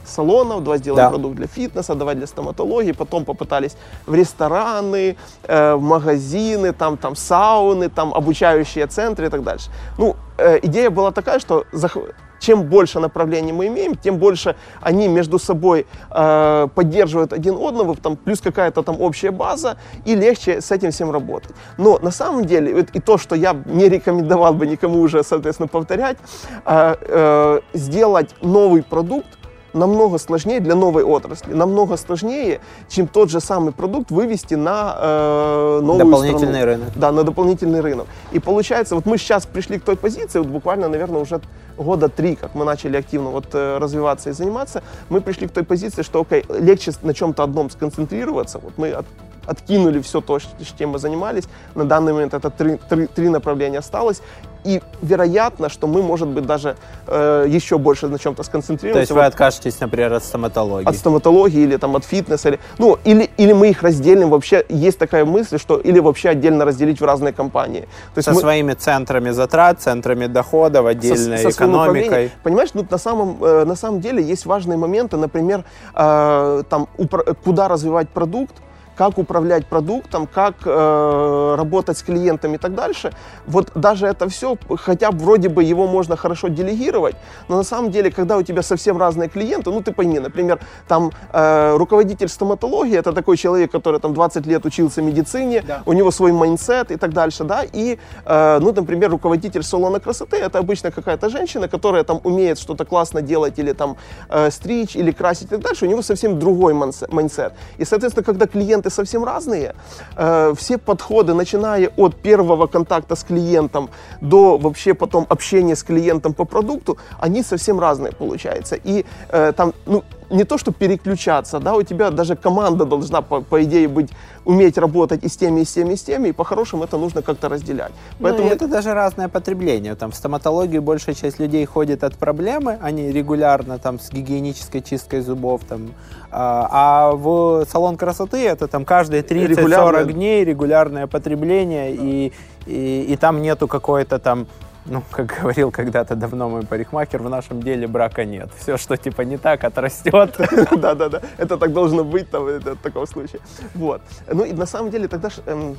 салонов, 0.06 0.64
давай 0.64 0.80
сделаем 0.80 1.06
Да. 1.06 1.10
продукт 1.10 1.36
для 1.36 1.48
фитнеса, 1.48 1.96
давай 1.96 2.16
для 2.16 2.28
стоматологии, 2.28 2.92
потом 2.94 3.24
попытались 3.26 3.78
в 4.06 4.14
рестораны, 4.16 5.16
э, 5.48 5.76
в 5.76 5.82
магазины, 5.82 6.74
там, 6.74 6.98
там 6.98 7.16
сауны, 7.16 7.90
там 7.90 8.14
обучающие 8.14 8.86
центры 8.88 9.28
и 9.28 9.30
так 9.30 9.44
дальше. 9.44 9.70
Ну, 9.98 10.16
э, 10.38 10.60
идея 10.64 10.90
была 10.90 11.12
такая, 11.12 11.40
что 11.40 11.64
зах- 11.74 12.14
чем 12.44 12.64
больше 12.64 13.00
направлений 13.00 13.54
мы 13.54 13.68
имеем, 13.68 13.96
тем 13.96 14.18
больше 14.18 14.56
они 14.82 15.08
между 15.08 15.40
собой 15.40 15.86
э, 16.12 16.68
поддерживают 16.76 17.34
один 17.34 17.56
одного, 17.56 17.96
там, 17.96 18.18
плюс 18.18 18.42
какая-то 18.42 18.84
там 18.84 19.02
общая 19.02 19.32
база, 19.32 19.78
и 20.06 20.16
легче 20.16 20.60
с 20.60 20.72
этим 20.72 20.92
всем 20.92 21.12
работать. 21.12 21.56
Но 21.78 22.00
на 22.00 22.12
самом 22.12 22.46
деле, 22.46 22.86
и 22.94 23.00
то, 23.00 23.18
что 23.18 23.36
я 23.36 23.56
не 23.66 23.90
рекомендовал 23.90 24.54
бы 24.54 24.68
никому 24.68 25.00
уже, 25.00 25.24
соответственно, 25.24 25.68
повторять, 25.68 26.18
э, 26.66 26.96
э, 27.00 27.60
сделать 27.74 28.36
новый 28.42 28.84
продукт 28.84 29.38
намного 29.74 30.18
сложнее 30.18 30.60
для 30.60 30.76
новой 30.76 31.04
отрасли, 31.04 31.54
намного 31.54 31.98
сложнее, 31.98 32.60
чем 32.90 33.08
тот 33.08 33.30
же 33.30 33.40
самый 33.40 33.72
продукт 33.72 34.12
вывести 34.12 34.56
на 34.56 34.96
э, 35.00 35.80
новую 35.82 36.06
Дополнительный 36.06 36.48
страну. 36.54 36.66
рынок. 36.66 36.88
Да, 36.96 37.12
на 37.12 37.24
дополнительный 37.24 37.82
рынок. 37.82 38.08
И 38.32 38.40
получается, 38.40 38.96
вот 38.96 39.06
мы 39.06 39.18
сейчас 39.18 39.46
пришли 39.46 39.80
к 39.80 39.84
той 39.84 39.96
позиции, 39.96 40.40
вот 40.40 40.48
буквально, 40.48 40.88
наверное, 40.90 41.22
уже 41.22 41.42
года 41.78 42.08
три, 42.10 42.36
как 42.36 42.56
мы 42.56 42.66
начали 42.66 42.98
активно 42.98 43.30
вот 43.30 43.46
э, 43.54 43.78
развиваться 43.80 44.30
и 44.30 44.34
заниматься, 44.34 44.84
мы 45.10 45.22
пришли 45.22 45.48
к 45.48 45.52
той 45.52 45.64
позиции, 45.64 46.04
что, 46.04 46.22
окей, 46.22 46.46
легче 46.60 46.92
на 47.02 47.14
чем-то 47.14 47.44
одном 47.44 47.70
сконцентрироваться. 47.70 48.60
Вот 48.60 48.74
мы 48.78 48.92
от- 48.92 49.06
откинули 49.46 50.00
все 50.02 50.22
то, 50.22 50.40
чем 50.78 50.90
мы 50.92 51.00
занимались. 51.00 51.44
На 51.76 51.86
данный 51.86 52.14
момент 52.14 52.34
это 52.34 52.50
три, 52.50 52.78
три- 52.90 53.08
три 53.08 53.30
направления 53.30 53.80
осталось. 53.80 54.22
И 54.66 54.82
вероятно, 55.02 55.68
что 55.68 55.88
мы, 55.88 56.02
может 56.02 56.30
быть, 56.30 56.46
даже 56.46 56.78
э, 57.08 57.46
еще 57.50 57.78
больше 57.78 58.08
на 58.08 58.18
чем-то 58.18 58.44
То 58.44 58.44
сконцентрируемся. 58.44 59.00
есть 59.02 59.12
вы 59.12 59.26
откажетесь, 59.26 59.78
например, 59.82 60.14
от 60.14 60.24
стоматологии? 60.24 60.88
от 60.88 60.96
стоматологии 60.96 61.60
или 61.64 61.76
там 61.76 61.98
от 61.98 62.06
фитнеса, 62.06 62.48
или, 62.48 62.60
ну, 62.78 62.98
или, 63.04 63.30
или 63.36 63.52
мы 63.52 63.68
их 63.72 63.84
разделим 63.84 64.30
вообще, 64.30 64.64
есть 64.70 64.98
такая 64.98 65.26
мысль, 65.26 65.60
что 65.60 65.78
или 65.78 66.00
вообще 66.00 66.30
отдельно 66.30 66.64
разделить 66.64 67.02
в 67.02 67.04
разные 67.06 67.34
компании. 67.34 67.82
То 68.14 68.20
есть 68.20 68.26
Со 68.30 68.34
мы- 68.34 68.40
своими 68.40 68.74
центрами 68.74 69.32
затрат, 69.32 69.82
центрами 69.82 70.28
доходов, 70.28 70.86
со- 70.86 70.90
отдельной 70.92 71.38
со 71.40 71.52
своим 71.52 71.72
экономикой. 71.72 72.32
Понимаешь, 72.44 72.70
ну, 72.74 72.86
на, 72.90 72.98
самом, 72.98 73.44
э, 73.44 73.66
на 73.66 73.76
самом 73.76 74.00
деле 74.00 74.24
есть 74.24 74.46
важные 74.46 74.78
моменты, 74.78 75.18
например, 75.18 75.66
э, 75.94 76.64
там, 76.70 76.88
упра- 76.98 77.36
куда 77.44 77.68
развивать 77.68 78.08
продукт, 78.08 78.56
как 78.96 79.18
управлять 79.18 79.66
продуктом, 79.66 80.28
как 80.28 80.56
э, 80.66 81.56
работать 81.58 81.98
с 81.98 82.04
клиентами 82.04 82.56
и 82.56 82.58
так 82.58 82.76
дальше. 82.76 83.12
Вот 83.48 83.72
даже 83.76 84.08
это 84.08 84.30
все, 84.30 84.58
хотя 84.78 85.12
вроде 85.12 85.50
бы 85.50 85.64
его 85.64 85.88
можно 85.88 86.16
хорошо 86.16 86.48
делегировать, 86.48 87.16
но 87.48 87.58
на 87.58 87.64
самом 87.64 87.92
деле, 87.92 88.12
когда 88.12 88.38
у 88.38 88.44
тебя 88.44 88.62
совсем 88.62 88.98
разные 88.98 89.30
клиенты, 89.30 89.72
ну 89.72 89.82
ты 89.82 89.92
пойми, 89.92 90.20
например, 90.20 90.60
там 90.88 91.12
э, 91.32 91.78
руководитель 91.78 92.28
стоматологии, 92.28 92.98
это 92.98 93.14
такой 93.14 93.38
человек, 93.38 93.72
который 93.72 94.00
там 94.00 94.14
20 94.14 94.46
лет 94.46 94.66
учился 94.66 95.02
медицине, 95.02 95.64
у 95.86 95.94
него 95.94 96.12
свой 96.12 96.32
mindset 96.32 96.92
и 96.92 96.98
так 96.98 97.14
дальше, 97.14 97.44
да, 97.44 97.64
и, 97.64 97.98
э, 98.26 98.60
ну, 98.62 98.74
например, 98.74 99.12
руководитель 99.12 99.64
салона 99.64 100.00
красоты, 100.00 100.38
это 100.38 100.60
обычно 100.60 100.92
какая-то 100.92 101.30
женщина, 101.30 101.68
которая 101.68 102.04
там 102.04 102.20
умеет 102.24 102.60
что-то 102.60 102.86
классно 102.86 103.22
делать 103.22 103.60
или 103.60 103.74
там 103.74 103.98
э, 104.30 104.52
стричь 104.52 104.96
или 104.96 105.12
красить 105.12 105.48
и 105.48 105.50
так 105.50 105.62
дальше, 105.62 105.86
у 105.86 105.90
него 105.90 106.02
совсем 106.02 106.40
другой 106.40 106.74
mindset. 106.74 107.54
И, 107.78 107.86
соответственно, 107.86 108.24
когда 108.24 108.46
клиенты 108.84 108.90
совсем 108.90 109.24
разные, 109.24 109.74
э, 110.18 110.54
все 110.56 110.78
подходы, 110.78 111.34
начиная 111.34 111.90
от 111.98 112.16
первого 112.16 112.68
контакта 112.68 113.16
с 113.16 113.24
клиентом 113.24 113.90
до 114.22 114.58
вообще 114.58 114.94
потом 114.94 115.26
общения 115.30 115.76
с 115.76 115.84
клиентом 115.84 116.34
по 116.34 116.46
продукту, 116.46 116.98
они 117.22 117.44
совсем 117.44 117.80
разные 117.80 118.12
получаются. 118.12 118.76
И 118.86 119.06
э, 119.30 119.54
там, 119.56 119.74
ну, 119.86 120.04
не 120.30 120.44
то, 120.44 120.58
чтобы 120.58 120.78
переключаться, 120.78 121.60
да, 121.60 121.76
у 121.76 121.84
тебя 121.84 122.12
даже 122.12 122.36
команда 122.36 122.86
должна, 122.86 123.22
по, 123.22 123.42
по 123.42 123.64
идее, 123.64 123.88
быть, 123.88 124.10
уметь 124.46 124.78
работать 124.78 125.24
и 125.24 125.30
с 125.30 125.38
теми, 125.38 125.62
и 125.62 125.66
с 125.66 125.74
теми, 125.74 125.94
и 125.94 125.96
с 125.96 126.04
теми, 126.04 126.30
и 126.30 126.32
по-хорошему 126.32 126.84
это 126.84 126.98
нужно 126.98 127.22
как-то 127.22 127.50
разделять. 127.50 127.92
Ну, 128.20 128.28
Поэтому 128.28 128.50
и 128.50 128.52
это 128.52 128.68
даже 128.68 128.94
разное 128.94 129.28
потребление. 129.28 129.96
Там 129.96 130.12
в 130.12 130.16
стоматологию 130.16 130.82
большая 130.82 131.16
часть 131.16 131.40
людей 131.40 131.66
ходит 131.66 132.04
от 132.04 132.18
проблемы, 132.18 132.78
они 132.82 133.12
регулярно 133.12 133.80
там 133.80 134.00
с 134.00 134.12
гигиенической 134.12 134.82
чисткой 134.82 135.22
зубов 135.22 135.62
там, 135.68 135.94
а, 136.32 136.68
а 136.72 137.12
в 137.16 137.66
салон 137.72 137.96
красоты 137.98 138.46
это 138.48 138.68
там 138.68 138.86
каждые 138.86 139.22
30-40 139.22 139.48
Регулярное. 139.48 140.06
дней 140.06 140.46
регулярное 140.46 141.08
потребление 141.08 141.96
и, 141.96 142.34
и, 142.66 143.06
и 143.10 143.16
там 143.18 143.42
нету 143.42 143.68
какой-то 143.68 144.20
там 144.20 144.48
ну, 144.86 145.04
как 145.12 145.28
говорил 145.42 145.72
когда-то 145.72 146.16
давно 146.16 146.50
мой 146.50 146.66
парикмахер, 146.66 147.22
в 147.22 147.30
нашем 147.30 147.62
деле 147.62 147.88
брака 147.88 148.26
нет. 148.26 148.50
Все, 148.58 148.78
что 148.78 148.98
типа 148.98 149.22
не 149.22 149.38
так, 149.38 149.64
отрастет. 149.64 150.36
да, 150.78 150.94
да, 150.96 151.10
да, 151.10 151.22
это 151.38 151.58
так 151.58 151.74
должно 151.74 152.04
быть 152.04 152.30
там, 152.30 152.46
в 152.46 152.76
таком 152.78 153.08
случае. 153.08 153.42
Вот. 153.76 154.02
Ну 154.32 154.44
и 154.44 154.54
на 154.54 154.66
самом 154.66 154.92
деле 154.92 155.08
тогда 155.08 155.30
ж, 155.30 155.36
эм, 155.46 155.78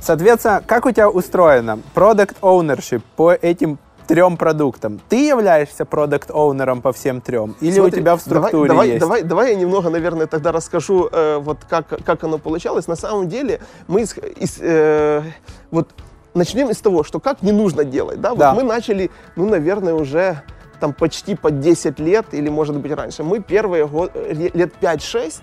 Соответственно, 0.00 0.62
как 0.66 0.86
у 0.86 0.90
тебя 0.90 1.10
устроено 1.10 1.78
product 1.94 2.36
ownership 2.40 3.02
по 3.16 3.32
этим 3.32 3.78
трем 4.06 4.36
продуктам? 4.36 5.00
Ты 5.08 5.28
являешься 5.28 5.84
продукт 5.84 6.30
оунером 6.30 6.80
по 6.80 6.92
всем 6.92 7.20
трем? 7.20 7.54
Или 7.60 7.78
у 7.78 7.82
Смотри, 7.82 8.00
тебя 8.00 8.16
в 8.16 8.20
структуре 8.20 8.68
давай, 8.68 8.88
есть? 8.88 9.00
Давай, 9.00 9.22
давай 9.22 9.50
я 9.50 9.56
немного, 9.56 9.90
наверное, 9.90 10.26
тогда 10.26 10.52
расскажу, 10.52 11.08
э, 11.12 11.38
вот 11.38 11.58
как, 11.68 11.86
как 12.04 12.24
оно 12.24 12.38
получалось. 12.38 12.88
На 12.88 12.96
самом 12.96 13.28
деле 13.28 13.60
мы 13.86 14.00
из, 14.00 14.16
из, 14.36 14.58
э, 14.60 15.22
вот 15.70 15.90
начнем 16.34 16.70
из 16.70 16.78
того, 16.78 17.04
что 17.04 17.20
как 17.20 17.42
не 17.42 17.52
нужно 17.52 17.84
делать. 17.84 18.20
Да? 18.20 18.30
Вот 18.30 18.38
Да. 18.38 18.54
мы 18.54 18.62
начали, 18.62 19.10
ну, 19.36 19.48
наверное, 19.48 19.94
уже 19.94 20.42
там 20.80 20.92
почти 20.92 21.34
по 21.34 21.50
10 21.50 21.98
лет 21.98 22.26
или, 22.32 22.48
может 22.48 22.76
быть, 22.76 22.92
раньше. 22.92 23.22
Мы 23.22 23.40
первые 23.40 23.86
го- 23.86 24.08
э, 24.14 24.32
лет 24.54 24.72
5-6 24.80 25.42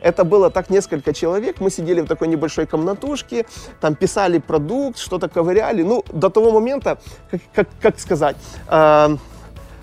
это 0.00 0.24
было 0.24 0.48
так 0.50 0.70
несколько 0.70 1.12
человек, 1.12 1.60
мы 1.60 1.70
сидели 1.70 2.00
в 2.00 2.06
такой 2.06 2.28
небольшой 2.28 2.66
комнатушке, 2.66 3.46
там 3.80 3.94
писали 3.96 4.38
продукт, 4.38 4.96
что-то 4.98 5.28
ковыряли. 5.28 5.82
Ну, 5.82 6.04
до 6.12 6.30
того 6.30 6.52
момента, 6.52 6.98
как, 7.30 7.40
как, 7.54 7.68
как 7.82 7.98
сказать, 8.00 8.36
э, 8.68 9.16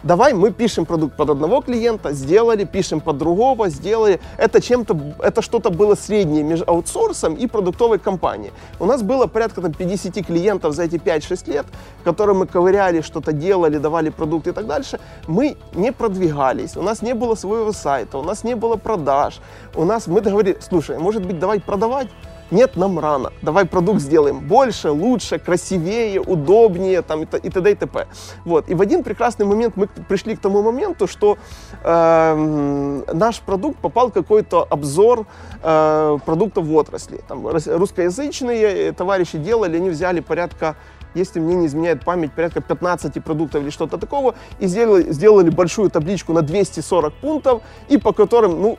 давай 0.05 0.33
мы 0.33 0.51
пишем 0.51 0.85
продукт 0.85 1.17
под 1.17 1.29
одного 1.29 1.61
клиента, 1.61 2.13
сделали, 2.13 2.63
пишем 2.63 3.01
под 3.01 3.17
другого, 3.17 3.69
сделали. 3.69 4.19
Это 4.37 4.61
чем-то, 4.61 4.97
это 5.19 5.41
что-то 5.41 5.69
было 5.69 5.95
среднее 5.95 6.43
между 6.43 6.65
аутсорсом 6.67 7.33
и 7.33 7.47
продуктовой 7.47 7.99
компанией. 7.99 8.53
У 8.79 8.85
нас 8.85 9.01
было 9.01 9.27
порядка 9.27 9.61
там, 9.61 9.73
50 9.73 10.25
клиентов 10.25 10.73
за 10.73 10.83
эти 10.83 10.95
5-6 10.95 11.51
лет, 11.51 11.65
которым 12.03 12.37
мы 12.37 12.47
ковыряли, 12.47 13.01
что-то 13.01 13.33
делали, 13.33 13.77
давали 13.77 14.09
продукты 14.09 14.51
и 14.51 14.53
так 14.53 14.67
дальше. 14.67 14.99
Мы 15.27 15.57
не 15.73 15.91
продвигались, 15.91 16.77
у 16.77 16.83
нас 16.83 17.01
не 17.01 17.13
было 17.13 17.35
своего 17.35 17.73
сайта, 17.73 18.17
у 18.17 18.23
нас 18.23 18.43
не 18.43 18.55
было 18.55 18.77
продаж. 18.77 19.39
У 19.75 19.83
нас, 19.83 20.07
мы 20.07 20.21
договорились, 20.21 20.63
слушай, 20.69 20.97
может 20.97 21.25
быть, 21.25 21.39
давай 21.39 21.59
продавать? 21.59 22.07
Нет, 22.51 22.75
нам 22.75 22.99
рано. 22.99 23.31
Давай 23.41 23.65
продукт 23.65 24.01
сделаем 24.01 24.39
больше, 24.39 24.91
лучше, 24.91 25.39
красивее, 25.39 26.21
удобнее, 26.21 27.01
там, 27.01 27.23
и, 27.23 27.25
и 27.25 27.49
т.д. 27.49 27.71
и 27.71 27.75
т.п. 27.75 28.07
Вот. 28.45 28.69
И 28.69 28.75
в 28.75 28.81
один 28.81 29.03
прекрасный 29.03 29.45
момент 29.45 29.75
мы 29.75 29.87
пришли 29.87 30.35
к 30.35 30.39
тому 30.39 30.61
моменту, 30.61 31.07
что 31.07 31.37
эм, 31.83 33.03
наш 33.11 33.39
продукт 33.39 33.79
попал 33.79 34.09
в 34.09 34.13
какой-то 34.13 34.63
обзор 34.69 35.25
э, 35.63 36.17
продуктов 36.23 36.65
в 36.65 36.75
отрасли. 36.75 37.21
Там 37.27 37.47
рус- 37.47 37.67
русскоязычные 37.67 38.89
э, 38.89 38.91
товарищи 38.91 39.39
делали, 39.39 39.77
они 39.77 39.89
взяли 39.89 40.19
порядка 40.19 40.75
если 41.15 41.39
мне 41.39 41.55
не 41.55 41.67
изменяет 41.67 42.03
память, 42.03 42.33
порядка 42.33 42.61
15 42.61 43.23
продуктов 43.23 43.63
или 43.63 43.69
что-то 43.69 43.97
такого, 43.97 44.35
и 44.59 44.67
сделали, 44.67 45.11
сделали 45.13 45.49
большую 45.49 45.89
табличку 45.89 46.33
на 46.33 46.41
240 46.41 47.13
пунктов, 47.13 47.61
и 47.87 47.97
по 47.97 48.11
которым, 48.11 48.61
ну, 48.61 48.77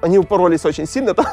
они 0.00 0.18
упоролись 0.18 0.64
очень 0.64 0.86
сильно, 0.86 1.14
там 1.14 1.26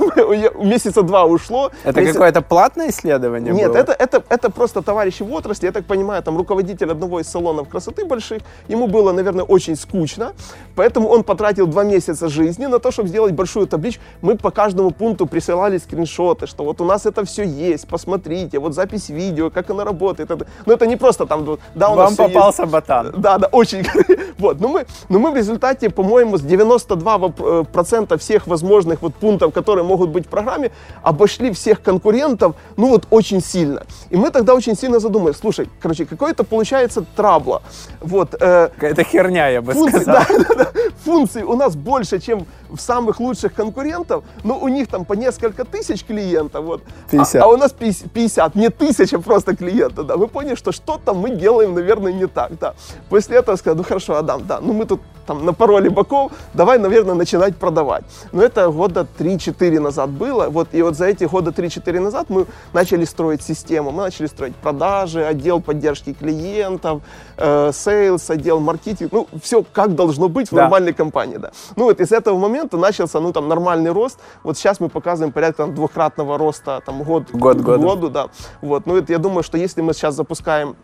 месяца 0.63 1.01
два 1.01 1.25
ушло. 1.25 1.71
Это 1.83 2.01
Меся- 2.01 2.13
какое-то 2.13 2.41
платное 2.41 2.89
исследование 2.89 3.53
Нет, 3.53 3.69
было? 3.71 3.77
это, 3.77 3.91
это, 3.93 4.23
это 4.29 4.49
просто 4.49 4.81
товарищи 4.81 5.23
в 5.23 5.31
отрасли, 5.33 5.65
я 5.67 5.71
так 5.71 5.85
понимаю, 5.85 6.23
там 6.23 6.37
руководитель 6.37 6.91
одного 6.91 7.19
из 7.19 7.27
салонов 7.27 7.69
красоты 7.69 8.05
больших, 8.05 8.41
ему 8.67 8.87
было, 8.87 9.11
наверное, 9.11 9.43
очень 9.45 9.75
скучно, 9.75 10.33
поэтому 10.75 11.09
он 11.09 11.23
потратил 11.23 11.67
два 11.67 11.83
месяца 11.83 12.27
жизни 12.29 12.65
на 12.65 12.79
то, 12.79 12.91
чтобы 12.91 13.09
сделать 13.09 13.33
большую 13.33 13.67
табличку. 13.67 14.03
Мы 14.21 14.37
по 14.37 14.51
каждому 14.51 14.91
пункту 14.91 15.25
присылали 15.25 15.77
скриншоты, 15.77 16.47
что 16.47 16.63
вот 16.63 16.81
у 16.81 16.85
нас 16.85 17.05
это 17.05 17.25
все 17.25 17.43
есть, 17.43 17.87
посмотрите, 17.87 18.59
вот 18.59 18.73
запись 18.73 19.09
видео, 19.09 19.49
как 19.49 19.69
оно 19.69 19.83
работает. 19.83 20.31
Это, 20.31 20.45
ну 20.65 20.73
это 20.73 20.85
не 20.87 20.95
просто 20.97 21.25
там, 21.25 21.45
да, 21.75 21.89
у 21.89 21.95
нас 21.95 22.05
Вам 22.05 22.13
всё 22.13 22.23
есть. 22.23 22.33
попался 22.33 22.65
ботан. 22.65 23.13
Да, 23.17 23.37
да, 23.37 23.47
очень. 23.51 23.85
Вот, 24.39 24.59
но 24.59 24.67
мы, 24.67 24.85
но 25.09 25.19
мы 25.19 25.31
в 25.31 25.35
результате, 25.37 25.89
по-моему, 25.89 26.37
с 26.37 26.41
92 26.41 27.17
воп- 27.17 27.61
э, 27.61 27.63
процента 27.71 28.17
всех 28.17 28.47
возможных 28.53 29.01
вот 29.01 29.15
пунктов, 29.15 29.51
которые 29.53 29.83
могут 29.83 30.09
быть 30.09 30.25
в 30.25 30.29
программе, 30.29 30.69
обошли 31.01 31.51
всех 31.51 31.81
конкурентов, 31.81 32.55
ну 32.77 32.89
вот 32.89 33.07
очень 33.09 33.41
сильно. 33.41 33.81
И 34.11 34.15
мы 34.15 34.29
тогда 34.29 34.53
очень 34.53 34.75
сильно 34.75 34.99
задумались, 34.99 35.37
слушай, 35.37 35.67
короче, 35.81 36.05
какое-то 36.05 36.43
получается 36.43 37.03
трабло. 37.15 37.61
Вот, 38.01 38.35
э, 38.39 38.69
Какая-то 38.75 39.03
херня, 39.03 39.49
я 39.49 39.61
бы 39.61 39.73
функций, 39.73 40.01
сказал. 40.01 40.23
да, 40.29 40.55
да, 40.55 40.63
да. 40.63 40.71
функций 41.03 41.43
у 41.43 41.55
нас 41.55 41.75
больше, 41.75 42.19
чем 42.19 42.45
в 42.69 42.79
самых 42.79 43.19
лучших 43.19 43.53
конкурентов, 43.53 44.23
но 44.43 44.59
у 44.59 44.67
них 44.67 44.87
там 44.87 45.05
по 45.05 45.13
несколько 45.13 45.63
тысяч 45.65 46.05
клиентов, 46.05 46.65
вот. 46.65 46.81
А- 47.07 47.11
50. 47.11 47.41
А, 47.41 47.47
у 47.47 47.57
нас 47.57 47.71
50, 47.71 48.11
50, 48.11 48.55
не 48.55 48.69
тысяча 48.69 49.19
просто 49.19 49.55
клиентов, 49.55 50.05
да. 50.05 50.15
Мы 50.17 50.27
поняли, 50.27 50.55
что 50.55 50.71
что-то 50.71 51.13
мы 51.13 51.31
делаем, 51.31 51.73
наверное, 51.73 52.13
не 52.13 52.27
так, 52.27 52.51
да. 52.59 52.73
После 53.09 53.37
этого 53.37 53.57
сказали, 53.57 53.77
ну 53.77 53.83
хорошо, 53.83 54.15
Адам, 54.15 54.45
да, 54.47 54.59
ну 54.61 54.73
мы 54.73 54.85
тут 54.85 55.01
там 55.25 55.45
напороли 55.45 55.89
боков, 55.89 56.31
давай, 56.53 56.77
наверное, 56.79 57.15
начинать 57.15 57.55
продавать. 57.55 58.03
Но 58.31 58.41
это 58.43 58.69
года 58.69 59.07
3-4 59.19 59.79
назад 59.79 60.09
было, 60.09 60.49
вот, 60.49 60.69
и 60.73 60.81
вот 60.81 60.95
за 60.95 61.05
эти 61.05 61.23
года 61.25 61.51
3-4 61.51 61.99
назад 61.99 62.29
мы 62.29 62.45
начали 62.73 63.05
строить 63.05 63.41
систему, 63.41 63.91
мы 63.91 64.03
начали 64.03 64.27
строить 64.27 64.55
продажи, 64.55 65.23
отдел 65.23 65.61
поддержки 65.61 66.13
клиентов, 66.13 67.01
э, 67.37 67.71
sales, 67.73 68.29
отдел 68.29 68.59
маркетинг, 68.59 69.11
ну, 69.11 69.27
все 69.41 69.63
как 69.73 69.95
должно 69.95 70.29
быть 70.29 70.49
в 70.51 70.55
Да. 70.55 70.61
нормальной 70.63 70.93
компании, 70.93 71.37
да. 71.37 71.51
Ну, 71.75 71.85
вот 71.85 71.99
из 71.99 72.11
этого 72.11 72.37
момента 72.37 72.77
начался, 72.77 73.19
ну, 73.19 73.31
там, 73.31 73.47
нормальный 73.47 73.91
рост, 73.91 74.19
вот 74.43 74.57
сейчас 74.57 74.79
мы 74.79 74.89
показываем 74.89 75.31
порядка 75.31 75.63
там, 75.63 75.75
двухкратного 75.75 76.37
роста, 76.37 76.81
там, 76.85 77.03
год, 77.03 77.23
Год 77.31 77.57
к 77.57 77.61
году. 77.61 77.87
году, 77.87 78.09
да. 78.09 78.27
Вот, 78.61 78.85
ну, 78.85 78.97
это 78.97 79.11
я 79.13 79.19
думаю, 79.19 79.43
что 79.43 79.57
если 79.57 79.81
мы 79.81 79.93
сейчас 79.93 80.15
запускаем 80.15 80.75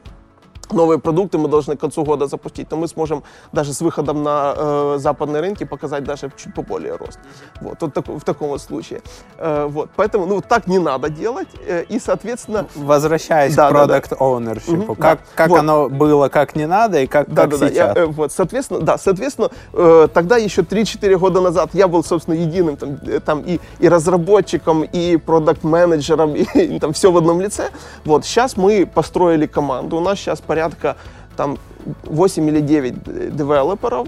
новые 0.72 1.00
продукты 1.00 1.38
мы 1.38 1.48
должны 1.48 1.76
к 1.76 1.80
концу 1.80 2.04
года 2.04 2.28
запустить, 2.28 2.68
то 2.70 2.76
мы 2.76 2.88
сможем 2.88 3.24
даже 3.52 3.74
с 3.74 3.82
выходом 3.82 4.24
на 4.24 4.54
э, 4.56 4.96
западные 5.00 5.42
рынки 5.42 5.64
показать 5.64 6.04
даже 6.04 6.32
чуть 6.38 6.54
поболее 6.54 6.96
рост. 6.96 7.20
Вот, 7.62 7.78
вот 7.82 7.94
так- 7.94 8.08
в 8.08 8.24
таком 8.24 8.50
вот 8.50 8.62
случае. 8.62 9.02
Э, 9.38 9.66
вот, 9.70 9.90
поэтому, 9.96 10.26
ну, 10.26 10.42
так 10.42 10.68
не 10.68 10.80
надо 10.80 11.10
делать, 11.10 11.48
э, 11.68 11.84
и, 11.90 12.00
соответственно, 12.00 12.66
Возвращаясь 12.76 13.56
Да, 13.56 13.70
к 13.70 13.74
да, 13.74 13.86
да. 13.86 13.98
product 13.98 14.18
ownership, 14.20 14.76
Мгм, 14.76 14.96
как, 14.96 15.20
да. 15.20 15.26
как 15.36 15.50
Вот. 15.50 15.60
оно 15.60 15.90
было, 15.90 16.30
как 16.30 16.56
не 16.56 16.68
надо 16.68 17.00
и 17.02 17.08
как, 17.08 17.28
Да, 17.34 17.42
как 17.44 17.52
да, 17.52 17.58
да. 17.58 17.70
сейчас. 17.70 17.96
Я, 17.96 18.04
э, 18.04 18.06
вот, 18.06 18.32
соответственно, 18.32 18.82
да, 18.82 18.98
соответственно, 18.98 19.50
э, 19.74 20.08
тогда 20.14 20.38
еще 20.38 20.62
3-4 20.62 21.18
года 21.18 21.42
назад 21.42 21.70
я 21.74 21.88
был, 21.88 22.04
собственно, 22.04 22.36
единым 22.36 22.78
там, 22.78 23.00
э, 23.08 23.20
там 23.20 23.42
и, 23.42 23.60
и 23.80 23.90
разработчиком, 23.90 24.84
и 24.84 25.18
продакт-менеджером, 25.18 26.36
и, 26.36 26.44
и 26.44 26.80
там 26.80 26.94
все 26.94 27.12
в 27.12 27.18
одном 27.18 27.42
лице. 27.42 27.70
Вот, 28.06 28.26
сейчас 28.26 28.58
мы 28.58 28.86
построили 28.86 29.46
команду, 29.48 29.98
у 29.98 30.00
нас 30.02 30.20
сейчас 30.20 30.42
порядка 30.42 30.59
там 31.36 31.58
8 32.04 32.50
или 32.50 32.60
9 32.60 33.04
д- 33.04 33.32
девелоперов, 33.32 34.08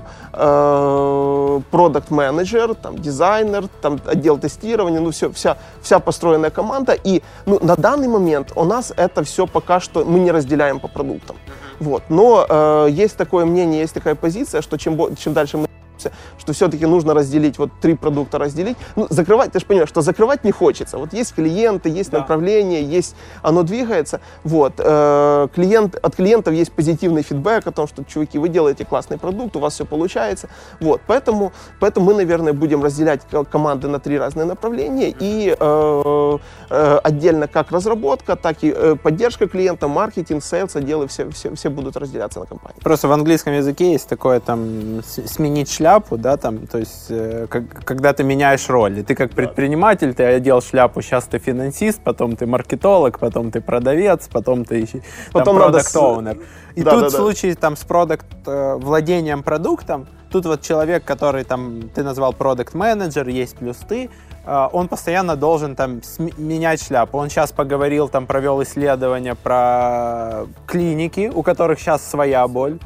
продукт-менеджер, 1.71 2.75
там 2.75 2.97
дизайнер, 2.97 3.67
там 3.81 3.99
отдел 4.05 4.37
тестирования, 4.37 4.99
ну 4.99 5.11
все, 5.11 5.31
вся, 5.31 5.57
вся 5.81 5.99
построенная 5.99 6.49
команда. 6.49 6.93
И 6.93 7.21
ну, 7.45 7.59
на 7.61 7.75
данный 7.75 8.07
момент 8.07 8.51
у 8.55 8.65
нас 8.65 8.93
это 8.97 9.23
все 9.23 9.47
пока 9.47 9.79
что 9.79 10.03
мы 10.05 10.19
не 10.19 10.31
разделяем 10.31 10.79
по 10.79 10.87
продуктам. 10.87 11.37
Вот. 11.79 12.03
Но 12.09 12.45
э, 12.47 12.87
есть 12.91 13.17
такое 13.17 13.45
мнение, 13.45 13.79
есть 13.81 13.93
такая 13.93 14.15
позиция, 14.15 14.61
что 14.61 14.77
чем, 14.77 15.15
чем 15.15 15.33
дальше 15.33 15.57
мы 15.57 15.67
двигаемся, 16.01 16.11
что 16.37 16.53
все-таки 16.53 16.85
нужно 16.85 17.13
разделить, 17.13 17.57
вот 17.57 17.69
три 17.81 17.95
продукта 17.95 18.37
разделить. 18.37 18.77
Ну, 18.95 19.07
закрывать, 19.09 19.51
ты 19.51 19.59
же 19.59 19.65
понимаешь, 19.65 19.89
что 19.89 20.01
закрывать 20.01 20.43
не 20.43 20.51
хочется. 20.51 20.97
Вот 20.97 21.13
есть 21.13 21.35
клиенты, 21.35 21.89
есть 21.89 22.11
направление, 22.11 22.83
есть, 22.83 23.15
оно 23.41 23.63
двигается. 23.63 24.19
Вот, 24.43 24.73
э, 24.77 25.47
клиент, 25.53 25.95
от 25.95 26.15
клиентов 26.15 26.53
есть 26.53 26.71
позитивный 26.71 27.23
фидбэк 27.23 27.67
о 27.67 27.71
том, 27.71 27.87
что, 27.87 28.03
чуваки, 28.03 28.39
вы 28.39 28.49
делаете 28.49 28.85
классный 28.85 29.17
продукт, 29.17 29.55
у 29.55 29.59
вас 29.59 29.73
все 29.73 29.85
получается. 29.85 30.49
Вот, 30.79 31.01
поэтому, 31.07 31.51
поэтому 31.79 32.07
мы, 32.07 32.13
наверное, 32.13 32.53
будем 32.53 32.83
разделять 32.83 33.21
ко- 33.31 33.43
команды 33.43 33.87
на 33.87 33.99
три 33.99 34.17
разные 34.17 34.45
направления 34.45 35.13
и 35.19 35.55
э, 35.59 36.37
э, 36.69 36.99
отдельно 37.03 37.47
как 37.47 37.71
разработка, 37.71 38.35
так 38.35 38.63
и 38.63 38.73
э, 38.75 38.95
поддержка 39.01 39.47
клиента, 39.47 39.87
маркетинг, 39.87 40.43
sales, 40.43 40.75
отделы, 40.75 41.07
все, 41.07 41.29
все, 41.29 41.53
все 41.55 41.69
будут 41.69 41.97
разделяться 41.97 42.39
на 42.39 42.45
компании. 42.45 42.79
Просто 42.81 43.07
в 43.07 43.11
английском 43.11 43.53
языке 43.53 43.91
есть 43.91 44.07
такое 44.07 44.39
там 44.39 45.01
сменить 45.03 45.71
шляпу, 45.71 45.90
да, 46.17 46.37
там, 46.37 46.67
то 46.67 46.77
есть 46.77 47.07
э, 47.09 47.47
как- 47.49 47.83
когда 47.85 48.13
ты 48.13 48.23
меняешь 48.23 48.69
роли. 48.69 49.01
Ты 49.01 49.15
как 49.15 49.31
предприниматель, 49.31 50.13
ты 50.13 50.23
одел 50.23 50.61
шляпу, 50.61 51.01
сейчас 51.01 51.25
ты 51.25 51.37
финансист, 51.39 52.01
потом 52.03 52.35
ты 52.35 52.45
маркетолог, 52.45 53.19
потом 53.19 53.51
ты 53.51 53.61
продавец, 53.61 54.27
потом 54.31 54.63
ты 54.65 54.79
там, 54.85 55.01
Потом 55.33 55.55
с- 55.91 55.95
owner. 55.95 56.41
И 56.75 56.83
Да, 56.83 56.91
тут 56.91 57.01
да, 57.01 57.07
в 57.09 57.11
да. 57.11 57.17
случае 57.17 57.55
там 57.55 57.75
с 57.75 57.83
продукт 57.83 58.25
э, 58.47 58.75
владением 58.79 59.43
продуктом, 59.43 60.07
тут 60.31 60.45
вот 60.45 60.61
человек, 60.61 61.03
который 61.03 61.43
там 61.43 61.89
ты 61.93 62.03
назвал 62.03 62.33
продукт 62.33 62.73
менеджер, 62.73 63.27
есть 63.27 63.57
плюс 63.57 63.77
ты, 63.89 64.09
э, 64.45 64.67
он 64.71 64.87
постоянно 64.87 65.35
должен 65.35 65.75
там 65.75 66.01
менять 66.37 66.81
шляпу. 66.81 67.17
Он 67.17 67.29
сейчас 67.29 67.51
поговорил, 67.51 68.07
там 68.07 68.25
провел 68.25 68.61
исследование 68.63 69.35
про 69.35 70.45
клиники, 70.65 71.29
у 71.33 71.43
которых 71.43 71.79
сейчас 71.79 72.09
своя 72.09 72.47
боль. 72.47 72.79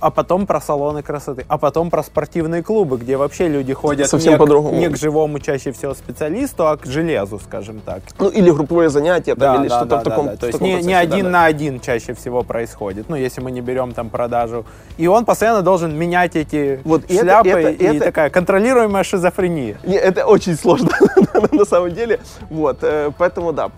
А 0.00 0.10
потом 0.10 0.46
про 0.46 0.62
салоны 0.62 1.02
красоты, 1.02 1.44
а 1.46 1.58
потом 1.58 1.90
про 1.90 2.02
спортивные 2.02 2.62
клубы, 2.62 2.96
где 2.96 3.18
вообще 3.18 3.48
люди 3.48 3.74
ходят 3.74 4.08
Совсем 4.08 4.32
не, 4.32 4.36
к, 4.36 4.40
по-другому. 4.40 4.74
не 4.78 4.88
к 4.88 4.96
живому 4.96 5.38
чаще 5.40 5.72
всего 5.72 5.92
специалисту, 5.92 6.66
а 6.66 6.78
к 6.78 6.86
железу, 6.86 7.38
скажем 7.38 7.80
так. 7.80 8.00
Ну, 8.18 8.30
или 8.30 8.50
групповые 8.50 8.88
занятия, 8.88 9.34
там, 9.34 9.60
или 9.60 9.68
что-то 9.68 9.98
в 9.98 10.02
таком, 10.02 10.26
да. 10.26 10.36
То 10.36 10.46
в 10.46 10.48
есть 10.48 10.60
не, 10.62 10.68
не 10.68 10.72
процессе, 10.76 10.94
да, 10.94 10.98
один 11.00 11.24
да. 11.24 11.30
на 11.30 11.44
один 11.44 11.80
чаще 11.80 12.14
всего 12.14 12.42
происходит. 12.42 13.10
Ну, 13.10 13.16
если 13.16 13.42
мы 13.42 13.50
не 13.50 13.60
берем 13.60 13.92
там 13.92 14.08
продажу. 14.08 14.64
И 14.96 15.06
он 15.06 15.26
постоянно 15.26 15.60
должен 15.60 15.94
менять 15.94 16.34
эти 16.34 16.80
Вот 16.84 17.04
это- 17.04 17.20
шляпы. 17.20 17.48
это- 17.50 17.68
и 17.68 17.84
это- 17.84 18.04
такая 18.06 18.30
контролируемая 18.30 19.04
шизофрения. 19.04 19.76
Не, 19.84 19.96
это 19.96 20.24
очень 20.24 20.56
сложно 20.56 20.88
на 21.52 21.64
самом 21.66 21.90
деле. 21.92 22.20
Вот, 22.48 22.78
э, 22.82 23.10
поэтому 23.18 23.52
да. 23.52 23.70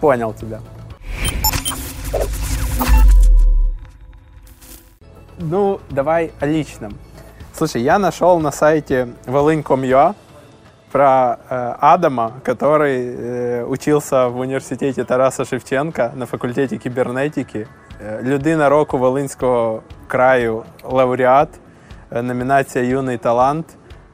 Понял 0.00 0.32
тебя. 0.32 0.60
Ну, 5.39 5.79
давай 5.89 6.31
о 6.39 6.45
личном. 6.45 6.93
Слушай, 7.53 7.81
я 7.81 7.99
нашел 7.99 8.39
на 8.39 8.51
сайте 8.51 9.07
volyn.com.ua 9.25 10.15
про 10.91 11.39
э, 11.49 11.75
Адама, 11.79 12.31
который 12.43 13.15
э, 13.15 13.63
учился 13.65 14.27
в 14.27 14.39
університеті 14.39 15.03
Тараса 15.03 15.45
Шевченка 15.45 16.11
на 16.15 16.25
факультеті 16.25 16.77
кібернетики. 16.77 17.67
Е, 18.01 18.19
Людина 18.23 18.69
року 18.69 18.97
Волинського 18.97 19.81
краю 20.07 20.63
лауреат, 20.83 21.49
е, 22.11 22.21
номінація 22.21 22.85
Юний 22.85 23.17
талант, 23.17 23.65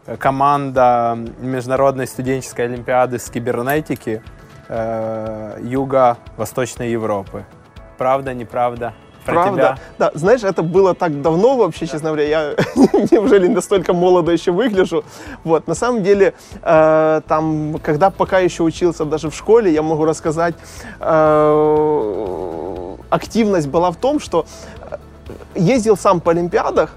е, 0.07 0.17
команда 0.17 1.17
Міжнародної 1.41 2.07
студенческой 2.07 2.65
олімпіади 2.65 3.19
з 3.19 3.29
кібернетики 3.29 4.21
е, 4.69 5.51
Юга 5.63 6.15
Восточної 6.37 6.91
Європи. 6.91 7.43
Правда, 7.97 8.33
неправда? 8.33 8.93
Про 9.26 9.34
Правда. 9.34 9.56
тебя? 9.56 9.78
Да, 9.98 10.10
знаешь, 10.14 10.44
это 10.44 10.62
было 10.62 10.94
так 10.94 11.20
давно 11.20 11.56
вообще, 11.56 11.86
честно 11.86 12.10
говоря, 12.10 12.24
я 12.28 12.54
неужели 13.10 13.48
настолько 13.48 13.92
молодо 13.92 14.30
еще 14.30 14.52
выгляжу. 14.52 15.04
Вот, 15.42 15.66
на 15.66 15.74
самом 15.74 16.04
деле, 16.04 16.34
э, 16.62 17.20
там, 17.26 17.80
когда 17.82 18.10
пока 18.10 18.38
еще 18.38 18.62
учился 18.62 19.04
даже 19.04 19.28
в 19.30 19.34
школе, 19.34 19.72
я 19.72 19.82
могу 19.82 20.04
рассказать, 20.04 20.54
э, 21.00 22.96
активность 23.10 23.68
была 23.68 23.90
в 23.90 23.96
том, 23.96 24.20
что 24.20 24.46
э, 24.80 24.96
ездил 25.56 25.96
сам 25.96 26.20
по 26.20 26.30
Олимпиадах, 26.30 26.90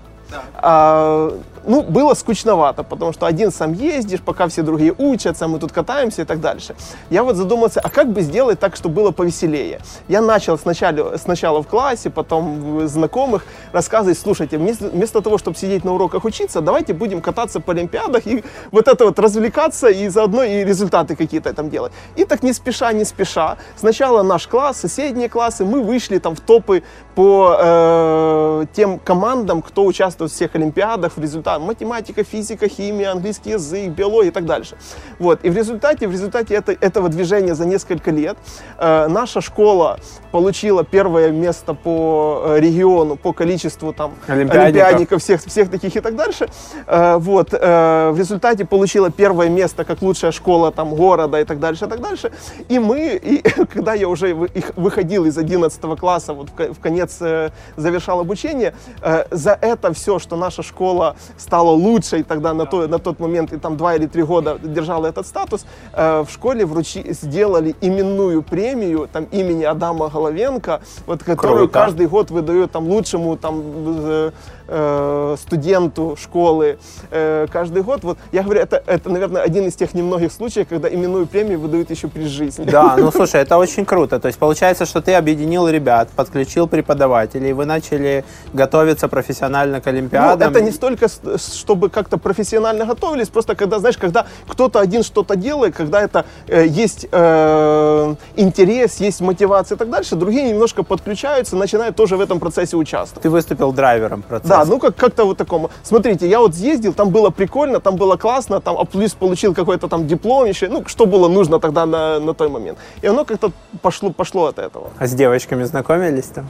а, 0.53 1.35
ну, 1.65 1.81
было 1.83 2.13
скучновато, 2.13 2.83
потому 2.83 3.13
что 3.13 3.25
один 3.25 3.51
сам 3.51 3.73
ездишь, 3.73 4.21
пока 4.21 4.47
все 4.47 4.61
другие 4.61 4.93
учатся, 4.97 5.47
мы 5.47 5.59
тут 5.59 5.71
катаемся 5.71 6.21
и 6.21 6.25
так 6.25 6.39
дальше. 6.39 6.75
Я 7.09 7.23
вот 7.23 7.35
задумался, 7.35 7.81
а 7.81 7.89
как 7.89 8.11
бы 8.11 8.21
сделать 8.21 8.59
так, 8.59 8.75
чтобы 8.75 8.95
было 8.95 9.11
повеселее? 9.11 9.79
Я 10.07 10.21
начал 10.21 10.57
сначала, 10.57 11.17
сначала 11.17 11.61
в 11.61 11.67
классе, 11.67 12.09
потом 12.09 12.77
в 12.77 12.87
знакомых 12.87 13.45
рассказывать, 13.71 14.17
слушайте, 14.17 14.57
вместо, 14.57 14.89
вместо 14.89 15.21
того, 15.21 15.37
чтобы 15.37 15.57
сидеть 15.57 15.83
на 15.83 15.93
уроках 15.93 16.25
учиться, 16.25 16.61
давайте 16.61 16.93
будем 16.93 17.21
кататься 17.21 17.59
по 17.59 17.73
Олимпиадах 17.73 18.27
и 18.27 18.43
вот 18.71 18.87
это 18.87 19.05
вот 19.05 19.19
развлекаться 19.19 19.89
и 19.89 20.09
заодно 20.09 20.43
и 20.43 20.63
результаты 20.63 21.15
какие-то 21.15 21.53
там 21.53 21.69
делать. 21.69 21.91
И 22.15 22.25
так 22.25 22.43
не 22.43 22.53
спеша, 22.53 22.91
не 22.93 23.05
спеша. 23.05 23.57
Сначала 23.75 24.23
наш 24.23 24.47
класс, 24.47 24.79
соседние 24.79 25.29
классы, 25.29 25.65
мы 25.65 25.81
вышли 25.81 26.19
там 26.19 26.35
в 26.35 26.39
топы 26.39 26.83
по 27.15 27.55
э, 27.59 28.65
тем 28.73 28.99
командам, 28.99 29.61
кто 29.61 29.85
участвует 29.85 30.31
в 30.31 30.35
всех 30.35 30.55
Олимпиадах, 30.55 31.13
в 31.15 31.19
результате 31.49 31.65
математика, 31.65 32.23
физика, 32.23 32.67
химия, 32.67 33.11
английский 33.11 33.51
язык, 33.51 33.91
биология 33.91 34.29
и 34.29 34.33
так 34.33 34.45
дальше. 34.45 34.75
Вот. 35.19 35.39
И 35.43 35.49
в 35.49 35.55
результате, 35.55 36.07
в 36.07 36.11
результате 36.11 36.55
это- 36.55 36.71
этого 36.79 37.09
движения 37.09 37.55
за 37.55 37.65
несколько 37.65 38.11
лет 38.11 38.37
э, 38.77 39.07
наша 39.07 39.41
школа 39.41 39.99
получила 40.31 40.83
первое 40.83 41.31
место 41.31 41.73
по 41.73 42.43
э, 42.45 42.59
региону, 42.59 43.15
по 43.15 43.33
количеству 43.33 43.93
там 43.93 44.11
Олимпиадников. 44.27 44.63
олимпиадников, 44.63 45.21
всех, 45.21 45.41
всех 45.43 45.69
таких 45.71 45.95
и 45.95 45.99
так 46.01 46.15
дальше. 46.15 46.47
Э, 46.87 47.17
вот. 47.17 47.53
э, 47.53 48.11
в 48.11 48.17
результате 48.17 48.65
получила 48.65 49.09
первое 49.09 49.49
место 49.49 49.83
как 49.83 50.01
лучшая 50.01 50.31
школа 50.31 50.71
там 50.71 50.95
города 50.95 51.39
и 51.39 51.45
так 51.45 51.59
дальше, 51.59 51.85
и 51.85 51.87
так 51.87 52.01
дальше. 52.01 52.31
И 52.69 52.79
мы, 52.79 53.15
и 53.15 53.41
когда 53.73 53.93
я 53.93 54.07
уже 54.07 54.33
выходил 54.75 55.25
из 55.25 55.37
11 55.37 55.81
класса, 55.99 56.33
вот 56.33 56.49
в 56.57 56.79
конец 56.79 57.17
э, 57.21 57.49
завершал 57.77 58.19
обучение, 58.19 58.73
э, 59.01 59.25
за 59.31 59.57
это 59.61 59.93
все, 59.93 60.19
что 60.19 60.35
наша 60.35 60.63
школа 60.63 61.15
стала 61.39 61.71
лучшей 61.71 62.23
тогда 62.23 62.53
на, 62.53 62.65
то, 62.65 62.87
на 62.87 62.99
тот 62.99 63.19
момент, 63.19 63.53
и 63.53 63.57
там 63.57 63.77
два 63.77 63.95
или 63.95 64.05
три 64.05 64.23
года 64.23 64.59
держала 64.61 65.07
этот 65.07 65.25
статус, 65.25 65.65
э, 65.93 66.23
в 66.27 66.31
школе 66.31 66.65
вручи, 66.65 67.13
сделали 67.13 67.75
именную 67.81 68.43
премию 68.43 69.09
там 69.11 69.23
имени 69.31 69.63
Адама 69.63 70.09
Головенко, 70.09 70.81
вот, 71.07 71.23
которую 71.23 71.69
Круто. 71.69 71.73
каждый 71.73 72.07
год 72.07 72.31
выдают 72.31 72.71
там 72.71 72.87
лучшему 72.87 73.37
там 73.37 73.61
э, 73.65 74.31
э, 74.69 75.35
студенту 75.39 76.15
школы 76.21 76.77
э, 77.11 77.47
каждый 77.51 77.83
год. 77.83 78.03
Вот 78.03 78.17
я 78.31 78.43
говорю, 78.43 78.61
это, 78.61 78.81
это, 78.85 79.09
наверное, 79.09 79.41
один 79.41 79.67
из 79.67 79.75
тех 79.75 79.93
немногих 79.93 80.31
случаев, 80.31 80.67
когда 80.69 80.87
именную 80.87 81.25
премию 81.27 81.59
выдают 81.59 81.89
еще 81.91 82.07
при 82.07 82.25
жизни. 82.25 82.65
Да, 82.65 82.95
ну 82.97 83.11
слушай, 83.11 83.41
это 83.41 83.57
очень 83.57 83.85
круто. 83.85 84.19
То 84.19 84.27
есть 84.27 84.39
получается, 84.39 84.85
что 84.85 85.01
ты 85.01 85.13
объединил 85.15 85.67
ребят, 85.67 86.09
подключил 86.15 86.67
преподавателей, 86.67 87.53
вы 87.53 87.65
начали 87.65 88.23
готовиться 88.53 89.07
профессионально 89.07 89.81
к 89.81 89.85
Ну, 89.85 89.91
Олимпиадам. 89.91 90.49
это 90.51 90.61
не 90.61 90.71
столько, 90.71 91.07
чтобы 91.37 91.89
как-то 91.89 92.17
профессионально 92.17 92.85
готовились, 92.85 93.29
просто 93.29 93.55
когда, 93.55 93.79
знаешь, 93.79 93.97
когда 93.97 94.25
кто-то 94.47 94.79
один 94.79 95.03
что-то 95.03 95.35
делает, 95.35 95.75
когда 95.75 96.01
это 96.01 96.25
э, 96.47 96.65
есть 96.67 97.07
э, 97.11 98.15
интерес, 98.35 98.97
есть 98.99 99.21
мотивация 99.21 99.75
и 99.75 99.79
так 99.79 99.89
дальше, 99.89 100.15
другие 100.15 100.49
немножко 100.49 100.83
подключаются, 100.83 101.55
начинают 101.55 101.95
тоже 101.95 102.17
в 102.17 102.21
этом 102.21 102.39
процессе 102.39 102.77
участвовать. 102.77 103.23
Ты 103.23 103.29
выступил 103.29 103.71
драйвером 103.71 104.21
процесса. 104.21 104.49
Да, 104.49 104.58
ну 104.65 104.79
как, 104.79 104.95
как-то 104.95 105.25
вот 105.25 105.37
такому. 105.37 105.69
Смотрите, 105.83 106.27
я 106.27 106.39
вот 106.39 106.55
съездил, 106.55 106.93
там 106.93 107.09
было 107.09 107.29
прикольно, 107.29 107.79
там 107.79 107.95
было 107.95 108.17
классно, 108.17 108.61
там 108.61 108.85
плюс 108.87 109.13
получил 109.13 109.53
какой-то 109.53 109.87
там 109.87 110.07
диплом 110.07 110.45
еще, 110.45 110.69
ну, 110.69 110.83
что 110.85 111.05
было 111.05 111.27
нужно 111.27 111.59
тогда 111.59 111.85
на, 111.85 112.19
на 112.19 112.33
той 112.33 112.49
момент. 112.49 112.77
И 113.01 113.07
оно 113.07 113.25
как-то 113.25 113.51
пошло, 113.81 114.11
пошло 114.11 114.45
от 114.45 114.59
этого. 114.59 114.89
А 114.97 115.07
с 115.07 115.13
девочками 115.13 115.63
знакомились 115.63 116.27
там? 116.27 116.47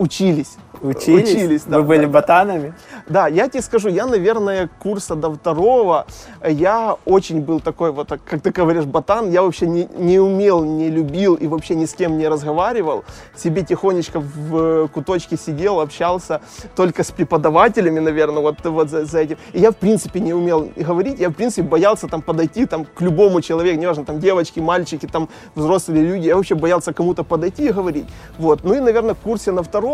Учились. 0.00 0.56
Учились? 0.80 1.30
Учились, 1.30 1.62
да, 1.64 1.78
Вы 1.78 1.84
были 1.84 2.06
да, 2.06 2.08
ботанами? 2.08 2.72
Да, 3.06 3.28
я 3.28 3.48
тебе 3.48 3.60
скажу, 3.60 3.90
я, 3.90 4.06
наверное, 4.06 4.70
курса 4.82 5.14
до 5.14 5.30
второго, 5.30 6.06
я 6.42 6.96
очень 7.04 7.42
был 7.42 7.60
такой 7.60 7.92
вот, 7.92 8.08
как 8.08 8.40
ты 8.40 8.50
говоришь, 8.50 8.86
ботан, 8.86 9.30
я 9.30 9.42
вообще 9.42 9.66
не, 9.66 9.86
не 9.98 10.18
умел, 10.18 10.64
не 10.64 10.88
любил 10.88 11.34
и 11.34 11.46
вообще 11.46 11.74
ни 11.74 11.84
с 11.84 11.92
кем 11.92 12.16
не 12.16 12.28
разговаривал, 12.28 13.04
себе 13.36 13.62
тихонечко 13.62 14.20
в 14.20 14.88
куточке 14.88 15.36
сидел, 15.36 15.80
общался 15.80 16.40
только 16.74 17.04
с 17.04 17.10
преподавателями, 17.10 17.98
наверное, 17.98 18.42
вот, 18.42 18.64
вот 18.64 18.88
за, 18.88 19.04
за 19.04 19.18
этим. 19.18 19.36
И 19.52 19.60
я, 19.60 19.72
в 19.72 19.76
принципе, 19.76 20.20
не 20.20 20.32
умел 20.32 20.70
говорить, 20.76 21.20
я, 21.20 21.28
в 21.28 21.34
принципе, 21.34 21.62
боялся 21.62 22.08
там 22.08 22.22
подойти 22.22 22.64
там, 22.64 22.86
к 22.86 23.02
любому 23.02 23.42
человеку, 23.42 23.78
неважно, 23.78 24.06
там 24.06 24.18
девочки, 24.18 24.60
мальчики, 24.60 25.04
там 25.04 25.28
взрослые 25.54 26.02
люди, 26.02 26.28
я 26.28 26.36
вообще 26.36 26.54
боялся 26.54 26.94
кому-то 26.94 27.22
подойти 27.22 27.66
и 27.66 27.72
говорить. 27.72 28.06
Вот. 28.38 28.64
Ну 28.64 28.72
и, 28.72 28.80
наверное, 28.80 29.14
в 29.14 29.18
курсе 29.18 29.52
на 29.52 29.62
втором 29.62 29.89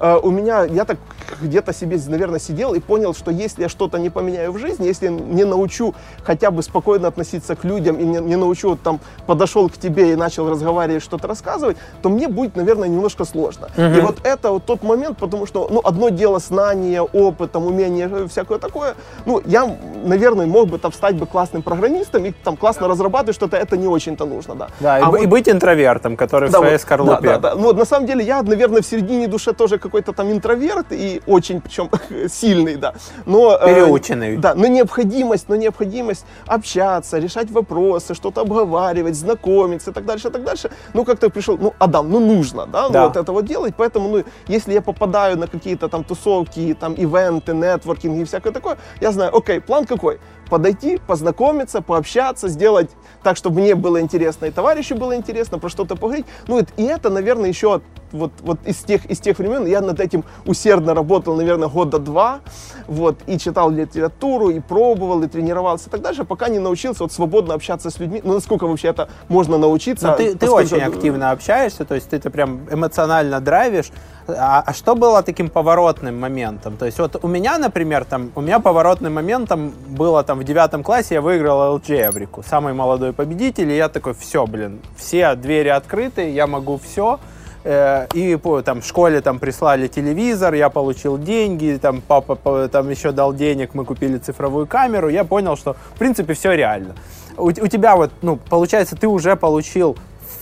э, 0.00 0.18
у 0.22 0.30
меня, 0.30 0.64
я 0.64 0.84
так 0.84 0.98
где-то 1.40 1.72
себе, 1.72 1.98
наверное, 2.08 2.40
сидел 2.40 2.74
и 2.74 2.80
понял, 2.80 3.14
что 3.14 3.30
если 3.30 3.62
я 3.62 3.68
что-то 3.68 3.98
не 3.98 4.10
поменяю 4.10 4.52
в 4.52 4.58
жизни, 4.58 4.86
если 4.86 5.08
не 5.08 5.44
научу 5.44 5.94
хотя 6.24 6.50
бы 6.50 6.62
спокойно 6.62 7.08
относиться 7.08 7.54
к 7.56 7.64
людям 7.64 7.96
и 7.96 8.04
не, 8.04 8.18
не 8.18 8.36
научу, 8.36 8.70
вот, 8.70 8.82
там, 8.82 9.00
подошел 9.26 9.68
к 9.68 9.76
тебе 9.76 10.12
и 10.12 10.16
начал 10.16 10.50
разговаривать, 10.50 11.02
что-то 11.02 11.28
рассказывать, 11.28 11.76
то 12.02 12.08
мне 12.08 12.28
будет, 12.28 12.56
наверное, 12.56 12.88
немножко 12.88 13.24
сложно. 13.24 13.68
И 13.76 14.00
вот 14.00 14.18
это 14.24 14.50
вот 14.50 14.64
тот 14.64 14.82
момент, 14.82 15.18
потому 15.18 15.46
что, 15.46 15.68
ну, 15.70 15.80
одно 15.84 16.08
дело 16.10 16.38
знание, 16.38 17.02
опыт, 17.02 17.52
там, 17.52 17.66
умение, 17.66 18.08
э, 18.12 18.26
всякое 18.28 18.58
такое, 18.58 18.94
ну, 19.26 19.40
я, 19.46 19.76
наверное, 20.04 20.46
мог 20.46 20.68
бы 20.68 20.78
там 20.78 20.92
стать 20.92 21.16
бы 21.16 21.26
классным 21.26 21.62
программистом 21.62 22.24
и 22.26 22.32
там 22.32 22.56
классно 22.56 22.88
разрабатывать 22.88 23.36
что-то, 23.36 23.56
это 23.56 23.76
не 23.76 23.86
очень-то 23.88 24.26
нужно, 24.26 24.54
да. 24.54 24.68
Да, 24.80 24.98
и, 24.98 25.02
А 25.02 25.06
и 25.06 25.10
вот- 25.10 25.26
быть 25.26 25.48
интровертом, 25.48 26.16
который 26.16 26.48
в 26.48 26.52
да, 26.52 26.58
своей 26.58 26.72
вот, 26.74 26.80
скорлупе. 26.82 27.28
Да, 27.28 27.38
да, 27.38 27.54
да. 27.54 27.54
Ну, 27.54 27.72
на 27.72 27.84
самом 27.84 28.06
деле 28.06 28.24
я, 28.24 28.42
наверное, 28.42 28.82
в 28.82 28.86
середине 28.86 29.26
души 29.28 29.39
тоже 29.52 29.78
какой-то 29.78 30.12
там 30.12 30.30
интроверт 30.30 30.86
и 30.92 31.20
очень, 31.26 31.60
причем 31.60 31.90
сильный, 32.28 32.76
да. 32.76 32.94
Но, 33.26 33.56
э, 33.60 33.66
Переученный. 33.74 34.36
да, 34.36 34.54
но 34.54 34.66
необходимость, 34.66 35.48
но 35.48 35.56
необходимость 35.56 36.24
общаться, 36.46 37.18
решать 37.18 37.50
вопросы, 37.50 38.14
что-то 38.14 38.40
обговаривать, 38.42 39.14
знакомиться 39.16 39.90
и 39.90 39.94
так 39.94 40.04
дальше, 40.04 40.28
и 40.28 40.30
так 40.30 40.44
дальше. 40.44 40.70
Ну, 40.94 41.04
как-то 41.04 41.30
пришел, 41.30 41.58
ну, 41.58 41.74
Адам, 41.78 42.10
ну, 42.10 42.20
нужно, 42.20 42.66
да, 42.66 42.82
ну, 42.86 42.90
Да. 42.92 43.06
вот 43.06 43.16
это 43.16 43.32
вот 43.32 43.44
делать. 43.44 43.74
Поэтому, 43.76 44.08
ну, 44.08 44.24
если 44.48 44.72
я 44.72 44.82
попадаю 44.82 45.38
на 45.38 45.46
какие-то 45.46 45.88
там 45.88 46.04
тусовки, 46.04 46.76
там, 46.78 46.94
ивенты, 46.94 47.52
нетворкинг 47.54 48.18
и 48.20 48.24
всякое 48.24 48.52
такое, 48.52 48.76
я 49.00 49.12
знаю, 49.12 49.36
окей, 49.36 49.60
план 49.60 49.86
какой? 49.86 50.18
Подойти, 50.48 51.00
познакомиться, 51.06 51.80
пообщаться, 51.80 52.48
сделать 52.48 52.90
так, 53.22 53.36
чтобы 53.36 53.60
мне 53.60 53.74
было 53.76 54.00
интересно 54.00 54.46
и 54.46 54.50
товарищу 54.50 54.96
было 54.96 55.14
интересно, 55.14 55.58
про 55.58 55.68
что-то 55.68 55.94
поговорить. 55.94 56.26
Ну, 56.48 56.58
и 56.76 56.82
это, 56.82 57.08
наверное, 57.10 57.48
еще 57.48 57.80
вот, 58.12 58.32
вот 58.42 58.58
из, 58.64 58.78
тех, 58.78 59.04
из 59.06 59.20
тех 59.20 59.38
времен 59.38 59.66
я 59.66 59.80
над 59.80 60.00
этим 60.00 60.24
усердно 60.46 60.94
работал, 60.94 61.36
наверное, 61.36 61.68
года 61.68 61.98
два, 61.98 62.40
вот, 62.86 63.16
и 63.26 63.38
читал 63.38 63.70
литературу, 63.70 64.50
и 64.50 64.60
пробовал, 64.60 65.22
и 65.22 65.28
тренировался 65.28 65.88
и 65.88 65.90
так 65.90 66.00
дальше, 66.02 66.24
пока 66.24 66.48
не 66.48 66.58
научился 66.58 67.02
вот 67.02 67.12
свободно 67.12 67.54
общаться 67.54 67.90
с 67.90 67.98
людьми. 67.98 68.20
Ну, 68.24 68.34
насколько 68.34 68.66
вообще 68.66 68.88
это 68.88 69.08
можно 69.28 69.58
научиться? 69.58 70.08
Но 70.08 70.16
ты, 70.16 70.32
ты 70.32 70.46
поскольку- 70.46 70.76
очень 70.76 70.84
активно 70.84 71.30
общаешься, 71.30 71.84
то 71.84 71.94
есть 71.94 72.10
ты, 72.10 72.18
ты 72.18 72.30
прям 72.30 72.60
эмоционально 72.70 73.40
драйвишь. 73.40 73.90
А, 74.28 74.62
а 74.64 74.72
что 74.74 74.94
было 74.94 75.22
таким 75.22 75.48
поворотным 75.48 76.18
моментом? 76.20 76.76
То 76.76 76.86
есть 76.86 76.98
вот 76.98 77.18
у 77.22 77.28
меня, 77.28 77.58
например, 77.58 78.04
там, 78.04 78.30
у 78.34 78.40
меня 78.40 78.60
поворотным 78.60 79.14
моментом 79.14 79.72
было 79.88 80.22
там 80.22 80.38
в 80.38 80.44
девятом 80.44 80.82
классе, 80.82 81.14
я 81.14 81.20
выиграл 81.20 81.76
LG 81.78 82.44
самый 82.46 82.74
молодой 82.74 83.12
победитель, 83.12 83.70
и 83.70 83.76
я 83.76 83.88
такой, 83.88 84.14
все, 84.14 84.46
блин, 84.46 84.80
все 84.96 85.34
двери 85.34 85.68
открыты, 85.68 86.30
я 86.30 86.46
могу 86.46 86.78
все. 86.78 87.18
Э, 87.62 88.06
И 88.14 88.36
там 88.64 88.80
в 88.80 88.86
школе 88.86 89.20
там 89.20 89.38
прислали 89.38 89.86
телевизор, 89.86 90.54
я 90.54 90.70
получил 90.70 91.18
деньги, 91.18 91.78
там 91.80 92.00
папа 92.00 92.68
там 92.68 92.88
еще 92.88 93.12
дал 93.12 93.34
денег, 93.34 93.74
мы 93.74 93.84
купили 93.84 94.16
цифровую 94.18 94.66
камеру, 94.66 95.08
я 95.08 95.24
понял, 95.24 95.56
что 95.56 95.74
в 95.94 95.98
принципе 95.98 96.32
все 96.34 96.52
реально. 96.52 96.94
У, 97.36 97.46
у 97.46 97.50
тебя 97.50 97.96
вот, 97.96 98.10
ну, 98.22 98.36
получается, 98.36 98.96
ты 98.96 99.06
уже 99.06 99.36
получил 99.36 99.96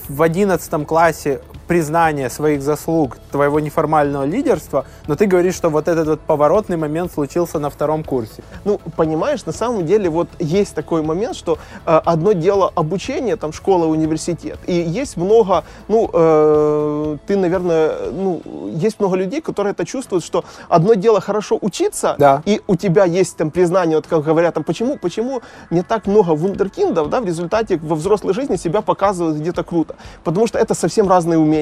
в 0.09 0.23
одиннадцатом 0.23 0.85
классе 0.85 1.41
признание 1.69 2.31
своих 2.31 2.63
заслуг, 2.63 3.19
твоего 3.31 3.61
неформального 3.61 4.25
лидерства, 4.25 4.87
но 5.07 5.15
ты 5.15 5.27
говоришь, 5.27 5.55
что 5.55 5.69
вот 5.69 5.87
этот 5.87 6.09
вот 6.09 6.21
поворотный 6.21 6.79
момент 6.79 7.13
случился 7.13 7.59
на 7.59 7.69
втором 7.69 8.03
курсе. 8.05 8.43
Ну, 8.65 8.81
понимаешь, 8.97 9.45
на 9.47 9.53
самом 9.53 9.85
деле 9.87 10.09
вот 10.09 10.29
есть 10.39 10.75
такой 10.75 11.03
момент, 11.03 11.37
что 11.37 11.59
э, 11.87 12.01
одно 12.05 12.33
дело 12.33 12.73
обучение, 12.75 13.37
там 13.37 13.53
школа, 13.53 13.85
университет, 13.87 14.59
и 14.67 14.73
есть 14.73 15.17
много, 15.19 15.63
ну, 15.89 16.11
э, 16.13 17.17
ты, 17.27 17.37
наверное, 17.37 18.11
ну, 18.13 18.41
есть 18.73 18.99
много 18.99 19.17
людей, 19.17 19.43
которые 19.43 19.73
это 19.73 19.85
чувствуют, 19.85 20.25
что 20.25 20.45
одно 20.71 20.95
дело 20.95 21.21
хорошо 21.21 21.59
учиться, 21.61 22.15
Да. 22.19 22.43
и 22.47 22.63
у 22.67 22.77
тебя 22.77 23.05
есть 23.05 23.37
там 23.37 23.51
признание, 23.51 23.99
вот 23.99 24.07
как 24.07 24.25
говорят, 24.25 24.55
там, 24.55 24.65
почему, 24.65 24.97
почему 24.97 25.43
не 25.71 25.83
так 25.83 26.07
много 26.07 26.31
вундеркиндов, 26.31 27.11
да, 27.11 27.21
в 27.21 27.27
результате 27.27 27.77
во 27.77 27.95
взрослой 27.95 28.33
жизни 28.33 28.57
себя 28.57 28.81
показывают 28.81 29.37
где-то 29.37 29.65
круто, 29.65 29.97
потому 30.25 30.47
что 30.47 30.59
это 30.59 30.75
совсем 30.75 31.09
разные 31.09 31.39
умения. 31.39 31.58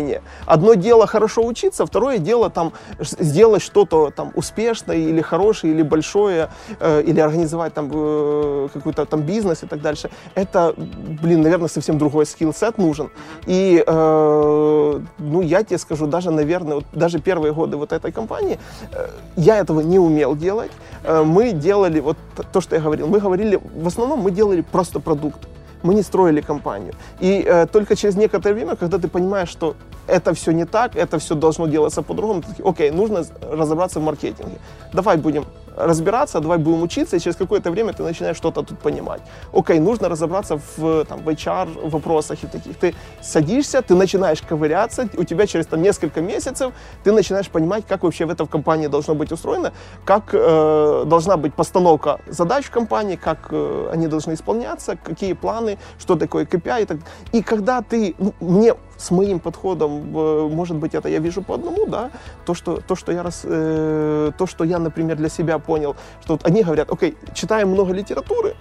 Одно 0.47 0.75
дело 0.75 1.07
хорошо 1.07 1.45
учиться, 1.47 1.87
второе 1.87 2.19
дело 2.19 2.51
там 2.51 2.73
сделать 3.01 3.63
что-то 3.63 4.11
там 4.11 4.33
успешное 4.35 4.97
или 4.97 5.21
хорошее, 5.21 5.73
или 5.73 5.83
большое, 5.83 6.49
э, 6.81 7.03
или 7.03 7.21
организовать 7.21 7.75
там 7.75 7.91
э, 7.93 8.69
какой-то 8.73 9.05
там 9.05 9.23
бизнес 9.23 9.63
и 9.63 9.67
так 9.67 9.81
дальше. 9.81 10.11
Это, 10.35 10.75
блин, 10.77 11.43
наверное, 11.43 11.69
совсем 11.69 11.99
другой 11.99 12.27
скилл-сет 12.27 12.79
нужен. 12.79 13.11
И, 13.47 13.83
э, 13.87 15.01
ну, 15.19 15.41
я 15.43 15.63
тебе 15.63 15.79
скажу, 15.79 16.07
даже, 16.07 16.31
наверное, 16.31 16.77
вот 16.77 16.85
даже 16.93 17.19
первые 17.19 17.53
годы 17.53 17.77
вот 17.77 17.93
этой 17.93 18.13
компании, 18.13 18.59
э, 18.93 19.09
я 19.37 19.59
этого 19.59 19.81
не 19.81 19.99
умел 19.99 20.37
делать. 20.37 20.71
Э, 21.05 21.23
мы 21.25 21.53
делали 21.53 22.01
вот 22.01 22.17
то, 22.53 22.61
что 22.61 22.77
я 22.77 22.83
говорил. 22.83 23.07
Мы 23.07 23.21
говорили, 23.21 23.61
в 23.75 23.87
основном 23.87 24.21
мы 24.21 24.31
делали 24.31 24.61
просто 24.61 25.01
продукт. 25.01 25.49
Мы 25.83 25.95
не 25.95 26.03
строили 26.03 26.41
компанию. 26.41 26.95
И 27.21 27.45
э, 27.47 27.67
только 27.67 27.97
через 27.97 28.17
некоторое 28.17 28.55
время, 28.55 28.77
когда 28.77 28.99
ты 28.99 29.09
понимаешь, 29.09 29.49
что 29.49 29.77
это 30.07 30.33
все 30.35 30.53
не 30.53 30.65
так, 30.65 30.97
это 30.97 31.19
все 31.19 31.35
должно 31.35 31.67
делаться 31.67 32.03
по-другому, 32.03 32.43
ты 32.43 32.49
такой, 32.49 32.71
окей, 32.71 32.91
нужно 32.91 33.25
разобраться 33.41 34.01
в 34.01 34.03
маркетинге. 34.03 34.59
Давай 34.93 35.17
будем 35.17 35.45
разбираться, 35.77 36.41
давай 36.41 36.59
будем 36.59 36.83
учиться, 36.83 37.17
и 37.17 37.21
через 37.21 37.37
какое-то 37.37 37.71
время 37.71 37.93
ты 37.93 38.03
начинаешь 38.03 38.37
что-то 38.37 38.63
тут 38.63 38.79
понимать. 38.79 39.21
Окей, 39.53 39.79
нужно 39.79 40.09
разобраться 40.09 40.59
в, 40.77 41.05
там, 41.05 41.21
в 41.21 41.29
HR 41.29 41.91
вопросах 41.91 42.45
и 42.45 42.47
таких. 42.47 42.77
Ты 42.77 42.95
садишься, 43.23 43.83
ты 43.83 43.95
начинаешь 43.95 44.43
ковыряться, 44.43 45.09
у 45.17 45.25
тебя 45.25 45.47
через 45.47 45.67
там, 45.67 45.83
несколько 45.83 46.21
месяцев 46.21 46.73
ты 47.05 47.13
начинаешь 47.13 47.49
понимать, 47.49 47.85
как 47.87 48.03
вообще 48.03 48.27
в 48.27 48.31
этом 48.31 48.47
компании 48.47 48.89
должно 48.89 49.15
быть 49.15 49.33
устроено, 49.33 49.73
как 50.05 50.31
э, 50.33 51.05
должна 51.07 51.37
быть 51.37 51.55
постановка 51.55 52.21
задач 52.27 52.65
в 52.65 52.71
компании, 52.71 53.17
как 53.17 53.49
э, 53.51 53.91
они 53.93 54.07
должны 54.07 54.35
исполняться, 54.35 54.97
какие 54.97 55.35
планы, 55.35 55.79
что 55.99 56.17
такое 56.17 56.45
KPI. 56.45 56.83
И, 56.83 56.85
так. 56.87 56.99
и 57.33 57.43
когда 57.43 57.83
ты, 57.83 58.15
ну, 58.19 58.33
мне 58.41 58.75
с 58.97 59.11
моим 59.11 59.41
подходом, 59.41 60.11
может 60.55 60.77
быть, 60.77 60.95
это 60.95 61.09
я 61.09 61.19
вижу 61.19 61.43
по 61.43 61.55
одному, 61.55 61.87
да, 61.87 62.11
то, 62.45 62.55
что, 62.55 62.81
то, 62.87 62.97
что 62.97 63.13
я, 63.13 63.23
рас, 63.23 63.43
э, 63.45 64.33
то, 64.37 64.47
что 64.47 64.65
я, 64.65 64.79
например, 64.79 65.17
для 65.17 65.29
себя 65.29 65.59
понял, 65.59 65.97
что 66.23 66.35
вот 66.35 66.47
они 66.47 66.63
говорят, 66.63 66.91
окей, 66.91 67.17
читаем 67.35 67.71
много 67.71 67.93
литературы, 67.93 68.55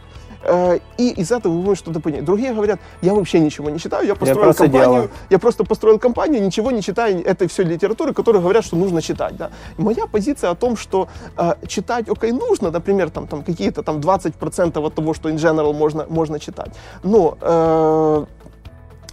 э, 0.44 0.80
и 0.98 1.10
из 1.10 1.32
этого 1.32 1.54
можем 1.54 1.76
что-то 1.76 2.00
понять. 2.00 2.26
Другие 2.26 2.54
говорят, 2.54 2.80
я 3.02 3.14
вообще 3.14 3.40
ничего 3.40 3.70
не 3.70 3.80
читаю, 3.80 4.06
я 4.06 4.16
построил 4.16 4.44
просто 4.44 4.64
компанию, 4.64 4.92
делаю. 4.92 5.10
я 5.30 5.40
просто 5.40 5.64
построил 5.64 6.00
компанию, 6.00 6.44
ничего 6.44 6.72
не 6.72 6.82
читаю 6.82 7.26
этой 7.26 7.48
всей 7.48 7.66
литературы, 7.66 8.14
которые 8.14 8.42
говорят, 8.42 8.66
что 8.66 8.76
нужно 8.76 9.02
читать. 9.02 9.36
Да. 9.38 9.52
Моя 9.78 10.08
позиция 10.08 10.52
о 10.52 10.56
том, 10.56 10.78
что 10.78 11.08
э, 11.38 11.54
читать, 11.68 12.10
окей, 12.10 12.32
нужно, 12.32 12.72
например, 12.72 13.10
там, 13.10 13.28
там 13.28 13.44
какие-то 13.44 13.84
там 13.84 14.00
20% 14.00 14.86
от 14.86 14.96
того, 14.96 15.14
что 15.14 15.30
in 15.30 15.36
general 15.36 15.74
можно, 15.74 16.06
можно 16.10 16.40
читать. 16.40 16.72
Но 17.04 17.38
э, 17.42 18.26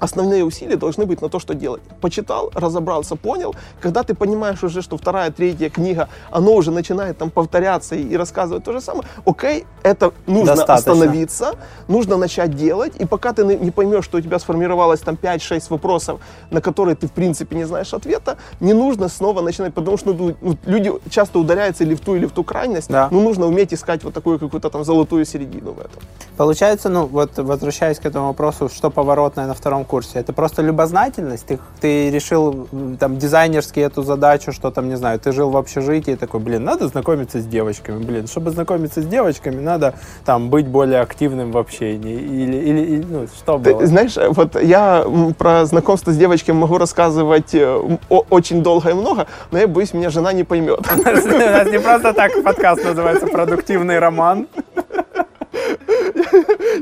основные 0.03 0.45
усилия 0.45 0.77
должны 0.77 1.07
быть 1.07 1.23
на 1.23 1.29
то, 1.29 1.39
что 1.39 1.55
делать. 1.55 1.81
Почитал, 2.01 2.51
разобрался, 2.55 3.15
понял. 3.17 3.55
Когда 3.81 4.03
ты 4.03 4.15
понимаешь 4.15 4.65
уже, 4.65 4.83
что 4.83 4.97
вторая, 4.97 5.31
третья 5.31 5.71
книга, 5.71 6.09
оно 6.31 6.55
уже 6.55 6.73
начинает 6.73 7.19
там 7.19 7.31
повторяться 7.31 7.95
и, 7.95 8.03
и 8.03 8.17
рассказывать 8.17 8.65
то 8.65 8.73
же 8.73 8.81
самое, 8.81 9.05
окей, 9.25 9.65
это 9.85 10.13
нужно 10.27 10.57
Достаточно. 10.57 10.93
остановиться, 10.93 11.55
нужно 11.89 12.17
начать 12.17 12.57
делать, 12.57 12.93
и 12.99 13.07
пока 13.07 13.33
ты 13.33 13.45
не 13.45 13.71
поймешь, 13.71 14.05
что 14.05 14.19
у 14.19 14.21
тебя 14.21 14.39
сформировалось 14.39 15.01
там 15.01 15.15
5-6 15.15 15.67
вопросов, 15.71 16.21
на 16.51 16.61
которые 16.61 16.97
ты 16.97 17.07
в 17.07 17.13
принципе 17.13 17.57
не 17.57 17.65
знаешь 17.65 17.95
ответа, 17.95 18.37
не 18.61 18.73
нужно 18.73 19.09
снова 19.09 19.41
начинать, 19.41 19.73
потому 19.73 19.97
что 19.97 20.13
ну, 20.15 20.57
люди 20.67 20.93
часто 21.11 21.39
ударяются 21.39 21.85
или 21.85 21.95
в 21.95 22.01
ту, 22.01 22.17
или 22.17 22.27
в 22.27 22.33
ту 22.33 22.43
крайность, 22.43 22.91
Да. 22.91 23.09
ну 23.13 23.21
нужно 23.21 23.47
уметь 23.47 23.73
искать 23.73 24.03
вот 24.05 24.15
такую 24.15 24.39
какую-то 24.41 24.69
там 24.69 24.85
золотую 24.85 25.25
середину 25.25 25.73
в 25.73 25.79
этом. 25.81 26.03
Получается, 26.37 26.89
ну 26.89 27.07
вот 27.07 27.39
возвращаясь 27.39 27.99
к 28.01 28.05
этому 28.07 28.27
вопросу, 28.27 28.69
что 28.69 28.91
поворотное 28.91 29.47
на 29.47 29.55
втором 29.55 29.85
курсе? 29.93 30.21
Это 30.21 30.33
просто 30.33 30.63
любознательность? 30.63 31.45
Ты, 31.45 31.59
ты 31.83 32.11
решил 32.11 32.67
там 32.99 33.19
дизайнерски 33.19 33.81
эту 33.81 34.03
задачу, 34.03 34.51
что 34.51 34.71
там, 34.71 34.89
не 34.89 34.97
знаю, 34.97 35.21
ты 35.21 35.33
жил 35.33 35.51
в 35.51 35.57
общежитии, 35.59 36.15
такой, 36.15 36.41
блин, 36.41 36.65
надо 36.65 36.89
знакомиться 36.89 37.41
с 37.41 37.45
девочками, 37.45 38.03
блин, 38.03 38.27
чтобы 38.27 38.53
знакомиться 38.53 39.03
с 39.03 39.07
девочками, 39.07 39.61
надо 39.61 39.93
там 40.25 40.49
быть 40.49 40.67
более 40.67 41.01
активным 41.01 41.53
в 41.53 41.59
общении. 41.59 42.15
Или, 42.15 42.57
или, 42.57 42.81
или, 42.81 43.05
ну, 43.05 43.27
что 43.27 43.59
Ты 43.59 43.75
было? 43.75 43.87
знаешь, 43.87 44.17
вот 44.31 44.63
я 44.63 45.05
про 45.37 45.67
знакомство 45.67 46.11
с 46.11 46.17
девочками 46.17 46.57
могу 46.57 46.79
рассказывать 46.79 47.55
э, 47.55 47.99
очень 48.09 48.63
долго 48.63 48.89
и 48.91 48.95
много, 48.95 49.27
но 49.51 49.59
я 49.59 49.69
боюсь, 49.69 49.93
меня 49.93 50.09
жена 50.09 50.33
не 50.33 50.45
поймет. 50.45 50.81
У 50.99 51.03
нас 51.03 51.67
не 51.71 51.79
просто 51.79 52.15
так 52.15 52.43
подкаст 52.43 52.83
называется 52.83 53.27
«Продуктивный 53.27 53.99
роман». 53.99 54.47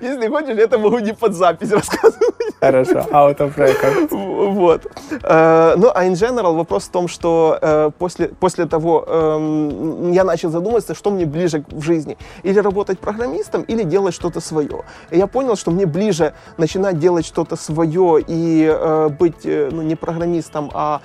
Если 0.02 0.28
хочешь, 0.28 0.58
это 0.58 0.78
могу 0.78 0.98
не 0.98 1.12
под 1.12 1.34
запись 1.34 1.70
рассказывать. 1.72 2.24
Хорошо, 2.60 2.98
out 3.10 3.38
of 3.38 3.56
record. 3.56 4.08
Вот. 4.10 4.86
Э, 5.22 5.74
Ну, 5.76 5.90
а 5.94 6.04
in 6.04 6.12
general 6.12 6.56
вопрос 6.56 6.84
в 6.84 6.90
том, 6.90 7.08
что 7.08 7.58
э, 7.60 7.90
после, 7.98 8.28
после 8.28 8.66
того 8.66 9.04
эм, 9.06 10.12
я 10.12 10.24
начал 10.24 10.50
задумываться, 10.50 10.94
что 10.94 11.10
мне 11.10 11.24
ближе 11.24 11.64
в 11.70 11.82
жизни. 11.82 12.16
Или 12.42 12.58
работать 12.60 12.98
программистом, 12.98 13.62
или 13.62 13.82
делать 13.82 14.14
что-то 14.14 14.40
свое. 14.40 14.82
И 15.10 15.18
я 15.18 15.26
понял, 15.26 15.56
что 15.56 15.70
мне 15.70 15.86
ближе 15.86 16.32
начинать 16.58 16.98
делать 16.98 17.26
что-то 17.26 17.56
свое 17.56 18.22
и 18.26 18.66
э, 18.70 19.08
быть 19.08 19.44
ну, 19.44 19.82
не 19.82 19.96
программистом, 19.96 20.70
а 20.74 21.00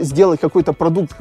сделать 0.00 0.40
какой-то 0.40 0.72
продукт, 0.72 1.12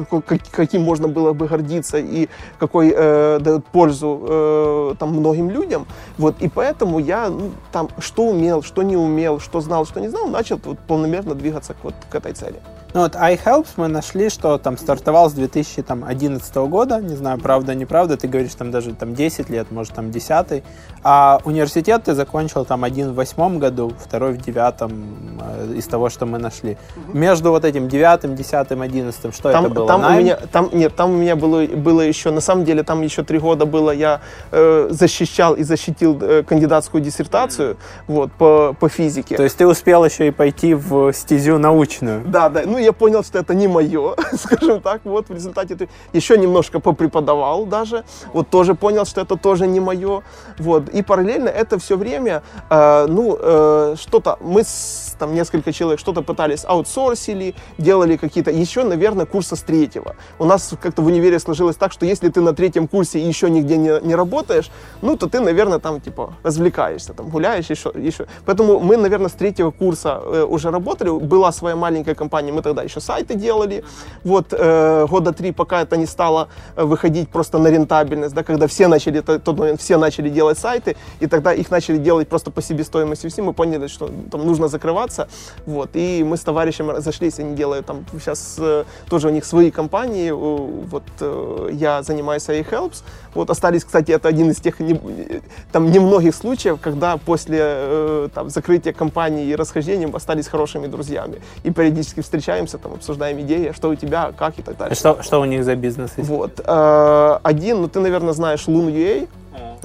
каким 0.52 0.82
можно 0.82 1.08
было 1.08 1.34
бы 1.34 1.48
гордиться 1.48 1.98
и 1.98 2.28
какой 2.60 2.92
дает 2.92 3.66
пользу 3.66 4.96
там, 5.00 5.10
многим 5.10 5.50
людям. 5.50 5.86
Вот, 6.18 6.36
и 6.42 6.50
поэтому 6.50 6.99
я 7.00 7.30
ну, 7.30 7.52
там 7.72 7.90
что 8.00 8.28
умел, 8.28 8.62
что 8.62 8.84
не 8.84 8.98
умел, 8.98 9.40
что 9.40 9.62
знал, 9.62 9.86
что 9.86 10.00
не 10.00 10.10
знал, 10.10 10.28
начал 10.28 10.60
вот, 10.64 10.80
полномерно 10.80 11.36
двигаться 11.36 11.74
к, 11.74 11.84
вот, 11.84 11.96
к 12.10 12.16
этой 12.16 12.34
цели. 12.34 12.60
Ну 12.94 13.02
вот 13.02 13.16
iHelps 13.16 13.68
мы 13.78 13.88
нашли, 13.88 14.30
что 14.30 14.58
там 14.58 14.76
стартовал 14.78 15.30
с 15.30 15.34
2011 15.34 16.56
года, 16.56 17.00
не 17.00 17.16
знаю, 17.16 17.40
правда, 17.40 17.76
неправда, 17.76 18.18
ты 18.18 18.28
говоришь 18.28 18.56
там 18.56 18.72
даже 18.72 18.96
там 18.96 19.14
10 19.14 19.50
лет, 19.50 19.72
может 19.72 19.94
там 19.94 20.10
10 20.10 20.64
а 21.04 21.40
университет 21.46 22.04
ты 22.04 22.14
закончил 22.14 22.66
там 22.66 22.84
один 22.84 23.12
в 23.12 23.16
восьмом 23.16 23.60
году, 23.60 23.94
второй 23.98 24.34
в 24.34 24.38
девятом 24.38 25.40
э, 25.40 25.76
из 25.76 25.86
того, 25.86 26.10
что 26.10 26.26
мы 26.26 26.40
нашли. 26.40 26.78
Между 27.14 27.52
вот 27.52 27.64
этим 27.64 27.88
девятым, 27.88 28.36
десятым, 28.36 28.82
одиннадцатым, 28.82 29.32
что 29.32 29.52
Там, 29.52 29.66
это 29.66 29.76
было? 29.76 29.88
там 29.88 30.06
у 30.06 30.20
меня, 30.20 30.38
там, 30.52 30.70
нет, 30.74 30.96
там 30.96 31.12
у 31.12 31.18
меня 31.18 31.36
было, 31.36 31.66
было 31.66 32.02
еще, 32.02 32.32
на 32.32 32.42
самом 32.42 32.66
деле, 32.66 32.84
там 32.84 33.02
еще 33.02 33.24
три 33.24 33.40
года 33.40 33.66
было, 33.66 33.92
я 33.92 34.20
э, 34.52 34.88
защищал 34.90 35.54
и 35.54 35.64
защитил 35.64 36.18
э, 36.22 36.44
кандидатскую 36.44 37.02
диссертацию 37.02 37.78
вот, 38.08 38.32
по, 38.34 38.76
по 38.78 38.90
физике. 38.90 39.38
То 39.38 39.44
есть 39.44 39.58
ты 39.58 39.68
успел 39.68 40.04
еще 40.04 40.28
и 40.28 40.32
пойти 40.32 40.74
в 40.74 41.14
стезю 41.14 41.60
научную. 41.60 42.24
Да, 42.26 42.50
да. 42.50 42.64
Ну, 42.66 42.79
я 42.80 42.94
понял, 42.94 43.24
что 43.24 43.40
это 43.40 43.54
не 43.54 43.68
мое, 43.68 44.16
скажем 44.34 44.82
так. 44.82 45.02
Вот 45.04 45.30
в 45.30 45.34
результате 45.34 45.76
ты 45.76 45.90
еще 46.14 46.38
немножко 46.38 46.80
попреподавал 46.80 47.66
даже. 47.66 48.04
Вот 48.34 48.50
тоже 48.50 48.76
понял, 48.76 49.06
что 49.06 49.22
это 49.22 49.36
тоже 49.38 49.68
не 49.68 49.80
мое. 49.80 50.24
Вот. 50.58 50.90
И 50.90 51.02
параллельно 51.02 51.50
это 51.50 51.80
все 51.80 51.98
время, 51.98 52.44
э, 52.70 53.06
ну, 53.08 53.38
э, 53.40 53.96
что-то, 54.00 54.38
мы 54.42 54.64
с, 54.64 55.16
там 55.20 55.34
несколько 55.34 55.72
человек 55.74 56.00
что-то 56.00 56.22
пытались 56.22 56.66
аутсорсили, 56.66 57.56
делали 57.78 58.18
какие-то, 58.18 58.52
еще, 58.52 58.84
наверное, 58.84 59.26
курса 59.26 59.56
с 59.56 59.62
третьего. 59.62 60.16
У 60.40 60.46
нас 60.46 60.74
как-то 60.82 61.02
в 61.02 61.06
универе 61.06 61.40
сложилось 61.40 61.76
так, 61.76 61.92
что 61.92 62.06
если 62.06 62.30
ты 62.30 62.42
на 62.42 62.54
третьем 62.54 62.88
курсе 62.88 63.20
еще 63.20 63.50
нигде 63.50 63.78
не, 63.78 64.00
не 64.02 64.16
работаешь, 64.16 64.72
ну, 65.02 65.18
то 65.18 65.28
ты, 65.28 65.40
наверное, 65.40 65.80
там, 65.80 66.02
типа, 66.02 66.34
развлекаешься, 66.44 67.14
там, 67.14 67.30
гуляешь, 67.30 67.70
еще, 67.70 67.92
еще. 67.96 68.26
Поэтому 68.46 68.80
мы, 68.80 68.98
наверное, 68.98 69.30
с 69.30 69.34
третьего 69.34 69.72
курса 69.72 70.22
э, 70.24 70.44
уже 70.44 70.72
работали. 70.72 71.10
Была 71.10 71.52
своя 71.52 71.76
маленькая 71.76 72.16
компания, 72.16 72.52
мы 72.52 72.62
тогда 72.70 72.84
еще 72.84 73.00
сайты 73.00 73.36
делали. 73.36 73.84
Вот 74.24 74.48
э, 74.52 75.06
года 75.10 75.32
три, 75.32 75.52
пока 75.52 75.82
это 75.82 75.98
не 75.98 76.06
стало 76.06 76.48
э, 76.76 76.84
выходить 76.84 77.30
просто 77.30 77.58
на 77.58 77.68
рентабельность, 77.68 78.36
да, 78.36 78.44
когда 78.44 78.68
все 78.68 78.88
начали, 78.88 79.22
тот 79.22 79.58
момент 79.58 79.82
все 79.82 79.98
начали 79.98 80.30
делать 80.30 80.58
сайты, 80.58 80.96
и 81.20 81.28
тогда 81.28 81.54
их 81.54 81.72
начали 81.72 81.98
делать 81.98 82.28
просто 82.28 82.52
по 82.52 82.62
себестоимости 82.62 83.28
всем, 83.28 83.46
мы 83.46 83.54
поняли, 83.54 83.88
что 83.88 84.10
там 84.32 84.46
нужно 84.46 84.68
закрываться. 84.68 85.28
Вот, 85.66 85.90
и 85.94 86.24
мы 86.24 86.38
с 86.38 86.42
товарищем 86.42 86.90
разошлись, 86.90 87.40
они 87.40 87.56
делают 87.56 87.86
там 87.86 88.06
сейчас 88.20 88.56
э, 88.60 88.84
тоже 89.10 89.28
у 89.28 89.32
них 89.32 89.46
свои 89.46 89.72
компании, 89.72 90.30
э, 90.30 90.34
вот 90.34 91.04
э, 91.22 91.70
я 91.74 92.04
занимаюсь 92.04 92.50
iHelps, 92.50 93.04
вот 93.34 93.50
остались, 93.50 93.84
кстати, 93.84 94.12
это 94.12 94.28
один 94.28 94.50
из 94.52 94.58
тех 94.58 94.80
не- 94.80 95.42
там 95.72 95.92
немногих 95.92 96.36
случаев, 96.36 96.80
когда 96.82 97.18
после 97.18 97.60
э, 97.62 98.30
там, 98.34 98.50
закрытия 98.50 98.94
компании 98.94 99.48
и 99.48 99.56
расхождения 99.56 100.10
остались 100.14 100.48
хорошими 100.48 100.88
друзьями 100.88 101.42
и 101.64 101.72
периодически 101.72 102.22
встречаемся, 102.22 102.59
там 102.68 102.94
обсуждаем 102.94 103.40
идеи, 103.42 103.72
что 103.76 103.90
у 103.90 103.96
тебя, 103.96 104.32
как 104.38 104.60
и 104.60 104.62
так 104.62 104.78
далее. 104.78 104.96
Что, 104.96 105.22
что 105.24 105.42
у 105.42 105.46
них 105.46 105.64
за 105.64 105.76
бизнес? 105.76 106.12
есть? 106.18 106.30
Вот. 106.30 106.60
э, 106.64 107.40
Один, 107.44 107.82
ну 107.82 107.88
ты, 107.88 108.00
наверное, 108.00 108.34
знаешь 108.34 108.68
Loon.ua. 108.68 109.28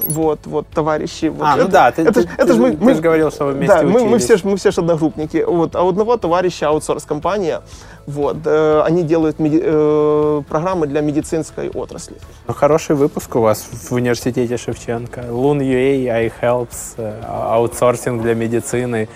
Вот, 0.07 0.41
вот, 0.47 0.67
товарищи. 0.69 1.27
Вот. 1.27 1.45
А, 1.47 1.57
ну 1.57 1.63
это, 1.63 1.71
да, 1.73 1.91
ты, 1.91 2.03
это, 2.03 2.13
ты, 2.13 2.21
это 2.37 2.47
ты 2.47 2.53
ж 2.53 2.57
мы, 2.59 2.73
же- 2.73 2.79
мы- 2.81 2.91
ты 2.91 2.95
же 2.97 3.03
говорил, 3.03 3.31
что 3.31 3.47
вы 3.47 3.53
вместе 3.53 3.77
да, 3.77 3.83
мы, 3.83 4.05
мы, 4.05 4.19
все, 4.19 4.37
ж- 4.37 4.45
мы 4.45 4.57
все 4.57 4.71
ж 4.71 4.79
одногруппники. 4.79 5.45
Вот. 5.47 5.77
А 5.77 5.83
у 5.83 5.89
одного 5.89 6.17
товарища 6.17 6.69
аутсорс-компания, 6.69 7.63
вот, 8.07 8.37
э, 8.45 8.83
они 8.85 9.03
делают 9.03 9.39
меди- 9.39 9.63
э, 9.65 10.43
программы 10.49 10.87
для 10.87 11.01
медицинской 11.01 11.71
отрасли. 11.71 12.17
Ну, 12.49 12.55
хороший 12.55 12.97
выпуск 12.97 13.35
у 13.37 13.41
вас 13.41 13.67
в 13.89 13.93
университете 13.93 14.57
Шевченко. 14.57 15.21
Loon.ua, 15.31 16.31
iHelps, 16.43 16.95
э, 16.99 17.23
аутсорсинг 17.27 18.21
для 18.23 18.35
медицины. 18.35 19.09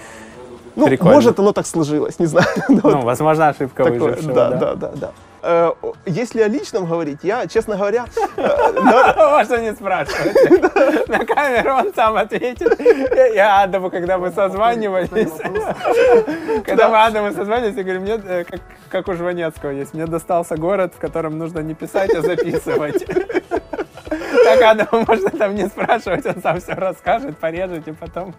Ну, 0.79 0.87
Прикольно. 0.87 1.15
может, 1.15 1.39
оно 1.41 1.53
так 1.53 1.67
сложилось, 1.67 2.19
не 2.21 2.27
знаю. 2.27 2.47
Ну, 2.69 2.81
Ну, 2.85 3.01
возможно, 3.03 3.49
ошибка 3.49 3.85
такое, 3.85 3.99
выжившего. 4.01 4.33
да, 4.33 4.51
да, 4.51 4.75
да, 4.75 4.91
да. 4.95 5.11
Э, 5.43 5.73
Если 6.07 6.41
о 6.41 6.49
личном 6.49 6.87
говорить, 6.87 7.19
я, 7.23 7.47
честно 7.49 7.77
говоря, 7.77 8.05
э, 8.37 8.49
Можно 9.31 9.57
не 9.57 9.73
спрашивать. 9.75 11.09
На 11.09 11.25
камеру 11.25 11.75
он 11.75 11.93
сам 11.95 12.17
ответит. 12.17 12.81
Я 13.35 13.63
Адаму, 13.63 13.91
когда 13.91 14.19
мы 14.19 14.31
созванивались, 14.31 15.31
когда 16.65 16.89
мы 16.89 17.05
Адаму 17.05 17.33
созванивались, 17.33 17.77
я 17.77 17.83
говорю, 17.83 18.01
мне, 18.01 18.21
э, 18.25 18.45
как, 18.45 18.61
как 18.89 19.09
у 19.09 19.15
Жванецкого 19.15 19.71
есть, 19.71 19.95
мне 19.95 20.07
достался 20.07 20.57
город, 20.57 20.93
в 20.97 21.01
котором 21.01 21.39
нужно 21.39 21.59
не 21.61 21.75
писать, 21.75 22.15
а 22.15 22.23
записывать. 22.23 23.05
Так 24.49 24.63
Адаму 24.63 25.05
можно 25.07 25.31
там 25.31 25.55
не 25.55 25.67
спрашивать, 25.67 26.27
он 26.27 26.43
сам 26.43 26.61
все 26.61 26.73
расскажет, 26.75 27.37
порежет 27.39 27.89
и 27.89 27.93
потом. 27.93 28.35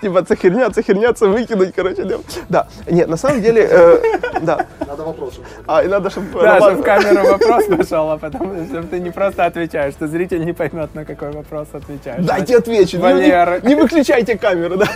типа, 0.00 0.22
це 0.22 0.36
херня, 0.36 0.70
це 0.70 0.82
херня, 0.82 1.12
це 1.12 1.26
викинуть, 1.26 1.74
короче. 1.76 2.04
Да. 2.04 2.16
да. 2.48 2.64
Нет, 2.90 3.08
на 3.08 3.16
самом 3.16 3.40
деле, 3.40 3.60
э, 3.60 4.00
да. 4.42 4.64
Надо 4.88 5.04
вопрос. 5.04 5.38
А, 5.66 5.82
и 5.82 5.88
надо, 5.88 6.08
чтобы 6.08 6.42
Да, 6.42 6.58
чтобы 6.60 6.80
в 6.80 6.82
камеру 6.82 7.26
вопрос 7.28 7.64
пошел, 7.66 8.10
а 8.10 8.16
потом, 8.16 8.40
чтобы 8.66 8.86
ты 8.88 9.00
не 9.00 9.10
просто 9.10 9.44
отвечаешь, 9.44 9.94
что 9.94 10.06
зритель 10.06 10.44
не 10.44 10.52
поймет, 10.52 10.94
на 10.94 11.04
какой 11.04 11.30
вопрос 11.30 11.68
отвечаешь. 11.72 12.24
Дайте 12.24 12.56
отвечу. 12.56 12.96
Не, 12.96 13.02
Валера. 13.02 13.60
не- 13.62 13.68
не 13.68 13.82
выключайте 13.82 14.38
камеру, 14.38 14.76
да. 14.76 14.86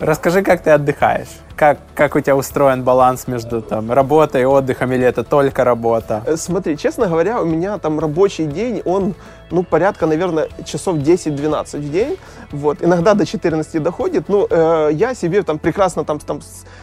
Расскажи, 0.00 0.42
как 0.42 0.62
ты 0.62 0.70
отдыхаешь? 0.70 1.28
Как, 1.54 1.78
как 1.94 2.16
у 2.16 2.20
тебя 2.20 2.34
устроен 2.34 2.82
баланс 2.82 3.28
между 3.28 3.62
там, 3.62 3.92
работой 3.92 4.42
и 4.42 4.44
отдыхом, 4.44 4.92
или 4.92 5.06
это 5.06 5.22
только 5.22 5.62
работа? 5.64 6.22
Э, 6.26 6.36
Смотри, 6.36 6.76
честно 6.76 7.06
говоря, 7.06 7.40
у 7.40 7.44
меня 7.44 7.78
там 7.78 8.00
рабочий 8.00 8.46
день, 8.46 8.82
он, 8.84 9.14
ну, 9.52 9.62
порядка, 9.62 10.06
наверное, 10.06 10.48
часов 10.64 10.96
10-12 10.96 11.78
в 11.78 11.90
день. 11.90 12.16
Вот. 12.50 12.82
Иногда 12.82 13.14
до 13.14 13.24
14 13.26 13.82
доходит. 13.82 14.28
Ну, 14.28 14.46
э, 14.50 14.90
я 14.92 15.14
себе 15.14 15.42
там 15.42 15.58
прекрасно 15.58 16.04
там, 16.04 16.18
там 16.18 16.40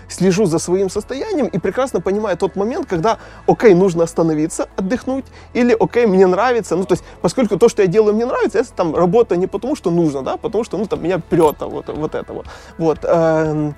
слежу 0.07 0.45
за 0.45 0.59
своим 0.59 0.89
состоянием 0.89 1.47
и 1.47 1.57
прекрасно 1.59 2.01
понимаю 2.01 2.37
тот 2.37 2.55
момент, 2.55 2.87
когда, 2.87 3.17
окей, 3.47 3.73
нужно 3.73 4.03
остановиться, 4.03 4.69
отдохнуть, 4.77 5.25
или, 5.53 5.75
окей, 5.79 6.05
мне 6.05 6.27
нравится. 6.27 6.75
Ну, 6.75 6.85
то 6.85 6.93
есть, 6.93 7.03
поскольку 7.21 7.57
то, 7.57 7.69
что 7.69 7.81
я 7.81 7.87
делаю, 7.87 8.13
мне 8.13 8.25
нравится, 8.25 8.59
это 8.59 8.71
там 8.73 8.95
работа 8.95 9.35
не 9.35 9.47
потому, 9.47 9.75
что 9.75 9.91
нужно, 9.91 10.21
да, 10.21 10.37
потому 10.37 10.63
что, 10.63 10.77
ну, 10.77 10.85
там, 10.85 11.03
меня 11.03 11.19
прет 11.19 11.61
а, 11.61 11.67
вот, 11.67 11.89
вот 11.89 12.15
это 12.15 12.33
вот. 12.33 12.45
Вот. 12.77 12.99
эм, 13.03 13.75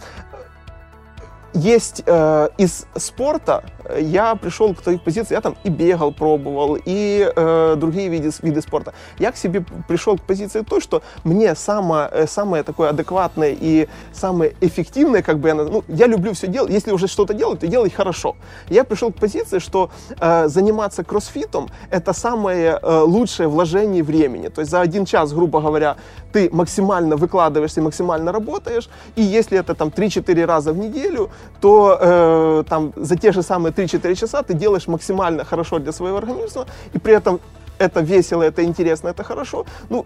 есть 1.53 2.03
э, 2.05 2.49
из 2.57 2.85
спорта 2.95 3.63
э, 3.80 3.80
я 3.99 4.35
пришел 4.35 4.73
к 4.73 4.81
той 4.81 4.99
позиции, 4.99 5.34
я 5.34 5.41
там 5.41 5.55
и 5.63 5.69
бегал, 5.69 6.11
пробовал, 6.11 6.77
и 6.84 7.31
э, 7.35 7.76
другие 7.77 8.09
виды, 8.09 8.31
виды 8.41 8.61
спорта. 8.61 8.93
Я 9.19 9.31
к 9.31 9.38
себе 9.38 9.63
пришел 9.88 10.18
к 10.18 10.22
позиции 10.22 10.61
той, 10.61 10.81
что 10.81 11.01
мне 11.23 11.55
самое, 11.55 12.09
э, 12.11 12.27
самое 12.27 12.63
такое 12.63 12.89
адекватное 12.89 13.55
и 13.59 13.88
самое 14.13 14.53
эффективное, 14.61 15.22
как 15.22 15.39
бы 15.39 15.47
я, 15.49 15.55
ну, 15.55 15.84
я 15.88 16.07
люблю 16.07 16.34
все 16.34 16.47
делать, 16.47 16.72
если 16.72 16.91
уже 16.91 17.07
что-то 17.07 17.34
делать, 17.34 17.59
то 17.59 17.68
делать 17.68 17.93
хорошо. 17.93 18.35
Я 18.69 18.84
пришел 18.84 19.11
к 19.11 19.15
позиции, 19.15 19.59
что 19.59 19.89
э, 20.19 20.47
заниматься 20.47 21.03
кроссфитом 21.03 21.69
это 21.89 22.13
самое 22.13 22.80
э, 22.81 22.99
лучшее 22.99 23.47
вложение 23.47 24.03
времени. 24.03 24.49
То 24.49 24.61
есть 24.61 24.72
за 24.72 24.81
один 24.81 25.05
час, 25.05 25.34
грубо 25.34 25.61
говоря, 25.61 25.95
ты 26.34 26.49
максимально 26.51 27.15
выкладываешься, 27.15 27.81
максимально 27.81 28.31
работаешь, 28.31 28.89
и 29.15 29.22
если 29.22 29.57
это 29.57 29.76
там 29.76 29.89
3-4 29.89 30.45
раза 30.45 30.73
в 30.73 30.77
неделю, 30.77 31.30
то 31.59 31.97
э, 32.01 32.63
там 32.69 32.93
за 32.95 33.15
те 33.15 33.31
же 33.31 33.41
самые 33.41 33.72
3-4 33.83 34.15
часа 34.15 34.43
ты 34.43 34.53
делаешь 34.53 34.87
максимально 34.87 35.45
хорошо 35.45 35.79
для 35.79 35.91
своего 35.91 36.17
организма, 36.17 36.65
и 36.93 36.99
при 36.99 37.13
этом 37.13 37.39
это 37.79 38.01
весело, 38.01 38.43
это 38.43 38.63
интересно, 38.63 39.09
это 39.09 39.23
хорошо. 39.23 39.65
Ну, 39.89 40.05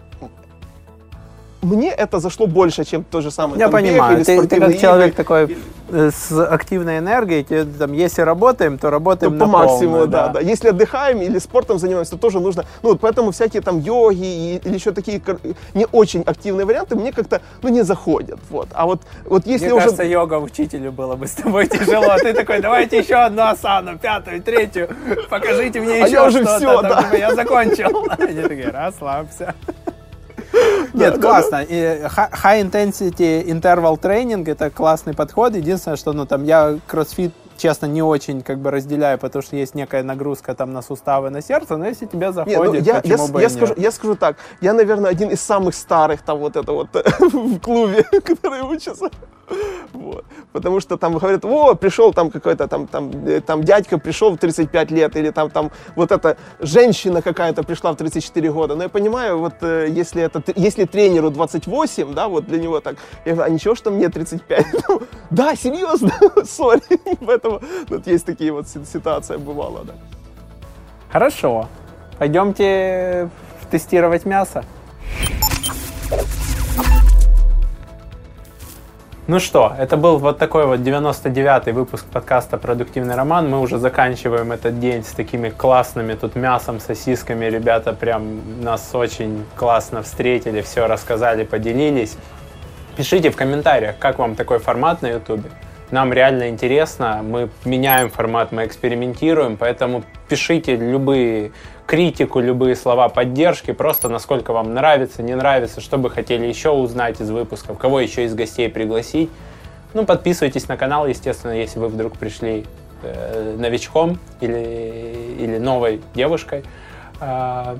мне 1.62 1.90
это 1.90 2.20
зашло 2.20 2.46
больше, 2.46 2.84
чем 2.84 3.04
то 3.04 3.20
же 3.20 3.30
самое. 3.30 3.58
Я 3.58 3.68
там, 3.68 3.80
бег 3.82 3.90
понимаю, 3.90 4.16
или 4.16 4.24
ты, 4.24 4.46
ты 4.46 4.60
как 4.60 4.78
человек 4.78 5.14
игры. 5.14 5.16
такой 5.16 5.58
с 5.90 6.32
активной 6.52 6.98
энергией, 6.98 7.44
там, 7.78 7.92
если 7.92 8.22
работаем, 8.22 8.76
то 8.78 8.82
То 8.86 8.90
работаем 8.90 9.32
по 9.38 9.46
на 9.46 9.46
максимуму, 9.46 9.90
полную, 9.98 10.06
да, 10.08 10.28
да. 10.28 10.40
Если 10.40 10.68
отдыхаем 10.68 11.22
или 11.22 11.38
спортом 11.38 11.78
занимаемся, 11.78 12.12
то 12.12 12.18
тоже 12.18 12.40
нужно. 12.40 12.64
Ну, 12.82 12.90
вот 12.90 13.00
поэтому 13.00 13.30
всякие 13.30 13.62
там 13.62 13.78
йоги 13.78 14.24
и- 14.24 14.56
или 14.64 14.74
еще 14.74 14.92
такие 14.92 15.22
не 15.74 15.86
очень 15.92 16.22
активные 16.22 16.64
варианты 16.66 16.96
мне 16.96 17.12
как-то 17.12 17.40
ну, 17.62 17.68
не 17.68 17.82
заходят. 17.82 18.38
Вот. 18.50 18.68
А 18.72 18.86
вот, 18.86 19.00
вот 19.24 19.46
если 19.46 19.66
Мне 19.66 19.74
уже. 19.74 19.84
кажется, 19.84 20.02
йога 20.04 20.38
учителю 20.38 20.92
было 20.92 21.14
бы 21.16 21.26
с 21.26 21.32
тобой 21.32 21.66
тяжело. 21.66 22.10
А 22.10 22.18
Ты 22.18 22.32
такой, 22.34 22.60
давайте 22.60 22.98
еще 22.98 23.14
одну 23.16 23.42
асану, 23.42 23.98
пятую, 23.98 24.42
третью. 24.42 24.88
Покажите 25.30 25.80
мне 25.80 26.02
А 26.04 26.08
еще 26.08 26.30
что-то. 26.30 26.82
да. 26.82 27.02
типа, 27.02 27.14
Я 27.16 27.34
закончил. 27.34 28.06
Они 28.18 28.42
такие, 28.42 28.70
расслабься. 28.70 29.54
Нет, 30.92 31.20
классно. 31.20 31.62
High 31.62 32.62
intensity 32.62 33.44
interval 33.44 33.98
training 34.00 34.48
это 34.50 34.70
классный 34.70 35.14
подход. 35.14 35.54
Единственное, 35.54 35.96
что 35.96 36.12
ну 36.12 36.26
там 36.26 36.44
я 36.44 36.78
кроссфит 36.86 37.32
честно, 37.56 37.86
не 37.86 38.02
очень 38.02 38.42
как 38.42 38.58
бы 38.58 38.70
разделяю, 38.70 39.18
потому 39.18 39.42
что 39.42 39.56
есть 39.56 39.74
некая 39.74 40.02
нагрузка 40.02 40.54
там 40.54 40.72
на 40.72 40.82
суставы, 40.82 41.30
на 41.30 41.42
сердце, 41.42 41.76
но 41.76 41.86
если 41.86 42.06
тебе 42.06 42.26
Не, 42.26 42.32
заходит, 42.32 42.72
ну, 42.72 42.74
я, 42.74 42.94
я, 42.96 43.00
почему 43.00 43.26
с- 43.26 43.30
бы 43.30 43.40
я 43.42 43.48
скажу, 43.48 43.74
нет? 43.74 43.78
я 43.84 43.90
скажу 43.90 44.14
так, 44.16 44.36
я, 44.60 44.72
наверное, 44.72 45.10
один 45.10 45.30
из 45.30 45.40
самых 45.40 45.74
старых 45.74 46.22
там 46.22 46.38
вот 46.38 46.56
это 46.56 46.72
вот 46.72 46.88
в 47.20 47.58
клубе, 47.60 48.02
который 48.24 48.62
учится. 48.62 49.10
Вот. 49.92 50.24
Потому 50.52 50.80
что 50.80 50.96
там 50.96 51.16
говорят, 51.18 51.44
о, 51.44 51.74
пришел 51.74 52.12
там 52.12 52.30
какой-то 52.30 52.66
там, 52.66 52.86
там, 52.88 53.10
э, 53.26 53.40
там 53.40 53.62
дядька 53.62 53.98
пришел 53.98 54.30
в 54.32 54.38
35 54.38 54.90
лет, 54.90 55.16
или 55.16 55.30
там, 55.30 55.50
там 55.50 55.70
вот 55.94 56.10
эта 56.10 56.36
женщина 56.58 57.22
какая-то 57.22 57.62
пришла 57.62 57.92
в 57.92 57.96
34 57.96 58.50
года. 58.52 58.74
Но 58.74 58.82
я 58.84 58.88
понимаю, 58.88 59.38
вот 59.38 59.54
э, 59.62 59.86
если, 59.88 60.22
это, 60.22 60.42
если 60.56 60.84
тренеру 60.84 61.30
28, 61.30 62.14
да, 62.14 62.26
вот 62.26 62.46
для 62.46 62.58
него 62.58 62.80
так, 62.80 62.96
я 63.24 63.34
говорю, 63.34 63.52
а 63.52 63.54
ничего, 63.54 63.74
что 63.76 63.90
мне 63.90 64.08
35? 64.08 64.66
Ну, 64.88 65.00
Да, 65.30 65.54
серьезно, 65.56 66.10
сори. 66.44 66.82
Поэтому 67.46 67.60
вот 67.88 68.06
есть 68.06 68.26
такие 68.26 68.52
вот 68.52 68.68
си- 68.68 68.84
ситуации 68.84 69.36
бывало, 69.36 69.84
да. 69.84 69.94
Хорошо. 71.10 71.68
Пойдемте 72.18 73.28
тестировать 73.70 74.24
мясо. 74.24 74.64
Ну 79.28 79.40
что, 79.40 79.74
это 79.76 79.96
был 79.96 80.18
вот 80.18 80.38
такой 80.38 80.66
вот 80.66 80.80
99-й 80.80 81.72
выпуск 81.72 82.06
подкаста 82.06 82.58
«Продуктивный 82.58 83.16
роман». 83.16 83.50
Мы 83.50 83.60
уже 83.60 83.78
заканчиваем 83.78 84.52
этот 84.52 84.78
день 84.78 85.02
с 85.02 85.10
такими 85.10 85.48
классными 85.48 86.14
тут 86.14 86.36
мясом, 86.36 86.78
сосисками. 86.78 87.46
Ребята 87.46 87.92
прям 87.92 88.62
нас 88.62 88.90
очень 88.94 89.44
классно 89.56 90.02
встретили, 90.02 90.60
все 90.60 90.86
рассказали, 90.86 91.42
поделились. 91.42 92.16
Пишите 92.96 93.30
в 93.30 93.36
комментариях, 93.36 93.98
как 93.98 94.20
вам 94.20 94.36
такой 94.36 94.60
формат 94.60 95.02
на 95.02 95.08
ютубе. 95.08 95.50
Нам 95.90 96.12
реально 96.12 96.48
интересно, 96.48 97.20
мы 97.22 97.48
меняем 97.64 98.10
формат, 98.10 98.50
мы 98.50 98.66
экспериментируем, 98.66 99.56
поэтому 99.56 100.02
пишите 100.28 100.74
любые 100.74 101.52
критику, 101.86 102.40
любые 102.40 102.74
слова 102.74 103.08
поддержки, 103.08 103.70
просто 103.70 104.08
насколько 104.08 104.52
вам 104.52 104.74
нравится, 104.74 105.22
не 105.22 105.36
нравится, 105.36 105.80
что 105.80 105.96
бы 105.96 106.10
хотели 106.10 106.46
еще 106.46 106.70
узнать 106.70 107.20
из 107.20 107.30
выпусков, 107.30 107.78
кого 107.78 108.00
еще 108.00 108.24
из 108.24 108.34
гостей 108.34 108.68
пригласить. 108.68 109.30
Ну, 109.94 110.04
подписывайтесь 110.04 110.66
на 110.66 110.76
канал, 110.76 111.06
естественно, 111.06 111.52
если 111.52 111.78
вы 111.78 111.86
вдруг 111.86 112.18
пришли 112.18 112.66
э, 113.02 113.54
новичком 113.56 114.18
или, 114.40 115.36
или 115.38 115.58
новой 115.58 116.02
девушкой. 116.14 116.64
А, 117.20 117.76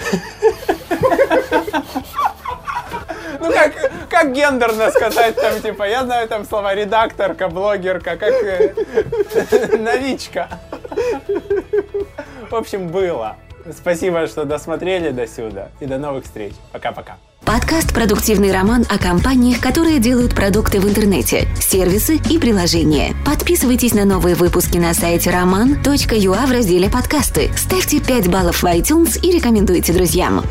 Ну 3.40 3.52
как, 3.52 3.72
как 4.08 4.32
гендерно 4.32 4.90
сказать 4.90 5.36
там, 5.36 5.60
типа, 5.60 5.88
я 5.88 6.04
знаю 6.04 6.28
там 6.28 6.44
слова 6.44 6.74
редакторка, 6.74 7.48
блогерка, 7.48 8.16
как 8.16 8.32
э, 8.32 8.74
новичка. 9.78 10.48
В 12.50 12.54
общем, 12.54 12.88
было. 12.88 13.36
Спасибо, 13.70 14.26
что 14.26 14.44
досмотрели 14.44 15.10
до 15.10 15.26
сюда. 15.26 15.68
И 15.80 15.86
до 15.86 15.98
новых 15.98 16.24
встреч. 16.24 16.52
Пока-пока. 16.72 17.16
Подкаст 17.44 17.92
«Продуктивный 17.92 18.52
роман» 18.52 18.84
о 18.88 18.98
компаниях, 18.98 19.60
которые 19.60 19.98
делают 19.98 20.34
продукты 20.34 20.80
в 20.80 20.88
интернете, 20.88 21.48
сервисы 21.60 22.20
и 22.30 22.38
приложения. 22.38 23.14
Подписывайтесь 23.26 23.94
на 23.94 24.04
новые 24.04 24.36
выпуски 24.36 24.78
на 24.78 24.94
сайте 24.94 25.30
roman.ua 25.30 26.46
в 26.46 26.52
разделе 26.52 26.88
«Подкасты». 26.88 27.50
Ставьте 27.56 28.00
5 28.00 28.28
баллов 28.30 28.62
в 28.62 28.66
iTunes 28.66 29.18
и 29.20 29.32
рекомендуйте 29.32 29.92
друзьям. 29.92 30.44